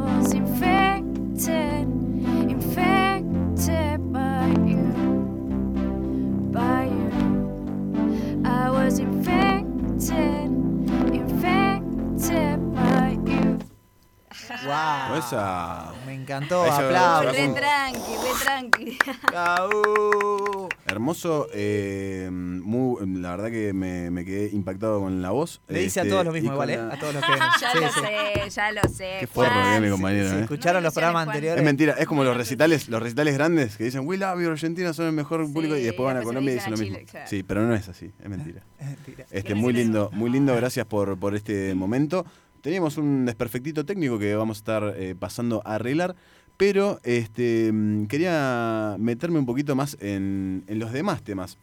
Wow. 14.67 15.17
Esa. 15.17 15.93
Me 16.05 16.13
encantó, 16.13 16.65
Esa- 16.65 16.85
aplausos. 16.85 17.31
Re 17.35 17.47
tranqui, 17.49 18.11
re 18.11 18.43
tranqui. 18.43 18.97
Hermoso, 20.85 21.47
eh, 21.53 22.29
muy- 22.31 23.05
la 23.19 23.31
verdad 23.31 23.49
que 23.51 23.73
me, 23.73 24.09
me 24.11 24.23
quedé 24.25 24.49
impactado 24.53 24.99
con 25.01 25.21
la 25.21 25.31
voz. 25.31 25.61
Le 25.67 25.79
dice 25.81 25.99
a 25.99 26.03
Este, 26.03 26.11
todos 26.11 26.25
lo 26.25 26.31
mismo 26.31 26.53
igual, 26.53 26.69
¿eh? 26.69 26.77
la- 26.77 26.93
A 26.93 26.99
todos 26.99 27.13
los 27.13 27.23
que... 27.25 27.31
ya 27.61 27.71
Sí, 27.71 27.77
lo 27.79 27.89
sí. 27.91 27.99
sé, 27.99 28.49
ya 28.49 28.71
lo 28.71 28.81
sé. 28.83 29.17
Qué 29.21 29.27
que 29.27 29.75
es 29.75 29.81
mi 29.81 29.89
compañero, 29.89 30.29
¿eh? 30.37 30.41
escucharon 30.41 30.83
los 30.83 30.93
programas 30.93 31.27
anteriores. 31.27 31.59
Es 31.59 31.65
mentira, 31.65 31.93
es 31.97 32.05
como 32.07 32.23
los 32.23 32.35
recitales, 32.37 32.87
los 32.89 33.01
recitales 33.01 33.33
grandes 33.35 33.77
que 33.77 33.83
dicen, 33.85 34.07
We 34.07 34.17
love 34.17 34.41
you, 34.41 34.49
Argentina, 34.49 34.93
son 34.93 35.07
el 35.07 35.13
mejor 35.13 35.41
público 35.51 35.75
y 35.75 35.83
después 35.83 36.05
van 36.05 36.17
a 36.17 36.21
Colombia 36.23 36.51
y 36.51 36.55
dicen 36.55 36.71
lo 36.71 36.77
mismo. 36.77 36.97
Claro. 37.09 37.27
Sí, 37.29 37.43
pero 37.43 37.61
no 37.63 37.73
es 37.75 37.87
así, 37.89 38.11
es 38.23 38.29
mentira. 38.29 38.61
mentira. 38.79 39.25
Este, 39.31 39.55
muy 39.55 39.73
lindo, 39.73 40.09
muy 40.13 40.29
lindo, 40.29 40.55
gracias 40.55 40.85
por, 40.85 41.17
por 41.17 41.35
este 41.35 41.73
momento. 41.75 42.25
Teníamos 42.67 42.97
un 42.97 43.25
desperfectito 43.25 43.85
técnico 43.85 44.19
que 44.19 44.35
vamos 44.35 44.57
a 44.57 44.59
estar 44.59 44.93
eh, 44.97 45.15
pasando 45.17 45.61
a 45.63 45.75
arreglar, 45.75 46.17
pero 46.57 46.99
este, 47.05 47.71
mm, 47.71 48.07
quería 48.07 48.97
meterme 48.99 49.39
un 49.39 49.45
poquito 49.45 49.73
más 49.73 49.95
en, 50.01 50.65
en 50.67 50.77
los 50.77 50.91
demás 50.91 51.21
temas. 51.21 51.57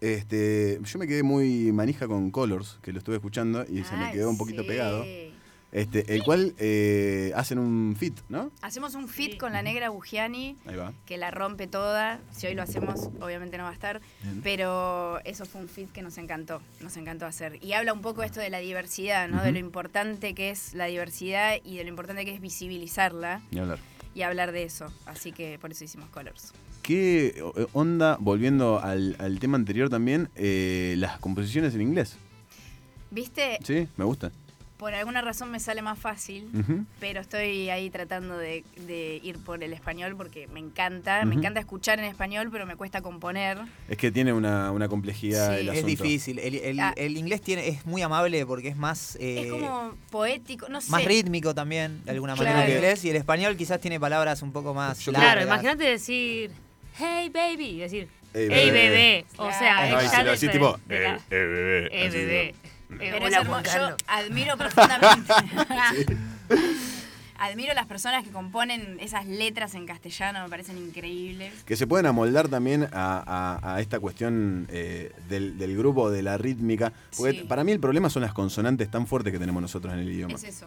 Este, 0.00 0.80
yo 0.82 0.98
me 0.98 1.06
quedé 1.06 1.22
muy 1.22 1.72
manija 1.72 2.08
con 2.08 2.30
Colors, 2.30 2.78
que 2.80 2.90
lo 2.90 3.00
estuve 3.00 3.16
escuchando 3.16 3.66
y 3.68 3.84
se 3.84 3.94
me 3.98 4.06
Ay, 4.06 4.12
quedó 4.14 4.30
un 4.30 4.38
poquito 4.38 4.62
sí. 4.62 4.68
pegado. 4.68 5.04
Este, 5.72 6.14
el 6.16 6.24
cual 6.24 6.52
eh, 6.58 7.32
hacen 7.36 7.60
un 7.60 7.94
fit, 7.96 8.18
¿no? 8.28 8.50
Hacemos 8.60 8.96
un 8.96 9.06
fit 9.06 9.38
con 9.38 9.52
la 9.52 9.62
negra 9.62 9.90
Bugiani, 9.90 10.56
Ahí 10.66 10.74
va. 10.74 10.92
que 11.06 11.16
la 11.16 11.30
rompe 11.30 11.68
toda. 11.68 12.18
Si 12.32 12.48
hoy 12.48 12.54
lo 12.54 12.62
hacemos, 12.62 13.08
obviamente 13.20 13.56
no 13.56 13.62
va 13.64 13.70
a 13.70 13.74
estar. 13.74 14.00
Bien. 14.22 14.40
Pero 14.42 15.20
eso 15.24 15.44
fue 15.44 15.60
un 15.60 15.68
fit 15.68 15.92
que 15.92 16.02
nos 16.02 16.18
encantó, 16.18 16.60
nos 16.80 16.96
encantó 16.96 17.24
hacer. 17.24 17.62
Y 17.64 17.74
habla 17.74 17.92
un 17.92 18.00
poco 18.00 18.24
esto 18.24 18.40
de 18.40 18.50
la 18.50 18.58
diversidad, 18.58 19.28
¿no? 19.28 19.42
De 19.44 19.52
lo 19.52 19.60
importante 19.60 20.34
que 20.34 20.50
es 20.50 20.74
la 20.74 20.86
diversidad 20.86 21.54
y 21.62 21.76
de 21.76 21.84
lo 21.84 21.90
importante 21.90 22.24
que 22.24 22.34
es 22.34 22.40
visibilizarla 22.40 23.40
Ni 23.52 23.60
hablar. 23.60 23.78
y 24.12 24.22
hablar 24.22 24.50
de 24.50 24.64
eso. 24.64 24.92
Así 25.06 25.30
que 25.30 25.56
por 25.60 25.70
eso 25.70 25.84
hicimos 25.84 26.08
Colors. 26.10 26.52
¿Qué 26.82 27.26
eh, 27.56 27.66
onda, 27.74 28.16
volviendo 28.18 28.80
al, 28.80 29.14
al 29.20 29.38
tema 29.38 29.56
anterior 29.56 29.88
también, 29.88 30.30
eh, 30.34 30.94
las 30.98 31.20
composiciones 31.20 31.76
en 31.76 31.82
inglés? 31.82 32.16
¿Viste? 33.12 33.58
Sí, 33.64 33.88
me 33.96 34.04
gusta. 34.04 34.30
Por 34.80 34.94
alguna 34.94 35.20
razón 35.20 35.50
me 35.50 35.60
sale 35.60 35.82
más 35.82 35.98
fácil, 35.98 36.48
pero 37.00 37.20
estoy 37.20 37.68
ahí 37.68 37.90
tratando 37.90 38.38
de, 38.38 38.64
de 38.86 39.20
ir 39.22 39.36
por 39.38 39.62
el 39.62 39.74
español 39.74 40.16
porque 40.16 40.46
me 40.48 40.58
encanta. 40.58 41.22
Me 41.26 41.34
encanta 41.34 41.60
escuchar 41.60 41.98
en 41.98 42.06
español, 42.06 42.48
pero 42.50 42.64
me 42.64 42.76
cuesta 42.76 43.02
componer. 43.02 43.58
Es 43.90 43.98
que 43.98 44.10
tiene 44.10 44.32
una, 44.32 44.72
una 44.72 44.88
complejidad 44.88 45.52
Sí. 45.54 45.60
el 45.60 45.68
Es 45.68 45.72
asunto. 45.84 45.86
difícil. 45.86 46.38
El, 46.38 46.54
el- 46.54 46.80
Ah. 46.80 46.94
el 46.96 47.18
inglés 47.18 47.42
tiene, 47.42 47.68
es 47.68 47.84
muy 47.84 48.00
amable 48.00 48.46
porque 48.46 48.68
es 48.68 48.76
más... 48.76 49.16
eh, 49.20 49.42
es 49.42 49.50
como 49.52 49.94
poético, 50.10 50.66
no 50.70 50.80
sé. 50.80 50.90
más 50.90 51.04
rítmico 51.04 51.54
también, 51.54 52.02
de 52.06 52.12
alguna 52.12 52.34
manera, 52.34 52.56
Claro. 52.56 52.70
el 52.70 52.76
inglés. 52.78 53.04
Y 53.04 53.10
el 53.10 53.16
español 53.16 53.56
quizás 53.58 53.82
tiene 53.82 54.00
palabras 54.00 54.40
un 54.40 54.50
poco 54.50 54.72
más 54.72 54.98
Yo 55.00 55.12
Claro, 55.12 55.42
imagínate 55.42 55.84
decir, 55.84 56.52
hey 56.98 57.28
baby, 57.32 57.66
y 57.66 57.78
decir, 57.80 58.08
Hey, 58.32 58.48
hey, 58.50 58.70
bebé". 58.70 58.88
bebé. 58.88 59.24
O 59.36 59.50
sea, 59.52 59.78
Ay, 59.82 60.06
es 60.06 60.10
si 60.10 60.22
lo 60.22 60.30
decís 60.30 60.50
tipo, 60.50 60.78
bebé. 60.86 61.06
así, 61.08 61.20
bebé. 61.28 62.54
Eh, 62.98 63.08
Pero 63.12 63.26
es 63.28 63.34
hermoso. 63.34 63.62
Yo 63.76 63.96
admiro 64.06 64.56
profundamente. 64.56 65.32
admiro 67.38 67.72
las 67.72 67.86
personas 67.86 68.22
que 68.22 68.30
componen 68.30 68.98
esas 69.00 69.26
letras 69.26 69.74
en 69.74 69.86
castellano, 69.86 70.42
me 70.42 70.50
parecen 70.50 70.76
increíbles. 70.76 71.52
Que 71.64 71.74
se 71.76 71.86
pueden 71.86 72.04
amoldar 72.06 72.48
también 72.48 72.84
a, 72.92 73.58
a- 73.62 73.74
a 73.76 73.80
esta 73.80 73.98
cuestión 73.98 74.66
eh, 74.70 75.12
del, 75.28 75.56
del 75.56 75.76
grupo, 75.76 76.10
de 76.10 76.22
la 76.22 76.36
rítmica. 76.36 76.92
Porque 77.16 77.40
Sí. 77.40 77.44
para 77.48 77.64
mí 77.64 77.72
el 77.72 77.80
problema 77.80 78.10
son 78.10 78.22
las 78.22 78.34
consonantes 78.34 78.90
tan 78.90 79.06
fuertes 79.06 79.32
que 79.32 79.38
tenemos 79.38 79.62
nosotros 79.62 79.92
en 79.94 80.00
el 80.00 80.10
idioma. 80.12 80.34
Es 80.34 80.44
eso. 80.44 80.66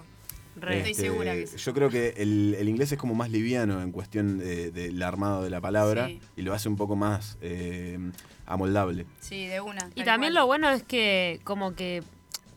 Re. 0.56 0.78
Estoy 0.78 0.92
Este, 0.92 1.04
segura 1.04 1.34
que 1.34 1.48
sí. 1.48 1.58
Yo 1.58 1.74
creo 1.74 1.90
que 1.90 2.14
el, 2.18 2.56
el 2.60 2.70
inglés 2.70 2.92
es 2.92 2.98
como 3.00 3.14
más 3.16 3.30
liviano 3.30 3.82
en 3.82 3.92
cuestión 3.92 4.38
de- 4.40 4.72
del 4.72 5.02
armado 5.04 5.44
de 5.44 5.50
la 5.52 5.62
palabra 5.62 6.08
Sí. 6.08 6.22
y 6.38 6.42
lo 6.44 6.54
hace 6.54 6.70
un 6.70 6.76
poco 6.76 6.96
más 6.96 7.38
eh, 7.42 8.00
amoldable. 8.46 9.06
Sí, 9.20 9.46
de 9.48 9.62
una. 9.62 9.90
Y 9.96 10.04
también 10.04 10.34
cual. 10.34 10.42
lo 10.44 10.48
bueno 10.48 10.70
es 10.72 10.84
que 10.84 11.40
como 11.44 11.74
que 11.76 12.04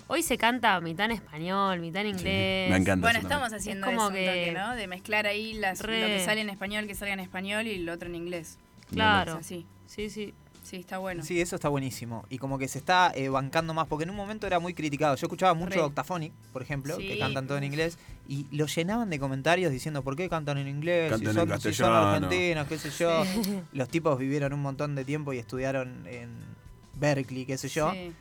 hoy 0.08 0.22
se 0.22 0.36
canta 0.38 0.80
mitad 0.80 1.06
en 1.06 1.12
español, 1.12 1.80
mitad 1.80 2.02
en 2.02 2.08
inglés. 2.08 2.70
me 2.70 2.76
encanta. 2.76 3.06
Bueno, 3.06 3.18
estamos 3.18 3.50
también. 3.50 3.60
haciendo 3.60 3.86
Es 3.88 3.92
como 3.94 4.00
eso 4.02 4.08
un 4.10 4.14
que- 4.14 4.26
toque, 4.26 4.52
¿no? 4.52 4.74
De 4.76 4.86
mezclar 4.86 5.26
ahí 5.26 5.54
las, 5.54 5.80
Re. 5.80 6.00
lo 6.02 6.06
que 6.08 6.24
sale 6.24 6.40
en 6.40 6.50
español, 6.50 6.86
que 6.86 6.94
salga 6.94 7.14
en 7.14 7.20
español 7.20 7.66
y 7.66 7.78
lo 7.78 7.92
otro 7.92 8.08
en 8.08 8.14
inglés. 8.14 8.58
Claro. 8.90 9.34
Es 9.34 9.38
así. 9.40 9.66
Sí, 9.86 10.10
sí. 10.10 10.34
Sí, 10.62 10.78
está 10.78 10.98
bueno. 10.98 11.22
Sí, 11.22 11.40
eso 11.40 11.54
está 11.54 11.68
buenísimo. 11.68 12.24
Y 12.28 12.38
como 12.38 12.58
que 12.58 12.66
se 12.66 12.78
está 12.78 13.12
eh, 13.14 13.28
bancando 13.28 13.72
más, 13.72 13.86
porque 13.86 14.02
en 14.02 14.10
un 14.10 14.16
momento 14.16 14.48
era 14.48 14.58
muy 14.58 14.74
criticado. 14.74 15.14
Yo 15.14 15.26
escuchaba 15.26 15.54
mucho 15.54 15.76
Re. 15.76 15.80
Octaphonic, 15.82 16.32
por 16.52 16.60
ejemplo, 16.60 16.98
que 16.98 17.16
cantan 17.20 17.46
todo 17.46 17.56
en 17.58 17.62
inglés, 17.62 17.98
y 18.26 18.48
lo 18.50 18.66
llenaban 18.66 19.08
de 19.08 19.20
comentarios 19.20 19.70
diciendo 19.70 20.02
por 20.02 20.16
qué 20.16 20.28
cantan 20.28 20.58
en 20.58 20.66
inglés, 20.66 21.10
Canten 21.12 21.32
si 21.32 21.38
en 21.38 21.48
son, 21.48 21.60
si 21.60 21.72
son 21.72 21.86
castellano. 21.86 21.96
argentinos, 22.26 22.66
qué 22.66 22.78
sé 22.78 22.90
yo. 22.90 23.22
Los 23.72 23.88
tipos 23.88 24.18
vivieron 24.18 24.52
un 24.54 24.60
montón 24.60 24.96
de 24.96 25.04
tiempo 25.04 25.32
y 25.32 25.38
estudiaron 25.38 26.04
en 26.08 26.30
Berkeley, 26.94 27.46
qué 27.46 27.58
sé 27.58 27.68
yo. 27.68 27.92
Sí. 27.92 28.12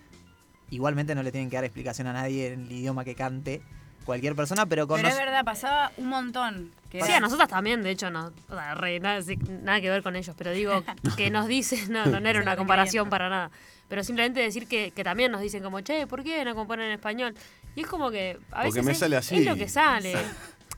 Igualmente 0.71 1.13
no 1.15 1.23
le 1.23 1.31
tienen 1.31 1.49
que 1.49 1.55
dar 1.57 1.63
explicación 1.65 2.07
a 2.07 2.13
nadie 2.13 2.53
en 2.53 2.61
el 2.65 2.71
idioma 2.71 3.03
que 3.05 3.15
cante 3.15 3.61
cualquier 4.05 4.35
persona, 4.35 4.65
pero 4.65 4.87
con 4.87 4.97
Pero 4.97 5.09
es 5.09 5.15
nos- 5.15 5.23
verdad, 5.25 5.43
pasaba 5.43 5.91
un 5.97 6.07
montón. 6.09 6.71
Que 6.91 7.01
Sí, 7.01 7.07
era- 7.07 7.17
a 7.17 7.19
nosotras 7.21 7.49
también, 7.49 7.81
de 7.83 7.91
hecho, 7.91 8.09
no, 8.11 8.31
o 8.49 8.53
sea, 8.53 8.75
re, 8.75 8.99
nada, 8.99 9.19
nada 9.63 9.81
que 9.81 9.89
ver 9.89 10.03
con 10.03 10.15
ellos, 10.15 10.35
pero 10.37 10.51
digo 10.51 10.83
que 11.17 11.29
nos 11.31 11.47
dicen, 11.47 11.91
no, 11.91 12.05
no, 12.05 12.19
no 12.19 12.29
era 12.29 12.39
Se 12.39 12.43
una 12.43 12.55
comparación 12.55 13.09
para 13.09 13.29
nada, 13.29 13.51
pero 13.89 14.03
simplemente 14.03 14.39
decir 14.41 14.67
que, 14.67 14.91
que 14.91 15.03
también 15.03 15.31
nos 15.31 15.41
dicen 15.41 15.63
como, 15.63 15.81
che, 15.81 16.05
¿por 16.07 16.23
qué 16.23 16.45
no 16.45 16.53
componen 16.55 16.85
en 16.87 16.91
español? 16.93 17.35
Y 17.75 17.81
es 17.81 17.87
como 17.87 18.11
que 18.11 18.37
a 18.51 18.63
Porque 18.63 18.67
veces 18.69 18.85
me 18.85 18.91
es, 18.93 18.97
sale 18.99 19.17
así. 19.17 19.37
es 19.37 19.45
lo 19.45 19.55
que 19.55 19.67
sale. 19.67 20.13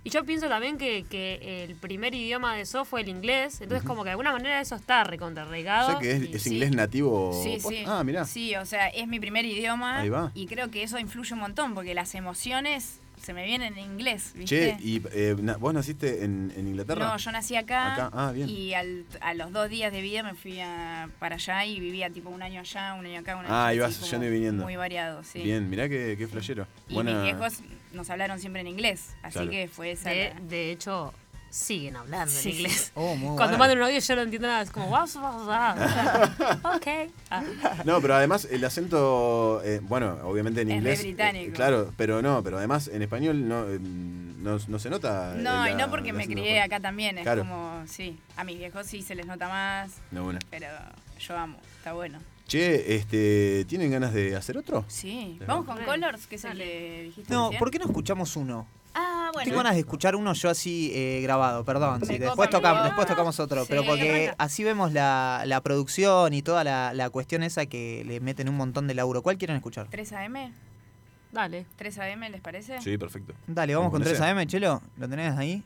Y 0.08 0.10
yo 0.10 0.24
pienso 0.24 0.48
también 0.48 0.78
que, 0.78 1.06
que 1.10 1.66
el 1.66 1.76
primer 1.76 2.16
idioma 2.16 2.56
de 2.56 2.66
So 2.66 2.86
fue 2.86 3.02
el 3.02 3.10
inglés, 3.10 3.60
entonces 3.60 3.86
como 3.86 4.04
que 4.04 4.08
de 4.08 4.12
alguna 4.12 4.32
manera 4.32 4.62
eso 4.62 4.76
está 4.76 5.04
recontrarraigado. 5.04 5.90
O 5.90 5.92
sea 5.92 6.00
que 6.00 6.12
es, 6.14 6.30
y- 6.30 6.34
es 6.34 6.44
sí. 6.44 6.54
inglés 6.54 6.72
nativo. 6.72 7.38
Sí, 7.44 7.60
sí. 7.60 7.84
Ah, 7.86 8.06
mirá. 8.06 8.24
Sí, 8.24 8.56
o 8.56 8.66
sea, 8.66 8.88
es 8.88 9.06
mi 9.06 9.20
primer 9.20 9.44
idioma. 9.44 10.00
Ahí 10.00 10.08
va. 10.10 10.32
Y 10.34 10.46
creo 10.48 10.72
que 10.72 10.82
eso 10.84 10.98
influye 10.98 11.34
un 11.34 11.42
montón, 11.42 11.74
porque 11.74 11.94
las 11.94 12.16
emociones 12.16 13.02
se 13.22 13.34
me 13.34 13.46
vienen 13.46 13.78
en 13.78 13.84
inglés, 13.94 14.32
¿viste? 14.36 14.78
Che, 14.78 14.84
¿y 14.84 15.02
eh, 15.12 15.36
vos 15.60 15.74
naciste 15.74 16.24
en, 16.24 16.54
en 16.56 16.68
Inglaterra? 16.68 17.08
No, 17.08 17.18
yo 17.18 17.32
nací 17.32 17.56
acá, 17.56 17.94
Acá, 17.94 18.10
ah, 18.14 18.32
bien. 18.32 18.48
y 18.50 18.74
al- 18.74 19.06
a 19.22 19.34
los 19.34 19.52
dos 19.52 19.70
días 19.70 19.92
de 19.92 20.02
vida 20.02 20.24
me 20.24 20.34
fui 20.36 20.60
a- 20.60 21.10
para 21.20 21.36
allá 21.36 21.66
y 21.66 21.80
vivía 21.80 22.10
tipo 22.10 22.30
un 22.30 22.42
año 22.42 22.62
allá, 22.62 22.94
un 22.94 23.06
año 23.06 23.20
acá, 23.20 23.36
un 23.36 23.46
año 23.46 23.54
Ah, 23.54 23.68
allá, 23.68 23.76
ibas 23.78 24.10
yendo 24.10 24.26
y 24.26 24.30
viniendo. 24.30 24.64
Muy 24.64 24.76
variado, 24.76 25.24
sí. 25.24 25.42
Bien, 25.42 25.70
mirá 25.70 25.90
qué, 25.90 26.16
qué 26.18 26.28
flashero. 26.28 26.68
Y 26.88 26.94
Buena... 26.94 27.14
mis 27.14 27.24
viejos 27.24 27.60
nos 27.94 28.10
hablaron 28.10 28.40
siempre 28.40 28.62
en 28.62 28.68
inglés, 28.68 29.16
así 29.24 29.34
Claro. 29.34 29.50
que 29.52 29.68
fue 29.68 29.92
esa 29.92 30.10
De, 30.12 30.34
la- 30.34 30.40
de 30.42 30.72
hecho, 30.72 31.14
siguen 31.50 31.96
hablando 31.96 32.32
Sí. 32.34 32.50
en 32.50 32.56
inglés. 32.58 32.92
Oh, 32.96 33.16
muy 33.16 33.36
Cuando 33.36 33.58
bueno. 33.58 33.58
mandan 33.60 33.78
un 33.80 33.84
audio 33.86 34.00
yo 34.00 34.16
no 34.16 34.22
entiendo 34.22 34.48
nada, 34.48 34.62
es 34.62 34.72
como, 34.72 34.88
wow, 34.88 35.06
wow, 35.16 35.46
wow. 35.46 36.76
ok. 36.76 36.88
Ah. 37.30 37.44
No, 37.86 38.02
pero 38.02 38.16
además 38.16 38.48
el 38.50 38.64
acento, 38.64 39.62
eh, 39.64 39.80
bueno, 39.84 40.18
obviamente 40.24 40.62
en 40.62 40.70
Es 40.72 40.76
inglés. 40.78 41.02
británico. 41.04 41.50
eh, 41.50 41.54
claro, 41.54 41.94
pero 41.98 42.22
no, 42.22 42.44
pero 42.44 42.58
además 42.58 42.88
en 42.88 43.02
español 43.02 43.48
no, 43.48 43.68
eh, 43.68 43.80
no, 43.80 44.58
no 44.68 44.80
se 44.80 44.90
nota. 44.90 45.34
No, 45.38 45.68
y 45.68 45.74
no 45.76 45.90
porque 45.90 46.14
me 46.14 46.26
crié 46.28 46.62
acá 46.62 46.80
también, 46.80 47.18
es 47.18 47.24
Claro. 47.24 47.42
como, 47.42 47.84
sí, 47.88 48.18
a 48.36 48.44
mis 48.44 48.58
viejos 48.58 48.86
sí 48.88 49.02
se 49.02 49.16
les 49.16 49.26
nota 49.26 49.48
más, 49.48 49.92
No, 50.12 50.24
bueno. 50.24 50.40
pero 50.50 50.68
yo 51.20 51.38
amo, 51.38 51.58
está 51.78 51.94
bueno. 51.94 52.20
Che, 52.48 52.96
este, 52.96 53.66
¿tienen 53.68 53.92
ganas 53.92 54.14
de 54.14 54.34
hacer 54.38 54.58
otro? 54.58 54.86
Sí, 54.88 55.38
vamos 55.46 55.66
con. 55.66 55.84
Colors, 55.84 56.28
que 56.28 56.36
es 56.38 56.46
el 56.46 56.58
que 56.58 57.02
dijiste 57.08 57.34
No. 57.34 57.52
¿por 57.60 57.70
qué 57.72 57.78
no 57.78 57.86
escuchamos 57.86 58.38
uno? 58.38 58.66
Ah, 59.00 59.30
bueno. 59.32 59.46
Tengo 59.46 59.58
ganas 59.58 59.74
de 59.76 59.82
escuchar 59.82 60.16
uno 60.16 60.34
yo 60.34 60.50
así 60.50 60.92
eh, 60.94 61.20
grabado, 61.22 61.64
perdón. 61.64 62.04
Sí, 62.04 62.18
después, 62.18 62.50
tocamos, 62.50 62.84
después 62.86 63.06
tocamos 63.06 63.40
otro, 63.40 63.62
Sí, 63.62 63.68
pero 63.70 63.84
porque 63.86 64.34
así 64.40 64.64
vemos 64.64 64.92
la, 64.92 65.44
la 65.46 65.62
producción 65.62 66.34
y 66.34 66.42
toda 66.42 66.64
la, 66.64 66.94
la 66.96 67.10
cuestión 67.12 67.44
esa 67.44 67.68
que 67.68 68.04
le 68.08 68.20
meten 68.20 68.50
un 68.50 68.56
montón 68.58 68.88
de 68.88 68.96
laburo. 68.96 69.22
¿Cuál 69.22 69.38
quieren 69.38 69.56
escuchar? 69.58 69.88
3 69.92 70.14
AM, 70.14 70.52
Dale. 71.32 71.66
3 71.76 72.00
AM, 72.00 72.22
¿les 72.32 72.42
parece? 72.42 72.82
Sí, 72.82 72.98
perfecto. 72.98 73.34
Dale, 73.46 73.76
vamos 73.76 73.92
con 73.92 74.00
Como 74.02 74.06
3 74.06 74.18
sea. 74.18 74.30
AM, 74.32 74.48
Chelo. 74.48 74.82
¿Lo 74.98 75.08
tenés 75.08 75.38
ahí? 75.38 75.62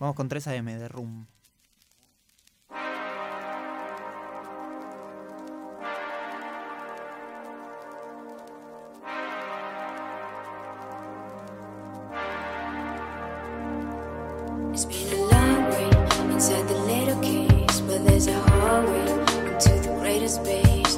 Vamos 0.00 0.16
con 0.16 0.28
3 0.28 0.48
AM 0.48 0.64
de 0.66 0.88
Room. 0.88 1.26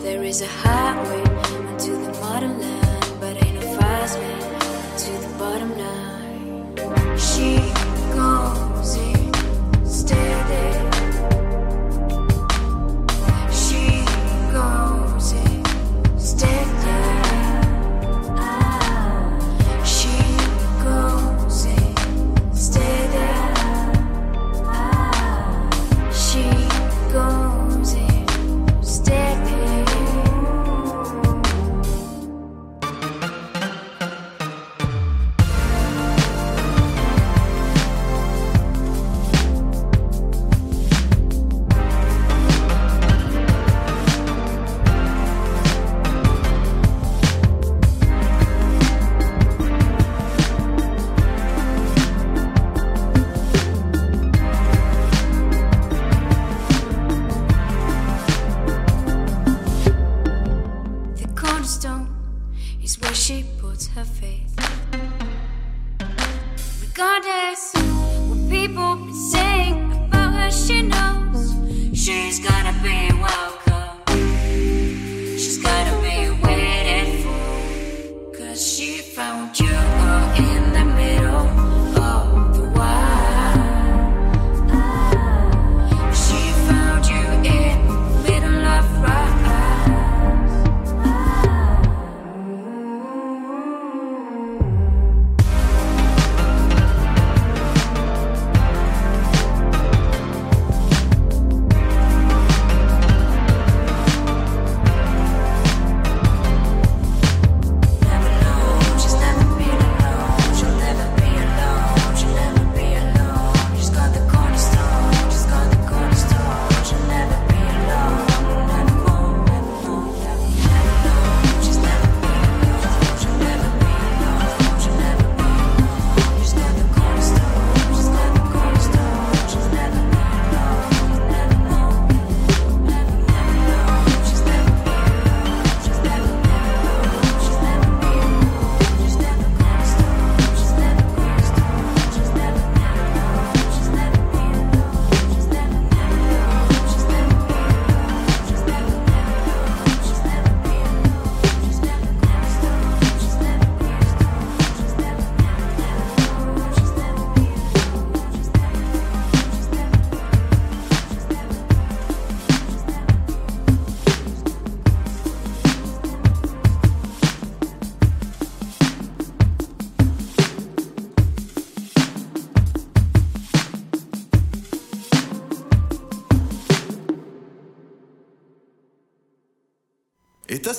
There 0.05 0.23
is 0.23 0.43
a 0.43 0.47
highway 0.47 1.24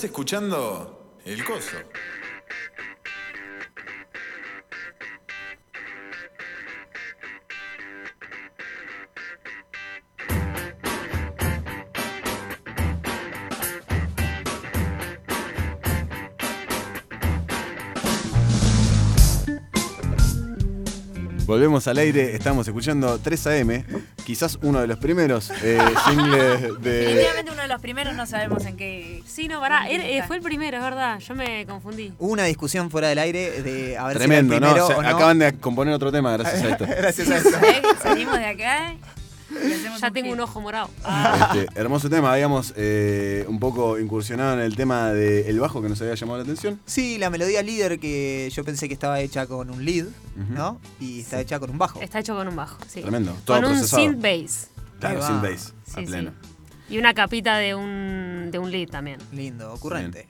escuchando 0.05 1.17
El 1.25 1.43
Coso. 1.43 1.77
Volvemos 21.45 21.87
al 21.87 21.99
aire, 21.99 22.35
estamos 22.35 22.67
escuchando 22.67 23.19
3 23.19 23.47
AM, 23.47 23.85
quizás 24.25 24.57
uno 24.61 24.81
de 24.81 24.87
los 24.87 24.97
primeros 24.97 25.51
eh, 25.63 25.79
singles 26.05 26.81
de... 26.81 27.44
De 27.65 27.69
los 27.73 27.81
primeros, 27.81 28.13
no 28.15 28.27
sabemos 28.27 28.63
en 28.65 28.77
qué. 28.77 29.23
Sí, 29.25 29.47
no, 29.47 29.59
pará, 29.59 29.89
eh, 29.89 30.21
fue 30.27 30.35
el 30.35 30.43
primero, 30.43 30.77
es 30.77 30.83
verdad, 30.83 31.17
yo 31.17 31.33
me 31.33 31.65
confundí. 31.65 32.13
Hubo 32.19 32.31
una 32.31 32.43
discusión 32.43 32.91
fuera 32.91 33.07
del 33.07 33.17
aire 33.17 33.63
de 33.63 33.97
a 33.97 34.05
ver 34.05 34.17
Tremendo, 34.17 34.53
si 34.53 34.57
era 34.57 34.67
¿no? 34.67 34.75
el 34.75 34.81
primero 34.83 34.99
o 34.99 35.01
no. 35.01 35.09
acaban 35.09 35.39
de 35.39 35.57
componer 35.57 35.91
otro 35.95 36.11
tema 36.11 36.31
gracias 36.37 36.61
a 36.61 36.69
esto. 36.69 36.85
Gracias 36.95 37.27
a 37.31 37.37
eso. 37.37 37.49
¿Sabés? 37.49 37.81
Salimos 38.03 38.37
de 38.37 38.45
acá 38.45 38.93
y 39.49 39.71
hacemos 39.73 39.99
Ya 39.99 40.07
un 40.09 40.13
tengo 40.13 40.31
un 40.31 40.39
ojo 40.41 40.61
morado. 40.61 40.91
Este, 41.55 41.79
hermoso 41.79 42.07
tema, 42.07 42.31
habíamos 42.31 42.71
eh, 42.77 43.45
un 43.47 43.59
poco 43.59 43.97
incursionado 43.97 44.53
en 44.53 44.59
el 44.59 44.75
tema 44.75 45.09
del 45.11 45.59
bajo 45.59 45.81
que 45.81 45.89
nos 45.89 45.99
había 46.01 46.13
llamado 46.13 46.37
la 46.37 46.43
atención. 46.43 46.79
Sí, 46.85 47.17
la 47.17 47.31
melodía 47.31 47.63
líder 47.63 47.99
que 47.99 48.47
yo 48.53 48.63
pensé 48.63 48.87
que 48.87 48.93
estaba 48.93 49.19
hecha 49.21 49.47
con 49.47 49.71
un 49.71 49.83
lead. 49.83 50.05
¿no? 50.35 50.79
Y 50.99 51.21
está 51.21 51.39
hecha 51.41 51.59
con 51.59 51.71
un 51.71 51.79
bajo. 51.79 51.99
Está 51.99 52.19
hecho 52.19 52.35
con 52.35 52.47
un 52.47 52.55
bajo, 52.55 52.77
sí. 52.87 53.01
Tremendo, 53.01 53.35
todo 53.43 53.59
Con 53.59 53.71
un 53.71 53.83
synth 53.83 54.21
bass. 54.21 54.67
Claro, 54.99 55.25
sin 55.25 55.41
bass, 55.41 55.73
a 55.95 55.99
Sí, 56.01 56.05
pleno. 56.05 56.29
sí. 56.31 56.49
Y 56.89 56.97
una 56.99 57.13
capita 57.13 57.57
de 57.57 57.73
un, 57.75 58.49
de 58.51 58.59
un 58.59 58.71
lead 58.71 58.89
también. 58.89 59.17
Lindo, 59.31 59.73
ocurrente. 59.73 60.27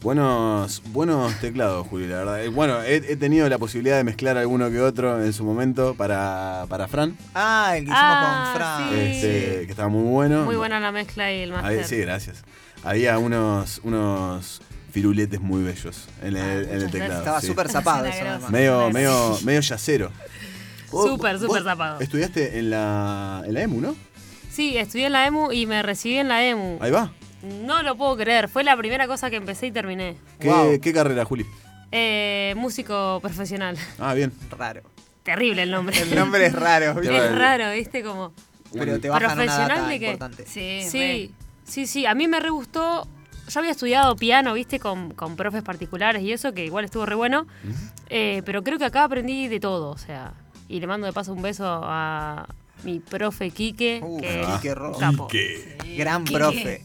Buenos, 0.00 0.80
buenos 0.92 1.34
teclados, 1.40 1.84
Juli, 1.88 2.06
la 2.06 2.18
verdad. 2.18 2.44
Eh, 2.44 2.48
Bueno, 2.48 2.80
he, 2.82 2.96
he 2.96 3.16
tenido 3.16 3.48
la 3.48 3.58
posibilidad 3.58 3.96
de 3.96 4.04
mezclar 4.04 4.38
alguno 4.38 4.70
que 4.70 4.80
otro 4.80 5.20
en 5.24 5.32
su 5.32 5.42
momento 5.44 5.94
para, 5.94 6.66
para 6.68 6.86
Fran, 6.86 7.16
Ah, 7.34 7.72
el 7.76 7.78
que 7.84 7.90
hicimos 7.90 7.98
Ah, 8.00 8.50
con 8.52 8.60
Fran. 8.60 8.90
sí. 8.90 9.06
este, 9.10 9.66
que 9.66 9.70
estaba 9.72 9.88
muy 9.88 10.04
bueno. 10.08 10.44
Muy 10.44 10.54
buena 10.54 10.78
la 10.78 10.92
mezcla 10.92 11.32
y 11.32 11.40
el 11.40 11.50
master. 11.50 11.84
sí, 11.84 11.96
gracias. 11.96 12.44
Había 12.84 13.18
unos, 13.18 13.80
unos 13.82 14.62
firuletes 14.92 15.40
muy 15.40 15.64
bellos 15.64 16.06
en 16.22 16.36
el, 16.36 16.42
Ah, 16.42 16.52
en 16.52 16.68
el 16.70 16.74
muchas 16.76 16.92
teclado. 16.92 17.18
Estaba 17.18 17.40
sí. 17.40 17.46
súper 17.48 17.68
zapado 17.68 18.04
eso, 18.06 18.18
además. 18.24 18.50
Medio, 18.50 18.90
medio, 18.92 19.38
medio 19.42 19.60
yacero. 19.60 20.12
Súper, 20.90 21.38
súper 21.38 21.62
zapado. 21.64 22.00
Estudiaste 22.00 22.58
en 22.60 22.70
la, 22.70 23.42
en 23.44 23.52
la 23.52 23.60
EMU, 23.62 23.78
¿no? 23.82 23.94
Sí, 24.58 24.76
estudié 24.76 25.06
en 25.06 25.12
la 25.12 25.24
EMU 25.24 25.52
y 25.52 25.66
me 25.66 25.84
recibí 25.84 26.16
en 26.18 26.26
la 26.26 26.44
EMU. 26.44 26.78
Ahí 26.80 26.90
va. 26.90 27.12
No 27.44 27.84
lo 27.84 27.96
puedo 27.96 28.16
creer, 28.16 28.48
fue 28.48 28.64
la 28.64 28.76
primera 28.76 29.06
cosa 29.06 29.30
que 29.30 29.36
empecé 29.36 29.68
y 29.68 29.70
terminé. 29.70 30.16
¿Qué, 30.40 30.48
Wow. 30.48 30.80
qué 30.80 30.92
carrera, 30.92 31.24
Juli? 31.24 31.46
Eh, 31.92 32.54
músico 32.56 33.20
profesional. 33.22 33.76
Ah, 34.00 34.14
bien. 34.14 34.32
Raro. 34.50 34.82
Terrible 35.22 35.62
el 35.62 35.70
nombre. 35.70 35.96
El 36.02 36.12
nombre 36.12 36.46
es 36.46 36.52
raro, 36.54 37.00
es 37.00 37.34
raro, 37.36 37.70
¿viste? 37.70 38.02
Como... 38.02 38.32
pero 38.72 38.98
te 38.98 39.08
bajan 39.08 39.26
una 39.26 39.34
Profesional 39.36 39.68
data 39.78 39.88
de 39.90 39.98
qué? 40.00 40.06
importante. 40.06 40.44
Sí, 40.44 40.80
Sí, 40.90 41.32
sí, 41.62 41.86
sí. 41.86 42.04
A 42.06 42.16
mí 42.16 42.26
me 42.26 42.40
re 42.40 42.50
gustó. 42.50 43.06
Yo 43.48 43.60
había 43.60 43.70
estudiado 43.70 44.16
piano, 44.16 44.54
viste, 44.54 44.80
con, 44.80 45.14
con 45.14 45.36
profes 45.36 45.62
particulares 45.62 46.20
y 46.24 46.32
eso, 46.32 46.52
que 46.52 46.64
igual 46.64 46.84
estuvo 46.84 47.06
re 47.06 47.14
bueno. 47.14 47.46
Eh, 48.10 48.42
pero 48.44 48.64
creo 48.64 48.76
que 48.76 48.86
acá 48.86 49.04
aprendí 49.04 49.46
de 49.46 49.60
todo, 49.60 49.90
o 49.90 49.98
sea, 49.98 50.32
Y 50.66 50.80
le 50.80 50.88
mando 50.88 51.06
de 51.06 51.12
paso 51.12 51.32
un 51.32 51.42
beso 51.42 51.64
a 51.64 52.44
mi 52.84 53.00
profe 53.00 53.50
Quique, 53.50 54.00
Uf, 54.02 54.20
que 54.20 54.42
Quique 54.54 54.68
es 54.68 54.74
Ro- 54.74 54.92
un 54.94 54.98
capo. 55.00 55.28
¿Qué? 55.28 55.76
Gran 55.96 56.24
Quique. 56.24 56.38
profe. 56.38 56.84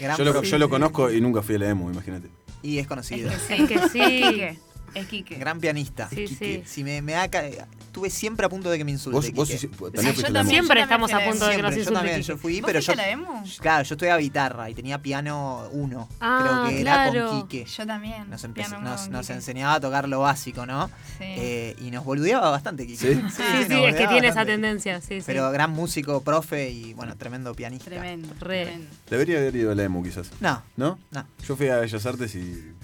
Gran 0.00 0.16
Yo 0.16 0.24
lo, 0.24 0.32
profe. 0.32 0.48
yo 0.48 0.58
lo 0.58 0.68
conozco 0.68 1.10
y 1.10 1.20
nunca 1.20 1.42
fui 1.42 1.56
a 1.56 1.58
la 1.58 1.68
emo, 1.70 1.90
imagínate. 1.90 2.28
Y 2.62 2.78
es 2.78 2.86
conocido. 2.86 3.30
Es 3.30 3.50
Es 3.50 3.68
que 3.68 3.88
sí. 3.88 4.58
Quique. 4.88 5.00
Es 5.00 5.06
Quique. 5.06 5.34
Gran 5.36 5.60
pianista. 5.60 6.08
Sí, 6.08 6.24
Quique. 6.26 6.62
sí. 6.66 6.70
Si 6.70 6.84
me, 6.84 7.00
me 7.02 7.12
da 7.12 7.28
ca- 7.28 7.44
Estuve 7.88 8.10
siempre 8.10 8.46
a 8.46 8.48
punto 8.48 8.70
de 8.70 8.78
que 8.78 8.84
me 8.84 8.90
insulte. 8.92 9.16
Vos, 9.16 9.32
vos 9.32 9.48
Quique. 9.48 9.58
sí- 9.58 9.66
también 9.68 9.92
yo 9.94 10.12
fuiste 10.12 10.22
la 10.22 10.28
emo. 10.28 10.34
también. 10.38 10.48
Siempre 10.62 10.76
Yo 10.78 10.82
estamos 10.84 11.12
a 11.12 11.18
punto 11.20 11.46
de 11.48 11.56
que 11.56 11.62
nos 11.62 11.74
Siempre, 11.74 11.74
yo 11.74 11.78
insulte 11.80 11.94
también, 11.94 12.16
Quique. 12.16 12.28
yo 12.28 12.36
fui, 12.36 12.60
¿Vos 12.60 12.66
pero 12.66 12.80
yo. 12.80 12.86
fuiste 12.86 13.02
a 13.02 13.06
la 13.06 13.12
emo? 13.12 13.44
Claro, 13.60 13.82
yo 13.84 13.94
estudiaba 13.94 14.18
guitarra 14.20 14.70
y 14.70 14.74
tenía 14.74 14.98
piano 15.02 15.68
1. 15.72 16.08
Ah, 16.20 16.40
creo 16.42 16.68
que 16.76 16.80
era 16.82 17.10
claro. 17.10 17.28
con 17.30 17.48
Quique. 17.48 17.64
Yo 17.64 17.86
también. 17.86 18.30
Nos, 18.30 18.44
empezó- 18.44 18.68
Piano 18.70 18.80
uno 18.82 18.90
nos, 18.90 19.00
con 19.02 19.12
nos 19.12 19.26
Quique. 19.26 19.32
enseñaba 19.32 19.74
a 19.74 19.80
tocar 19.80 20.08
lo 20.08 20.20
básico, 20.20 20.64
¿no? 20.66 20.86
Sí. 21.18 21.24
Eh, 21.24 21.76
y 21.80 21.90
nos 21.90 22.04
boludeaba 22.04 22.50
bastante, 22.50 22.86
Quique. 22.86 22.98
¿Sí? 22.98 23.14
Sí, 23.14 23.22
nos 23.22 23.32
sí, 23.34 23.42
es 23.42 23.66
que 23.66 23.74
boludeaba 23.74 23.94
tiene 24.12 24.26
esa 24.28 24.34
bastante. 24.36 24.52
tendencia, 24.52 25.00
sí, 25.00 25.20
sí. 25.20 25.24
Pero 25.26 25.50
gran 25.50 25.70
músico, 25.70 26.20
profe 26.22 26.70
y, 26.70 26.92
bueno, 26.94 27.16
tremendo 27.16 27.54
pianista. 27.54 27.86
Tremendo. 27.86 28.28
Re. 28.38 28.64
tremendo. 28.66 28.90
Debería 29.10 29.38
haber 29.38 29.56
ido 29.56 29.72
a 29.72 29.74
la 29.74 29.82
emo, 29.82 30.02
quizás. 30.04 30.30
No, 30.40 30.62
¿No? 30.76 30.98
no, 31.10 31.26
Yo 31.46 31.56
fui 31.56 31.68
a 31.68 31.78
Bellas 31.78 32.04
Artes 32.06 32.34
y. 32.36 32.74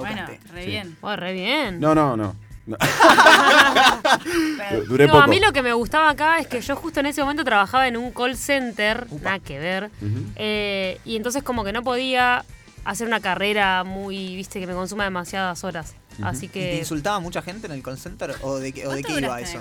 Bueno, 0.00 0.26
re 0.52 0.64
Sí. 0.64 0.70
bien. 0.70 0.96
Oh, 1.00 1.14
re 1.16 1.32
bien. 1.32 1.80
No, 1.80 1.94
no, 1.94 2.16
no. 2.16 2.34
No. 2.64 2.76
Pero- 4.58 4.84
Duré 4.88 5.06
no, 5.06 5.12
poco. 5.14 5.24
a 5.24 5.26
mí 5.26 5.40
lo 5.40 5.52
que 5.52 5.62
me 5.62 5.72
gustaba 5.72 6.10
acá 6.10 6.38
es 6.38 6.46
que 6.46 6.60
yo 6.60 6.76
justo 6.76 7.00
en 7.00 7.06
ese 7.06 7.20
momento 7.22 7.44
trabajaba 7.44 7.88
en 7.88 7.96
un 7.96 8.10
call 8.12 8.36
center, 8.36 9.06
nada 9.22 9.38
que 9.40 9.58
ver, 9.58 9.90
Ujú. 10.00 10.24
eh, 10.36 11.00
y 11.04 11.16
entonces 11.16 11.42
como 11.42 11.64
que 11.64 11.72
no 11.72 11.82
podía 11.82 12.44
hacer 12.84 13.06
una 13.06 13.20
carrera 13.20 13.84
muy, 13.84 14.36
viste, 14.36 14.60
que 14.60 14.66
me 14.66 14.74
consuma 14.74 15.04
demasiadas 15.04 15.62
horas. 15.64 15.94
Así 16.22 16.46
¿Y 16.46 16.48
te 16.48 16.52
que... 16.60 16.76
insultaba 16.78 17.20
mucha 17.20 17.40
gente 17.42 17.66
en 17.66 17.72
el 17.72 17.82
call 17.82 17.96
center? 17.98 18.34
¿O 18.42 18.56
de, 18.58 18.72
qué- 18.72 18.86
o 18.86 18.92
de 18.92 19.02
¿Cuánto 19.02 19.18
qué 19.18 19.24
iba 19.26 19.40
eso? 19.40 19.58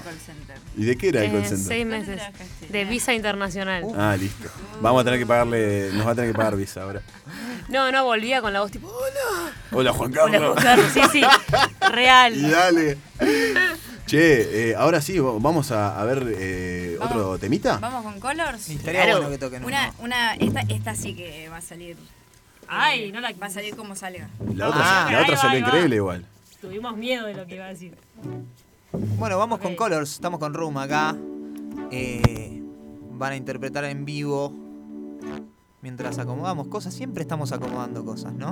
¿Y 0.78 0.86
de 0.86 0.98
qué 0.98 1.10
era 1.10 1.24
el 1.24 1.28
eh, 1.28 1.32
call 1.34 1.46
center? 1.46 1.58
seis 1.68 1.86
¿Cuánto 1.88 2.12
meses 2.12 2.72
de 2.72 2.86
visa 2.86 3.14
internacional. 3.14 3.84
Uh. 3.84 3.96
Ah, 3.98 4.18
listo. 4.18 4.50
Vamos 4.82 5.02
a 5.02 5.04
tener 5.06 5.20
que 5.20 5.26
pagarle, 5.26 5.92
nos 5.94 6.06
va 6.08 6.12
a 6.12 6.16
tener 6.16 6.32
que 6.32 6.38
pagar 6.38 6.56
visa 6.56 6.84
ahora. 6.84 7.02
No, 7.70 7.92
no, 7.92 8.04
volvía 8.04 8.42
con 8.42 8.52
la 8.52 8.62
voz 8.62 8.72
tipo, 8.72 8.88
hola. 8.88 9.54
Hola 9.72 9.94
Juan 9.94 10.12
Hola, 10.12 10.32
Carlos. 10.32 10.52
Juan 10.54 10.64
Carlos. 10.66 10.92
Sí, 10.94 11.02
sí, 11.12 11.22
Y 11.22 11.92
real. 11.92 12.52
dale. 12.52 12.98
Che, 14.06 14.72
eh, 14.72 14.76
ahora 14.76 15.00
sí, 15.00 15.20
vamos 15.20 15.72
a, 15.72 16.00
a 16.00 16.04
ver 16.04 16.26
eh, 16.38 16.98
Vamos. 17.00 17.16
otro 17.16 17.38
temita. 17.38 17.78
¿Vamos 17.78 18.04
con 18.04 18.20
Colors? 18.20 18.68
Claro. 18.84 19.18
bueno 19.18 19.30
que 19.30 19.38
toquen 19.38 19.64
Una, 19.64 19.94
uno. 20.00 20.06
una, 20.06 20.34
esta, 20.36 20.62
esta 20.68 20.96
sí 20.96 21.14
que 21.16 21.48
va 21.50 21.58
a 21.58 21.62
salir. 21.62 21.96
Ay, 22.68 23.06
eh, 23.06 23.12
no 23.14 23.22
la 23.22 23.32
Va 23.34 23.48
a 23.48 23.50
salir 23.50 23.76
como 23.76 23.96
salga. 23.96 24.28
La 24.54 24.70
otra, 24.70 24.82
Ah. 25.08 25.12
la 25.12 25.22
otra 25.22 25.36
va, 25.36 25.42
salió 25.42 25.62
va. 25.62 25.68
increíble 25.68 25.96
igual. 25.96 26.26
Tuvimos 26.62 26.96
miedo 26.96 27.26
de 27.26 27.34
lo 27.34 27.46
que 27.48 27.56
iba 27.56 27.66
a 27.66 27.70
decir. 27.70 27.96
Bueno, 29.18 29.38
vamos 29.38 29.60
con 29.60 29.72
Ok. 29.74 29.78
Colors. 29.78 30.14
Estamos 30.14 30.40
con 30.40 30.54
Room 30.54 30.78
acá. 30.78 31.16
Eh, 31.92 32.62
van 33.14 33.34
a 33.34 33.36
interpretar 33.36 33.84
en 33.86 34.06
vivo. 34.06 34.54
Mientras 35.82 36.20
acomodamos 36.20 36.68
cosas, 36.68 36.94
siempre 36.94 37.24
estamos 37.24 37.52
acomodando 37.52 38.06
cosas, 38.06 38.34
¿no? 38.34 38.50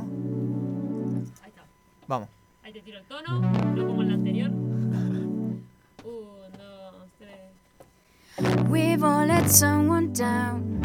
Ahí 1.44 1.50
está. 1.50 1.62
Vamos. 2.08 2.30
Ahí 2.64 2.74
te 2.74 2.82
tiro 2.82 2.98
el 2.98 3.04
tono, 3.06 3.40
no 3.42 3.88
como 3.88 4.02
el 4.02 4.12
anterior. 4.12 4.50
Un, 4.50 5.30
dos, 6.04 7.08
tres. 7.20 8.66
We've 8.70 9.04
all 9.04 9.28
let 9.28 9.48
someone 9.50 10.12
down. 10.14 10.80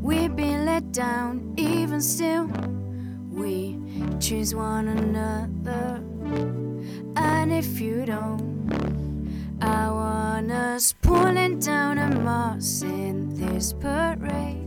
We've 0.00 0.34
been 0.34 0.64
let 0.64 0.84
down, 0.92 1.52
even 1.58 2.00
still. 2.00 2.46
We 3.30 3.76
choose 4.20 4.54
one 4.54 4.88
another. 4.88 6.02
And 7.16 7.52
if 7.52 7.80
you 7.80 8.06
don't, 8.06 9.58
I 9.60 9.90
want 9.90 10.50
us 10.50 10.94
pulling 11.02 11.58
down 11.58 11.98
a 11.98 12.08
moss 12.20 12.82
in 12.82 13.34
this 13.34 13.72
parade. 13.72 14.66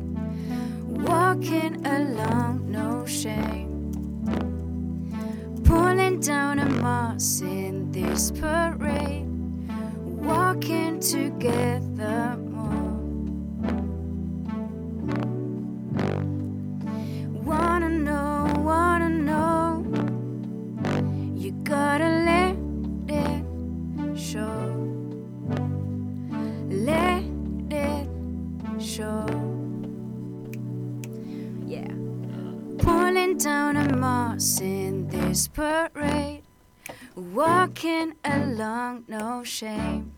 Walking 0.88 1.86
along, 1.86 2.72
no 2.72 3.06
shame. 3.06 3.92
Pulling 5.64 6.20
down 6.20 6.60
a 6.60 6.70
moss 6.70 7.42
in 7.42 7.92
this 7.92 8.32
parade 8.32 9.32
walking 10.22 11.00
together 11.00 12.38
more. 12.38 12.92
Wanna 17.44 17.90
know, 17.90 18.41
gotta 21.82 22.12
let 22.30 22.56
it 23.10 23.42
show. 24.16 24.58
Let 26.70 27.24
it 27.72 28.08
show. 28.80 29.26
Yeah. 31.66 31.94
Pulling 32.86 33.38
down 33.38 33.78
a 33.78 33.96
moss 33.96 34.62
in 34.62 35.08
this 35.08 35.48
parade. 35.48 36.44
Walking 37.16 38.14
along, 38.24 39.06
no 39.08 39.44
shame. 39.44 40.12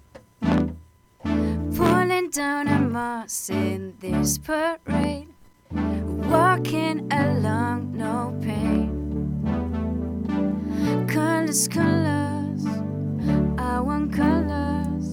Pulling 1.77 2.29
down 2.41 2.67
a 2.67 2.79
moss 2.97 3.49
in 3.49 3.95
this 4.01 4.37
parade. 4.37 5.29
Walking 6.33 6.97
along, 7.11 7.97
no 8.03 8.37
pain. 8.41 8.72
Colors, 11.53 11.69
colors. 11.69 12.65
I 13.59 13.79
want 13.79 14.11
colors. 14.11 15.05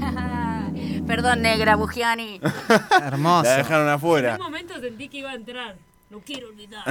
Perdón, 1.06 1.42
negra, 1.42 1.76
Bugiani. 1.76 2.40
Hermoso. 3.02 3.42
La 3.44 3.58
dejaron 3.58 3.86
afuera. 3.90 4.36
En 4.36 4.40
un 4.40 4.46
momento 4.46 4.80
sentí 4.80 5.10
que 5.10 5.18
iba 5.18 5.32
a 5.32 5.34
entrar. 5.34 5.76
No 6.08 6.20
quiero 6.20 6.48
olvidar. 6.48 6.84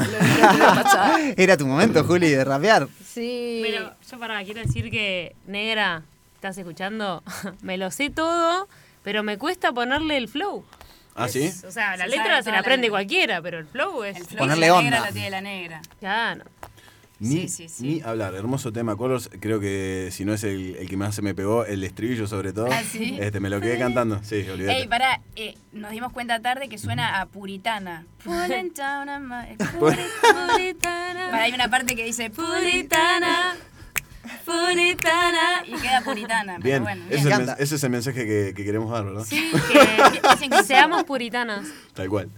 Era 1.38 1.58
tu 1.58 1.66
momento, 1.66 2.04
Juli, 2.04 2.30
de 2.30 2.44
rapear. 2.46 2.88
Sí. 3.04 3.62
Pero 3.66 3.96
yo 4.08 4.20
para 4.20 4.44
quiero 4.44 4.62
decir 4.62 4.92
que, 4.92 5.36
negra, 5.48 6.04
¿estás 6.36 6.56
escuchando? 6.60 7.24
me 7.64 7.80
lo 7.80 7.90
sé 7.90 8.12
todo, 8.12 8.68
pero 9.04 9.24
me 9.24 9.40
cuesta 9.40 9.72
ponerle 9.72 10.18
el 10.18 10.28
flow. 10.28 10.64
¿Ah, 11.16 11.28
sí? 11.28 11.52
O 11.68 11.72
sea, 11.72 11.98
la 11.98 12.04
Se 12.04 12.10
letra 12.12 12.44
se 12.44 12.50
la 12.52 12.58
la 12.58 12.60
aprende 12.60 12.88
letra. 12.88 12.92
cualquiera, 12.92 13.42
pero 13.42 13.58
el 13.58 13.66
flow 13.66 14.04
es. 14.04 14.18
El 14.18 14.26
flow 14.26 14.38
Ponerle 14.38 14.68
de 14.68 14.72
la 14.72 14.78
onda. 14.78 14.90
negra 14.92 15.06
la 15.08 15.12
tiene 15.12 15.30
la 15.32 15.42
negra. 15.42 15.82
Claro. 16.00 16.44
Ni, 17.24 17.48
Sí, 17.48 17.48
sí, 17.48 17.70
sí. 17.70 17.84
ni 17.84 18.02
hablar, 18.02 18.36
hermoso 18.36 18.74
tema 18.74 18.96
Colors, 18.98 19.30
creo 19.40 19.60
que 19.60 20.10
si 20.12 20.26
no 20.26 20.34
es 20.34 20.44
el, 20.44 20.76
el 20.76 20.90
que 20.90 20.98
más 20.98 21.16
se 21.16 21.22
me 21.22 21.34
pegó, 21.34 21.66
el 21.66 21.84
estribillo 21.84 22.28
sobre 22.28 22.52
todo, 22.54 22.68
¿Ah, 22.72 22.82
sí? 22.84 23.18
este, 23.20 23.40
me 23.40 23.50
lo 23.50 23.62
quedé 23.62 23.80
cantando, 23.80 24.20
sí, 24.24 24.42
olvídate. 24.50 24.80
Ey, 24.82 24.88
pará, 24.88 25.22
eh, 25.38 25.56
nos 25.72 25.92
dimos 25.92 26.12
cuenta 26.12 26.40
tarde 26.42 26.68
que 26.68 26.78
suena 26.78 27.22
a 27.22 27.26
puritana. 27.28 28.06
Pulling 28.24 28.74
down 28.74 29.08
a 29.10 29.20
ma- 29.20 29.50
eh, 29.50 29.56
puri- 29.80 29.98
puritana. 30.58 31.30
Pará, 31.32 31.44
hay 31.44 31.54
una 31.54 31.70
parte 31.70 31.96
que 31.96 32.04
dice 32.04 32.30
puritana, 32.30 33.56
puritana, 34.46 35.64
y 35.66 35.74
queda 35.74 36.02
puritana. 36.02 36.54
Pero 36.62 36.64
Bien, 36.64 36.84
bueno, 36.84 37.04
ese, 37.10 37.16
es 37.16 37.24
bien. 37.24 37.28
el, 37.28 37.34
encanta. 37.34 37.56
men- 37.56 37.64
ese 37.64 37.76
es 37.76 37.84
el 37.84 37.90
mensaje 37.90 38.26
que, 38.26 38.54
que 38.56 38.64
queremos 38.66 38.92
dar, 38.92 39.06
¿verdad? 39.06 39.24
Sí, 39.26 39.52
que 39.72 40.30
Dicen 40.30 40.50
que 40.50 40.64
seamos 40.64 41.04
puritanas. 41.04 41.68
Tal 41.94 42.10
cual. 42.10 42.30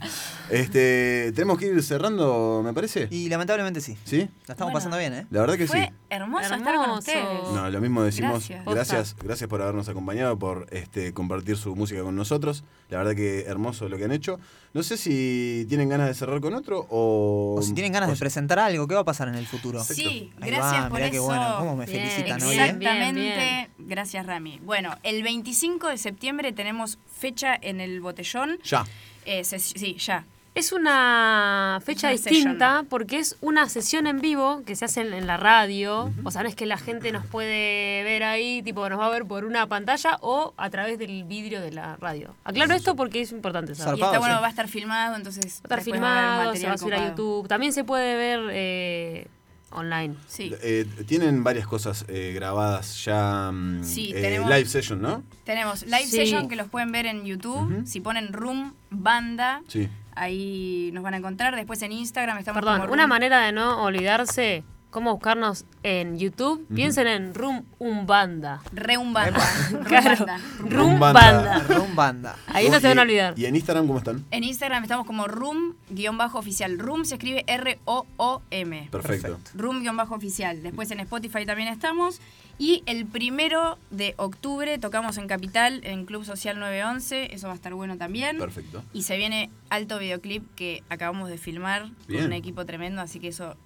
Este, 0.49 1.31
tenemos 1.33 1.57
que 1.57 1.67
ir 1.67 1.81
cerrando, 1.83 2.61
me 2.63 2.73
parece. 2.73 3.07
Y 3.11 3.29
lamentablemente 3.29 3.81
sí. 3.81 3.97
¿Sí? 4.03 4.17
La 4.47 4.53
estamos 4.53 4.57
Bueno. 4.71 4.73
pasando 4.73 4.97
bien, 4.97 5.13
¿eh? 5.13 5.27
La 5.31 5.41
verdad 5.41 5.55
que 5.57 5.67
Fue 5.67 5.85
sí. 5.87 5.93
hermoso, 6.09 6.43
estar 6.43 6.59
con 6.59 6.67
Hermoso. 6.73 6.99
ustedes. 6.99 7.23
No, 7.53 7.69
lo 7.69 7.81
mismo 7.81 8.03
decimos. 8.03 8.47
Gracias. 8.49 8.65
Gracias, 8.65 9.15
gracias, 9.23 9.49
por 9.49 9.61
habernos 9.61 9.87
acompañado, 9.89 10.37
por 10.37 10.67
este, 10.71 11.13
compartir 11.13 11.57
su 11.57 11.75
música 11.75 12.01
con 12.03 12.15
nosotros. 12.15 12.63
La 12.89 12.99
verdad 12.99 13.15
que 13.15 13.41
hermoso 13.47 13.89
lo 13.89 13.97
que 13.97 14.05
han 14.05 14.11
hecho. 14.11 14.39
No 14.73 14.83
sé 14.83 14.97
si 14.97 15.65
tienen 15.69 15.89
ganas 15.89 16.07
de 16.07 16.13
cerrar 16.13 16.39
con 16.41 16.53
otro 16.53 16.85
o. 16.89 17.55
O 17.57 17.61
si 17.61 17.73
tienen 17.73 17.91
ganas 17.93 18.09
o 18.09 18.11
de 18.13 18.17
presentar 18.19 18.59
algo, 18.59 18.87
¿qué 18.87 18.93
va 18.95 19.01
a 19.01 19.05
pasar 19.05 19.27
en 19.27 19.35
el 19.35 19.47
futuro? 19.47 19.83
Sí, 19.83 20.31
Ahí 20.41 20.51
gracias 20.51 20.83
va, 20.83 20.89
por 20.89 20.97
mirá 20.97 21.05
eso. 21.07 21.13
qué 21.13 21.19
bueno. 21.19 21.55
¿Cómo 21.59 21.75
me 21.75 21.85
Bien, 21.85 21.99
felicitan 21.99 22.41
hoy? 22.43 22.55
Exactamente. 22.55 23.21
Bien, 23.21 23.69
Gracias, 23.79 24.25
Rami. 24.25 24.59
Bueno, 24.63 24.95
el 25.03 25.23
25 25.23 25.87
de 25.87 25.97
septiembre 25.97 26.51
tenemos 26.53 26.97
fecha 27.17 27.55
en 27.59 27.81
el 27.81 28.01
botellón. 28.01 28.59
Ya. 28.63 28.85
Eh, 29.25 29.43
se- 29.43 29.59
sí, 29.59 29.95
ya. 29.97 30.25
Es 30.55 30.71
una 30.71 31.81
fecha 31.83 32.07
una 32.07 32.11
distinta 32.13 32.85
porque 32.89 33.19
es 33.19 33.35
una 33.41 33.67
sesión 33.67 34.07
en 34.07 34.21
vivo 34.21 34.63
que 34.65 34.75
se 34.77 34.85
hace 34.85 35.01
en, 35.01 35.13
en 35.13 35.27
la 35.27 35.35
radio. 35.35 36.13
O 36.23 36.31
sea, 36.31 36.43
no 36.43 36.49
es 36.49 36.55
que 36.55 36.65
la 36.65 36.77
gente 36.77 37.11
nos 37.11 37.25
puede 37.25 38.03
ver 38.03 38.23
ahí, 38.23 38.61
tipo, 38.63 38.87
nos 38.87 38.97
va 38.97 39.07
a 39.07 39.09
ver 39.09 39.25
por 39.25 39.43
una 39.43 39.67
pantalla 39.67 40.17
o 40.21 40.53
a 40.55 40.69
través 40.69 40.97
del 40.97 41.25
vidrio 41.25 41.59
de 41.59 41.71
la 41.73 41.97
radio. 41.97 42.33
Aclaro 42.45 42.73
esto 42.73 42.95
porque 42.95 43.19
es 43.21 43.31
importante 43.33 43.75
saber. 43.75 43.99
Y 43.99 44.01
está 44.01 44.17
bueno, 44.19 44.35
sí. 44.35 44.41
va 44.41 44.47
a 44.47 44.49
estar 44.49 44.67
filmado, 44.69 45.15
entonces. 45.17 45.43
Va 45.45 45.49
a 45.75 45.77
estar 45.77 45.79
va 45.79 45.83
filmado, 45.83 46.55
se 46.55 46.67
va 46.67 46.73
a 46.73 46.77
subir 46.77 46.95
a. 46.95 47.09
YouTube. 47.09 47.47
También 47.49 47.73
se 47.73 47.83
puede 47.83 48.15
ver 48.15 48.39
eh, 48.53 49.27
online. 49.71 50.15
Sí. 50.25 50.53
Eh, 50.61 50.85
tienen 51.05 51.43
varias 51.43 51.67
cosas 51.67 52.05
eh, 52.07 52.31
grabadas 52.33 53.03
ya. 53.03 53.51
mm, 53.51 53.83
Sí, 53.83 54.13
eh, 54.15 54.21
tenemos- 54.21 54.49
Live 54.49 54.65
session, 54.69 55.01
¿no? 55.01 55.21
Tenemos 55.43 55.83
live 55.85 56.05
Sí. 56.05 56.15
session 56.15 56.47
que 56.47 56.55
los 56.55 56.69
pueden 56.69 56.93
ver 56.93 57.07
en 57.07 57.25
YouTube. 57.25 57.85
Si 57.85 57.99
ponen 57.99 58.31
Room 58.31 58.73
Banda, 58.89 59.61
Sí. 59.67 59.89
Ahí 60.15 60.89
nos 60.93 61.03
van 61.03 61.13
a 61.13 61.17
encontrar. 61.17 61.55
Después 61.55 61.81
en 61.81 61.91
Instagram 61.91 62.37
estamos 62.37 62.59
Perdón, 62.61 62.81
como 62.81 62.93
una 62.93 63.07
manera 63.07 63.41
de 63.41 63.51
no 63.51 63.83
olvidarse, 63.83 64.63
cómo 64.95 65.11
buscarnos 65.11 65.65
en 65.83 66.17
YouTube, 66.17 66.65
piensen 66.73 67.05
en 67.07 67.33
Room 67.33 67.65
Umbanda. 67.79 68.61
Reumbanda. 68.71 69.45
Claro, 69.89 70.25
Rumbanda. 70.59 72.37
Ahí 72.47 72.69
no 72.69 72.79
se 72.79 72.87
van 72.87 72.99
a 72.99 73.01
Y- 73.01 73.03
olvidar. 73.03 73.33
¿Y 73.37 73.45
en 73.45 73.57
Instagram 73.57 73.87
cómo 73.87 73.99
están? 73.99 74.23
En 74.31 74.45
Instagram 74.45 74.83
estamos 74.83 75.05
como 75.05 75.27
room-oficial. 75.27 76.79
Room 76.79 77.03
se 77.03 77.15
escribe 77.15 77.43
R-O-O-M. 77.45 78.87
Perfecto. 78.89 79.37
Room-oficial. 79.53 80.63
Después 80.63 80.89
en 80.91 81.01
Spotify 81.01 81.45
también 81.45 81.67
estamos. 81.67 82.21
Y 82.57 82.81
el 82.85 83.05
primero 83.05 83.77
de 83.91 84.13
octubre 84.15 84.77
tocamos 84.77 85.17
en 85.17 85.27
Capital, 85.27 85.81
en 85.83 86.05
Club 86.05 86.23
Social 86.23 86.57
911. 86.57 87.35
Eso 87.35 87.47
va 87.47 87.53
a 87.53 87.57
estar 87.57 87.73
bueno 87.73 87.97
también. 87.97 88.37
Perfecto. 88.37 88.81
Y 88.93 89.03
se 89.03 89.17
viene 89.17 89.49
alto 89.69 89.99
videoclip 89.99 90.45
que 90.55 90.83
acabamos 90.89 91.27
de 91.27 91.37
filmar 91.37 91.89
Bien. 92.07 92.21
con 92.21 92.27
un 92.27 92.33
equipo 92.33 92.65
tremendo, 92.65 93.01
así 93.01 93.19
que 93.19 93.27
eso. 93.27 93.57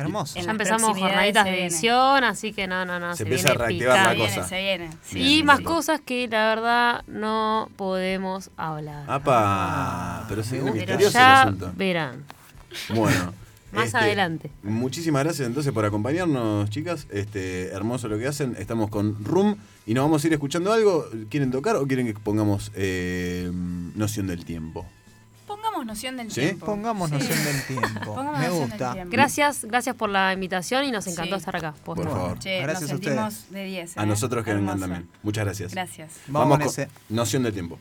Hermoso. 0.00 0.38
en 0.38 0.44
Ya 0.46 0.50
empezamos 0.50 0.98
jornaditas 0.98 1.44
se 1.44 1.50
de 1.50 1.66
edición, 1.66 2.24
así 2.24 2.52
que 2.52 2.66
no, 2.66 2.84
no, 2.84 2.98
no. 3.00 3.12
Se 3.12 3.18
Se, 3.18 3.22
empieza 3.24 3.48
viene 3.48 3.64
a 3.64 3.66
reactivar 3.66 3.96
la 3.96 4.02
Se 4.04 4.10
picante. 4.10 4.16
viene, 4.16 4.36
cosa. 4.36 4.48
se 4.48 4.60
viene. 4.62 4.90
Sí, 5.04 5.38
Y 5.38 5.42
más 5.44 5.58
sí. 5.58 5.64
cosas 5.64 6.00
que 6.00 6.28
la 6.28 6.48
verdad 6.54 7.04
no 7.06 7.68
podemos 7.76 8.50
hablar. 8.56 9.04
¡Apa! 9.08 10.24
Pero 10.28 10.42
se 10.42 10.56
viene 10.56 10.72
misterioso 10.72 11.06
el 11.06 11.12
ya 11.12 11.42
asunto. 11.42 11.72
verán. 11.76 12.24
Bueno. 12.94 13.32
Más 13.72 13.84
este, 13.86 13.98
adelante. 13.98 14.50
Muchísimas 14.64 15.22
gracias 15.22 15.46
entonces 15.46 15.72
por 15.72 15.84
acompañarnos, 15.84 16.68
chicas. 16.70 17.06
Este, 17.12 17.68
hermoso 17.68 18.08
lo 18.08 18.18
que 18.18 18.26
hacen. 18.26 18.56
Estamos 18.58 18.90
con 18.90 19.24
Room 19.24 19.54
y 19.86 19.94
nos 19.94 20.02
vamos 20.06 20.24
a 20.24 20.26
ir 20.26 20.32
escuchando 20.32 20.72
algo. 20.72 21.06
¿Quieren 21.28 21.52
tocar 21.52 21.76
o 21.76 21.86
quieren 21.86 22.06
que 22.06 22.14
pongamos 22.14 22.72
eh, 22.74 23.48
noción 23.94 24.26
del 24.26 24.44
tiempo? 24.44 24.84
Pongamos 25.80 25.86
noción 25.86 26.16
del 26.18 26.30
¿Sí? 26.30 26.40
tiempo. 26.40 26.66
Pongamos 26.66 27.08
Sí. 27.10 27.14
noción 27.16 27.44
del 27.44 27.62
tiempo. 27.66 28.14
Pongamos 28.14 28.40
Me 28.40 28.48
gusta. 28.50 28.92
tiempo. 28.92 29.10
Gracias, 29.12 29.64
gracias 29.64 29.96
por 29.96 30.10
la 30.10 30.32
invitación 30.32 30.84
y 30.84 30.90
nos 30.90 31.06
encantó 31.06 31.36
Sí. 31.36 31.38
estar 31.40 31.56
acá. 31.56 31.74
Por 31.84 32.02
favor. 32.02 32.38
Che, 32.38 32.60
Gracias 32.62 32.82
nos 32.82 32.90
a 32.90 32.94
ustedes. 32.96 33.16
sentimos 33.16 33.50
de 33.50 33.64
10. 33.64 33.96
A 33.98 34.02
¿eh? 34.02 34.06
nosotros 34.06 34.44
que 34.44 34.52
vengan 34.54 34.78
también. 34.78 35.08
Muchas 35.22 35.44
gracias. 35.44 35.72
Gracias. 35.72 36.12
Vamos 36.26 36.58
con 36.58 36.58
con 36.58 36.68
ese. 36.68 36.88
noción 37.08 37.42
del 37.44 37.52
tiempo. 37.54 37.78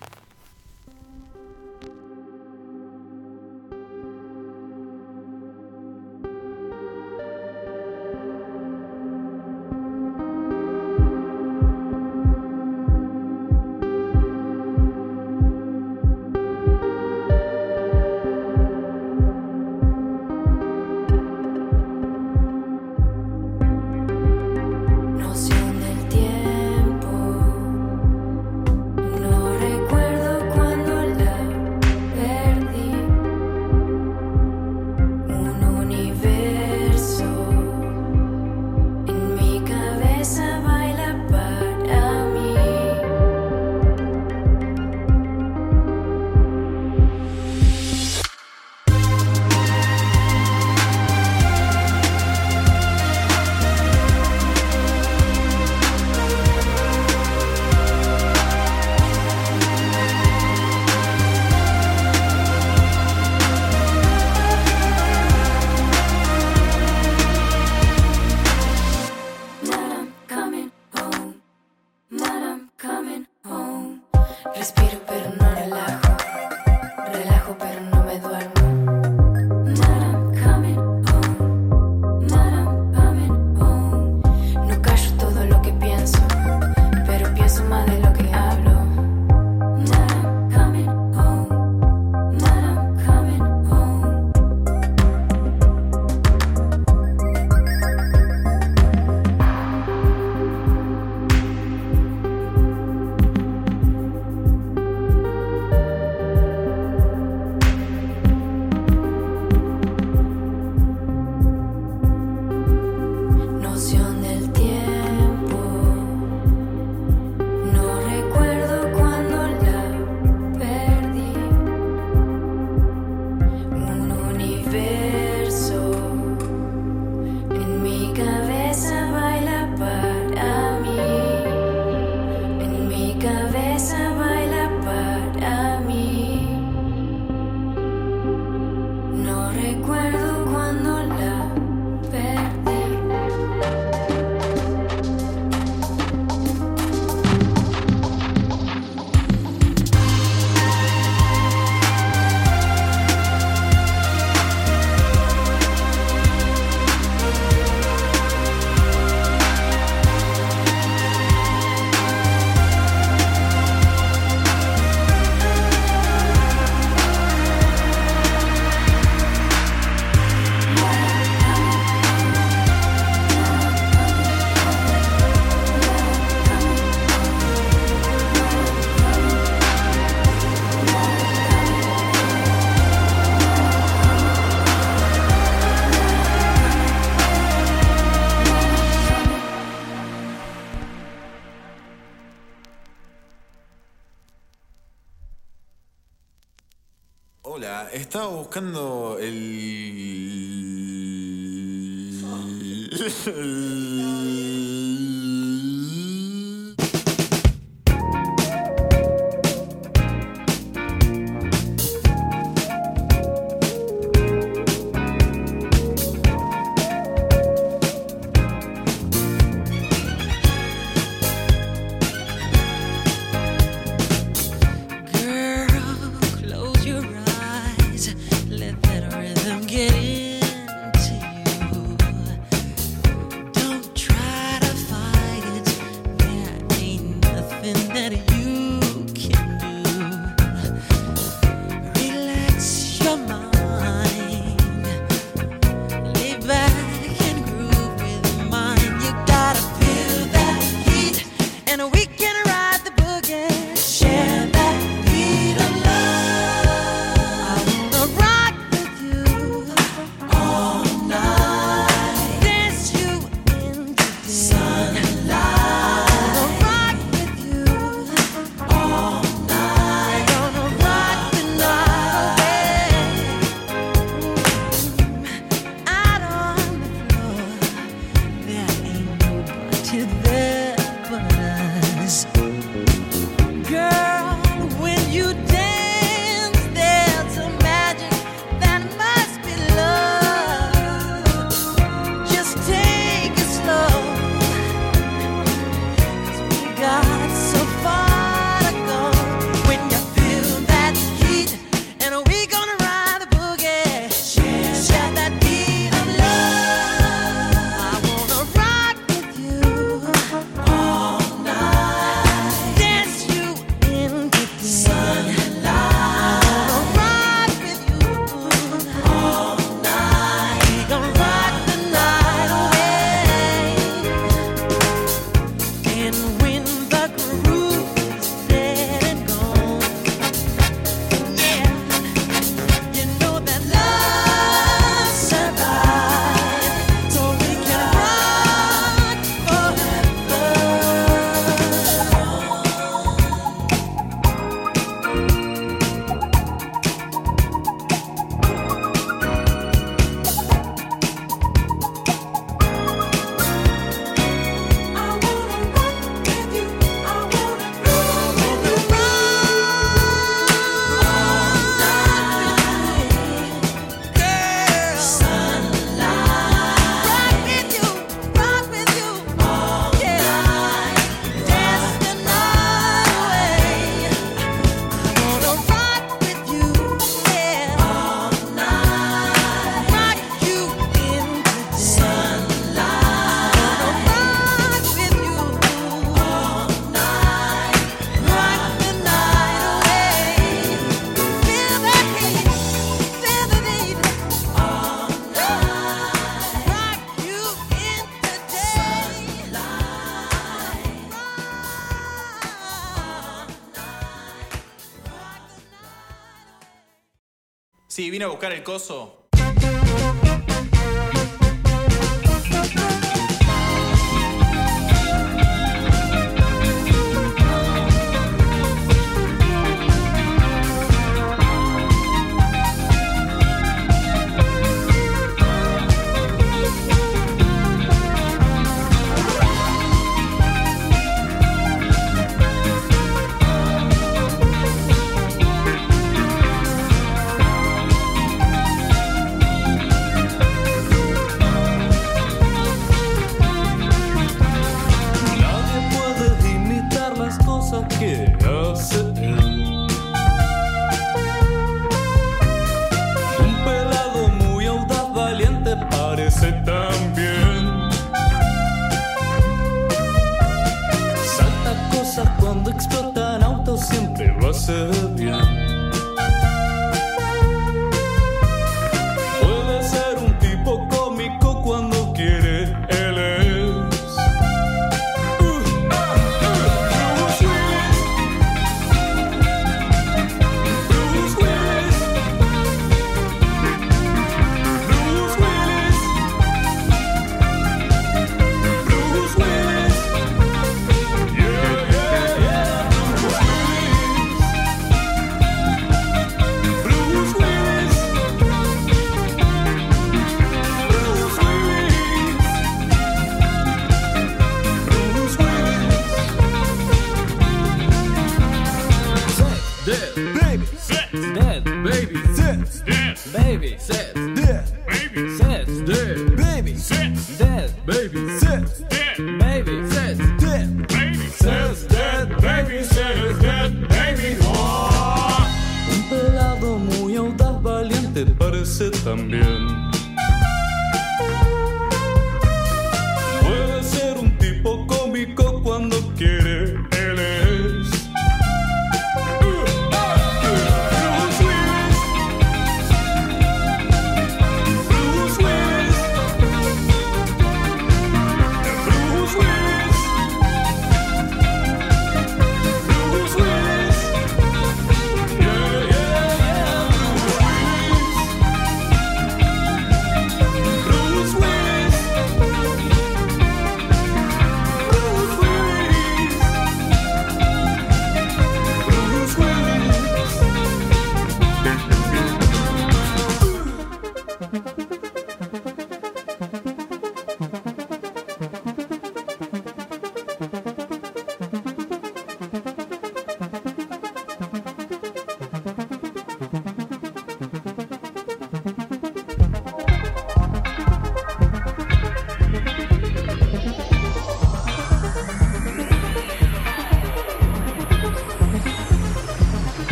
Vine 408.10 408.26
a 408.26 408.28
buscar 408.28 408.52
el 408.52 408.64
coso. 408.64 409.19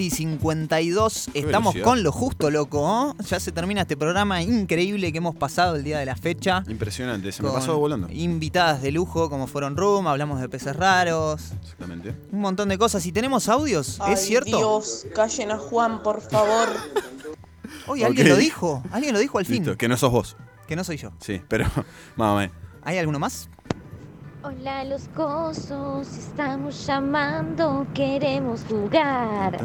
20 0.00 0.02
y 0.02 0.10
52, 0.10 1.28
estamos 1.34 1.76
con 1.84 2.02
lo 2.02 2.10
justo, 2.10 2.50
loco. 2.50 2.80
¿oh? 2.82 3.14
Ya 3.28 3.38
se 3.38 3.52
termina 3.52 3.82
este 3.82 3.98
programa 3.98 4.42
increíble 4.42 5.12
que 5.12 5.18
hemos 5.18 5.36
pasado 5.36 5.76
el 5.76 5.84
día 5.84 5.98
de 5.98 6.06
la 6.06 6.16
fecha. 6.16 6.64
Impresionante, 6.68 7.30
se 7.32 7.42
me 7.42 7.50
pasó 7.50 7.78
volando. 7.78 8.08
Invitadas 8.10 8.80
de 8.80 8.92
lujo 8.92 9.28
como 9.28 9.46
fueron 9.46 9.76
Room, 9.76 10.06
hablamos 10.06 10.40
de 10.40 10.48
peces 10.48 10.74
raros, 10.74 11.52
Exactamente. 11.62 12.14
un 12.32 12.40
montón 12.40 12.70
de 12.70 12.78
cosas. 12.78 13.04
¿Y 13.04 13.12
tenemos 13.12 13.48
audios? 13.48 13.98
Ay, 14.00 14.14
¿Es 14.14 14.20
cierto? 14.20 14.56
Dios, 14.56 15.06
callen 15.14 15.50
a 15.50 15.58
Juan, 15.58 16.02
por 16.02 16.22
favor. 16.22 16.68
Oye, 17.86 18.06
alguien 18.06 18.28
lo 18.28 18.36
dijo. 18.36 18.82
Alguien 18.92 19.12
lo 19.12 19.18
dijo 19.20 19.38
al 19.38 19.44
fin. 19.44 19.64
Listo, 19.64 19.76
que 19.76 19.88
no 19.88 19.98
sos 19.98 20.10
vos. 20.10 20.36
Que 20.66 20.76
no 20.76 20.84
soy 20.84 20.96
yo. 20.96 21.10
Sí, 21.20 21.42
pero 21.48 21.66
menos. 22.16 22.50
¿Hay 22.82 22.96
alguno 22.96 23.18
más? 23.18 23.50
Hola 24.60 24.84
los 24.84 25.08
cosos, 25.16 26.06
estamos 26.18 26.86
llamando, 26.86 27.86
queremos 27.94 28.60
jugar. 28.68 29.58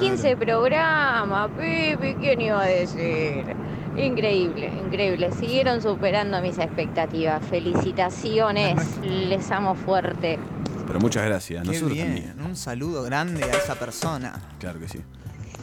15 0.00 0.36
programas, 0.36 1.48
Pipi, 1.50 2.14
¿quién 2.14 2.40
iba 2.40 2.60
a 2.60 2.66
decir? 2.66 3.54
Increíble, 3.96 4.72
increíble. 4.84 5.30
Siguieron 5.38 5.80
superando 5.80 6.42
mis 6.42 6.58
expectativas. 6.58 7.40
Felicitaciones, 7.46 8.98
les 9.04 9.48
amo 9.52 9.76
fuerte. 9.76 10.40
Pero 10.88 10.98
muchas 10.98 11.24
gracias. 11.24 11.62
Qué 11.62 11.68
Nosotros 11.68 11.92
bien. 11.92 12.06
también. 12.06 12.40
Un 12.44 12.56
saludo 12.56 13.04
grande 13.04 13.44
a 13.44 13.56
esa 13.56 13.76
persona. 13.76 14.40
Claro 14.58 14.80
que 14.80 14.88
sí. 14.88 14.98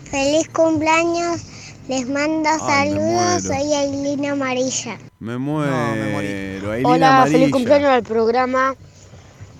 Feliz 0.06 0.48
cumpleaños, 0.54 1.42
les 1.90 2.08
mando 2.08 2.48
Ay, 2.62 2.94
me 2.94 2.98
saludos, 2.98 3.44
soy 3.44 3.74
Ailina 3.74 4.32
Amarilla. 4.32 4.98
Me 5.20 5.38
muero. 5.38 5.74
Hola, 6.84 7.18
Amarilla. 7.18 7.38
feliz 7.38 7.52
cumpleaños 7.52 7.90
al 7.90 8.04
programa. 8.04 8.76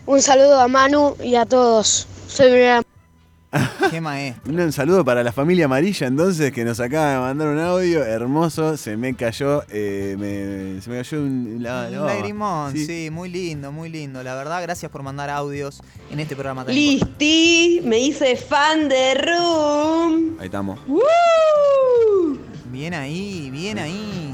Un 0.06 0.22
saludo 0.22 0.60
a 0.60 0.68
Manu 0.68 1.16
y 1.24 1.36
a 1.36 1.46
todos. 1.46 2.08
Soy 2.28 2.52
Brian. 2.52 2.84
Qué 3.90 4.00
maestro. 4.00 4.54
Un 4.54 4.72
saludo 4.72 5.04
para 5.04 5.24
la 5.24 5.32
familia 5.32 5.66
amarilla 5.66 6.06
entonces 6.06 6.52
que 6.52 6.64
nos 6.64 6.80
acaba 6.80 7.14
de 7.14 7.18
mandar 7.20 7.48
un 7.48 7.58
audio 7.60 8.04
hermoso. 8.04 8.78
Se 8.78 8.96
me 8.96 9.16
cayó, 9.16 9.64
eh, 9.70 10.16
me- 10.20 10.80
se 10.82 10.90
me 10.92 10.98
cayó 10.98 11.18
un, 11.20 11.58
la, 11.60 11.90
la 11.90 12.02
Un 12.02 12.08
lagrimón, 12.08 12.74
Sí. 12.74 12.86
sí. 12.86 13.10
muy 13.12 13.28
lindo, 13.30 13.72
muy 13.72 13.90
lindo. 13.90 14.22
La 14.22 14.36
verdad, 14.36 14.62
gracias 14.62 14.92
por 14.92 15.02
mandar 15.02 15.32
audios 15.32 15.82
en 16.12 16.20
este 16.20 16.36
programa 16.36 16.64
tan 16.64 16.76
Listi, 16.76 17.82
me 17.84 17.98
hice 18.00 18.36
fan 18.36 18.88
de 18.88 19.16
Room. 19.16 20.38
Ahí 20.40 20.46
estamos. 20.46 20.80
Bien 22.72 22.94
ahí, 22.94 23.50
bien 23.52 23.80
ahí. 23.80 24.29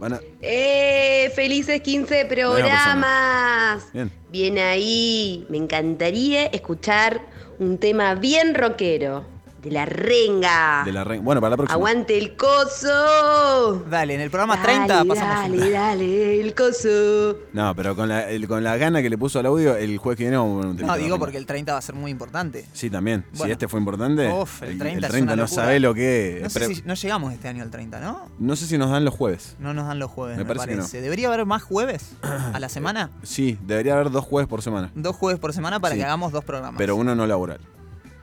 Van 0.00 0.14
a- 0.14 0.20
¡Eh! 0.40 1.30
¡Felices 1.34 1.82
15 1.82 2.24
programas! 2.24 3.84
Bien. 3.92 4.10
Bien 4.30 4.58
ahí. 4.58 5.46
Me 5.50 5.58
encantaría 5.58 6.46
escuchar 6.46 7.20
un 7.58 7.76
tema 7.76 8.14
bien 8.14 8.54
rockero. 8.54 9.26
De 9.62 9.70
la 9.70 9.84
renga. 9.84 10.82
De 10.84 10.92
la 10.92 11.04
re- 11.04 11.18
Bueno, 11.18 11.40
para 11.40 11.50
la 11.50 11.56
próxima. 11.58 11.74
¡Aguante 11.74 12.16
el 12.16 12.34
coso! 12.36 13.84
Dale, 13.90 14.14
en 14.14 14.20
el 14.22 14.30
programa 14.30 14.56
Dale, 14.56 14.68
30 14.86 15.04
pasamos 15.04 15.44
un 15.50 15.56
Dale, 15.58 15.70
dale, 15.70 16.40
el 16.40 16.54
coso. 16.54 17.36
No, 17.52 17.74
pero 17.76 17.94
con 17.94 18.08
la, 18.08 18.30
el- 18.30 18.48
con 18.48 18.64
la 18.64 18.76
gana 18.76 19.02
que 19.02 19.10
le 19.10 19.18
puso 19.18 19.38
al 19.38 19.46
audio, 19.46 19.76
el 19.76 19.98
jueves 19.98 20.16
que 20.16 20.24
viene 20.24 20.36
vamos 20.38 20.64
a 20.64 20.68
poner 20.68 20.82
un 20.82 20.86
No, 20.88 20.96
digo 20.96 21.18
porque 21.18 21.36
el 21.36 21.46
30 21.46 21.72
va 21.72 21.78
a 21.78 21.82
ser 21.82 21.94
muy 21.94 22.10
importante. 22.10 22.64
Sí, 22.72 22.88
también. 22.90 23.24
Si 23.34 23.50
este 23.50 23.68
fue 23.68 23.80
importante, 23.80 24.28
Uf, 24.30 24.62
el 24.62 24.78
30 24.78 25.06
es 25.08 25.14
el 25.14 25.22
una 25.24 25.36
no 25.36 25.42
locura. 25.42 25.62
sabe 25.62 25.80
lo 25.80 25.92
que 25.94 26.36
es. 26.38 26.42
No, 26.44 26.50
sé 26.50 26.60
Pero- 26.60 26.74
si- 26.74 26.82
no 26.86 26.94
llegamos 26.94 27.32
este 27.32 27.48
año 27.48 27.62
al 27.62 27.70
30, 27.70 28.00
¿no? 28.00 28.28
no 28.38 28.56
sé 28.56 28.66
si 28.66 28.78
nos 28.78 28.90
dan 28.90 29.04
los 29.04 29.14
jueves. 29.14 29.56
No 29.58 29.74
nos 29.74 29.86
dan 29.86 29.98
los 29.98 30.10
jueves, 30.10 30.38
Me 30.38 30.44
me, 30.44 30.48
parece 30.48 30.66
parece. 30.74 30.90
que 30.92 30.96
no. 30.98 31.02
¿Debería 31.02 31.28
haber 31.28 31.44
más 31.44 31.62
jueves 31.62 32.12
a 32.22 32.58
la 32.58 32.68
semana? 32.68 33.10
Sí, 33.22 33.58
debería 33.66 33.92
haber 33.94 34.10
dos 34.10 34.24
jueves 34.24 34.48
por 34.48 34.62
semana. 34.62 34.90
Dos 34.94 35.16
jueves 35.16 35.38
por 35.38 35.52
semana 35.52 35.80
para 35.80 35.94
Sí. 35.94 36.00
que 36.00 36.04
hagamos 36.04 36.32
dos 36.32 36.44
programas. 36.44 36.78
Pero 36.78 36.96
uno 36.96 37.14
no 37.14 37.26
laboral. 37.26 37.60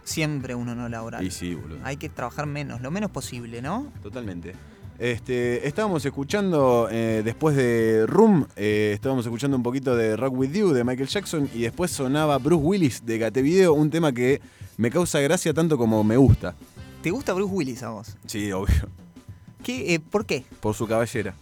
Siempre 0.08 0.56
uno 0.56 0.74
no 0.74 0.88
laboral. 0.88 1.22
Y 1.26 1.32
sí, 1.32 1.54
boludo. 1.54 1.80
Hay 1.84 1.98
que 1.98 2.08
trabajar 2.08 2.46
menos, 2.46 2.80
lo 2.82 2.92
menos 2.92 3.12
posible, 3.12 3.62
¿no? 3.62 3.92
Totalmente. 4.02 4.54
Este, 5.00 5.68
estábamos 5.68 6.06
escuchando, 6.06 6.88
eh, 6.90 7.22
después 7.26 7.56
de 7.58 8.06
Room, 8.08 8.48
eh, 8.56 8.92
estábamos 8.94 9.26
escuchando 9.26 9.58
un 9.58 9.64
poquito 9.64 9.96
de 9.98 10.16
Rock 10.16 10.34
With 10.36 10.54
You 10.54 10.72
de 10.72 10.84
Michael 10.86 11.10
Jackson 11.10 11.50
y 11.54 11.62
después 11.64 11.92
sonaba 11.92 12.38
Bruce 12.38 12.64
Willis 12.64 13.06
de 13.06 13.18
Gate 13.18 13.42
Video, 13.42 13.74
un 13.74 13.90
tema 13.90 14.12
que 14.14 14.42
me 14.78 14.90
causa 14.90 15.20
gracia 15.20 15.54
tanto 15.54 15.78
como 15.78 16.04
me 16.06 16.16
gusta. 16.18 16.56
¿Te 17.04 17.12
gusta 17.12 17.34
Bruce 17.34 17.54
Willis 17.54 17.84
a 17.84 17.90
vos? 17.90 18.16
Sí, 18.26 18.52
obvio. 18.54 18.88
¿Qué, 19.62 19.94
eh, 19.94 20.00
¿Por 20.00 20.26
qué? 20.26 20.46
Por 20.62 20.74
su 20.74 20.88
cabellera. 20.88 21.36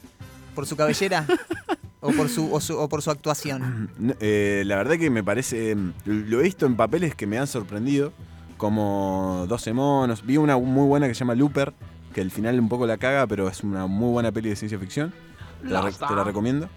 ¿Por 0.56 0.66
su 0.66 0.76
cabellera? 0.76 1.26
¿O 2.02 2.12
por 2.12 2.30
su, 2.30 2.54
o 2.54 2.60
su- 2.60 2.78
o 2.78 2.88
por 2.90 3.02
su 3.02 3.10
actuación? 3.12 3.90
No, 3.98 4.14
la 4.20 4.76
verdad 4.76 4.98
que 4.98 5.10
me 5.10 5.24
parece. 5.24 5.76
Lo 6.06 6.40
he 6.40 6.44
visto 6.44 6.66
en 6.66 6.76
papeles 6.76 7.16
que 7.16 7.26
me 7.26 7.38
han 7.40 7.48
sorprendido. 7.48 8.12
Como 8.58 9.46
12 9.48 9.74
monos. 9.74 10.26
Vi 10.26 10.38
una 10.38 10.58
muy 10.58 10.88
buena 10.88 11.08
que 11.08 11.14
se 11.14 11.20
llama 11.20 11.36
Looper. 11.36 11.74
Que 12.14 12.22
al 12.22 12.32
final 12.32 12.58
un 12.60 12.70
poco 12.70 12.88
la 12.88 12.98
caga, 12.98 13.28
pero 13.28 13.50
es 13.50 13.62
una 13.64 13.88
muy 13.88 14.10
buena 14.12 14.32
peli 14.32 14.50
de 14.50 14.56
ciencia 14.56 14.80
ficción. 14.80 15.14
Te 15.62 15.70
la, 15.70 15.82
re- 15.82 15.92
te 15.92 16.16
la 16.16 16.24
recomiendo. 16.24 16.70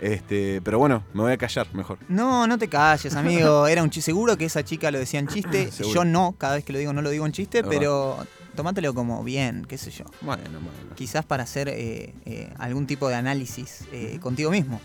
Este, 0.00 0.60
pero 0.62 0.78
bueno, 0.78 1.02
me 1.12 1.22
voy 1.22 1.32
a 1.32 1.36
callar 1.36 1.66
mejor. 1.74 1.98
No, 2.08 2.46
no 2.46 2.56
te 2.56 2.68
calles, 2.68 3.14
amigo. 3.14 3.66
Era 3.68 3.82
un 3.82 3.90
chiste. 3.90 4.10
Seguro 4.10 4.36
que 4.38 4.46
esa 4.46 4.64
chica 4.64 4.90
lo 4.90 4.98
decía 4.98 5.20
en 5.20 5.26
chiste. 5.28 5.70
Seguro. 5.72 5.94
Yo 5.94 6.04
no, 6.04 6.34
cada 6.38 6.54
vez 6.54 6.64
que 6.64 6.72
lo 6.72 6.78
digo 6.78 6.92
no 6.92 7.02
lo 7.02 7.10
digo 7.10 7.26
en 7.26 7.32
chiste, 7.32 7.58
verdad. 7.62 7.70
pero 7.78 8.16
tomátelo 8.54 8.94
como 8.94 9.22
bien, 9.24 9.66
qué 9.68 9.76
sé 9.76 9.90
yo. 9.90 10.04
Bueno, 10.22 10.42
bueno. 10.52 10.68
Quizás 10.94 11.24
para 11.26 11.42
hacer 11.42 11.68
eh, 11.68 12.14
eh, 12.24 12.50
algún 12.58 12.86
tipo 12.86 13.08
de 13.08 13.16
análisis 13.16 13.84
eh, 13.92 14.18
contigo 14.22 14.50
mismo. 14.50 14.80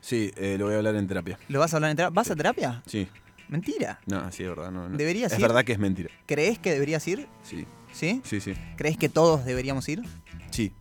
Sí, 0.00 0.32
eh, 0.36 0.56
lo 0.58 0.64
voy 0.66 0.74
a 0.74 0.78
hablar 0.78 0.94
en 0.96 1.06
terapia. 1.06 1.38
¿Lo 1.48 1.60
vas 1.60 1.74
a 1.74 1.76
hablar 1.76 1.90
en 1.90 1.96
terapia? 1.96 2.14
¿Vas 2.14 2.30
a 2.30 2.36
terapia? 2.36 2.82
Sí. 2.86 3.06
Mentira. 3.52 4.00
No, 4.06 4.32
sí, 4.32 4.42
es 4.44 4.48
verdad. 4.48 4.70
No, 4.70 4.88
no. 4.88 4.96
¿Deberías 4.96 5.30
Es 5.30 5.38
ir? 5.38 5.42
verdad 5.42 5.62
que 5.64 5.72
es 5.72 5.78
mentira. 5.78 6.08
¿Crees 6.26 6.58
que 6.58 6.72
deberías 6.72 7.06
ir? 7.06 7.28
Sí. 7.44 7.66
¿Sí? 7.92 8.22
Sí, 8.24 8.40
sí. 8.40 8.54
¿Crees 8.76 8.96
que 8.96 9.10
todos 9.10 9.44
deberíamos 9.44 9.86
ir? 9.90 10.02
Sí. 10.50 10.72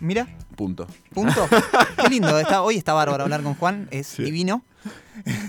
Mira, 0.00 0.26
Punto. 0.56 0.86
punto. 1.12 1.46
Qué 2.02 2.08
lindo. 2.08 2.38
Está, 2.38 2.62
hoy 2.62 2.76
está 2.76 2.94
bárbaro 2.94 3.24
hablar 3.24 3.42
con 3.42 3.54
Juan. 3.54 3.86
Es 3.90 4.06
Sí. 4.06 4.22
divino. 4.24 4.64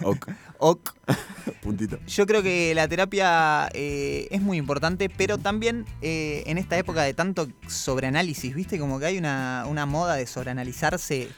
Ok. 0.04 0.28
Ok. 0.60 0.90
Puntito. 1.62 2.00
Yo 2.08 2.26
creo 2.26 2.42
que 2.42 2.74
la 2.74 2.88
terapia 2.88 3.70
eh, 3.76 4.28
es 4.32 4.42
muy 4.42 4.58
importante, 4.58 5.08
pero 5.08 5.38
también 5.38 5.86
eh, 6.02 6.42
en 6.48 6.58
esta 6.58 6.80
época 6.80 7.04
de 7.04 7.14
tanto 7.14 7.48
sobreanálisis, 7.68 8.56
¿viste? 8.56 8.80
Como 8.80 8.98
que 9.00 9.06
hay 9.06 9.20
una, 9.20 9.66
una 9.68 9.86
moda 9.86 10.16
de 10.16 10.26
sobreanalizarse 10.26 11.30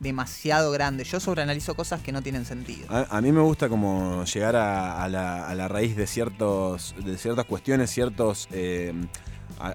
demasiado 0.00 0.72
grande. 0.72 1.04
Yo 1.04 1.20
sobreanalizo 1.20 1.74
cosas 1.76 2.00
que 2.00 2.10
no 2.10 2.22
tienen 2.22 2.44
sentido. 2.44 2.86
A, 2.88 3.06
a 3.16 3.20
mí 3.20 3.30
me 3.30 3.40
gusta 3.40 3.68
como 3.68 4.24
llegar 4.24 4.56
a, 4.56 5.04
a 5.04 5.08
la, 5.08 5.46
a 5.46 5.54
la 5.54 5.68
raíz 5.68 5.94
de 5.94 6.06
ciertos 6.08 6.94
de 7.04 7.16
ciertas 7.16 7.44
cuestiones, 7.44 7.90
ciertos 7.90 8.48
eh, 8.50 8.92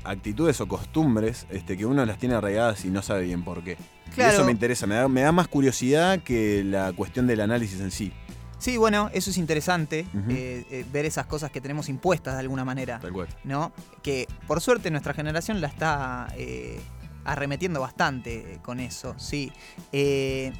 actitudes 0.04 0.60
o 0.62 0.68
costumbres 0.68 1.46
este, 1.50 1.78
que 1.78 1.86
uno 1.86 2.06
las 2.06 2.18
tiene 2.18 2.36
arraigadas 2.36 2.86
y 2.86 2.90
no 2.90 3.02
sabe 3.02 3.24
bien 3.24 3.44
por 3.44 3.64
qué. 3.64 3.78
Y 4.08 4.12
Claro. 4.16 4.34
eso 4.34 4.46
me 4.46 4.52
interesa, 4.52 4.88
me 4.88 4.96
da, 4.96 5.08
me 5.08 5.22
da 5.22 5.32
más 5.32 5.48
curiosidad 5.48 6.20
que 6.24 6.64
la 6.64 6.94
cuestión 6.94 7.28
del 7.28 7.42
análisis 7.42 7.80
en 7.82 7.92
sí. 7.92 8.14
Sí, 8.58 8.78
bueno, 8.78 9.10
eso 9.14 9.30
es 9.30 9.38
interesante, 9.38 10.08
eh, 10.30 10.66
eh, 10.72 10.86
ver 10.92 11.06
esas 11.06 11.26
cosas 11.26 11.52
que 11.52 11.60
tenemos 11.60 11.90
impuestas 11.90 12.34
de 12.36 12.40
alguna 12.40 12.64
manera. 12.64 13.00
Tal 13.00 13.12
cual. 13.12 13.28
¿no? 13.44 13.74
Que 14.02 14.28
por 14.48 14.62
suerte 14.62 14.90
nuestra 14.90 15.14
generación 15.14 15.60
la 15.60 15.68
está 15.68 16.28
eh, 16.38 16.80
arremetiendo 17.26 17.82
bastante 17.82 18.60
con 18.64 18.80
eso, 18.80 19.16
sí. 19.18 19.52
Eh, 19.92 20.54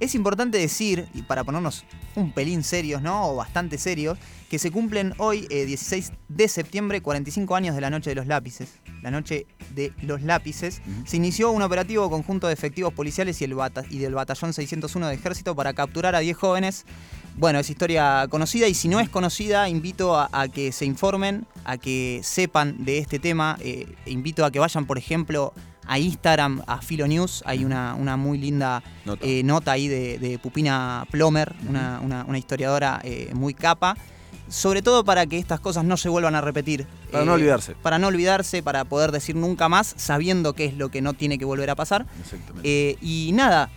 es 0.00 0.14
importante 0.16 0.58
decir, 0.58 1.06
y 1.14 1.22
para 1.22 1.44
ponernos 1.44 1.84
un 2.16 2.32
pelín 2.32 2.64
serios, 2.64 3.02
¿no? 3.02 3.28
O 3.30 3.36
bastante 3.36 3.78
serios, 3.78 4.18
que 4.50 4.58
se 4.58 4.70
cumplen 4.72 5.14
hoy, 5.18 5.46
eh, 5.48 5.64
16 5.64 6.12
de 6.28 6.48
septiembre, 6.48 7.00
45 7.00 7.54
años 7.54 7.74
de 7.74 7.80
la 7.80 7.88
Noche 7.90 8.10
de 8.10 8.16
los 8.16 8.26
Lápices. 8.26 8.80
La 9.00 9.10
Noche 9.12 9.46
de 9.74 9.92
los 10.02 10.22
Lápices. 10.22 10.82
Se 11.06 11.16
inició 11.18 11.50
un 11.52 11.62
operativo 11.62 12.10
conjunto 12.10 12.48
de 12.48 12.52
efectivos 12.52 12.92
policiales 12.92 13.40
y, 13.40 13.44
el 13.44 13.54
bata- 13.54 13.84
y 13.90 13.98
del 13.98 14.14
Batallón 14.14 14.52
601 14.52 15.06
de 15.08 15.14
Ejército 15.14 15.54
para 15.54 15.72
capturar 15.72 16.14
a 16.16 16.18
10 16.20 16.36
jóvenes. 16.36 16.84
Bueno, 17.36 17.60
es 17.60 17.70
historia 17.70 18.26
conocida 18.28 18.66
y 18.68 18.74
si 18.74 18.88
no 18.88 18.98
es 19.00 19.08
conocida, 19.08 19.68
invito 19.68 20.16
a, 20.18 20.28
a 20.32 20.48
que 20.48 20.72
se 20.72 20.84
informen, 20.84 21.46
a 21.64 21.78
que 21.78 22.20
sepan 22.24 22.84
de 22.84 22.98
este 22.98 23.18
tema. 23.20 23.56
eh, 23.60 23.86
invito 24.06 24.44
a 24.44 24.50
que 24.50 24.58
vayan, 24.58 24.84
por 24.86 24.98
ejemplo, 24.98 25.54
a 25.86 25.98
Instagram, 25.98 26.62
a 26.66 26.80
Filo 26.80 27.06
News. 27.06 27.42
Hay 27.46 27.64
una, 27.64 27.94
una 27.94 28.16
muy 28.16 28.38
linda 28.38 28.82
Nota. 29.04 29.26
eh, 29.26 29.42
nota 29.42 29.72
ahí 29.72 29.88
de, 29.88 30.18
de 30.18 30.38
Pupina 30.38 31.06
Plomer, 31.10 31.54
una, 31.68 32.00
una- 32.00 32.24
una 32.24 32.38
historiadora 32.38 33.00
eh, 33.04 33.30
muy 33.34 33.54
capa. 33.54 33.96
Sobre 34.48 34.82
todo 34.82 35.02
para 35.04 35.24
que 35.26 35.38
estas 35.38 35.60
cosas 35.60 35.82
no 35.84 35.96
se 35.96 36.10
vuelvan 36.10 36.34
a 36.34 36.42
repetir. 36.42 36.86
Para 37.10 37.24
no 37.24 37.32
olvidarse. 37.34 37.74
Para 37.74 37.98
no 37.98 38.08
olvidarse, 38.08 38.62
para 38.62 38.84
poder 38.84 39.10
decir 39.10 39.34
nunca 39.34 39.68
más, 39.70 39.94
sabiendo 39.96 40.52
qué 40.52 40.66
es 40.66 40.76
lo 40.76 40.90
que 40.90 41.00
no 41.00 41.14
tiene 41.14 41.38
que 41.38 41.46
volver 41.46 41.70
a 41.70 41.74
pasar. 41.74 42.04
Exactamente. 42.20 42.60
Eh, 42.68 42.96
y 43.00 43.30
nada, 43.32 43.70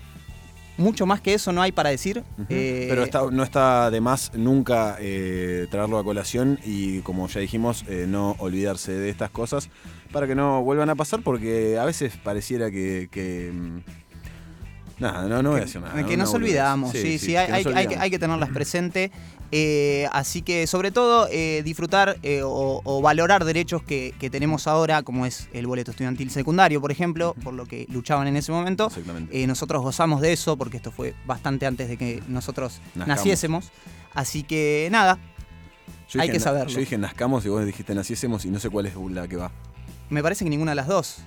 mucho 0.77 1.05
más 1.05 1.21
que 1.21 1.33
eso 1.33 1.53
no 1.53 1.61
hay 1.61 1.71
para 1.71 1.91
decir. 1.91 2.23
Eh, 2.49 2.87
Pero 2.89 3.03
está- 3.05 3.23
no 3.31 3.43
está 3.43 3.89
de 3.89 4.01
más 4.01 4.31
nunca 4.35 4.97
eh, 4.99 5.67
traerlo 5.71 5.97
a 5.97 6.03
colación 6.03 6.59
y 6.65 6.99
como 6.99 7.27
ya 7.29 7.39
dijimos, 7.39 7.85
eh, 7.87 8.05
no 8.09 8.35
olvidarse 8.39 8.91
de 8.91 9.09
estas 9.09 9.29
cosas 9.29 9.69
para 10.15 10.27
que 10.27 10.35
no 10.35 10.63
vuelvan 10.63 10.89
a 10.89 10.95
pasar 10.95 11.21
porque 11.23 11.77
a 11.77 11.83
veces 11.83 12.13
pareciera 12.23 12.71
que... 12.71 13.09
que, 13.11 13.51
mm, 13.53 13.79
nada, 14.99 15.27
no, 15.27 15.43
no 15.43 15.49
voy 15.51 15.59
a 15.59 15.63
decir 15.65 15.81
nada. 15.81 15.93
que 16.05 16.15
no, 16.15 16.23
nos 16.23 16.31
no, 16.31 16.37
olvidamos, 16.37 16.93
sí, 16.93 17.19
sí, 17.19 17.35
hay, 17.35 17.51
hay- 17.51 17.53
hay 17.55 17.63
que, 17.63 17.69
olvidamos. 17.69 17.97
hay 17.99 18.09
que 18.11 18.19
tenerlas 18.19 18.49
presente. 18.53 19.11
Eh, 19.51 20.07
así 20.13 20.41
que, 20.41 20.67
sobre 20.67 20.91
todo, 20.91 21.27
eh, 21.29 21.63
disfrutar 21.65 22.15
eh, 22.23 22.43
o, 22.45 22.79
o 22.85 23.01
valorar 23.01 23.43
derechos 23.43 23.83
que, 23.83 24.13
que 24.17 24.29
tenemos 24.29 24.67
ahora, 24.67 25.03
como 25.03 25.25
es 25.25 25.49
el 25.51 25.67
boleto 25.67 25.91
estudiantil 25.91 26.31
secundario, 26.31 26.79
por 26.79 26.93
ejemplo, 26.93 27.35
por 27.43 27.53
lo 27.53 27.65
que 27.65 27.85
luchaban 27.89 28.27
en 28.27 28.37
ese 28.37 28.53
momento. 28.53 28.89
Eh, 29.31 29.47
nosotros 29.47 29.81
gozamos 29.81 30.21
de 30.21 30.31
eso, 30.31 30.55
porque 30.55 30.77
esto 30.77 30.91
fue 30.93 31.13
bastante 31.25 31.65
antes 31.65 31.89
de 31.89 31.97
que 31.97 32.23
nosotros 32.29 32.79
naciésemos. 32.95 33.69
Así 34.13 34.43
que, 34.43 34.87
nada, 34.93 35.19
Yo 36.09 36.21
hay 36.21 36.27
dije 36.29 36.37
que 36.37 36.39
saberlo. 36.39 36.69
Yo 36.71 36.79
dije 36.79 36.97
nazcamos 36.97 37.45
y 37.45 37.49
vos 37.49 37.65
dijiste 37.65 37.93
naciésemos 37.93 38.45
y 38.45 38.49
no 38.49 38.59
sé 38.61 38.69
cuál 38.69 38.85
es 38.85 38.93
la 39.11 39.27
que 39.27 39.35
va. 39.35 39.51
Me 40.09 40.21
parece 40.23 40.43
que 40.45 40.49
ninguna 40.49 40.71
de 40.71 40.75
las 40.75 40.87
dos. 40.87 41.19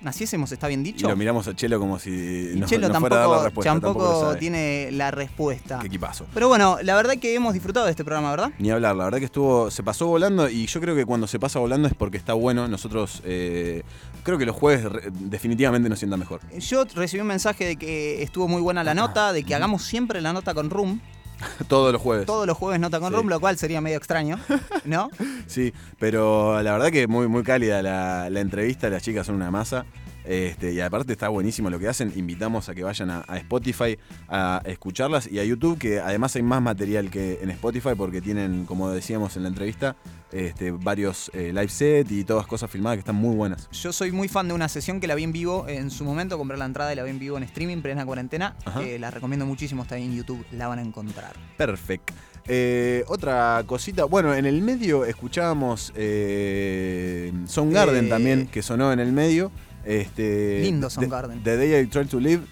¿Naciésemos 0.00 0.52
está 0.52 0.68
bien 0.68 0.82
Y 0.82 0.92
dicho? 0.92 1.08
lo 1.08 1.16
miramos 1.16 1.48
a 1.48 1.56
Chelo 1.56 1.80
como 1.80 1.98
si 1.98 2.52
Y 2.54 2.56
nos, 2.60 2.70
Chelo 2.70 2.88
nos 2.88 2.98
fuera 3.00 3.16
a 3.16 3.18
dar 3.18 3.28
la 3.28 3.34
tampoco, 3.34 3.44
respuesta. 3.46 3.72
tampoco 3.72 4.04
tampoco 4.12 4.36
tiene 4.36 4.90
la 4.92 5.10
respuesta. 5.10 5.80
Qué 5.80 5.88
equipazo. 5.88 6.24
Pero 6.32 6.46
bueno, 6.46 6.78
la 6.84 6.94
verdad 6.94 7.14
que 7.16 7.34
hemos 7.34 7.52
disfrutado 7.52 7.86
de 7.86 7.90
este 7.90 8.04
programa, 8.04 8.30
¿verdad? 8.30 8.50
Ni 8.60 8.70
hablar, 8.70 8.94
la 8.94 9.06
verdad 9.06 9.18
que 9.18 9.24
estuvo, 9.24 9.72
se 9.72 9.82
pasó 9.82 10.06
volando 10.06 10.48
y 10.48 10.66
yo 10.66 10.80
creo 10.80 10.94
que 10.94 11.04
cuando 11.04 11.26
se 11.26 11.40
pasa 11.40 11.58
volando 11.58 11.88
es 11.88 11.94
porque 11.94 12.16
está 12.16 12.34
bueno. 12.34 12.68
Nosotros 12.68 13.22
eh, 13.24 13.82
creo 14.22 14.38
que 14.38 14.46
los 14.46 14.54
jueves 14.54 14.86
definitivamente 15.18 15.88
nos 15.88 15.98
sientan 15.98 16.20
mejor. 16.20 16.42
Yo 16.56 16.84
recibí 16.94 17.20
un 17.20 17.26
mensaje 17.26 17.64
de 17.64 17.74
que 17.76 18.22
estuvo 18.22 18.46
muy 18.46 18.62
buena 18.62 18.84
la 18.84 18.94
nota, 18.94 19.32
de 19.32 19.42
que 19.42 19.56
hagamos 19.56 19.82
siempre 19.82 20.20
la 20.20 20.32
nota 20.32 20.54
con 20.54 20.70
Room. 20.70 21.00
Todos 21.68 21.92
los 21.92 22.00
jueves. 22.02 22.26
Todos 22.26 22.46
los 22.46 22.56
jueves 22.56 22.80
nota 22.80 23.00
con 23.00 23.10
Sí. 23.10 23.14
Room, 23.16 23.28
lo 23.28 23.40
cual 23.40 23.56
sería 23.58 23.80
medio 23.80 23.96
extraño, 23.96 24.38
¿no? 24.84 25.10
Sí, 25.46 25.72
pero 25.98 26.60
la 26.62 26.72
verdad 26.72 26.90
que 26.90 27.06
muy, 27.06 27.26
muy 27.28 27.42
cálida 27.42 27.80
la, 27.82 28.28
la 28.30 28.40
entrevista, 28.40 28.90
las 28.90 29.02
chicas 29.02 29.26
son 29.26 29.36
una 29.36 29.50
masa. 29.50 29.86
Este, 30.28 30.74
y 30.74 30.80
aparte 30.80 31.12
está 31.12 31.28
buenísimo 31.30 31.70
lo 31.70 31.78
que 31.78 31.88
hacen. 31.88 32.12
Invitamos 32.14 32.68
a 32.68 32.74
que 32.74 32.84
vayan 32.84 33.08
a, 33.10 33.24
a 33.26 33.38
Spotify 33.38 33.98
a 34.28 34.60
escucharlas 34.66 35.26
y 35.26 35.38
a 35.38 35.44
YouTube, 35.44 35.78
que 35.78 36.00
además 36.00 36.36
hay 36.36 36.42
más 36.42 36.60
material 36.60 37.10
que 37.10 37.38
en 37.40 37.48
Spotify 37.50 37.90
porque 37.96 38.20
tienen, 38.20 38.66
como 38.66 38.90
decíamos 38.90 39.36
en 39.38 39.44
la 39.44 39.48
entrevista, 39.48 39.96
este, 40.30 40.70
varios 40.70 41.30
eh, 41.32 41.50
live 41.54 41.68
set 41.68 42.10
y 42.10 42.24
todas 42.24 42.46
cosas 42.46 42.70
filmadas 42.70 42.96
que 42.96 43.00
están 43.00 43.16
muy 43.16 43.34
buenas. 43.34 43.70
Yo 43.72 43.90
soy 43.90 44.12
muy 44.12 44.28
fan 44.28 44.48
de 44.48 44.52
una 44.52 44.68
sesión 44.68 45.00
que 45.00 45.06
la 45.06 45.14
vi 45.14 45.24
en 45.24 45.32
vivo 45.32 45.66
en 45.66 45.90
su 45.90 46.04
momento, 46.04 46.36
compré 46.36 46.58
la 46.58 46.66
entrada 46.66 46.92
y 46.92 46.96
la 46.96 47.04
vi 47.04 47.10
en 47.10 47.18
vivo 47.18 47.38
en 47.38 47.44
streaming, 47.44 47.78
plena 47.80 48.04
cuarentena. 48.04 48.54
Eh, 48.82 48.98
la 48.98 49.10
recomiendo 49.10 49.46
muchísimo, 49.46 49.82
está 49.82 49.94
ahí 49.94 50.04
en 50.04 50.14
YouTube, 50.14 50.44
la 50.52 50.68
van 50.68 50.78
a 50.78 50.82
encontrar. 50.82 51.32
Perfecto. 51.56 52.12
Eh, 52.50 53.04
otra 53.08 53.62
cosita, 53.66 54.04
bueno, 54.04 54.34
en 54.34 54.46
el 54.46 54.62
medio 54.62 55.04
escuchábamos 55.04 55.92
eh, 55.94 57.32
Soundgarden 57.46 58.06
Eh, 58.06 58.08
también, 58.08 58.46
que 58.46 58.62
sonó 58.62 58.92
en 58.92 59.00
el 59.00 59.12
medio. 59.12 59.50
Este, 59.88 60.60
Lindo 60.62 60.88
The- 60.88 60.94
Soundgarden. 60.94 61.42
The 61.42 61.56
Day 61.56 61.80
I 61.82 61.86
Try 61.86 62.04
to 62.04 62.20
Live, 62.20 62.42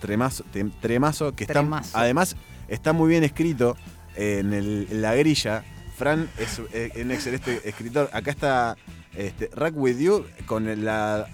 tremazo, 0.00 0.44
tremazo 0.80 1.34
que 1.34 1.44
está, 1.44 1.62
además 1.92 2.36
está 2.68 2.92
muy 2.94 3.10
bien 3.10 3.22
escrito 3.22 3.76
en, 4.16 4.52
el- 4.54 4.88
en 4.90 5.02
la 5.02 5.14
grilla. 5.14 5.62
Fran 5.96 6.28
es 6.38 6.60
eh, 6.72 6.90
un 7.02 7.10
excelente 7.12 7.60
escritor. 7.68 8.08
Acá 8.12 8.30
está 8.32 8.76
este, 9.14 9.48
Rack 9.54 9.74
With 9.76 9.98
You 9.98 10.24
con 10.46 10.84
la 10.84 11.28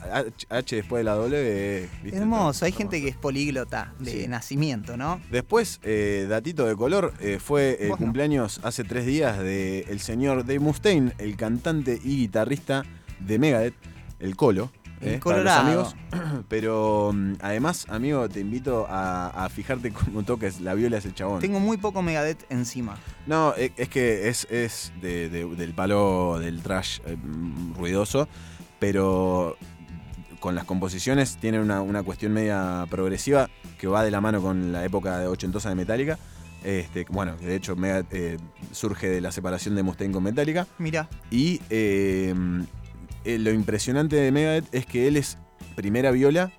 H, 0.50 0.76
después 0.76 1.00
de 1.00 1.04
la 1.04 1.14
W. 1.14 1.88
¿viste? 2.02 2.18
Hermoso, 2.18 2.64
hay 2.66 2.72
gente 2.72 3.00
que 3.00 3.08
es 3.08 3.16
políglota 3.16 3.94
de 4.00 4.10
Sí. 4.24 4.28
nacimiento, 4.28 4.98
¿no? 4.98 5.18
Después, 5.30 5.80
eh, 5.82 6.26
datito 6.28 6.66
de 6.66 6.76
color, 6.76 7.14
eh, 7.20 7.38
fue 7.42 7.78
el 7.80 7.88
no. 7.90 7.96
cumpleaños 7.96 8.60
hace 8.62 8.84
tres 8.84 9.06
días 9.06 9.38
del 9.38 9.84
el 9.88 10.00
señor 10.00 10.40
Dave 10.44 10.58
Mustaine, 10.58 11.12
el 11.18 11.36
cantante 11.36 11.98
y 12.04 12.16
guitarrista 12.18 12.82
de 13.20 13.38
Megadeth, 13.38 13.74
el 14.18 14.36
Colo. 14.36 14.70
El 15.00 15.14
eh, 15.14 15.20
Colorado. 15.20 15.62
Para 15.62 15.74
los 15.74 15.94
amigos. 15.94 16.44
Pero 16.48 17.12
mm, 17.14 17.32
además, 17.40 17.86
amigo, 17.88 18.28
te 18.28 18.40
invito 18.40 18.86
a, 18.88 19.28
a 19.44 19.48
fijarte 19.48 19.92
cómo 19.92 20.22
tocas 20.22 20.60
la 20.60 20.74
viola 20.74 20.98
ese 20.98 21.12
chabón. 21.14 21.40
Tengo 21.40 21.60
muy 21.60 21.76
poco 21.78 22.02
Megadeth 22.02 22.44
encima. 22.50 22.96
No, 23.26 23.54
e- 23.56 23.72
es 23.76 23.88
que 23.88 24.28
es, 24.28 24.46
es 24.50 24.92
de- 25.00 25.28
de- 25.30 25.46
del 25.56 25.72
palo 25.74 26.38
del 26.38 26.62
trash 26.62 27.00
eh, 27.06 27.16
mm, 27.16 27.74
ruidoso, 27.74 28.28
pero 28.78 29.56
con 30.40 30.54
las 30.54 30.64
composiciones 30.64 31.36
tiene 31.36 31.60
una, 31.60 31.82
una 31.82 32.02
cuestión 32.02 32.32
media 32.32 32.86
progresiva 32.88 33.48
que 33.78 33.86
va 33.86 34.02
de 34.02 34.10
la 34.10 34.20
mano 34.20 34.40
con 34.40 34.72
la 34.72 34.84
época 34.84 35.18
de 35.18 35.26
ochentosa 35.26 35.68
de 35.68 35.74
Metallica. 35.74 36.18
Este, 36.64 37.06
bueno, 37.10 37.36
de 37.36 37.56
hecho 37.56 37.74
eh, 37.82 38.36
surge 38.72 39.08
de 39.08 39.20
la 39.22 39.32
separación 39.32 39.74
de 39.74 39.82
Mustaine 39.82 40.12
con 40.12 40.22
Metallica. 40.22 40.66
Mira, 40.78 41.08
Y 41.30 41.60
eh, 43.24 43.38
lo 43.38 43.50
impresionante 43.52 44.16
de 44.16 44.32
Megadeth 44.32 44.72
es 44.74 44.86
que 44.86 45.06
él 45.08 45.16
es 45.16 45.38
primera 45.76 46.10
viola 46.10 46.52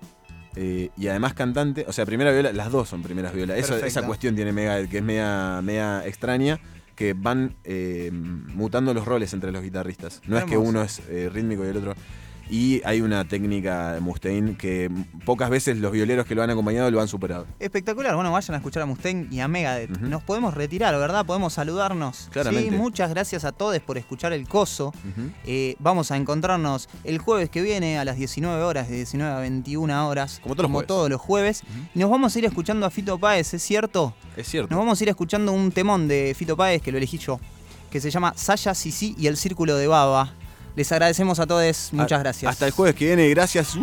eh, 0.56 0.90
y 0.96 1.08
además 1.08 1.34
cantante. 1.34 1.84
O 1.88 1.92
sea, 1.92 2.04
primera 2.06 2.30
viola, 2.32 2.52
las 2.52 2.70
dos 2.70 2.88
son 2.88 3.02
primeras 3.02 3.32
violas. 3.34 3.58
Eso- 3.58 3.74
esa 3.86 4.00
cuestión 4.06 4.34
tiene 4.36 4.52
Megadeth 4.52 4.90
que 4.90 4.98
es 4.98 5.02
media, 5.04 5.60
media 5.62 6.06
extraña. 6.06 6.60
Que 6.94 7.14
van 7.14 7.56
eh, 7.64 8.10
mutando 8.12 8.92
los 8.92 9.06
roles 9.06 9.32
entre 9.32 9.50
los 9.50 9.62
guitarristas. 9.62 10.20
No 10.26 10.36
es 10.36 10.44
que 10.44 10.58
uno 10.58 10.82
es 10.82 11.00
eh, 11.08 11.30
rítmico 11.32 11.64
y 11.64 11.68
el 11.68 11.78
otro. 11.78 11.94
Y 12.50 12.82
hay 12.84 13.00
una 13.00 13.26
técnica 13.26 13.94
de 13.94 14.00
Mustaine 14.00 14.56
que 14.56 14.90
pocas 15.24 15.48
veces 15.48 15.78
los 15.78 15.90
violeros 15.92 16.26
que 16.26 16.34
lo 16.34 16.42
han 16.42 16.50
acompañado 16.50 16.90
lo 16.90 17.00
han 17.00 17.08
superado. 17.08 17.46
espectacular. 17.58 18.14
Bueno, 18.14 18.30
vayan 18.32 18.54
a 18.54 18.58
escuchar 18.58 18.82
a 18.82 18.86
Mustaine 18.86 19.26
y 19.30 19.40
a 19.40 19.48
Megadeth. 19.48 19.90
Nos 20.00 20.22
podemos 20.22 20.52
retirar, 20.54 20.94
¿verdad? 20.98 21.24
Podemos 21.24 21.54
saludarnos. 21.54 22.28
Claramente. 22.30 22.70
Sí, 22.70 22.76
muchas 22.76 23.10
gracias 23.10 23.44
a 23.44 23.52
todos 23.52 23.78
por 23.80 23.96
escuchar 23.96 24.32
el 24.32 24.46
coso. 24.48 24.92
Eh, 25.46 25.76
vamos 25.78 26.10
a 26.10 26.16
encontrarnos 26.16 26.88
el 27.04 27.18
jueves 27.18 27.48
que 27.48 27.62
viene 27.62 27.98
a 27.98 28.04
las 28.04 28.16
19 28.16 28.62
horas, 28.62 28.88
de 28.88 28.96
19 28.96 29.32
a 29.32 29.38
21 29.40 30.08
horas. 30.08 30.40
Como 30.42 30.54
todos 30.54 30.62
los 30.68 30.72
jueves. 30.72 30.86
todos 30.88 31.10
los 31.10 31.20
jueves. 31.20 31.62
Y 31.94 31.98
nos 31.98 32.10
vamos 32.10 32.34
a 32.34 32.38
ir 32.38 32.44
escuchando 32.44 32.84
a 32.86 32.90
Fito 32.90 33.18
Páez, 33.18 33.54
¿es 33.54 33.62
cierto? 33.62 34.14
Es 34.36 34.48
cierto. 34.48 34.70
Nos 34.70 34.78
vamos 34.78 35.00
a 35.00 35.04
ir 35.04 35.08
escuchando 35.08 35.52
un 35.52 35.72
temón 35.72 36.08
de 36.08 36.34
Fito 36.36 36.56
Páez 36.56 36.82
que 36.82 36.92
lo 36.92 36.98
elegí 36.98 37.18
yo, 37.18 37.40
que 37.90 38.00
se 38.00 38.10
llama 38.10 38.34
Saya 38.36 38.74
Sisi 38.74 39.14
y 39.18 39.26
el 39.26 39.36
Círculo 39.36 39.76
de 39.76 39.86
Baba. 39.86 40.34
Les 40.74 40.90
agradecemos 40.90 41.38
a 41.38 41.46
todos, 41.46 41.90
muchas 41.92 42.18
A- 42.18 42.22
gracias. 42.22 42.50
Hasta 42.52 42.66
el 42.66 42.72
jueves 42.72 42.94
que 42.94 43.06
viene, 43.06 43.28
gracias. 43.30 43.76